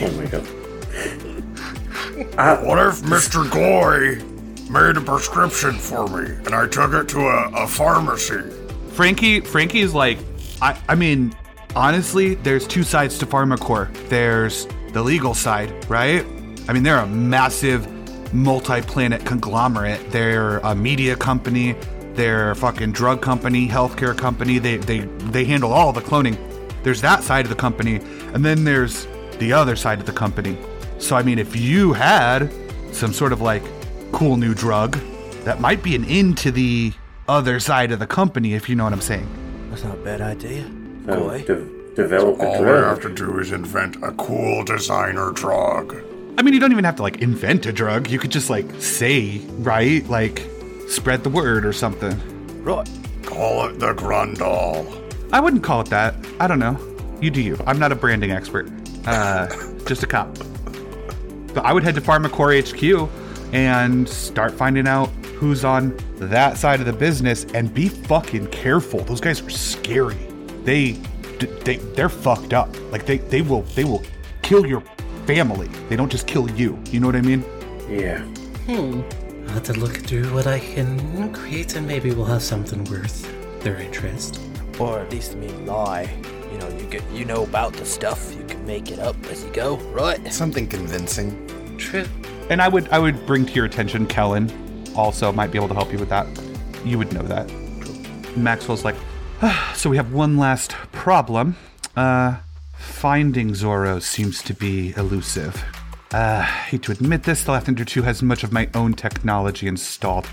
Oh 0.00 0.10
my 0.12 0.26
god. 0.26 0.46
What 2.64 2.78
if 2.78 3.02
Mr. 3.02 3.50
Goy 3.50 4.22
made 4.70 4.96
a 4.96 5.00
prescription 5.00 5.72
for 5.72 6.06
me 6.06 6.30
and 6.46 6.54
I 6.54 6.68
took 6.68 6.92
it 6.92 7.08
to 7.08 7.18
a, 7.18 7.64
a 7.64 7.66
pharmacy? 7.66 8.40
Frankie. 8.92 9.40
Frankie's 9.40 9.92
like, 9.92 10.18
I 10.60 10.78
I 10.88 10.94
mean, 10.94 11.34
honestly, 11.74 12.36
there's 12.36 12.66
two 12.66 12.84
sides 12.84 13.18
to 13.18 13.26
Pharmacore. 13.26 13.92
There's 14.08 14.68
the 14.92 15.02
legal 15.02 15.34
side, 15.34 15.72
right? 15.90 16.24
I 16.68 16.72
mean, 16.72 16.84
they're 16.84 16.98
a 16.98 17.06
massive 17.06 17.88
multi-planet 18.32 19.24
conglomerate. 19.24 20.10
They're 20.10 20.58
a 20.58 20.74
media 20.74 21.16
company. 21.16 21.74
They're 22.14 22.54
fucking 22.54 22.92
drug 22.92 23.22
company, 23.22 23.68
healthcare 23.68 24.16
company. 24.16 24.58
They 24.58 24.76
they 24.76 25.00
they 25.00 25.44
handle 25.44 25.72
all 25.72 25.92
the 25.92 26.00
cloning. 26.00 26.36
There's 26.82 27.00
that 27.00 27.22
side 27.22 27.44
of 27.44 27.48
the 27.48 27.56
company, 27.56 27.96
and 28.34 28.44
then 28.44 28.64
there's 28.64 29.06
the 29.38 29.52
other 29.52 29.76
side 29.76 30.00
of 30.00 30.06
the 30.06 30.12
company. 30.12 30.58
So 30.98 31.16
I 31.16 31.22
mean, 31.22 31.38
if 31.38 31.56
you 31.56 31.92
had 31.92 32.52
some 32.92 33.12
sort 33.12 33.32
of 33.32 33.40
like 33.40 33.62
cool 34.12 34.36
new 34.36 34.54
drug, 34.54 34.98
that 35.44 35.60
might 35.60 35.82
be 35.82 35.94
an 35.94 36.04
end 36.04 36.38
to 36.38 36.50
the 36.50 36.92
other 37.28 37.60
side 37.60 37.92
of 37.92 37.98
the 37.98 38.06
company, 38.06 38.54
if 38.54 38.68
you 38.68 38.74
know 38.74 38.84
what 38.84 38.92
I'm 38.92 39.00
saying. 39.00 39.26
That's 39.70 39.84
not 39.84 39.94
a 39.94 40.00
bad 40.00 40.20
idea. 40.20 40.70
Oh, 41.08 41.14
so, 41.14 41.20
Boy. 41.20 41.42
de- 41.44 41.94
develop 41.94 42.40
a 42.40 42.46
All 42.46 42.60
we 42.62 42.68
have 42.68 43.00
to 43.00 43.14
do 43.14 43.38
is 43.38 43.52
invent 43.52 43.96
a 44.02 44.12
cool 44.12 44.64
designer 44.64 45.32
drug. 45.32 45.96
I 46.38 46.42
mean, 46.42 46.54
you 46.54 46.60
don't 46.60 46.72
even 46.72 46.84
have 46.84 46.96
to 46.96 47.02
like 47.02 47.22
invent 47.22 47.66
a 47.66 47.72
drug. 47.72 48.10
You 48.10 48.18
could 48.18 48.30
just 48.32 48.50
like 48.50 48.66
say, 48.80 49.38
right? 49.58 50.06
Like 50.08 50.46
spread 50.92 51.24
the 51.24 51.30
word 51.30 51.64
or 51.64 51.72
something. 51.72 52.20
Right. 52.62 52.88
Call 53.22 53.66
it 53.66 53.78
the 53.78 53.94
Grundle. 53.94 55.00
I 55.32 55.40
wouldn't 55.40 55.62
call 55.62 55.80
it 55.80 55.88
that. 55.88 56.14
I 56.38 56.46
don't 56.46 56.58
know. 56.58 56.78
You 57.20 57.30
do 57.30 57.40
you. 57.40 57.58
I'm 57.66 57.78
not 57.78 57.92
a 57.92 57.94
branding 57.94 58.30
expert. 58.30 58.70
Uh, 59.06 59.48
just 59.86 60.02
a 60.02 60.06
cop. 60.06 60.36
But 61.54 61.64
I 61.64 61.72
would 61.72 61.82
head 61.82 61.94
to 61.94 62.00
Pharmacore 62.00 62.52
HQ 62.52 63.10
and 63.52 64.08
start 64.08 64.52
finding 64.52 64.86
out 64.86 65.08
who's 65.36 65.64
on 65.64 65.96
that 66.16 66.56
side 66.56 66.80
of 66.80 66.86
the 66.86 66.92
business 66.92 67.44
and 67.54 67.72
be 67.72 67.88
fucking 67.88 68.46
careful. 68.48 69.00
Those 69.00 69.20
guys 69.20 69.40
are 69.42 69.50
scary. 69.50 70.16
They 70.64 70.92
they 71.64 71.76
they're 71.76 72.08
fucked 72.08 72.52
up. 72.52 72.68
Like 72.90 73.06
they 73.06 73.18
they 73.18 73.42
will 73.42 73.62
they 73.74 73.84
will 73.84 74.02
kill 74.42 74.66
your 74.66 74.82
family. 75.26 75.68
They 75.88 75.96
don't 75.96 76.10
just 76.10 76.26
kill 76.26 76.50
you. 76.50 76.78
You 76.90 77.00
know 77.00 77.06
what 77.06 77.16
I 77.16 77.22
mean? 77.22 77.44
Yeah. 77.88 78.24
I'll 79.52 79.58
have 79.58 79.74
to 79.74 79.78
look 79.78 79.96
through 79.98 80.32
what 80.32 80.46
I 80.46 80.60
can 80.60 81.30
create, 81.34 81.76
and 81.76 81.86
maybe 81.86 82.10
we'll 82.10 82.24
have 82.24 82.42
something 82.42 82.84
worth 82.84 83.30
their 83.60 83.76
interest. 83.76 84.40
Or 84.80 85.00
at 85.00 85.10
least 85.10 85.36
me 85.36 85.48
lie. 85.66 86.08
You 86.50 86.56
know, 86.56 86.68
you 86.70 86.86
get 86.86 87.02
you 87.10 87.26
know 87.26 87.42
about 87.42 87.74
the 87.74 87.84
stuff. 87.84 88.34
You 88.34 88.46
can 88.46 88.64
make 88.64 88.90
it 88.90 88.98
up 88.98 89.14
as 89.26 89.44
you 89.44 89.52
go, 89.52 89.76
right? 89.92 90.32
Something 90.32 90.66
convincing. 90.66 91.76
True. 91.76 92.06
And 92.48 92.62
I 92.62 92.68
would 92.68 92.88
I 92.88 92.98
would 92.98 93.26
bring 93.26 93.44
to 93.44 93.52
your 93.52 93.66
attention 93.66 94.06
Kellen 94.06 94.50
also 94.96 95.30
might 95.30 95.50
be 95.52 95.58
able 95.58 95.68
to 95.68 95.74
help 95.74 95.92
you 95.92 95.98
with 95.98 96.08
that. 96.08 96.26
You 96.82 96.96
would 96.96 97.12
know 97.12 97.22
that. 97.24 97.46
Maxwell's 98.34 98.86
like, 98.86 98.96
"Ah, 99.42 99.74
so 99.76 99.90
we 99.90 99.98
have 99.98 100.14
one 100.14 100.38
last 100.38 100.70
problem. 100.92 101.56
Uh 101.94 102.36
finding 102.78 103.50
Zoros 103.50 104.04
seems 104.04 104.42
to 104.44 104.54
be 104.54 104.94
elusive. 104.96 105.62
Uh, 106.12 106.42
hate 106.42 106.82
to 106.82 106.92
admit 106.92 107.22
this, 107.22 107.44
the 107.44 107.52
Lathander 107.52 107.86
2 107.86 108.02
has 108.02 108.22
much 108.22 108.44
of 108.44 108.52
my 108.52 108.68
own 108.74 108.92
technology 108.92 109.66
installed. 109.66 110.28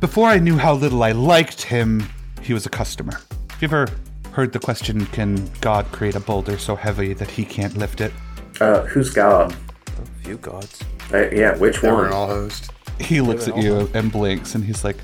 Before 0.00 0.28
I 0.28 0.38
knew 0.38 0.56
how 0.56 0.74
little 0.74 1.02
I 1.02 1.12
liked 1.12 1.62
him, 1.62 2.08
he 2.40 2.54
was 2.54 2.64
a 2.64 2.70
customer. 2.70 3.20
Have 3.50 3.62
you 3.62 3.66
ever 3.66 3.86
heard 4.32 4.52
the 4.52 4.58
question, 4.58 5.04
can 5.06 5.50
God 5.60 5.84
create 5.92 6.14
a 6.14 6.20
boulder 6.20 6.56
so 6.56 6.74
heavy 6.74 7.12
that 7.12 7.30
he 7.30 7.44
can't 7.44 7.76
lift 7.76 8.00
it? 8.00 8.12
Uh, 8.60 8.82
who's 8.84 9.10
God? 9.10 9.54
A 10.00 10.22
few 10.22 10.38
gods. 10.38 10.82
Uh, 11.12 11.28
yeah, 11.30 11.56
which 11.56 11.82
Never 11.82 11.96
one? 11.96 12.06
an 12.06 12.12
all 12.12 12.26
host. 12.26 12.70
He 12.98 13.20
looks 13.20 13.46
at 13.46 13.56
you 13.58 13.90
and 13.94 14.10
blinks 14.10 14.54
and 14.54 14.64
he's 14.64 14.84
like, 14.84 14.96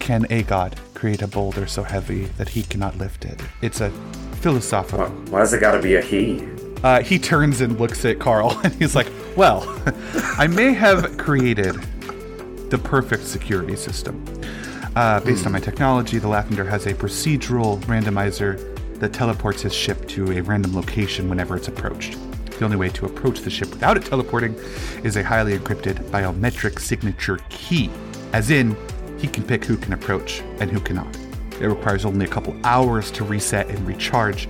Can 0.00 0.26
a 0.30 0.42
god 0.42 0.78
create 0.94 1.22
a 1.22 1.26
boulder 1.26 1.66
so 1.66 1.82
heavy 1.82 2.26
that 2.36 2.48
he 2.48 2.62
cannot 2.62 2.98
lift 2.98 3.24
it? 3.24 3.40
It's 3.62 3.80
a 3.80 3.90
philosophical. 4.40 5.06
Why, 5.06 5.30
why's 5.30 5.52
it 5.52 5.60
gotta 5.60 5.80
be 5.80 5.94
a 5.96 6.02
he? 6.02 6.46
Uh, 6.82 7.02
he 7.02 7.18
turns 7.18 7.60
and 7.60 7.78
looks 7.78 8.04
at 8.04 8.18
Carl 8.18 8.58
and 8.64 8.72
he's 8.74 8.96
like, 8.96 9.08
Well, 9.40 9.64
I 10.36 10.48
may 10.48 10.74
have 10.74 11.16
created 11.16 11.74
the 12.68 12.76
perfect 12.76 13.24
security 13.24 13.74
system. 13.74 14.22
Uh, 14.94 15.20
based 15.20 15.46
on 15.46 15.52
my 15.52 15.60
technology, 15.60 16.18
the 16.18 16.28
Lathander 16.28 16.68
has 16.68 16.84
a 16.84 16.92
procedural 16.92 17.80
randomizer 17.84 18.58
that 18.98 19.14
teleports 19.14 19.62
his 19.62 19.72
ship 19.72 20.06
to 20.08 20.30
a 20.32 20.42
random 20.42 20.76
location 20.76 21.30
whenever 21.30 21.56
it's 21.56 21.68
approached. 21.68 22.18
The 22.58 22.66
only 22.66 22.76
way 22.76 22.90
to 22.90 23.06
approach 23.06 23.40
the 23.40 23.48
ship 23.48 23.70
without 23.70 23.96
it 23.96 24.04
teleporting 24.04 24.54
is 25.04 25.16
a 25.16 25.24
highly 25.24 25.58
encrypted 25.58 25.94
biometric 26.10 26.78
signature 26.78 27.38
key, 27.48 27.88
as 28.34 28.50
in, 28.50 28.76
he 29.16 29.26
can 29.26 29.42
pick 29.42 29.64
who 29.64 29.78
can 29.78 29.94
approach 29.94 30.42
and 30.58 30.70
who 30.70 30.80
cannot. 30.80 31.16
It 31.58 31.66
requires 31.66 32.04
only 32.04 32.26
a 32.26 32.28
couple 32.28 32.54
hours 32.62 33.10
to 33.12 33.24
reset 33.24 33.70
and 33.70 33.88
recharge. 33.88 34.48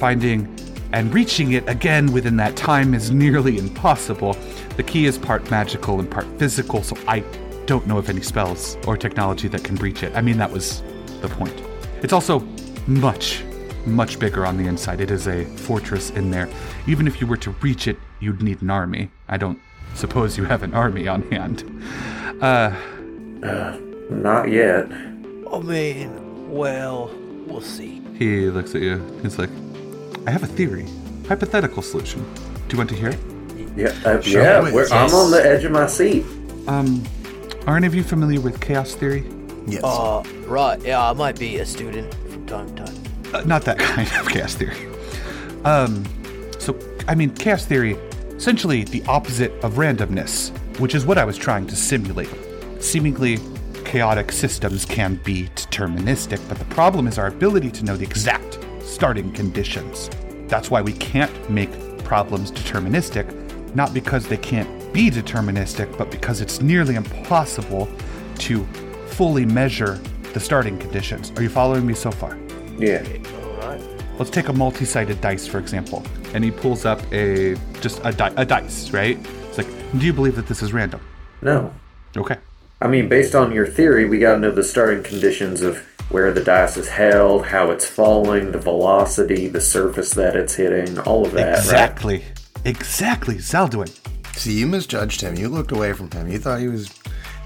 Finding 0.00 0.52
and 0.94 1.12
reaching 1.12 1.54
it 1.54 1.68
again 1.68 2.12
within 2.12 2.36
that 2.36 2.54
time 2.54 2.94
is 2.94 3.10
nearly 3.10 3.58
impossible. 3.58 4.36
The 4.76 4.84
key 4.84 5.06
is 5.06 5.18
part 5.18 5.50
magical 5.50 5.98
and 5.98 6.08
part 6.08 6.24
physical, 6.38 6.84
so 6.84 6.96
I 7.08 7.24
don't 7.66 7.84
know 7.88 7.98
of 7.98 8.08
any 8.08 8.20
spells 8.20 8.78
or 8.86 8.96
technology 8.96 9.48
that 9.48 9.64
can 9.64 9.74
breach 9.74 10.04
it. 10.04 10.14
I 10.14 10.20
mean, 10.20 10.38
that 10.38 10.52
was 10.52 10.84
the 11.20 11.28
point. 11.28 11.60
It's 12.04 12.12
also 12.12 12.46
much, 12.86 13.42
much 13.86 14.20
bigger 14.20 14.46
on 14.46 14.56
the 14.56 14.68
inside. 14.68 15.00
It 15.00 15.10
is 15.10 15.26
a 15.26 15.44
fortress 15.44 16.10
in 16.10 16.30
there. 16.30 16.48
Even 16.86 17.08
if 17.08 17.20
you 17.20 17.26
were 17.26 17.38
to 17.38 17.50
reach 17.60 17.88
it, 17.88 17.98
you'd 18.20 18.40
need 18.40 18.62
an 18.62 18.70
army. 18.70 19.10
I 19.28 19.36
don't 19.36 19.58
suppose 19.94 20.38
you 20.38 20.44
have 20.44 20.62
an 20.62 20.74
army 20.74 21.08
on 21.08 21.22
hand. 21.32 21.64
Uh, 22.40 22.70
Not 24.10 24.48
yet. 24.48 24.86
I 24.92 25.58
mean, 25.58 26.52
well, 26.52 27.10
we'll 27.48 27.60
see. 27.62 28.00
he 28.16 28.48
looks 28.48 28.76
at 28.76 28.82
you. 28.82 29.02
He's 29.22 29.40
like, 29.40 29.50
I 30.26 30.30
have 30.30 30.42
a 30.42 30.46
theory. 30.46 30.86
Hypothetical 31.28 31.82
solution. 31.82 32.24
Do 32.34 32.72
you 32.76 32.78
want 32.78 32.90
to 32.90 32.96
hear 32.96 33.10
it? 33.10 33.18
Yeah, 33.76 33.88
uh, 34.04 34.22
yeah. 34.24 34.60
with, 34.60 34.72
We're, 34.72 34.88
I'm 34.88 35.12
on 35.12 35.30
the 35.30 35.44
edge 35.44 35.64
of 35.64 35.72
my 35.72 35.86
seat. 35.86 36.24
Um, 36.66 37.04
are 37.66 37.76
any 37.76 37.86
of 37.86 37.94
you 37.94 38.02
familiar 38.02 38.40
with 38.40 38.60
chaos 38.60 38.94
theory? 38.94 39.24
Yes. 39.66 39.82
Uh, 39.84 40.22
right. 40.46 40.80
Yeah, 40.82 41.10
I 41.10 41.12
might 41.12 41.38
be 41.38 41.58
a 41.58 41.66
student 41.66 42.12
from 42.30 42.46
time 42.46 42.74
to 42.74 42.84
time. 42.84 43.02
Uh, 43.34 43.42
not 43.42 43.64
that 43.64 43.78
kind 43.78 44.08
of 44.18 44.28
chaos 44.28 44.54
theory. 44.54 44.76
Um, 45.64 46.04
so, 46.58 46.78
I 47.08 47.14
mean, 47.14 47.34
chaos 47.34 47.66
theory, 47.66 47.98
essentially 48.30 48.84
the 48.84 49.02
opposite 49.04 49.52
of 49.62 49.74
randomness, 49.74 50.56
which 50.78 50.94
is 50.94 51.04
what 51.04 51.18
I 51.18 51.24
was 51.24 51.36
trying 51.36 51.66
to 51.66 51.76
simulate. 51.76 52.30
Seemingly 52.80 53.38
chaotic 53.84 54.32
systems 54.32 54.84
can 54.84 55.16
be 55.16 55.48
deterministic, 55.54 56.40
but 56.48 56.58
the 56.58 56.64
problem 56.66 57.06
is 57.06 57.18
our 57.18 57.26
ability 57.26 57.70
to 57.72 57.84
know 57.84 57.96
the 57.96 58.04
exact 58.04 58.58
starting 58.84 59.32
conditions. 59.32 60.10
That's 60.46 60.70
why 60.70 60.82
we 60.82 60.92
can't 60.92 61.50
make 61.50 61.70
problems 62.04 62.52
deterministic, 62.52 63.26
not 63.74 63.92
because 63.94 64.26
they 64.28 64.36
can't 64.36 64.92
be 64.92 65.10
deterministic, 65.10 65.96
but 65.98 66.10
because 66.10 66.40
it's 66.40 66.60
nearly 66.60 66.94
impossible 66.94 67.88
to 68.38 68.64
fully 69.08 69.46
measure 69.46 70.00
the 70.32 70.40
starting 70.40 70.78
conditions. 70.78 71.32
Are 71.36 71.42
you 71.42 71.48
following 71.48 71.86
me 71.86 71.94
so 71.94 72.10
far? 72.10 72.38
Yeah. 72.78 73.02
Let's 74.18 74.30
take 74.30 74.48
a 74.48 74.52
multi-sided 74.52 75.20
dice, 75.20 75.46
for 75.46 75.58
example. 75.58 76.04
And 76.34 76.44
he 76.44 76.50
pulls 76.50 76.84
up 76.84 77.00
a 77.12 77.56
just 77.80 78.00
a, 78.04 78.12
di- 78.12 78.32
a 78.36 78.44
dice, 78.44 78.90
right? 78.90 79.18
It's 79.48 79.58
like, 79.58 79.66
do 79.98 80.06
you 80.06 80.12
believe 80.12 80.36
that 80.36 80.46
this 80.46 80.62
is 80.62 80.72
random? 80.72 81.00
No. 81.42 81.72
Okay. 82.16 82.36
I 82.80 82.86
mean, 82.86 83.08
based 83.08 83.34
on 83.34 83.50
your 83.50 83.66
theory, 83.66 84.04
we 84.04 84.18
gotta 84.18 84.38
know 84.38 84.50
the 84.50 84.62
starting 84.62 85.02
conditions 85.02 85.62
of 85.62 85.84
where 86.10 86.32
the 86.32 86.44
dice 86.44 86.76
is 86.76 86.88
held, 86.88 87.46
how 87.46 87.70
it's 87.70 87.86
falling, 87.86 88.52
the 88.52 88.58
velocity, 88.58 89.48
the 89.48 89.60
surface 89.60 90.12
that 90.14 90.36
it's 90.36 90.54
hitting, 90.54 90.98
all 91.00 91.26
of 91.26 91.32
that, 91.32 91.48
right? 91.50 91.58
exactly. 91.58 92.24
Exactly, 92.64 93.36
Zaldwin. 93.36 93.90
See, 94.36 94.52
you 94.52 94.66
misjudged 94.66 95.20
him. 95.20 95.36
You 95.36 95.48
looked 95.48 95.70
away 95.70 95.92
from 95.92 96.10
him. 96.10 96.28
You 96.30 96.38
thought 96.38 96.60
he 96.60 96.68
was. 96.68 96.90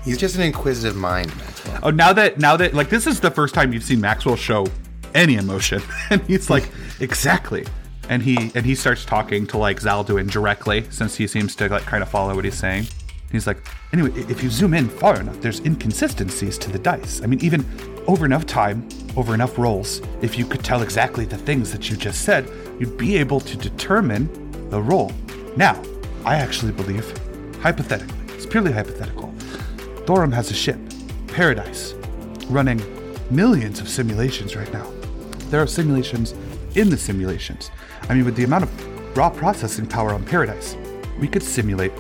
He's 0.05 0.17
just 0.17 0.37
an 0.37 0.43
inquisitive 0.43 0.97
mind, 0.97 1.37
Maxwell. 1.37 1.81
Oh, 1.83 1.91
now 1.91 2.13
that 2.13 2.39
now 2.39 2.57
that 2.57 2.73
like 2.73 2.89
this 2.89 3.07
is 3.07 3.21
the 3.21 3.31
first 3.31 3.55
time 3.55 3.73
you've 3.73 3.83
seen 3.85 4.01
Maxwell 4.01 4.37
show 4.37 4.67
any 5.15 5.35
emotion, 5.35 5.83
and 6.11 6.23
he's 6.23 6.49
like, 6.49 6.71
exactly. 7.01 7.67
And 8.09 8.23
he 8.23 8.51
and 8.55 8.65
he 8.65 8.75
starts 8.75 9.05
talking 9.05 9.47
to 9.49 9.59
like 9.59 9.81
Zaldwin 9.81 10.31
directly, 10.31 10.85
since 10.91 11.17
he 11.17 11.27
seems 11.27 11.55
to 11.57 11.69
like 11.69 11.83
kind 11.83 12.03
of 12.03 12.09
follow 12.09 12.35
what 12.35 12.45
he's 12.45 12.57
saying. 12.57 12.87
He's 13.31 13.47
like, 13.47 13.59
anyway, 13.93 14.11
if 14.31 14.43
you 14.43 14.49
zoom 14.49 14.73
in 14.73 14.89
far 14.89 15.21
enough, 15.21 15.39
there's 15.43 15.61
inconsistencies 15.61 16.57
to 16.59 16.71
the 16.71 16.79
dice. 16.79 17.21
I 17.23 17.27
mean, 17.27 17.45
even 17.45 17.67
over 18.09 18.25
enough 18.25 18.47
time, 18.47 18.89
over 19.17 19.35
enough 19.35 19.59
rolls, 19.59 20.01
if 20.23 20.39
you 20.39 20.47
could 20.47 20.65
tell 20.65 20.81
exactly 20.83 21.27
the 21.27 21.37
things 21.37 21.71
that 21.71 21.91
you 21.91 21.97
just 21.97 22.23
said, 22.23 22.51
you'd 22.81 22.97
be 22.97 23.19
able 23.19 23.39
to 23.39 23.57
determine 23.59 24.29
the 24.71 24.81
roll. 24.81 25.13
Now, 25.57 25.81
I 26.25 26.37
actually 26.37 26.73
believe, 26.73 27.07
hypothetically, 27.61 28.17
it's 28.35 28.47
purely 28.47 28.73
hypothetical, 28.73 29.33
Thorum 30.07 30.33
has 30.33 30.51
a 30.51 30.55
ship, 30.55 30.79
Paradise, 31.27 31.93
running 32.49 32.81
millions 33.31 33.79
of 33.79 33.91
simulations 33.91 34.57
right 34.57 34.73
now. 34.73 34.91
There 35.51 35.61
are 35.61 35.67
simulations 35.67 36.35
in 36.77 36.89
the 36.89 36.97
simulations. 36.97 37.71
I 38.09 38.15
mean, 38.15 38.25
with 38.25 38.37
the 38.37 38.45
amount 38.45 38.65
of 38.65 39.17
raw 39.17 39.29
processing 39.29 39.87
power 39.87 40.15
on 40.15 40.25
Paradise, 40.25 40.77
we 41.21 41.29
could 41.29 41.43
simulate 41.43 41.93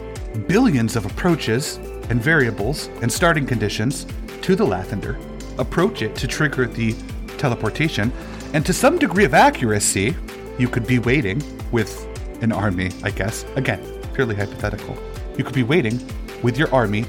billions 0.48 0.96
of 0.96 1.04
approaches 1.04 1.76
and 2.08 2.22
variables 2.22 2.86
and 3.02 3.12
starting 3.12 3.44
conditions 3.44 4.06
to 4.40 4.56
the 4.56 4.64
Lathander, 4.64 5.18
approach 5.58 6.02
it 6.02 6.14
to 6.16 6.26
trigger 6.26 6.66
the 6.66 6.94
teleportation, 7.36 8.12
and 8.54 8.64
to 8.66 8.72
some 8.72 8.98
degree 8.98 9.24
of 9.24 9.34
accuracy, 9.34 10.14
you 10.58 10.68
could 10.68 10.86
be 10.86 10.98
waiting 10.98 11.42
with 11.70 12.06
an 12.42 12.52
army, 12.52 12.90
I 13.02 13.10
guess. 13.10 13.44
Again, 13.56 13.80
purely 14.14 14.34
hypothetical. 14.34 14.96
You 15.36 15.44
could 15.44 15.54
be 15.54 15.62
waiting 15.62 16.00
with 16.42 16.56
your 16.56 16.72
army 16.74 17.04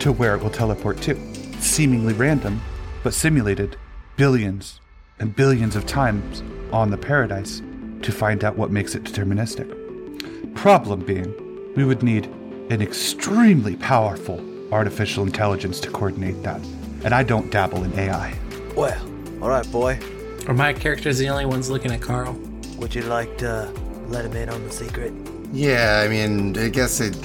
to 0.00 0.12
where 0.12 0.34
it 0.34 0.42
will 0.42 0.50
teleport 0.50 1.00
to. 1.02 1.16
Seemingly 1.60 2.12
random, 2.12 2.60
but 3.02 3.14
simulated 3.14 3.76
billions 4.16 4.80
and 5.18 5.34
billions 5.34 5.76
of 5.76 5.86
times 5.86 6.42
on 6.72 6.90
the 6.90 6.98
paradise 6.98 7.62
to 8.02 8.12
find 8.12 8.44
out 8.44 8.56
what 8.56 8.70
makes 8.70 8.94
it 8.94 9.04
deterministic. 9.04 10.54
Problem 10.54 11.00
being, 11.00 11.34
we 11.76 11.84
would 11.84 12.02
need 12.02 12.26
an 12.70 12.82
extremely 12.82 13.76
powerful 13.76 14.40
artificial 14.72 15.24
intelligence 15.24 15.80
to 15.80 15.90
coordinate 15.90 16.42
that. 16.42 16.60
And 17.04 17.12
I 17.14 17.22
don't 17.22 17.50
dabble 17.50 17.82
in 17.84 17.98
AI. 17.98 18.36
Well, 18.76 19.00
alright, 19.40 19.70
boy. 19.72 19.98
Are 20.46 20.54
my 20.54 20.72
characters 20.72 21.18
the 21.18 21.28
only 21.28 21.46
ones 21.46 21.68
looking 21.70 21.90
at 21.90 22.00
Carl? 22.00 22.38
Would 22.78 22.94
you 22.94 23.02
like 23.02 23.38
to 23.38 23.72
let 24.08 24.24
him 24.24 24.36
in 24.36 24.48
on 24.48 24.62
the 24.64 24.72
secret? 24.72 25.12
Yeah, 25.52 26.02
I 26.04 26.08
mean, 26.08 26.56
I 26.56 26.68
guess 26.68 27.00
it. 27.00 27.16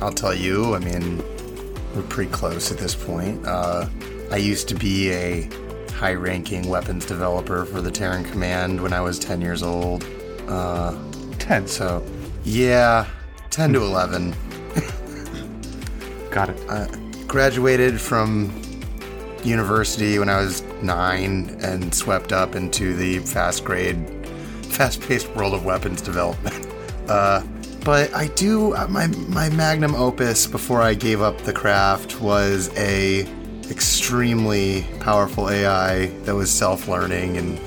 I'll 0.00 0.12
tell 0.12 0.34
you. 0.34 0.74
I 0.74 0.78
mean, 0.78 1.18
we're 1.94 2.02
pretty 2.02 2.30
close 2.30 2.72
at 2.72 2.78
this 2.78 2.94
point. 2.94 3.44
Uh, 3.46 3.86
I 4.30 4.36
used 4.36 4.68
to 4.68 4.74
be 4.74 5.10
a 5.12 5.48
high-ranking 5.92 6.68
weapons 6.68 7.06
developer 7.06 7.64
for 7.64 7.80
the 7.80 7.90
Terran 7.90 8.24
Command 8.24 8.80
when 8.80 8.92
I 8.92 9.00
was 9.00 9.18
10 9.18 9.40
years 9.40 9.62
old. 9.62 10.04
Uh, 10.48 10.96
10. 11.38 11.66
so, 11.68 12.04
yeah, 12.44 13.06
10 13.50 13.74
to 13.74 13.82
11. 13.82 14.34
Got 16.30 16.48
it. 16.48 16.70
I 16.70 16.88
graduated 17.28 18.00
from 18.00 18.50
university 19.44 20.18
when 20.18 20.28
I 20.28 20.40
was 20.40 20.62
nine 20.82 21.56
and 21.62 21.94
swept 21.94 22.32
up 22.32 22.54
into 22.54 22.94
the 22.94 23.18
fast 23.20 23.64
grade, 23.64 23.96
fast 24.66 25.00
paced 25.00 25.28
world 25.34 25.54
of 25.54 25.64
weapons 25.64 26.00
development. 26.00 26.66
Uh, 27.08 27.42
but 27.84 28.14
I 28.14 28.28
do 28.28 28.74
uh, 28.74 28.86
my 28.88 29.08
my 29.08 29.50
magnum 29.50 29.96
opus 29.96 30.46
before 30.46 30.80
I 30.80 30.94
gave 30.94 31.20
up 31.20 31.36
the 31.38 31.52
craft 31.52 32.20
was 32.20 32.70
a 32.78 33.26
extremely 33.68 34.86
powerful 35.00 35.50
AI 35.50 36.06
that 36.24 36.34
was 36.34 36.50
self 36.50 36.86
learning 36.86 37.36
and 37.36 37.60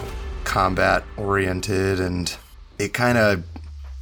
combat 0.45 1.03
oriented, 1.17 1.99
and 1.99 2.33
it 2.79 2.93
kind 2.93 3.17
of 3.17 3.43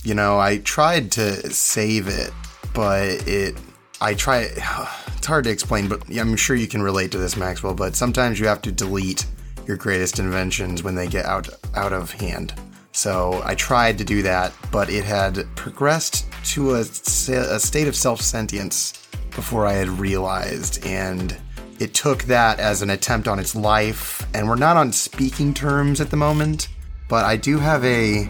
you 0.04 0.14
know 0.14 0.40
I 0.40 0.60
tried 0.60 1.12
to 1.14 1.50
save 1.52 2.08
it, 2.08 2.32
but 2.76 3.28
it 3.28 3.56
I 4.04 4.14
try. 4.14 4.50
It's 5.24 5.30
hard 5.30 5.46
to 5.46 5.52
explain, 5.52 5.88
but 5.88 6.04
I'm 6.14 6.36
sure 6.36 6.54
you 6.54 6.68
can 6.68 6.82
relate 6.82 7.10
to 7.14 7.18
this, 7.18 7.38
Maxwell. 7.38 7.74
But 7.74 7.96
sometimes 7.96 8.42
you 8.42 8.48
have 8.48 8.62
to 8.64 8.74
delete 8.74 9.26
your 9.66 9.78
greatest 9.78 10.20
inventions 10.20 10.84
when 10.84 10.96
they 10.96 11.08
get 11.08 11.24
out 11.26 11.48
out 11.76 11.94
of 11.94 12.12
hand. 12.12 12.54
So 12.92 13.42
I 13.46 13.56
tried 13.56 13.98
to 14.00 14.04
do 14.04 14.22
that, 14.24 14.52
but 14.70 14.90
it 14.90 15.06
had 15.06 15.48
progressed 15.56 16.26
to 16.48 16.76
a, 16.76 16.80
a 16.82 17.60
state 17.60 17.88
of 17.88 17.96
self 17.96 18.20
sentience 18.20 19.08
before 19.34 19.66
I 19.66 19.72
had 19.72 19.88
realized, 19.88 20.86
and 20.86 21.38
it 21.80 21.94
took 21.94 22.24
that 22.24 22.60
as 22.60 22.82
an 22.82 22.90
attempt 22.90 23.30
on 23.30 23.40
its 23.40 23.56
life. 23.56 24.28
And 24.34 24.50
we're 24.50 24.56
not 24.56 24.76
on 24.76 24.92
speaking 24.92 25.54
terms 25.54 26.02
at 26.02 26.10
the 26.10 26.18
moment, 26.18 26.68
but 27.08 27.24
I 27.24 27.38
do 27.38 27.60
have 27.60 27.86
a 27.86 28.28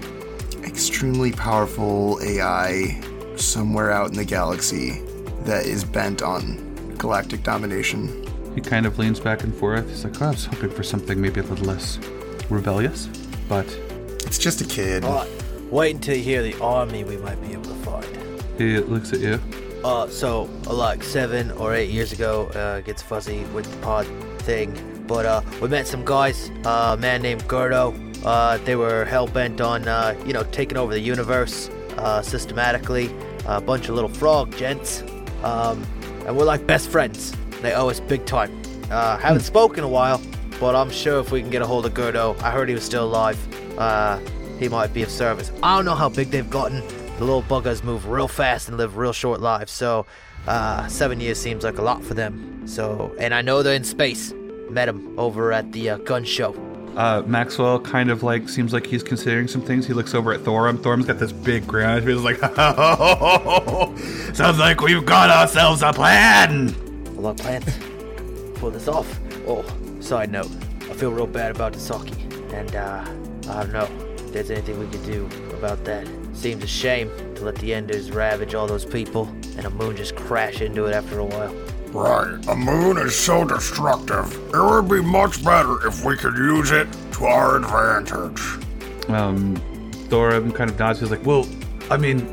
extremely 0.63 1.31
powerful 1.31 2.19
AI 2.21 3.01
somewhere 3.35 3.91
out 3.91 4.11
in 4.11 4.15
the 4.15 4.25
galaxy 4.25 5.01
that 5.45 5.65
is 5.65 5.83
bent 5.83 6.21
on 6.21 6.95
galactic 6.97 7.43
domination. 7.43 8.25
He 8.55 8.61
kind 8.61 8.85
of 8.85 8.99
leans 8.99 9.19
back 9.19 9.43
and 9.43 9.53
forth. 9.53 9.87
He's 9.89 10.03
like, 10.03 10.21
oh, 10.21 10.27
I 10.27 10.29
was 10.29 10.45
hoping 10.45 10.69
for 10.69 10.83
something 10.83 11.19
maybe 11.19 11.39
a 11.39 11.43
little 11.43 11.65
less 11.65 11.97
rebellious, 12.49 13.07
but 13.49 13.65
It's 14.25 14.37
just 14.37 14.61
a 14.61 14.65
kid. 14.65 15.03
Alright, 15.03 15.29
wait 15.71 15.95
until 15.95 16.15
you 16.15 16.23
hear 16.23 16.43
the 16.43 16.59
army 16.61 17.03
we 17.03 17.17
might 17.17 17.41
be 17.41 17.53
able 17.53 17.63
to 17.65 17.75
find. 17.75 18.05
he 18.57 18.77
looks 18.79 19.11
at 19.13 19.19
you. 19.19 19.39
Uh, 19.83 20.07
so, 20.07 20.49
uh, 20.67 20.73
like 20.73 21.03
seven 21.03 21.51
or 21.51 21.73
eight 21.73 21.89
years 21.89 22.13
ago, 22.13 22.45
uh, 22.55 22.79
gets 22.81 23.01
fuzzy 23.01 23.43
with 23.53 23.69
the 23.69 23.77
pod 23.77 24.05
thing. 24.43 24.71
But, 25.07 25.25
uh, 25.25 25.41
we 25.61 25.67
met 25.67 25.87
some 25.87 26.05
guys, 26.05 26.49
uh, 26.63 26.95
a 26.97 27.01
man 27.01 27.21
named 27.21 27.43
Gerdo. 27.49 27.93
Uh, 28.23 28.57
they 28.59 28.77
were 28.77 29.03
hell 29.03 29.27
bent 29.27 29.59
on, 29.59 29.85
uh, 29.87 30.15
you 30.25 30.31
know, 30.31 30.43
taking 30.51 30.77
over 30.77 30.93
the 30.93 30.99
universe, 31.01 31.69
uh, 31.97 32.21
systematically. 32.21 33.13
A 33.45 33.59
bunch 33.59 33.89
of 33.89 33.95
little 33.95 34.09
frog 34.09 34.55
gents. 34.55 35.03
Um, 35.43 35.85
and 36.25 36.37
we're 36.37 36.45
like 36.45 36.65
best 36.65 36.89
friends. 36.89 37.33
They 37.61 37.73
owe 37.73 37.89
us 37.89 37.99
big 37.99 38.25
time. 38.25 38.61
Uh, 38.89 39.17
haven't 39.17 39.41
spoken 39.41 39.83
a 39.83 39.87
while, 39.87 40.21
but 40.59 40.75
I'm 40.75 40.89
sure 40.89 41.19
if 41.19 41.31
we 41.31 41.41
can 41.41 41.49
get 41.49 41.61
a 41.61 41.65
hold 41.65 41.85
of 41.85 41.93
Gerdo, 41.93 42.39
I 42.41 42.51
heard 42.51 42.69
he 42.69 42.75
was 42.75 42.83
still 42.83 43.05
alive. 43.05 43.37
Uh, 43.77 44.19
he 44.59 44.69
might 44.69 44.93
be 44.93 45.03
of 45.03 45.09
service. 45.09 45.51
I 45.61 45.75
don't 45.75 45.85
know 45.85 45.95
how 45.95 46.09
big 46.09 46.29
they've 46.29 46.49
gotten. 46.49 46.81
The 47.17 47.25
little 47.25 47.43
buggers 47.43 47.83
move 47.83 48.07
real 48.07 48.27
fast 48.27 48.69
and 48.69 48.77
live 48.77 48.97
real 48.97 49.13
short 49.13 49.39
lives, 49.39 49.71
so 49.71 50.05
uh, 50.47 50.87
seven 50.87 51.19
years 51.19 51.39
seems 51.39 51.63
like 51.63 51.77
a 51.77 51.81
lot 51.81 52.03
for 52.03 52.13
them. 52.13 52.67
So, 52.67 53.15
and 53.19 53.33
I 53.33 53.41
know 53.41 53.63
they're 53.63 53.75
in 53.75 53.83
space. 53.83 54.33
Met 54.69 54.85
them 54.85 55.17
over 55.19 55.53
at 55.53 55.71
the 55.71 55.91
uh, 55.91 55.97
gun 55.97 56.23
show. 56.23 56.53
Uh, 56.95 57.23
Maxwell 57.25 57.79
kind 57.79 58.11
of 58.11 58.21
like 58.21 58.47
seems 58.47 58.71
like 58.71 58.85
he's 58.85 59.01
considering 59.01 59.47
some 59.47 59.61
things. 59.61 59.87
He 59.87 59.93
looks 59.93 60.13
over 60.13 60.31
at 60.31 60.41
Thorum. 60.41 60.77
Thorum's 60.77 61.05
got 61.05 61.17
this 61.19 61.31
big 61.31 61.65
grin. 61.65 62.05
He's 62.05 62.21
like, 62.21 62.37
sounds 64.35 64.59
like 64.59 64.81
we've 64.81 65.05
got 65.05 65.29
ourselves 65.29 65.81
a 65.81 65.91
plan. 65.91 66.75
Lot 67.15 67.39
of 67.39 67.45
plans. 67.45 68.59
Pull 68.59 68.71
this 68.71 68.87
off. 68.87 69.19
Oh, 69.47 69.65
side 69.99 70.31
note, 70.31 70.51
I 70.81 70.93
feel 70.93 71.11
real 71.11 71.27
bad 71.27 71.55
about 71.55 71.73
Dasaki, 71.73 72.53
and 72.53 72.75
uh, 72.75 73.03
I 73.51 73.63
don't 73.63 73.73
know 73.73 73.87
if 74.15 74.31
there's 74.33 74.51
anything 74.51 74.77
we 74.79 74.87
could 74.87 75.05
do 75.05 75.27
about 75.53 75.83
that. 75.85 76.07
Seems 76.33 76.63
a 76.63 76.67
shame 76.67 77.09
to 77.35 77.45
let 77.45 77.55
the 77.55 77.73
Enders 77.73 78.11
ravage 78.11 78.53
all 78.53 78.67
those 78.67 78.85
people, 78.85 79.27
and 79.57 79.65
a 79.65 79.69
moon 79.69 79.95
just 79.95 80.15
crash 80.15 80.61
into 80.61 80.85
it 80.85 80.93
after 80.93 81.19
a 81.19 81.25
while. 81.25 81.55
Right, 81.93 82.39
a 82.47 82.55
moon 82.55 82.97
is 82.97 83.15
so 83.15 83.45
destructive. 83.45 84.33
It 84.53 84.57
would 84.59 84.89
be 84.89 85.01
much 85.01 85.43
better 85.45 85.85
if 85.87 86.03
we 86.03 86.17
could 86.17 86.35
use 86.35 86.71
it 86.71 86.87
to 87.13 87.25
our 87.25 87.57
advantage. 87.57 88.41
Um, 89.09 89.55
Thorum 90.09 90.53
kind 90.55 90.69
of 90.71 90.79
nods. 90.79 90.99
He's 91.01 91.11
like, 91.11 91.23
"Well, 91.25 91.47
I 91.91 91.97
mean, 91.97 92.27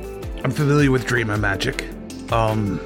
I'm 0.44 0.50
familiar 0.50 0.90
with 0.90 1.04
dreamer 1.06 1.36
magic. 1.36 1.86
Um, 2.32 2.80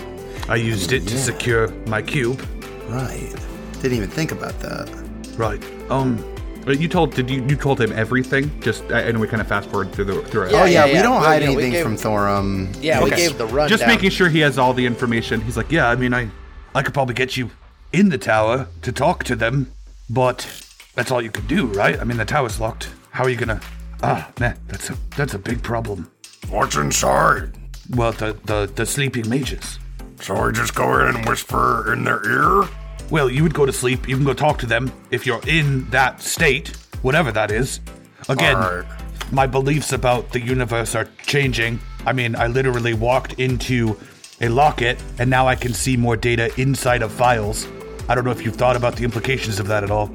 I 0.48 0.56
used 0.56 0.92
it 0.92 1.06
to 1.06 1.16
secure 1.18 1.68
my 1.86 2.02
cube. 2.02 2.42
Right. 2.88 3.32
Didn't 3.80 3.96
even 3.96 4.10
think 4.10 4.32
about 4.32 4.58
that. 4.60 4.88
Right. 5.36 5.62
Um, 5.90 6.18
You 6.66 6.88
told 6.88 7.14
did 7.14 7.28
you 7.30 7.44
you 7.46 7.56
told 7.56 7.78
him 7.80 7.92
everything? 7.92 8.50
Just 8.60 8.82
I 8.90 9.08
I 9.08 9.10
we 9.12 9.28
kind 9.28 9.42
of 9.42 9.46
fast 9.48 9.68
forward 9.70 9.92
through 9.92 10.06
the 10.06 10.22
through 10.22 10.44
it. 10.46 10.52
oh 10.54 10.64
yeah, 10.64 10.86
yeah, 10.86 10.96
we 10.96 11.02
don't 11.02 11.20
hide 11.22 11.42
you 11.42 11.50
anything 11.50 11.72
gave- 11.72 11.82
from 11.84 11.96
Thorum. 11.96 12.74
Yeah, 12.82 13.00
we 13.04 13.10
Okay. 13.12 13.16
gave 13.28 13.36
the 13.38 13.44
rundown. 13.46 13.68
Just 13.68 13.86
making 13.86 14.10
sure 14.10 14.28
he 14.30 14.40
has 14.40 14.58
all 14.58 14.72
the 14.72 14.86
information. 14.86 15.40
He's 15.42 15.56
like, 15.58 15.70
yeah, 15.70 15.88
I 15.90 15.94
mean, 15.96 16.14
I 16.14 16.30
I 16.74 16.82
could 16.82 16.94
probably 16.94 17.14
get 17.14 17.36
you 17.36 17.50
in 17.92 18.08
the 18.08 18.18
tower 18.18 18.66
to 18.82 18.92
talk 18.92 19.24
to 19.24 19.36
them, 19.36 19.72
but 20.10 20.46
that's 20.94 21.10
all 21.10 21.22
you 21.22 21.30
could 21.30 21.46
do, 21.46 21.66
right? 21.66 21.98
I 21.98 22.04
mean, 22.04 22.16
the 22.16 22.24
tower's 22.24 22.58
locked. 22.60 22.88
How 23.10 23.24
are 23.24 23.30
you 23.30 23.36
gonna? 23.36 23.60
Ah, 24.02 24.30
man, 24.40 24.58
that's 24.66 24.90
a 24.90 24.96
that's 25.16 25.34
a 25.34 25.38
big 25.38 25.62
problem. 25.62 26.10
What's 26.48 26.76
inside? 26.76 27.52
Well, 27.90 28.12
the 28.12 28.36
the 28.44 28.70
the 28.74 28.86
sleeping 28.86 29.28
mages. 29.28 29.78
So 30.20 30.36
I 30.36 30.50
just 30.50 30.74
go 30.74 30.98
in 31.00 31.14
and 31.14 31.28
whisper 31.28 31.92
in 31.92 32.04
their 32.04 32.24
ear? 32.26 32.68
Well, 33.10 33.30
you 33.30 33.42
would 33.42 33.54
go 33.54 33.66
to 33.66 33.72
sleep. 33.72 34.08
You 34.08 34.16
can 34.16 34.24
go 34.24 34.32
talk 34.32 34.58
to 34.60 34.66
them 34.66 34.90
if 35.10 35.26
you're 35.26 35.46
in 35.46 35.88
that 35.90 36.22
state, 36.22 36.68
whatever 37.02 37.30
that 37.32 37.50
is. 37.50 37.80
Again, 38.28 38.56
Alright. 38.56 38.86
my 39.32 39.46
beliefs 39.46 39.92
about 39.92 40.32
the 40.32 40.40
universe 40.40 40.94
are 40.94 41.06
changing. 41.26 41.78
I 42.06 42.14
mean, 42.14 42.34
I 42.36 42.46
literally 42.46 42.94
walked 42.94 43.34
into 43.34 43.98
a 44.40 44.48
locket 44.48 45.02
and 45.18 45.28
now 45.30 45.46
I 45.46 45.54
can 45.54 45.72
see 45.72 45.96
more 45.96 46.16
data 46.16 46.50
inside 46.60 47.02
of 47.02 47.12
files. 47.12 47.66
I 48.08 48.14
don't 48.14 48.24
know 48.24 48.30
if 48.30 48.44
you've 48.44 48.56
thought 48.56 48.76
about 48.76 48.96
the 48.96 49.04
implications 49.04 49.60
of 49.60 49.66
that 49.68 49.84
at 49.84 49.90
all, 49.90 50.08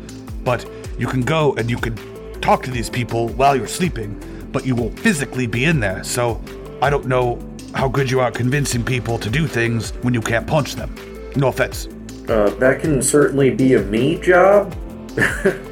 but 0.44 0.70
you 0.98 1.08
can 1.08 1.22
go 1.22 1.54
and 1.56 1.70
you 1.70 1.78
can 1.78 1.96
talk 2.42 2.64
to 2.64 2.72
these 2.72 2.90
people 2.90 3.30
while 3.30 3.56
you're 3.56 3.68
sleeping, 3.68 4.20
but 4.52 4.66
you 4.66 4.76
won't 4.76 5.00
physically 5.00 5.48
be 5.48 5.66
in 5.66 5.80
there. 5.80 6.04
So 6.04 6.42
I 6.82 6.90
don't 6.90 7.08
know 7.08 7.40
how 7.74 7.88
good 7.88 8.10
you 8.10 8.20
are 8.20 8.28
at 8.28 8.36
convincing 8.36 8.84
people 8.84 9.18
to 9.20 9.30
do 9.30 9.48
things 9.48 9.92
when 10.02 10.14
you 10.14 10.22
can't 10.22 10.48
punch 10.48 10.76
them. 10.76 10.94
No 11.36 11.48
offense. 11.48 11.88
Uh, 12.28 12.50
that 12.60 12.82
can 12.82 13.02
certainly 13.02 13.50
be 13.50 13.74
a 13.76 13.82
me 13.82 14.20
job. 14.20 14.76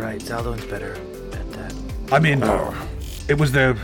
Right, 0.00 0.18
Zaldwin's 0.18 0.64
better 0.64 0.94
at 0.94 1.52
that. 1.52 1.74
I 2.10 2.18
mean, 2.20 2.42
it 3.28 3.38
was 3.38 3.52
the 3.52 3.76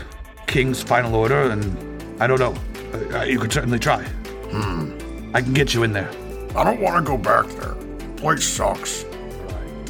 king's 0.47 0.81
final 0.81 1.13
order, 1.13 1.43
and 1.43 2.21
I 2.21 2.25
don't 2.25 2.39
know. 2.39 2.55
Uh, 2.93 3.23
you 3.23 3.39
could 3.39 3.51
certainly 3.51 3.79
try. 3.79 4.03
Hmm. 4.51 4.97
I 5.33 5.41
can 5.41 5.53
get 5.53 5.73
you 5.73 5.83
in 5.83 5.93
there. 5.93 6.09
I 6.55 6.63
don't 6.63 6.81
want 6.81 6.95
to 6.97 7.09
go 7.09 7.17
back 7.17 7.45
there. 7.47 7.75
Place 8.15 8.45
sucks. 8.45 9.05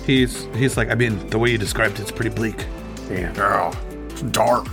He's 0.05 0.45
he's 0.55 0.77
like, 0.77 0.89
I 0.89 0.95
mean, 0.95 1.27
the 1.29 1.37
way 1.37 1.51
you 1.51 1.57
described 1.57 1.99
it's 1.99 2.11
pretty 2.11 2.33
bleak. 2.33 2.65
Yeah. 3.09 3.33
Yeah, 3.35 3.73
it's 4.09 4.21
dark. 4.21 4.67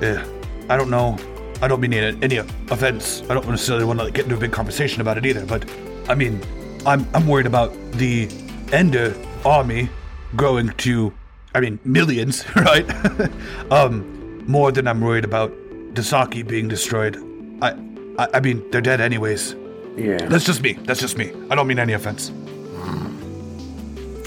Yeah, 0.00 0.24
I 0.68 0.76
don't 0.76 0.90
know. 0.90 1.16
I 1.62 1.68
don't 1.68 1.80
mean 1.80 1.92
any, 1.92 2.18
any 2.22 2.36
offense. 2.36 3.22
I 3.28 3.34
don't 3.34 3.48
necessarily 3.48 3.84
want 3.84 4.00
to 4.00 4.10
get 4.10 4.24
into 4.24 4.36
a 4.36 4.38
big 4.38 4.52
conversation 4.52 5.00
about 5.00 5.18
it 5.18 5.26
either. 5.26 5.44
But 5.46 5.68
I 6.08 6.14
mean, 6.14 6.40
I'm 6.86 7.06
I'm 7.14 7.26
worried 7.26 7.46
about 7.46 7.72
the 7.92 8.28
Ender 8.72 9.14
army 9.44 9.88
growing 10.36 10.70
to, 10.70 11.12
I 11.54 11.60
mean, 11.60 11.78
millions, 11.84 12.44
right? 12.56 12.88
um, 13.70 14.44
more 14.46 14.72
than 14.72 14.86
I'm 14.86 15.00
worried 15.00 15.24
about 15.24 15.52
Dasaki 15.94 16.46
being 16.46 16.68
destroyed. 16.68 17.16
I, 17.62 17.70
I 18.18 18.28
I 18.34 18.40
mean, 18.40 18.68
they're 18.70 18.80
dead 18.80 19.00
anyways. 19.00 19.54
Yeah. 19.96 20.18
That's 20.28 20.44
just 20.44 20.62
me. 20.62 20.74
That's 20.84 21.00
just 21.00 21.16
me. 21.16 21.32
I 21.50 21.54
don't 21.54 21.66
mean 21.66 21.78
any 21.78 21.92
offense. 21.92 22.32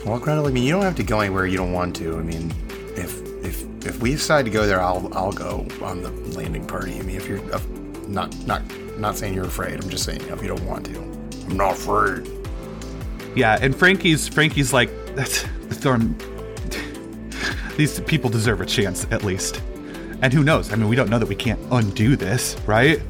Well, 0.06 0.20
Gretel, 0.20 0.48
I 0.48 0.52
mean, 0.52 0.64
you 0.64 0.74
don't 0.74 0.82
have 0.82 0.96
to 0.98 1.04
go 1.04 1.22
anywhere 1.22 1.46
you 1.46 1.56
don't 1.58 1.72
want 1.72 1.96
to. 1.98 2.18
I 2.18 2.22
mean, 2.22 2.54
if 2.98 3.22
if 3.44 3.86
if 3.86 4.02
we 4.02 4.12
decide 4.12 4.44
to 4.46 4.52
go 4.52 4.68
there, 4.68 4.82
I'll 4.82 5.10
I'll 5.14 5.32
go 5.32 5.66
on 5.82 6.02
the 6.02 6.12
landing 6.38 6.66
party. 6.68 7.00
I 7.00 7.04
mean, 7.04 7.16
if 7.16 7.28
you're 7.28 7.40
uh, 7.54 7.62
not 8.08 8.36
not 8.46 8.62
not 9.00 9.16
saying 9.16 9.34
you're 9.34 9.46
afraid, 9.46 9.82
I'm 9.82 9.90
just 9.90 10.04
saying 10.04 10.22
if 10.22 10.42
you 10.42 10.50
don't 10.50 10.66
want 10.66 10.86
to. 10.88 11.00
I'm 11.00 11.56
not 11.56 11.74
afraid. 11.74 12.30
Yeah, 13.34 13.58
and 13.62 13.74
Frankie's 13.74 14.28
Frankie's 14.28 14.74
like 14.74 14.90
that's 15.16 15.42
Thorn. 15.70 16.18
These 17.78 18.02
people 18.02 18.30
deserve 18.30 18.60
a 18.60 18.66
chance 18.66 19.08
at 19.10 19.24
least. 19.24 19.62
And 20.22 20.32
who 20.34 20.44
knows? 20.44 20.72
I 20.72 20.76
mean, 20.76 20.90
we 20.90 20.96
don't 20.96 21.10
know 21.10 21.20
that 21.20 21.28
we 21.28 21.36
can't 21.36 21.60
undo 21.72 22.16
this, 22.16 22.56
right? 22.66 23.02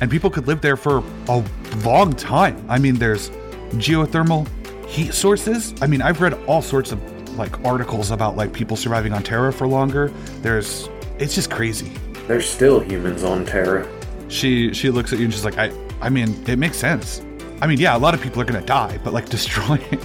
And 0.00 0.10
people 0.10 0.30
could 0.30 0.46
live 0.46 0.60
there 0.60 0.76
for 0.76 1.02
a 1.28 1.44
long 1.84 2.12
time. 2.12 2.64
I 2.68 2.78
mean, 2.78 2.96
there's 2.96 3.30
geothermal 3.72 4.46
heat 4.86 5.12
sources. 5.12 5.74
I 5.82 5.86
mean, 5.86 6.02
I've 6.02 6.20
read 6.20 6.34
all 6.46 6.62
sorts 6.62 6.92
of 6.92 7.38
like 7.38 7.64
articles 7.64 8.10
about 8.10 8.36
like 8.36 8.52
people 8.52 8.76
surviving 8.76 9.12
on 9.12 9.22
Terra 9.22 9.52
for 9.52 9.66
longer. 9.66 10.08
There's 10.42 10.88
it's 11.18 11.34
just 11.34 11.50
crazy. 11.50 11.92
There's 12.26 12.48
still 12.48 12.80
humans 12.80 13.22
on 13.22 13.44
Terra. 13.44 13.88
She 14.28 14.72
she 14.74 14.90
looks 14.90 15.12
at 15.12 15.18
you 15.18 15.26
and 15.26 15.34
she's 15.34 15.44
like, 15.44 15.58
I 15.58 15.72
I 16.00 16.08
mean, 16.08 16.44
it 16.48 16.58
makes 16.58 16.76
sense. 16.76 17.22
I 17.60 17.66
mean, 17.66 17.78
yeah, 17.78 17.96
a 17.96 17.98
lot 17.98 18.14
of 18.14 18.20
people 18.20 18.40
are 18.40 18.44
gonna 18.44 18.64
die, 18.64 18.98
but 19.02 19.12
like 19.12 19.28
destroying 19.30 20.00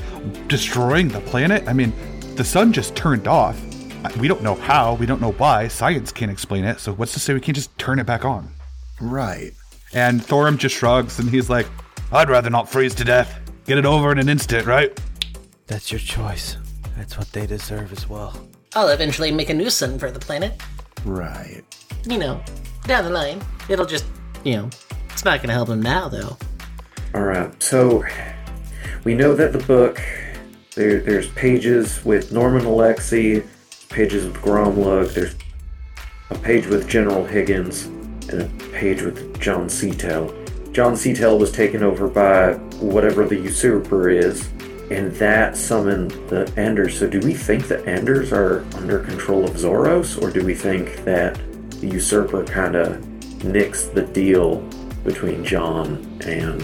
destroying 0.47 1.07
the 1.07 1.21
planet. 1.21 1.67
I 1.67 1.73
mean, 1.73 1.93
the 2.35 2.43
sun 2.43 2.73
just 2.73 2.95
turned 2.95 3.27
off. 3.27 3.59
We 4.17 4.27
don't 4.27 4.43
know 4.43 4.55
how. 4.55 4.95
We 4.95 5.05
don't 5.05 5.21
know 5.21 5.31
why. 5.33 5.69
Science 5.69 6.11
can't 6.11 6.31
explain 6.31 6.65
it. 6.65 6.79
So 6.79 6.93
what's 6.93 7.13
to 7.13 7.19
say 7.19 7.33
we 7.33 7.39
can't 7.39 7.55
just 7.55 7.77
turn 7.77 7.99
it 7.99 8.05
back 8.05 8.25
on? 8.25 8.49
Right. 8.99 9.53
And 9.93 10.21
Thorum 10.21 10.57
just 10.57 10.75
shrugs 10.75 11.19
and 11.19 11.29
he's 11.29 11.49
like, 11.49 11.67
I'd 12.11 12.29
rather 12.29 12.49
not 12.49 12.69
freeze 12.69 12.95
to 12.95 13.03
death. 13.03 13.39
Get 13.65 13.77
it 13.77 13.85
over 13.85 14.11
in 14.11 14.17
an 14.17 14.27
instant, 14.27 14.65
right? 14.65 14.99
That's 15.67 15.91
your 15.91 15.99
choice. 15.99 16.57
That's 16.97 17.17
what 17.17 17.31
they 17.31 17.45
deserve 17.45 17.91
as 17.91 18.09
well. 18.09 18.47
I'll 18.75 18.89
eventually 18.89 19.31
make 19.31 19.49
a 19.49 19.53
new 19.53 19.69
sun 19.69 19.99
for 19.99 20.11
the 20.11 20.19
planet. 20.19 20.61
Right. 21.05 21.63
You 22.05 22.17
know, 22.17 22.41
down 22.85 23.03
the 23.03 23.09
line. 23.09 23.41
It'll 23.69 23.85
just, 23.85 24.05
you 24.43 24.55
know, 24.55 24.69
it's 25.11 25.23
not 25.23 25.41
gonna 25.41 25.53
help 25.53 25.69
him 25.69 25.81
now, 25.81 26.09
though. 26.09 26.37
All 27.13 27.23
right. 27.23 27.61
So 27.61 28.03
we 29.03 29.13
know 29.13 29.35
that 29.35 29.53
the 29.53 29.59
book 29.59 30.01
there, 30.75 30.99
there's 31.01 31.29
pages 31.29 32.03
with 32.03 32.31
Norman 32.31 32.63
Alexi, 32.63 33.45
pages 33.89 34.25
with 34.25 34.35
Gromlug. 34.35 35.13
There's 35.13 35.35
a 36.31 36.35
page 36.35 36.65
with 36.65 36.87
General 36.87 37.25
Higgins 37.25 37.87
and 38.29 38.41
a 38.41 38.45
page 38.71 39.01
with 39.01 39.39
John 39.39 39.67
Seatel. 39.67 40.31
John 40.73 40.93
Seatel 40.93 41.39
was 41.39 41.51
taken 41.51 41.83
over 41.83 42.07
by 42.07 42.53
whatever 42.79 43.27
the 43.27 43.35
usurper 43.35 44.09
is, 44.09 44.49
and 44.89 45.11
that 45.13 45.55
summoned 45.55 46.11
the 46.29 46.51
Anders. 46.57 46.97
So 46.97 47.07
do 47.07 47.19
we 47.19 47.33
think 47.33 47.67
the 47.67 47.85
Anders 47.85 48.33
are 48.33 48.65
under 48.75 48.99
control 48.99 49.45
of 49.45 49.51
Zoros, 49.55 50.21
or 50.21 50.31
do 50.31 50.43
we 50.43 50.55
think 50.55 51.03
that 51.03 51.39
the 51.79 51.87
usurper 51.87 52.43
kind 52.43 52.75
of 52.75 52.97
nixed 53.43 53.93
the 53.93 54.01
deal 54.01 54.61
between 55.03 55.43
John 55.45 55.97
and 56.25 56.61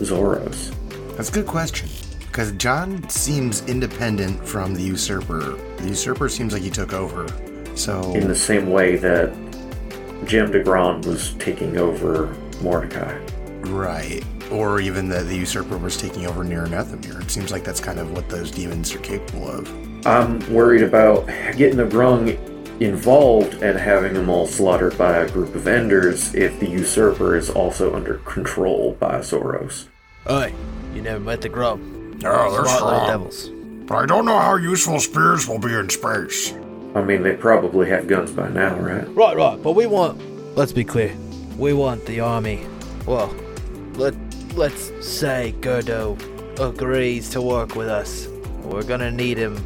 Zoros? 0.00 0.74
That's 1.16 1.28
a 1.28 1.32
good 1.32 1.46
question. 1.46 1.88
Because 2.26 2.50
John 2.52 3.08
seems 3.08 3.64
independent 3.68 4.44
from 4.44 4.74
the 4.74 4.82
usurper. 4.82 5.56
The 5.76 5.88
usurper 5.88 6.28
seems 6.28 6.52
like 6.52 6.62
he 6.62 6.70
took 6.70 6.92
over. 6.92 7.28
So 7.76 8.12
In 8.14 8.26
the 8.26 8.34
same 8.34 8.70
way 8.70 8.96
that 8.96 9.32
Jem 10.26 10.50
de 10.50 10.62
Grand 10.62 11.04
was 11.04 11.34
taking 11.34 11.76
over 11.76 12.34
Mordecai. 12.62 13.18
right. 13.62 14.22
Or 14.50 14.78
even 14.80 15.08
that 15.08 15.26
the 15.26 15.36
usurper 15.36 15.78
was 15.78 15.96
taking 15.96 16.26
over 16.26 16.44
near 16.44 16.66
It 16.66 17.30
seems 17.30 17.50
like 17.50 17.64
that's 17.64 17.80
kind 17.80 17.98
of 17.98 18.12
what 18.12 18.28
those 18.28 18.50
demons 18.50 18.94
are 18.94 18.98
capable 18.98 19.48
of. 19.50 20.06
I'm 20.06 20.38
worried 20.52 20.82
about 20.82 21.26
getting 21.56 21.76
the 21.78 21.84
Grung 21.86 22.38
involved 22.80 23.62
and 23.62 23.78
having 23.78 24.12
them 24.14 24.28
all 24.28 24.46
slaughtered 24.46 24.98
by 24.98 25.16
a 25.18 25.30
group 25.30 25.54
of 25.54 25.66
Enders 25.66 26.34
if 26.34 26.58
the 26.60 26.68
usurper 26.68 27.36
is 27.36 27.48
also 27.48 27.94
under 27.94 28.18
control 28.18 28.96
by 29.00 29.18
Zoros. 29.20 29.86
Oi, 30.30 30.52
you 30.94 31.00
never 31.02 31.20
met 31.20 31.40
the 31.40 31.48
Grung. 31.48 32.22
Yeah, 32.22 32.30
they're 32.30 32.50
Smart 32.50 32.54
little 32.64 32.66
strong. 32.76 33.06
devils. 33.06 33.50
But 33.86 33.96
I 33.96 34.06
don't 34.06 34.24
know 34.24 34.38
how 34.38 34.56
useful 34.56 35.00
spears 35.00 35.48
will 35.48 35.58
be 35.58 35.74
in 35.74 35.88
space. 35.88 36.52
I 36.94 37.02
mean, 37.02 37.22
they 37.22 37.34
probably 37.34 37.88
have 37.90 38.06
guns 38.06 38.30
by 38.30 38.48
now, 38.48 38.78
right? 38.78 39.06
Right, 39.16 39.36
right, 39.36 39.60
but 39.62 39.72
we 39.72 39.86
want. 39.86 40.20
Let's 40.56 40.72
be 40.72 40.84
clear. 40.84 41.14
We 41.58 41.72
want 41.72 42.06
the 42.06 42.20
army. 42.20 42.64
Well, 43.06 43.34
let 43.94 44.14
let's 44.54 44.92
say 45.04 45.54
Gerdo 45.60 46.16
agrees 46.60 47.30
to 47.30 47.42
work 47.42 47.74
with 47.74 47.88
us. 47.88 48.28
We're 48.62 48.84
gonna 48.84 49.10
need 49.10 49.38
him 49.38 49.56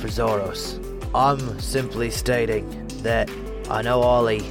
for 0.00 0.08
Zoros. 0.08 0.78
I'm 1.14 1.58
simply 1.60 2.10
stating 2.10 2.86
that 3.02 3.30
I 3.70 3.82
know 3.82 4.00
Ollie 4.02 4.46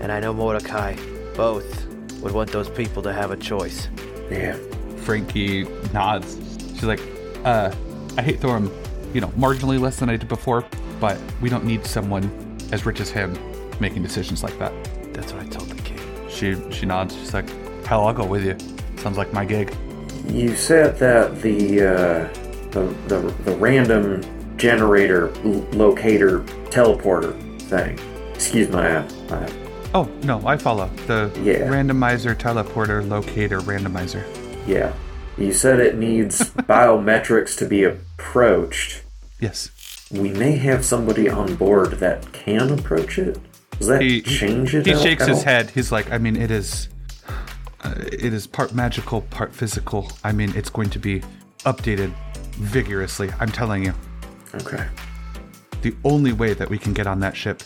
and 0.00 0.10
I 0.10 0.20
know 0.20 0.32
Mordecai 0.32 0.96
both 1.36 1.86
would 2.20 2.32
want 2.32 2.50
those 2.50 2.68
people 2.68 3.02
to 3.02 3.12
have 3.12 3.30
a 3.30 3.36
choice. 3.36 3.88
Yeah. 4.30 4.56
Frankie 4.98 5.64
nods. 5.92 6.36
She's 6.74 6.84
like, 6.84 7.00
uh, 7.44 7.72
I 8.16 8.22
hate 8.22 8.40
Thorum, 8.40 8.70
you 9.14 9.20
know, 9.20 9.28
marginally 9.28 9.80
less 9.80 9.96
than 9.98 10.08
I 10.08 10.16
did 10.16 10.28
before, 10.28 10.64
but 11.02 11.18
we 11.40 11.48
don't 11.50 11.64
need 11.64 11.84
someone 11.84 12.24
as 12.70 12.86
rich 12.86 13.00
as 13.00 13.10
him 13.10 13.36
making 13.80 14.02
decisions 14.02 14.42
like 14.44 14.56
that. 14.60 14.72
That's 15.12 15.32
what 15.32 15.42
I 15.42 15.48
told 15.48 15.68
the 15.68 15.82
king. 15.82 15.98
She 16.30 16.46
she 16.70 16.86
nods. 16.86 17.14
She's 17.16 17.34
like, 17.34 17.48
hell, 17.84 18.06
I'll 18.06 18.14
go 18.14 18.24
with 18.24 18.44
you. 18.44 18.56
Sounds 19.02 19.18
like 19.18 19.32
my 19.32 19.44
gig. 19.44 19.74
You 20.28 20.54
said 20.54 20.96
that 21.00 21.42
the 21.42 21.58
uh, 21.82 22.28
the, 22.70 22.82
the 23.08 23.18
the 23.44 23.56
random 23.56 24.22
generator 24.56 25.28
l- 25.44 25.66
locator 25.72 26.40
teleporter 26.70 27.34
thing. 27.62 27.98
Excuse 28.34 28.68
my 28.70 29.00
my 29.28 29.52
Oh, 29.94 30.08
no, 30.22 30.40
I 30.46 30.56
follow. 30.56 30.88
The 31.06 31.30
Yeah. 31.42 31.68
randomizer, 31.68 32.34
teleporter, 32.34 33.06
locator, 33.06 33.60
randomizer. 33.60 34.24
yeah. 34.66 34.92
You 35.36 35.52
said 35.52 35.80
it 35.80 35.96
needs 35.98 36.38
biometrics 36.76 37.58
to 37.58 37.66
be 37.66 37.84
approached. 37.84 39.02
Yes. 39.40 39.70
We 40.12 40.30
may 40.30 40.52
have 40.56 40.84
somebody 40.84 41.28
on 41.28 41.54
board 41.54 41.92
that 42.00 42.30
can 42.32 42.70
approach 42.78 43.18
it. 43.18 43.38
Does 43.78 43.88
that 43.88 44.02
He, 44.02 44.20
change 44.20 44.74
it? 44.74 44.84
he 44.86 44.94
shakes 44.94 45.26
his 45.26 45.42
head. 45.42 45.70
He's 45.70 45.90
like, 45.90 46.12
I 46.12 46.18
mean, 46.18 46.36
it 46.36 46.50
is. 46.50 46.88
Uh, 47.82 47.94
it 47.98 48.32
is 48.32 48.46
part 48.46 48.72
magical, 48.74 49.22
part 49.22 49.52
physical. 49.52 50.12
I 50.22 50.30
mean, 50.30 50.52
it's 50.54 50.70
going 50.70 50.90
to 50.90 50.98
be 51.00 51.20
updated 51.64 52.12
vigorously. 52.52 53.30
I'm 53.40 53.50
telling 53.50 53.84
you. 53.84 53.94
Okay. 54.54 54.86
The 55.80 55.94
only 56.04 56.32
way 56.32 56.54
that 56.54 56.68
we 56.70 56.78
can 56.78 56.92
get 56.92 57.06
on 57.08 57.18
that 57.20 57.36
ship 57.36 57.62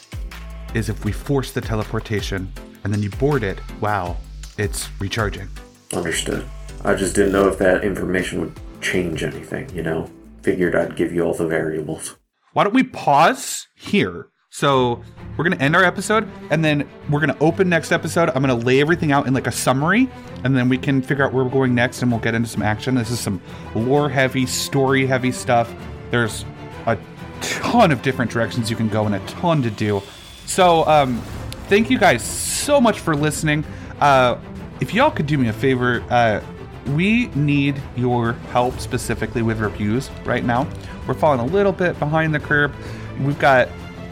is 0.73 0.89
if 0.89 1.05
we 1.05 1.13
force 1.13 1.53
the 1.53 1.61
teleportation 1.61 2.51
and 2.85 2.95
then 2.95 3.03
you 3.03 3.11
board 3.11 3.43
it. 3.43 3.59
Wow, 3.81 4.17
it's 4.57 4.89
recharging. 5.01 5.49
Understood. 5.93 6.47
I 6.85 6.95
just 6.95 7.15
didn't 7.15 7.33
know 7.33 7.49
if 7.49 7.59
that 7.59 7.85
information 7.85 8.41
would 8.41 8.59
change 8.81 9.23
anything, 9.23 9.69
you 9.75 9.83
know? 9.83 10.09
Figured 10.43 10.75
I'd 10.77 10.97
give 10.97 11.13
you 11.13 11.23
all 11.23 11.35
the 11.35 11.47
variables. 11.47 12.17
Why 12.57 12.65
don't 12.65 12.73
we 12.73 12.85
pause 12.85 13.67
here? 13.75 14.31
So 14.49 15.03
we're 15.37 15.45
gonna 15.45 15.63
end 15.63 15.77
our 15.77 15.85
episode, 15.85 16.27
and 16.49 16.65
then 16.65 16.89
we're 17.11 17.21
gonna 17.21 17.37
open 17.39 17.69
next 17.69 17.93
episode. 17.93 18.31
I'm 18.31 18.41
gonna 18.41 18.55
lay 18.55 18.81
everything 18.81 19.13
out 19.13 19.27
in 19.27 19.35
like 19.35 19.47
a 19.47 19.53
summary, 19.53 20.09
and 20.43 20.57
then 20.57 20.71
we 20.71 20.79
can 20.79 21.03
figure 21.03 21.23
out 21.27 21.35
where 21.35 21.45
we're 21.45 21.51
going 21.51 21.75
next, 21.75 22.01
and 22.01 22.11
we'll 22.11 22.19
get 22.19 22.35
into 22.35 22.49
some 22.49 22.63
action. 22.63 22.95
This 22.95 23.11
is 23.11 23.21
some 23.21 23.43
lore-heavy, 23.75 24.47
story-heavy 24.47 25.33
stuff. 25.33 25.71
There's 26.11 26.47
a 26.87 26.97
ton 27.43 27.93
of 27.93 28.01
different 28.01 28.31
directions 28.31 28.71
you 28.71 28.77
can 28.77 28.89
go, 28.89 29.05
and 29.05 29.17
a 29.17 29.27
ton 29.27 29.61
to 29.61 29.71
do. 29.71 30.01
So 30.47 30.89
um, 30.89 31.21
thank 31.69 31.91
you 31.91 31.99
guys 31.99 32.23
so 32.23 32.81
much 32.81 33.01
for 33.01 33.15
listening. 33.15 33.67
Uh, 34.01 34.39
if 34.81 34.95
y'all 34.95 35.11
could 35.11 35.27
do 35.27 35.37
me 35.37 35.49
a 35.49 35.53
favor, 35.53 36.03
uh, 36.09 36.41
we 36.89 37.27
need 37.29 37.81
your 37.97 38.33
help 38.53 38.79
specifically 38.81 39.43
with 39.43 39.61
reviews 39.61 40.11
right 40.25 40.45
now. 40.45 40.69
We're 41.07 41.15
falling 41.15 41.41
a 41.41 41.47
little 41.47 41.73
bit 41.73 41.99
behind 41.99 42.35
the 42.35 42.41
curve. 42.41 42.75
We've 43.21 43.39
got 43.39 43.69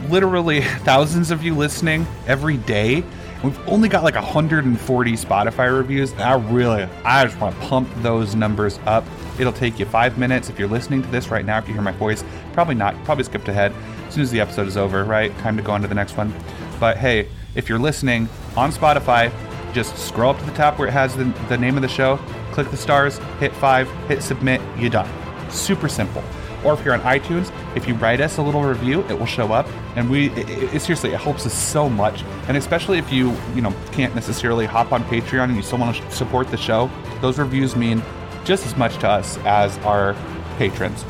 literally 0.09 0.61
thousands 0.85 1.31
of 1.31 1.43
you 1.43 1.55
listening 1.55 2.07
every 2.27 2.57
day. 2.57 3.05
We've 3.43 3.69
only 3.69 3.91
got 3.91 4.05
like 4.05 4.15
140 4.15 5.13
Spotify 5.13 5.77
reviews. 5.77 6.15
I 6.15 6.35
really, 6.35 6.85
I 7.05 7.25
just 7.27 7.39
want 7.39 7.55
to 7.55 7.67
pump 7.67 7.91
those 7.97 8.35
numbers 8.35 8.79
up. 8.87 9.05
It'll 9.39 9.53
take 9.53 9.79
you 9.79 9.85
five 9.85 10.17
minutes 10.17 10.49
if 10.49 10.59
you're 10.59 10.69
listening 10.69 11.03
to 11.03 11.09
this 11.09 11.29
right 11.29 11.45
now. 11.45 11.59
If 11.59 11.69
you 11.69 11.75
hear 11.75 11.83
my 11.83 11.93
voice, 11.93 12.25
probably 12.55 12.75
not. 12.75 12.95
Probably 13.05 13.25
skipped 13.25 13.49
ahead 13.49 13.73
as 14.07 14.15
soon 14.15 14.23
as 14.23 14.31
the 14.31 14.41
episode 14.41 14.67
is 14.67 14.79
over. 14.79 15.05
Right, 15.05 15.37
time 15.39 15.59
to 15.59 15.63
go 15.63 15.73
on 15.73 15.83
to 15.83 15.89
the 15.89 15.95
next 15.95 16.17
one. 16.17 16.33
But 16.81 16.97
hey, 16.97 17.29
if 17.55 17.69
you're 17.69 17.79
listening 17.79 18.29
on 18.57 18.73
Spotify, 18.73 19.31
just 19.75 19.97
scroll 19.99 20.31
up 20.31 20.39
to 20.39 20.45
the 20.47 20.53
top 20.53 20.79
where 20.79 20.89
it 20.89 20.93
has 20.93 21.17
the, 21.17 21.25
the 21.49 21.59
name 21.59 21.77
of 21.77 21.83
the 21.83 21.89
show, 21.89 22.17
click 22.53 22.71
the 22.71 22.77
stars, 22.77 23.19
hit 23.41 23.53
five, 23.57 23.91
hit 24.09 24.23
submit, 24.23 24.61
you're 24.79 24.91
done. 24.91 25.09
Super 25.51 25.89
simple. 25.89 26.23
Or 26.65 26.73
if 26.73 26.83
you're 26.85 26.95
on 26.95 27.01
iTunes, 27.03 27.53
if 27.77 27.87
you 27.87 27.93
write 27.95 28.23
us 28.23 28.39
a 28.39 28.43
little 28.43 28.63
review, 28.63 29.03
it 29.11 29.19
will 29.19 29.27
show 29.27 29.53
up. 29.53 29.69
And 29.97 30.09
we, 30.09 30.31
it, 30.31 30.49
it- 30.75 30.81
seriously, 30.81 31.13
it 31.13 31.21
helps 31.21 31.45
us 31.45 31.53
so 31.53 31.91
much. 31.91 32.23
And 32.49 32.57
especially 32.57 32.97
if 32.99 33.13
you, 33.13 33.37
you 33.55 33.61
know, 33.61 33.75
can't 33.93 34.15
necessarily 34.15 34.65
hop 34.65 34.91
on 34.93 35.05
Patreon 35.05 35.45
and 35.45 35.57
you 35.57 35.63
still 35.63 35.79
want 35.79 35.95
to 35.97 36.11
support 36.11 36.49
the 36.51 36.57
show, 36.57 36.91
those 37.21 37.39
reviews 37.39 37.77
mean 37.77 38.03
just 38.45 38.65
as 38.67 38.77
much 38.77 38.97
to 38.99 39.09
us 39.09 39.37
as 39.45 39.77
our 39.79 40.15
patrons. 40.57 41.03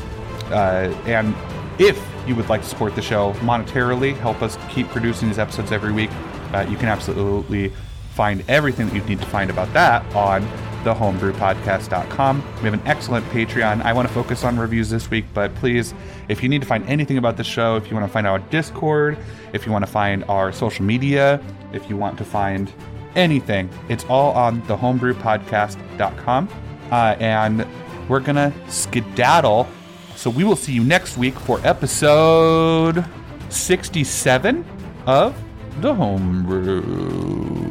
Uh, 0.51 0.93
and 1.05 1.33
if 1.79 2.01
you 2.27 2.35
would 2.35 2.49
like 2.49 2.61
to 2.61 2.67
support 2.67 2.95
the 2.95 3.01
show 3.01 3.31
monetarily, 3.35 4.15
help 4.17 4.41
us 4.41 4.57
keep 4.69 4.87
producing 4.89 5.29
these 5.29 5.39
episodes 5.39 5.71
every 5.71 5.91
week, 5.93 6.09
uh, 6.53 6.65
you 6.69 6.75
can 6.77 6.87
absolutely 6.89 7.71
find 8.15 8.43
everything 8.47 8.87
that 8.87 8.95
you 8.95 9.03
need 9.03 9.19
to 9.19 9.25
find 9.25 9.49
about 9.49 9.71
that 9.73 10.01
on 10.15 10.41
thehomebrewpodcast.com. 10.85 12.43
We 12.57 12.63
have 12.63 12.73
an 12.73 12.81
excellent 12.85 13.25
Patreon. 13.27 13.81
I 13.81 13.91
want 13.91 14.07
to 14.07 14.13
focus 14.13 14.45
on 14.45 14.57
reviews 14.57 14.89
this 14.89 15.09
week, 15.09 15.25
but 15.33 15.53
please, 15.55 15.93
if 16.29 16.41
you 16.41 16.47
need 16.47 16.61
to 16.61 16.67
find 16.67 16.87
anything 16.87 17.17
about 17.17 17.35
the 17.35 17.43
show, 17.43 17.75
if 17.75 17.89
you 17.89 17.95
want 17.95 18.07
to 18.07 18.13
find 18.13 18.25
our 18.25 18.39
Discord, 18.39 19.17
if 19.51 19.65
you 19.65 19.71
want 19.71 19.85
to 19.85 19.91
find 19.91 20.23
our 20.25 20.53
social 20.53 20.85
media, 20.85 21.41
if 21.73 21.89
you 21.89 21.97
want 21.97 22.17
to 22.19 22.23
find 22.23 22.71
anything, 23.15 23.69
it's 23.89 24.05
all 24.05 24.31
on 24.33 24.61
thehomebrewpodcast.com. 24.63 26.49
Uh, 26.91 27.15
and 27.19 27.67
we're 28.07 28.19
going 28.21 28.35
to 28.35 28.53
skedaddle. 28.69 29.67
So 30.15 30.29
we 30.29 30.45
will 30.45 30.55
see 30.55 30.71
you 30.71 30.83
next 30.83 31.17
week 31.17 31.33
for 31.33 31.59
episode 31.65 33.03
67 33.49 34.65
of 35.05 35.44
The 35.81 35.93
Homebrew. 35.93 37.65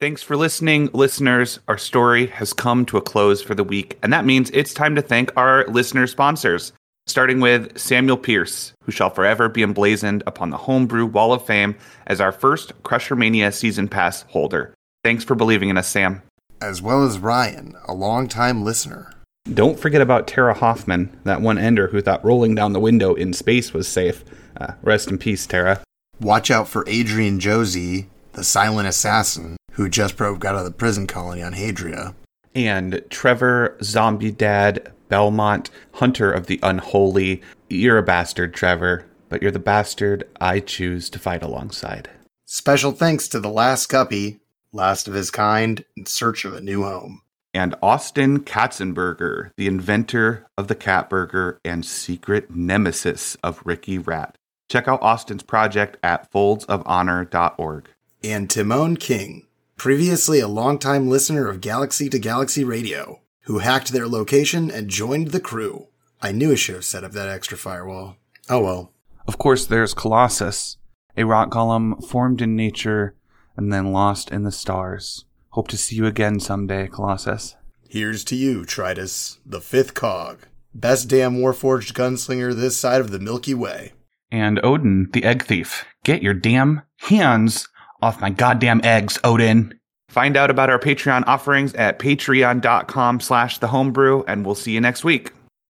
Thanks 0.00 0.22
for 0.22 0.36
listening, 0.36 0.90
listeners. 0.92 1.60
Our 1.68 1.78
story 1.78 2.26
has 2.26 2.52
come 2.52 2.84
to 2.86 2.96
a 2.96 3.00
close 3.00 3.40
for 3.40 3.54
the 3.54 3.62
week, 3.64 3.96
and 4.02 4.12
that 4.12 4.24
means 4.26 4.50
it's 4.50 4.74
time 4.74 4.96
to 4.96 5.02
thank 5.02 5.30
our 5.36 5.64
listener 5.68 6.08
sponsors, 6.08 6.72
starting 7.06 7.40
with 7.40 7.78
Samuel 7.78 8.16
Pierce, 8.16 8.72
who 8.82 8.92
shall 8.92 9.10
forever 9.10 9.48
be 9.48 9.62
emblazoned 9.62 10.24
upon 10.26 10.50
the 10.50 10.58
Homebrew 10.58 11.06
Wall 11.06 11.32
of 11.32 11.46
Fame 11.46 11.76
as 12.08 12.20
our 12.20 12.32
first 12.32 12.72
Crusher 12.82 13.14
Mania 13.14 13.52
season 13.52 13.86
pass 13.86 14.22
holder. 14.22 14.74
Thanks 15.04 15.22
for 15.22 15.36
believing 15.36 15.68
in 15.68 15.78
us, 15.78 15.88
Sam. 15.88 16.22
As 16.60 16.82
well 16.82 17.04
as 17.04 17.20
Ryan, 17.20 17.76
a 17.86 17.94
longtime 17.94 18.64
listener. 18.64 19.12
Don't 19.52 19.78
forget 19.78 20.00
about 20.00 20.26
Tara 20.26 20.54
Hoffman, 20.54 21.16
that 21.24 21.40
one 21.40 21.56
ender 21.56 21.88
who 21.88 22.00
thought 22.00 22.24
rolling 22.24 22.54
down 22.54 22.72
the 22.72 22.80
window 22.80 23.14
in 23.14 23.32
space 23.32 23.72
was 23.72 23.86
safe. 23.86 24.24
Uh, 24.56 24.72
rest 24.82 25.08
in 25.08 25.18
peace, 25.18 25.46
Tara. 25.46 25.82
Watch 26.20 26.50
out 26.50 26.68
for 26.68 26.84
Adrian 26.88 27.38
Josie, 27.38 28.08
the 28.32 28.42
silent 28.42 28.88
assassin 28.88 29.56
who 29.72 29.88
just 29.88 30.16
broke 30.16 30.44
out 30.44 30.56
of 30.56 30.64
the 30.64 30.70
prison 30.70 31.06
colony 31.06 31.42
on 31.42 31.52
Hadria. 31.52 32.14
And 32.54 33.02
Trevor, 33.10 33.76
Zombie 33.82 34.32
Dad, 34.32 34.90
Belmont, 35.08 35.70
Hunter 35.92 36.32
of 36.32 36.46
the 36.46 36.58
Unholy. 36.62 37.42
You're 37.68 37.98
a 37.98 38.02
bastard, 38.02 38.54
Trevor, 38.54 39.04
but 39.28 39.42
you're 39.42 39.50
the 39.50 39.58
bastard 39.58 40.24
I 40.40 40.60
choose 40.60 41.10
to 41.10 41.18
fight 41.18 41.42
alongside. 41.42 42.10
Special 42.46 42.92
thanks 42.92 43.28
to 43.28 43.38
the 43.38 43.50
last 43.50 43.88
guppy, 43.88 44.40
last 44.72 45.06
of 45.06 45.14
his 45.14 45.30
kind, 45.30 45.84
in 45.96 46.06
search 46.06 46.44
of 46.44 46.54
a 46.54 46.60
new 46.60 46.82
home. 46.82 47.20
And 47.56 47.74
Austin 47.82 48.40
Katzenberger, 48.40 49.50
the 49.56 49.66
inventor 49.66 50.46
of 50.58 50.68
the 50.68 50.74
cat 50.74 51.08
burger 51.08 51.58
and 51.64 51.86
secret 51.86 52.54
nemesis 52.54 53.34
of 53.36 53.62
Ricky 53.64 53.96
Rat. 53.96 54.36
Check 54.68 54.86
out 54.86 55.00
Austin's 55.00 55.42
project 55.42 55.96
at 56.02 56.30
foldsofhonor.org. 56.30 57.88
And 58.22 58.50
Timon 58.50 58.98
King, 58.98 59.46
previously 59.78 60.38
a 60.38 60.48
longtime 60.48 61.08
listener 61.08 61.48
of 61.48 61.62
Galaxy 61.62 62.10
to 62.10 62.18
Galaxy 62.18 62.62
Radio, 62.62 63.22
who 63.44 63.60
hacked 63.60 63.90
their 63.90 64.06
location 64.06 64.70
and 64.70 64.90
joined 64.90 65.28
the 65.28 65.40
crew. 65.40 65.86
I 66.20 66.32
knew 66.32 66.52
I 66.52 66.56
should 66.56 66.74
have 66.74 66.84
set 66.84 67.04
up 67.04 67.12
that 67.12 67.30
extra 67.30 67.56
firewall. 67.56 68.18
Oh 68.50 68.60
well. 68.60 68.92
Of 69.26 69.38
course, 69.38 69.64
there's 69.64 69.94
Colossus, 69.94 70.76
a 71.16 71.24
rock 71.24 71.52
golem 71.52 72.06
formed 72.06 72.42
in 72.42 72.54
nature 72.54 73.14
and 73.56 73.72
then 73.72 73.92
lost 73.92 74.30
in 74.30 74.42
the 74.42 74.52
stars. 74.52 75.24
Hope 75.56 75.68
to 75.68 75.78
see 75.78 75.96
you 75.96 76.04
again 76.04 76.38
someday, 76.38 76.86
Colossus. 76.86 77.56
Here's 77.88 78.24
to 78.24 78.36
you, 78.36 78.66
Tritus, 78.66 79.38
the 79.46 79.62
fifth 79.62 79.94
cog. 79.94 80.40
Best 80.74 81.08
damn 81.08 81.38
warforged 81.38 81.94
gunslinger 81.94 82.54
this 82.54 82.76
side 82.76 83.00
of 83.00 83.10
the 83.10 83.18
Milky 83.18 83.54
Way. 83.54 83.94
And 84.30 84.62
Odin, 84.62 85.08
the 85.14 85.24
egg 85.24 85.46
thief. 85.46 85.86
Get 86.04 86.22
your 86.22 86.34
damn 86.34 86.82
hands 86.98 87.68
off 88.02 88.20
my 88.20 88.28
goddamn 88.28 88.82
eggs, 88.84 89.18
Odin. 89.24 89.80
Find 90.10 90.36
out 90.36 90.50
about 90.50 90.68
our 90.68 90.78
Patreon 90.78 91.24
offerings 91.26 91.72
at 91.72 91.98
patreon.com 91.98 93.20
slash 93.20 93.56
the 93.56 93.68
homebrew, 93.68 94.24
and 94.28 94.44
we'll 94.44 94.54
see 94.54 94.72
you 94.72 94.82
next 94.82 95.04
week. 95.04 95.32